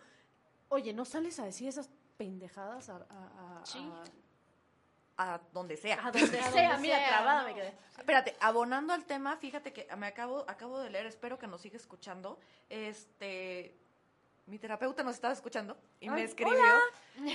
oye, 0.70 0.94
no 0.94 1.04
sales 1.04 1.40
a 1.40 1.46
decir 1.46 1.68
esas 1.68 1.90
pendejadas 2.16 2.88
a, 2.90 2.96
a- 3.10 3.60
a- 3.62 3.66
Sí. 3.66 3.80
a- 3.80 4.04
a 5.18 5.40
donde 5.52 5.78
sea. 5.78 6.00
a 6.08 6.12
donde 6.12 6.42
sea, 6.52 6.78
mira, 6.78 7.08
trabada 7.08 7.44
me 7.44 7.54
quedé. 7.54 7.74
Espérate, 7.98 8.36
abonando 8.40 8.94
al 8.94 9.06
tema, 9.06 9.38
fíjate 9.38 9.74
que 9.74 9.88
me 9.96 10.08
acabo, 10.08 10.46
acabo 10.48 10.80
de 10.80 10.90
leer, 10.90 11.06
espero 11.06 11.38
que 11.38 11.48
nos 11.48 11.62
siga 11.62 11.78
escuchando. 11.78 12.40
Este, 12.70 13.78
mi 14.46 14.60
terapeuta 14.60 15.04
nos 15.04 15.16
estaba 15.16 15.34
escuchando 15.34 15.78
y 16.02 16.10
me 16.10 16.24
escribió. 16.24 16.58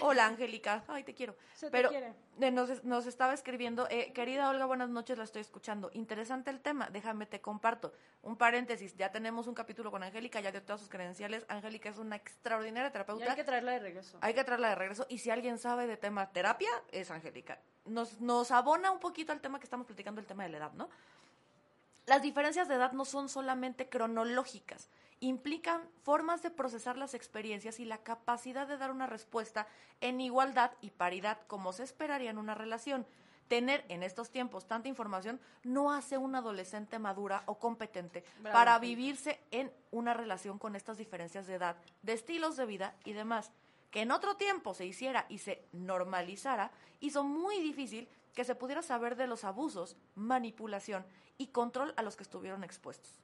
Hola, 0.03 0.27
Angélica, 0.27 0.85
ay, 0.89 1.05
te 1.05 1.15
quiero. 1.15 1.35
Se 1.55 1.67
te 1.67 1.73
Pero 1.73 1.89
quiere. 1.89 2.13
eh, 2.41 2.51
nos, 2.51 2.85
nos 2.85 3.07
estaba 3.07 3.33
escribiendo, 3.33 3.87
eh, 3.89 4.13
querida 4.13 4.51
Olga, 4.51 4.67
buenas 4.67 4.91
noches, 4.91 5.17
la 5.17 5.25
estoy 5.25 5.41
escuchando. 5.41 5.91
Interesante 5.95 6.51
el 6.51 6.61
tema, 6.61 6.91
déjame 6.91 7.25
te 7.25 7.41
comparto. 7.41 7.95
Un 8.23 8.37
paréntesis, 8.37 8.95
ya 8.97 9.11
tenemos 9.11 9.47
un 9.47 9.55
capítulo 9.55 9.91
con 9.91 10.03
Angélica, 10.03 10.41
ya 10.41 10.53
dio 10.53 10.63
todas 10.63 10.81
sus 10.81 10.91
credenciales. 10.91 11.47
Angélica 11.49 11.89
es 11.89 11.97
una 11.99 12.17
extraordinaria 12.17 12.89
Y 12.89 12.93
terapeuta. 12.93 13.31
hay 13.31 13.37
que 13.37 13.45
traerla 13.45 13.73
de 13.73 13.79
regreso. 13.79 14.19
Hay 14.21 14.35
que 14.35 14.45
traerla 14.45 14.69
de 14.69 14.75
regreso. 14.75 15.07
Y 15.09 15.19
si 15.19 15.31
alguien 15.31 15.57
sabe 15.59 15.87
de 15.87 15.97
tema 15.97 16.31
terapia, 16.31 16.71
es 16.93 17.11
Angélica. 17.11 17.59
Nos, 17.87 18.21
nos 18.21 18.51
abona 18.51 18.91
un 18.91 19.01
poquito 19.01 19.33
al 19.33 19.41
tema 19.41 19.59
que 19.59 19.65
estamos 19.65 19.87
platicando, 19.87 20.21
el 20.21 20.27
tema 20.27 20.43
de 20.43 20.51
la 20.51 20.59
edad, 20.59 20.73
¿no? 20.75 20.91
Las 22.05 22.21
diferencias 22.23 22.69
de 22.69 22.75
edad 22.75 22.93
no 22.93 23.05
son 23.05 23.29
solamente 23.29 23.89
cronológicas, 23.89 24.89
implican 25.21 25.83
formas 26.03 26.43
de 26.43 26.51
procesar 26.51 26.97
las 26.97 27.15
experiencias 27.15 27.81
y 27.81 27.85
la 27.85 27.99
capacidad 27.99 28.67
de 28.67 28.77
dar 28.77 28.91
una 28.91 29.07
respuesta 29.07 29.67
en 30.01 30.21
igualdad 30.21 30.73
y 30.81 30.91
paridad 30.91 31.39
como 31.47 31.73
se 31.73 31.85
esperaría 31.85 32.31
en 32.31 32.39
una 32.39 32.55
relación. 32.55 33.07
Tener 33.49 33.85
en 33.89 34.03
estos 34.03 34.31
tiempos 34.31 34.67
tanta 34.67 34.89
información 34.89 35.41
no 35.65 35.93
hace 35.93 36.19
un 36.19 36.35
adolescente 36.35 36.99
madura 36.99 37.43
o 37.47 37.59
competente 37.59 38.23
Bravo, 38.41 38.55
para 38.55 38.79
vivirse 38.79 39.41
en 39.51 39.73
una 39.91 40.13
relación 40.13 40.59
con 40.59 40.77
estas 40.77 40.99
diferencias 40.99 41.47
de 41.47 41.55
edad, 41.55 41.77
de 42.03 42.13
estilos 42.13 42.57
de 42.57 42.67
vida 42.67 42.95
y 43.05 43.15
demás. 43.15 43.51
Que 43.91 44.03
en 44.03 44.11
otro 44.11 44.37
tiempo 44.37 44.75
se 44.75 44.85
hiciera 44.85 45.25
y 45.31 45.39
se 45.39 45.65
normalizara, 45.73 46.71
hizo 47.01 47.25
muy 47.25 47.59
difícil 47.61 48.07
que 48.35 48.45
se 48.45 48.55
pudiera 48.55 48.83
saber 48.83 49.17
de 49.17 49.27
los 49.27 49.45
abusos, 49.45 49.97
manipulación 50.15 51.07
y 51.39 51.47
control 51.49 51.95
a 51.97 52.03
los 52.03 52.17
que 52.17 52.25
estuvieron 52.25 52.65
expuestos. 52.65 53.19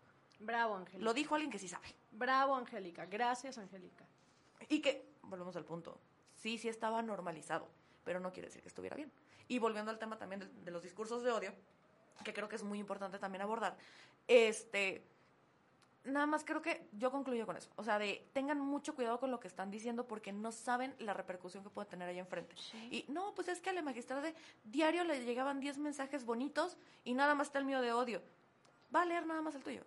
Bravo, 0.44 0.76
Angélica. 0.76 1.04
Lo 1.04 1.14
dijo 1.14 1.34
alguien 1.34 1.50
que 1.50 1.58
sí 1.58 1.68
sabe. 1.68 1.94
Bravo, 2.12 2.54
Angélica. 2.54 3.06
Gracias, 3.06 3.58
Angélica. 3.58 4.04
Y 4.68 4.80
que, 4.80 5.06
volvemos 5.22 5.56
al 5.56 5.64
punto, 5.64 5.98
sí, 6.34 6.58
sí 6.58 6.68
estaba 6.68 7.02
normalizado, 7.02 7.68
pero 8.04 8.20
no 8.20 8.32
quiere 8.32 8.48
decir 8.48 8.62
que 8.62 8.68
estuviera 8.68 8.96
bien. 8.96 9.10
Y 9.48 9.58
volviendo 9.58 9.90
al 9.90 9.98
tema 9.98 10.18
también 10.18 10.40
de, 10.40 10.46
de 10.46 10.70
los 10.70 10.82
discursos 10.82 11.22
de 11.22 11.30
odio, 11.30 11.52
que 12.24 12.32
creo 12.32 12.48
que 12.48 12.56
es 12.56 12.62
muy 12.62 12.78
importante 12.78 13.18
también 13.18 13.42
abordar, 13.42 13.76
este, 14.26 15.04
nada 16.04 16.26
más 16.26 16.44
creo 16.44 16.62
que 16.62 16.86
yo 16.92 17.10
concluyo 17.10 17.46
con 17.46 17.56
eso. 17.56 17.70
O 17.76 17.84
sea, 17.84 17.98
de 17.98 18.26
tengan 18.32 18.60
mucho 18.60 18.94
cuidado 18.94 19.18
con 19.18 19.30
lo 19.30 19.40
que 19.40 19.48
están 19.48 19.70
diciendo 19.70 20.06
porque 20.06 20.32
no 20.32 20.52
saben 20.52 20.94
la 20.98 21.14
repercusión 21.14 21.64
que 21.64 21.70
puede 21.70 21.88
tener 21.88 22.08
ahí 22.08 22.18
enfrente. 22.18 22.54
Y 22.90 23.04
no, 23.08 23.34
pues 23.34 23.48
es 23.48 23.60
que 23.60 23.70
a 23.70 23.72
la 23.72 23.82
magistrada 23.82 24.22
de 24.22 24.34
diario 24.64 25.04
le 25.04 25.24
llegaban 25.24 25.60
10 25.60 25.78
mensajes 25.78 26.24
bonitos 26.24 26.76
y 27.04 27.14
nada 27.14 27.34
más 27.34 27.48
está 27.48 27.58
el 27.58 27.64
mío 27.64 27.80
de 27.80 27.92
odio. 27.92 28.22
Va 28.94 29.02
a 29.02 29.06
leer 29.06 29.26
nada 29.26 29.42
más 29.42 29.54
el 29.54 29.62
tuyo. 29.62 29.82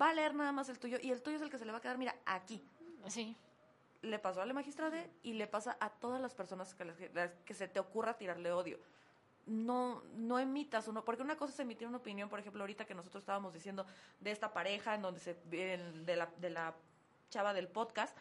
Va 0.00 0.10
a 0.10 0.14
leer 0.14 0.34
nada 0.34 0.52
más 0.52 0.68
el 0.68 0.78
tuyo 0.78 0.98
y 1.02 1.10
el 1.10 1.22
tuyo 1.22 1.36
es 1.36 1.42
el 1.42 1.50
que 1.50 1.58
se 1.58 1.64
le 1.64 1.72
va 1.72 1.78
a 1.78 1.80
quedar, 1.80 1.98
mira, 1.98 2.14
aquí 2.26 2.62
Sí. 3.06 3.36
le 4.02 4.18
pasó 4.18 4.42
a 4.42 4.46
la 4.46 4.52
magistrada 4.52 5.06
y 5.22 5.34
le 5.34 5.46
pasa 5.46 5.76
a 5.80 5.90
todas 5.90 6.20
las 6.20 6.34
personas 6.34 6.74
que, 6.74 6.84
les- 6.84 7.32
que 7.44 7.54
se 7.54 7.68
te 7.68 7.78
ocurra 7.80 8.16
tirarle 8.16 8.52
odio. 8.52 8.78
No, 9.46 10.02
no 10.14 10.38
emitas 10.38 10.88
uno, 10.88 11.04
porque 11.04 11.22
una 11.22 11.36
cosa 11.36 11.52
es 11.52 11.60
emitir 11.60 11.86
una 11.86 11.98
opinión, 11.98 12.28
por 12.30 12.40
ejemplo, 12.40 12.62
ahorita 12.62 12.86
que 12.86 12.94
nosotros 12.94 13.20
estábamos 13.22 13.52
diciendo 13.52 13.84
de 14.20 14.30
esta 14.30 14.52
pareja, 14.54 14.94
en 14.94 15.02
donde 15.02 15.20
se 15.20 15.34
de 15.44 16.16
la, 16.16 16.26
de 16.38 16.50
la 16.50 16.74
chava 17.30 17.52
del 17.52 17.68
podcast, 17.68 18.16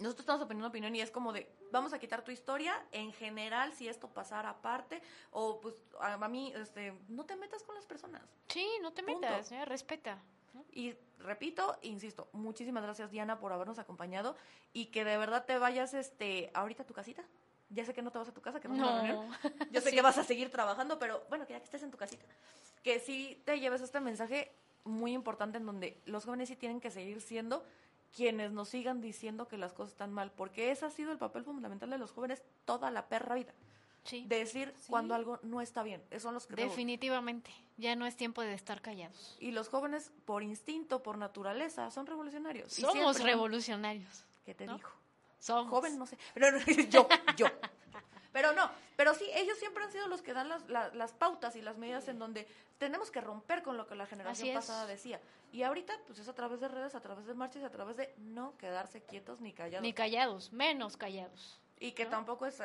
nosotros 0.00 0.20
estamos 0.24 0.42
opinando 0.42 0.68
opinión 0.68 0.94
y 0.96 1.00
es 1.00 1.10
como 1.12 1.32
de, 1.32 1.48
vamos 1.70 1.92
a 1.92 1.98
quitar 1.98 2.22
tu 2.22 2.30
historia 2.32 2.84
en 2.92 3.12
general 3.12 3.72
si 3.72 3.88
esto 3.88 4.08
pasara 4.08 4.50
aparte, 4.50 5.00
o 5.30 5.60
pues 5.60 5.74
a, 6.00 6.14
a 6.14 6.28
mí, 6.28 6.52
este, 6.56 6.92
no 7.08 7.24
te 7.24 7.36
metas 7.36 7.62
con 7.62 7.76
las 7.76 7.86
personas. 7.86 8.22
Sí, 8.48 8.68
no 8.82 8.92
te 8.92 9.02
Punto. 9.04 9.20
metas, 9.20 9.52
¿eh? 9.52 9.64
respeta. 9.64 10.18
¿No? 10.56 10.64
Y 10.72 10.94
repito, 11.18 11.78
insisto, 11.82 12.28
muchísimas 12.32 12.82
gracias 12.82 13.10
Diana 13.10 13.38
por 13.38 13.52
habernos 13.52 13.78
acompañado 13.78 14.36
y 14.72 14.86
que 14.86 15.04
de 15.04 15.16
verdad 15.16 15.44
te 15.44 15.58
vayas 15.58 15.94
este 15.94 16.50
ahorita 16.54 16.82
a 16.82 16.86
tu 16.86 16.94
casita. 16.94 17.22
Ya 17.68 17.84
sé 17.84 17.92
que 17.94 18.02
no 18.02 18.10
te 18.12 18.18
vas 18.18 18.28
a 18.28 18.32
tu 18.34 18.40
casa, 18.42 18.60
que 18.60 18.68
no, 18.68 18.74
una 18.74 19.02
reunión. 19.02 19.28
Yo 19.72 19.80
sé 19.80 19.90
Sí. 19.90 19.96
que 19.96 20.02
vas 20.02 20.18
a 20.18 20.24
seguir 20.24 20.50
trabajando, 20.50 20.98
pero 20.98 21.24
bueno, 21.28 21.46
que 21.46 21.52
ya 21.52 21.58
que 21.58 21.64
estés 21.64 21.82
en 21.82 21.90
tu 21.90 21.96
casita, 21.98 22.24
que 22.82 23.00
sí 23.00 23.42
te 23.44 23.58
lleves 23.60 23.80
este 23.80 24.00
mensaje 24.00 24.52
muy 24.84 25.12
importante 25.12 25.58
en 25.58 25.66
donde 25.66 26.00
los 26.06 26.24
jóvenes 26.24 26.48
sí 26.48 26.56
tienen 26.56 26.80
que 26.80 26.90
seguir 26.92 27.20
siendo 27.20 27.64
quienes 28.14 28.52
nos 28.52 28.68
sigan 28.68 29.00
diciendo 29.00 29.48
que 29.48 29.58
las 29.58 29.72
cosas 29.72 29.92
están 29.92 30.12
mal, 30.12 30.30
porque 30.30 30.70
ese 30.70 30.86
ha 30.86 30.90
sido 30.90 31.10
el 31.12 31.18
papel 31.18 31.42
fundamental 31.44 31.90
de 31.90 31.98
los 31.98 32.12
jóvenes 32.12 32.40
toda 32.64 32.90
la 32.92 33.08
perra 33.08 33.34
vida. 33.34 33.52
Sí. 34.06 34.24
Decir 34.28 34.72
Sí. 34.78 34.86
cuando 34.90 35.14
algo 35.14 35.38
no 35.42 35.60
está 35.60 35.82
bien. 35.82 36.02
Esos 36.10 36.22
son 36.22 36.34
los 36.34 36.46
que 36.46 36.54
Definitivamente. 36.56 37.50
Ya 37.76 37.94
no 37.96 38.06
es 38.06 38.16
tiempo 38.16 38.40
de 38.42 38.54
estar 38.54 38.80
callados. 38.80 39.36
Y 39.40 39.50
los 39.50 39.68
jóvenes, 39.68 40.10
por 40.24 40.42
instinto, 40.42 41.02
por 41.02 41.18
naturaleza, 41.18 41.90
son 41.90 42.06
revolucionarios. 42.06 42.78
Y 42.78 42.82
Somos 42.82 43.20
revolucionarios. 43.22 44.24
¿Qué 44.44 44.54
te 44.54 44.66
¿no? 44.66 44.76
dijo? 44.76 44.90
Somos. 45.38 45.68
Joven, 45.70 45.98
no 45.98 46.06
sé. 46.06 46.16
Pero 46.34 46.58
yo, 46.90 47.06
yo. 47.36 47.46
Pero 48.32 48.52
no, 48.52 48.70
pero 48.96 49.14
sí, 49.14 49.24
ellos 49.34 49.58
siempre 49.58 49.82
han 49.84 49.90
sido 49.92 50.08
los 50.08 50.20
que 50.22 50.34
dan 50.34 50.48
las, 50.48 50.68
la- 50.68 50.88
las 50.94 51.12
pautas 51.12 51.56
y 51.56 51.62
las 51.62 51.78
medidas 51.78 52.06
en 52.08 52.18
donde 52.18 52.46
tenemos 52.78 53.10
que 53.10 53.20
romper 53.22 53.62
con 53.62 53.76
lo 53.78 53.86
que 53.86 53.94
la 53.94 54.06
generación 54.06 54.52
pasada 54.54 54.86
decía. 54.86 55.20
Y 55.52 55.62
ahorita, 55.62 55.98
pues 56.06 56.18
es 56.18 56.28
a 56.28 56.34
través 56.34 56.60
de 56.60 56.68
redes, 56.68 56.94
a 56.94 57.00
través 57.00 57.24
de 57.26 57.32
marchas, 57.32 57.62
a 57.64 57.70
través 57.70 57.96
de 57.96 58.12
no 58.18 58.54
quedarse 58.58 59.00
quietos 59.02 59.40
ni 59.40 59.52
callados. 59.54 59.82
Ni 59.82 59.94
callados, 59.94 60.52
menos 60.52 60.98
callados. 60.98 61.58
Y 61.78 61.92
que 61.92 62.04
¿no? 62.04 62.10
tampoco 62.10 62.46
es, 62.46 62.60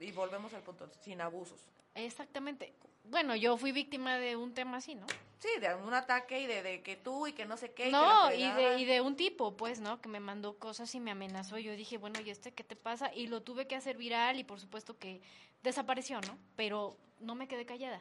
y 0.00 0.12
volvemos 0.12 0.52
al 0.54 0.62
punto, 0.62 0.88
sin 1.00 1.20
abusos. 1.20 1.60
Exactamente. 1.94 2.72
bueno, 3.04 3.36
yo 3.36 3.56
fui 3.56 3.72
víctima 3.72 4.16
de 4.18 4.36
un 4.36 4.54
tema 4.54 4.78
así, 4.78 4.94
¿no? 4.94 5.06
Sí, 5.38 5.48
de 5.60 5.74
un 5.74 5.92
ataque 5.92 6.40
y 6.40 6.46
de, 6.46 6.62
de 6.62 6.82
que 6.82 6.96
tú 6.96 7.26
y 7.26 7.32
que 7.32 7.44
no 7.44 7.56
sé 7.56 7.72
qué. 7.72 7.88
y 7.88 7.92
No, 7.92 8.32
y 8.32 8.50
de, 8.52 8.78
y 8.78 8.84
de 8.84 9.00
un 9.00 9.16
tipo, 9.16 9.56
pues, 9.56 9.80
¿no? 9.80 10.00
Que 10.00 10.08
me 10.08 10.20
mandó 10.20 10.56
cosas 10.56 10.94
y 10.94 11.00
me 11.00 11.10
amenazó. 11.10 11.58
Yo 11.58 11.74
dije, 11.74 11.98
bueno, 11.98 12.20
¿y 12.20 12.30
este 12.30 12.52
qué 12.52 12.62
te 12.62 12.76
pasa? 12.76 13.12
Y 13.12 13.26
lo 13.26 13.42
tuve 13.42 13.66
que 13.66 13.74
hacer 13.74 13.96
viral 13.96 14.38
y 14.38 14.44
por 14.44 14.60
supuesto 14.60 14.96
que 14.96 15.20
desapareció, 15.62 16.20
¿no? 16.20 16.38
Pero 16.54 16.96
no 17.18 17.34
me 17.34 17.48
quedé 17.48 17.66
callada. 17.66 18.00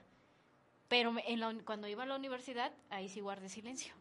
Pero 0.87 1.15
en 1.25 1.39
la 1.39 1.55
cuando 1.65 1.87
iba 1.87 2.03
a 2.03 2.05
la 2.05 2.15
universidad, 2.15 2.71
ahí 2.89 3.09
sí 3.09 3.21
guardé 3.21 3.49
silencio. 3.49 3.93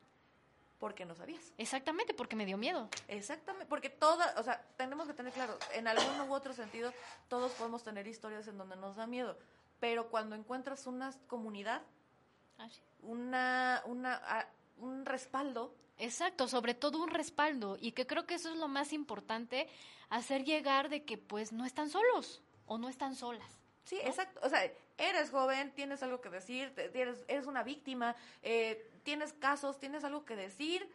Porque 0.80 1.04
no 1.04 1.14
sabías. 1.14 1.52
Exactamente, 1.58 2.14
porque 2.14 2.34
me 2.34 2.46
dio 2.46 2.56
miedo. 2.56 2.88
Exactamente, 3.06 3.66
porque 3.66 3.90
toda, 3.90 4.34
o 4.38 4.42
sea, 4.42 4.60
tenemos 4.76 5.06
que 5.06 5.12
tener 5.14 5.32
claro, 5.32 5.56
en 5.74 5.86
algún 5.86 6.28
u 6.28 6.32
otro 6.34 6.52
sentido, 6.54 6.92
todos 7.28 7.52
podemos 7.52 7.84
tener 7.84 8.08
historias 8.08 8.48
en 8.48 8.56
donde 8.58 8.74
nos 8.76 8.96
da 8.96 9.06
miedo, 9.06 9.38
pero 9.78 10.08
cuando 10.08 10.34
encuentras 10.34 10.86
una 10.86 11.12
comunidad, 11.28 11.82
Así. 12.58 12.80
una, 13.02 13.82
una, 13.86 14.14
a- 14.24 14.48
un 14.78 15.04
respaldo, 15.04 15.74
Exacto, 15.98 16.48
sobre 16.48 16.72
todo 16.72 16.96
un 17.02 17.10
respaldo 17.10 17.76
y 17.78 17.92
que 17.92 18.06
creo 18.06 18.24
que 18.26 18.34
eso 18.36 18.48
es 18.50 18.56
lo 18.56 18.68
más 18.68 18.94
importante, 18.94 19.68
hacer 20.08 20.44
llegar 20.44 20.88
de 20.88 21.04
que 21.04 21.18
pues 21.18 21.52
no 21.52 21.66
están 21.66 21.90
solos 21.90 22.40
o 22.64 22.78
no 22.78 22.88
están 22.88 23.14
solas. 23.14 23.60
sí, 23.84 23.98
exacto, 24.02 24.40
o 24.42 24.48
sea, 24.48 24.62
eres 25.00 25.30
joven, 25.30 25.72
tienes 25.72 26.02
algo 26.02 26.20
que 26.20 26.30
decir, 26.30 26.72
eres 27.28 27.46
una 27.46 27.62
víctima, 27.62 28.14
eh, 28.42 28.90
tienes 29.02 29.32
casos, 29.32 29.78
tienes 29.78 30.04
algo 30.04 30.24
que 30.24 30.36
decir, 30.36 30.88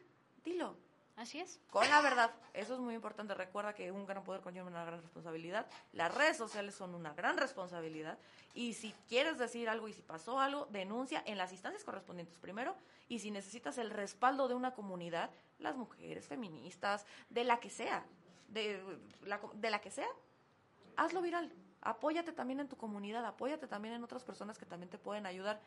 dilo, 0.44 0.78
Así 1.16 1.40
es. 1.40 1.62
con 1.70 1.88
la 1.90 2.02
verdad. 2.02 2.32
Eso 2.54 2.74
es 2.74 2.80
muy 2.80 2.94
importante. 2.94 3.34
Recuerda 3.34 3.74
que 3.74 3.92
un 3.92 4.06
gran 4.06 4.24
poder 4.24 4.42
conlleva 4.42 4.68
una 4.68 4.84
gran 4.84 5.02
responsabilidad. 5.02 5.66
Las 5.94 6.14
redes 6.14 6.36
sociales 6.36 6.76
son 6.76 6.94
una 6.94 7.14
gran 7.14 7.38
responsabilidad. 7.38 8.18
Y 8.54 8.74
si 8.74 8.94
quieres 9.08 9.38
decir 9.38 9.70
algo 9.70 9.88
y 9.88 9.94
si 9.94 10.02
pasó 10.02 10.40
algo, 10.40 10.66
denuncia 10.72 11.24
en 11.26 11.38
las 11.38 11.54
instancias 11.54 11.86
correspondientes 11.86 12.38
primero. 12.38 12.76
Y 13.08 13.20
si 13.20 13.32
necesitas 13.32 13.78
el 13.78 13.92
respaldo 13.92 14.50
de 14.50 14.56
una 14.56 14.74
comunidad, 14.74 15.30
las 15.60 15.78
mujeres 15.78 16.28
feministas, 16.28 17.06
de 17.30 17.46
la 17.46 17.62
que 17.62 17.70
sea, 17.70 18.06
de 18.50 18.82
la, 19.24 19.40
de 19.54 19.70
la 19.70 19.80
que 19.80 19.92
sea, 19.92 20.10
hazlo 20.98 21.22
viral. 21.22 21.52
Apóyate 21.86 22.34
también 22.34 22.60
en 22.60 22.68
tu 22.68 22.78
comunidad, 22.78 23.24
apóyate 23.26 23.68
también 23.68 23.94
en 23.94 24.04
otras 24.04 24.24
personas 24.24 24.58
que 24.58 24.66
también 24.66 24.90
te 24.90 24.98
pueden 24.98 25.28
ayudar 25.28 25.62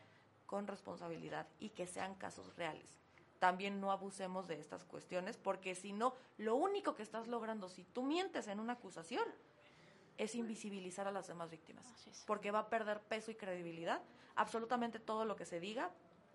con 0.45 0.67
responsabilidad 0.67 1.47
y 1.59 1.69
que 1.69 1.87
sean 1.87 2.13
casos 2.15 2.53
reales. 2.57 2.99
También 3.39 3.79
no 3.79 3.89
abusemos 3.89 4.45
de 4.45 4.59
estas 4.59 4.83
cuestiones 4.83 5.37
porque 5.37 5.75
si 5.75 5.93
no, 5.93 6.13
lo 6.37 6.57
único 6.57 6.93
que 6.93 7.03
estás 7.03 7.29
logrando 7.29 7.69
si 7.69 7.85
tú 7.85 8.03
mientes 8.03 8.49
en 8.49 8.59
una 8.59 8.73
acusación 8.73 9.23
es 10.17 10.35
invisibilizar 10.35 11.07
a 11.07 11.11
las 11.13 11.27
demás 11.27 11.49
víctimas. 11.49 11.85
Porque 12.27 12.51
va 12.51 12.59
a 12.59 12.69
perder 12.69 12.99
peso 12.99 13.31
y 13.31 13.35
credibilidad 13.35 14.01
absolutamente 14.35 14.99
todo 14.99 15.23
lo 15.23 15.37
que 15.37 15.45
se 15.45 15.61
diga 15.61 15.89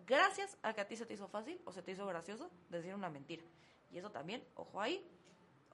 gracias 0.06 0.56
a 0.62 0.72
que 0.72 0.80
a 0.80 0.88
ti 0.88 0.96
se 0.96 1.04
te 1.04 1.12
hizo 1.12 1.28
fácil 1.28 1.60
o 1.66 1.72
se 1.72 1.82
te 1.82 1.92
hizo 1.92 2.06
gracioso 2.06 2.50
decir 2.70 2.94
una 2.94 3.10
mentira. 3.10 3.44
Y 3.90 3.98
eso 3.98 4.10
también, 4.10 4.42
ojo 4.54 4.80
ahí, 4.80 5.06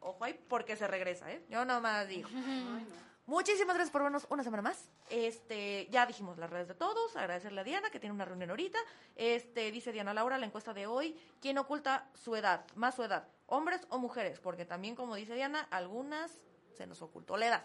ojo 0.01 0.25
ahí 0.25 0.35
porque 0.49 0.75
se 0.75 0.89
regresa, 0.89 1.31
¿eh? 1.31 1.45
Yo 1.49 1.65
nomás 1.65 2.09
digo. 2.09 2.29
Muchísimas 3.31 3.77
gracias 3.77 3.93
por 3.93 4.03
vernos 4.03 4.27
una 4.29 4.43
semana 4.43 4.61
más. 4.61 4.89
Este, 5.09 5.87
ya 5.93 6.05
dijimos 6.05 6.37
las 6.37 6.51
redes 6.51 6.67
de 6.67 6.75
todos, 6.75 7.15
agradecerle 7.15 7.61
a 7.61 7.65
Diana 7.65 7.89
que 7.89 8.01
tiene 8.01 8.13
una 8.13 8.25
reunión 8.25 8.51
ahorita. 8.51 8.81
Este, 9.15 9.71
dice 9.71 9.93
Diana 9.93 10.13
Laura, 10.13 10.37
la 10.37 10.47
encuesta 10.47 10.75
de 10.75 10.89
hoy, 10.89 11.17
¿quién 11.41 11.57
oculta 11.57 12.11
su 12.13 12.35
edad, 12.35 12.67
más 12.75 12.97
su 12.97 13.05
edad, 13.05 13.29
hombres 13.47 13.87
o 13.89 13.99
mujeres? 13.99 14.41
Porque 14.41 14.65
también 14.65 14.97
como 14.97 15.15
dice 15.15 15.37
Diana, 15.37 15.69
algunas 15.71 16.33
se 16.77 16.89
nos 16.89 17.03
ocultó 17.03 17.37
la 17.37 17.47
edad. 17.47 17.65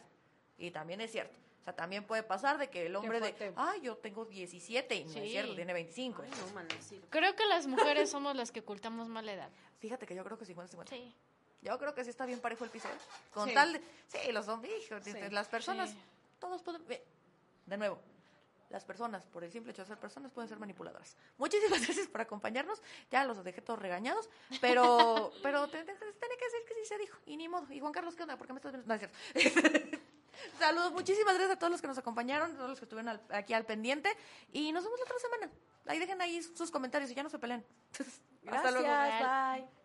Y 0.59 0.69
también 0.69 1.01
es 1.01 1.11
cierto. 1.11 1.35
O 1.61 1.63
sea, 1.63 1.75
también 1.75 2.05
puede 2.05 2.21
pasar 2.21 2.59
de 2.59 2.69
que 2.69 2.85
el 2.85 2.95
hombre 2.95 3.19
de, 3.19 3.53
ay, 3.55 3.81
yo 3.81 3.97
tengo 3.97 4.25
17 4.25 4.93
y 4.93 5.05
no 5.05 5.09
es 5.13 5.31
cierto, 5.31 5.55
tiene 5.55 5.73
25. 5.73 6.21
Ay, 6.21 6.29
no, 6.29 6.53
manecito. 6.53 7.07
Creo 7.09 7.35
que 7.35 7.43
las 7.47 7.65
mujeres 7.65 8.11
somos 8.11 8.35
las 8.35 8.51
que 8.51 8.59
ocultamos 8.59 9.09
más 9.09 9.25
la 9.25 9.33
edad. 9.33 9.49
Fíjate 9.79 10.05
que 10.05 10.13
yo 10.13 10.23
creo 10.23 10.37
que 10.37 10.45
50-50. 10.45 10.89
Sí. 10.89 11.15
Yo 11.65 11.77
creo 11.79 11.93
que 11.95 12.03
sí 12.03 12.11
está 12.11 12.25
bien 12.25 12.39
parejo 12.39 12.63
el 12.63 12.69
piso. 12.69 12.87
¿eh? 12.87 12.91
Con 13.33 13.47
Sí. 13.49 13.53
tal 13.55 13.73
de, 13.73 13.81
sí, 14.07 14.31
los 14.31 14.45
Sí. 15.03 15.13
las 15.31 15.47
personas, 15.47 15.89
Sí. 15.89 15.97
todos 16.39 16.61
pueden, 16.61 16.85
de 17.65 17.77
nuevo, 17.77 17.99
las 18.69 18.83
personas, 18.85 19.23
por 19.25 19.43
el 19.43 19.51
simple 19.51 19.71
hecho 19.71 19.81
de 19.81 19.87
ser 19.87 19.97
personas, 19.97 20.31
pueden 20.31 20.47
ser 20.47 20.59
manipuladoras. 20.59 21.15
Muchísimas 21.37 21.81
gracias 21.87 22.07
por 22.07 22.21
acompañarnos. 22.21 22.81
Ya 23.09 23.23
los 23.25 23.43
dejé 23.43 23.61
todos 23.61 23.79
regañados, 23.79 24.29
pero, 24.61 25.31
pero 25.43 25.67
te- 25.67 25.83
te- 25.83 25.93
te- 25.95 26.13
tenía 26.13 26.37
que 26.37 26.45
decir 26.45 26.59
que 26.67 26.73
sí 26.75 26.85
se 26.85 26.97
dijo. 26.99 27.17
Y 27.25 27.35
ni 27.37 27.47
modo. 27.49 27.71
Y 27.73 27.79
Juan 27.79 27.91
Carlos, 27.93 28.15
¿qué 28.15 28.23
onda? 28.23 28.37
¿Por 28.37 28.45
qué 28.47 28.53
me 28.53 28.59
estás 28.59 28.71
viendo? 28.71 28.87
No, 28.87 28.93
es 28.93 28.99
cierto. 28.99 29.17
Saludos, 30.59 30.91
muchísimas 30.91 31.33
gracias 31.35 31.55
a 31.55 31.59
todos 31.59 31.71
los 31.71 31.81
que 31.81 31.87
nos 31.87 31.97
acompañaron, 31.97 32.51
a 32.51 32.55
todos 32.55 32.69
los 32.69 32.79
que 32.79 32.85
estuvieron 32.85 33.09
al- 33.09 33.21
aquí 33.29 33.53
al 33.53 33.65
pendiente. 33.65 34.15
Y 34.51 34.71
nos 34.71 34.83
vemos 34.83 34.99
la 34.99 35.05
otra 35.05 35.17
semana. 35.19 35.51
Ahí 35.87 35.97
dejen 35.99 36.21
ahí 36.21 36.41
sus 36.43 36.69
comentarios 36.71 37.09
y 37.11 37.15
ya 37.15 37.23
no 37.23 37.29
se 37.29 37.39
peleen. 37.39 37.65
Hasta 38.47 38.71
luego. 38.71 38.87
bye. 38.87 39.84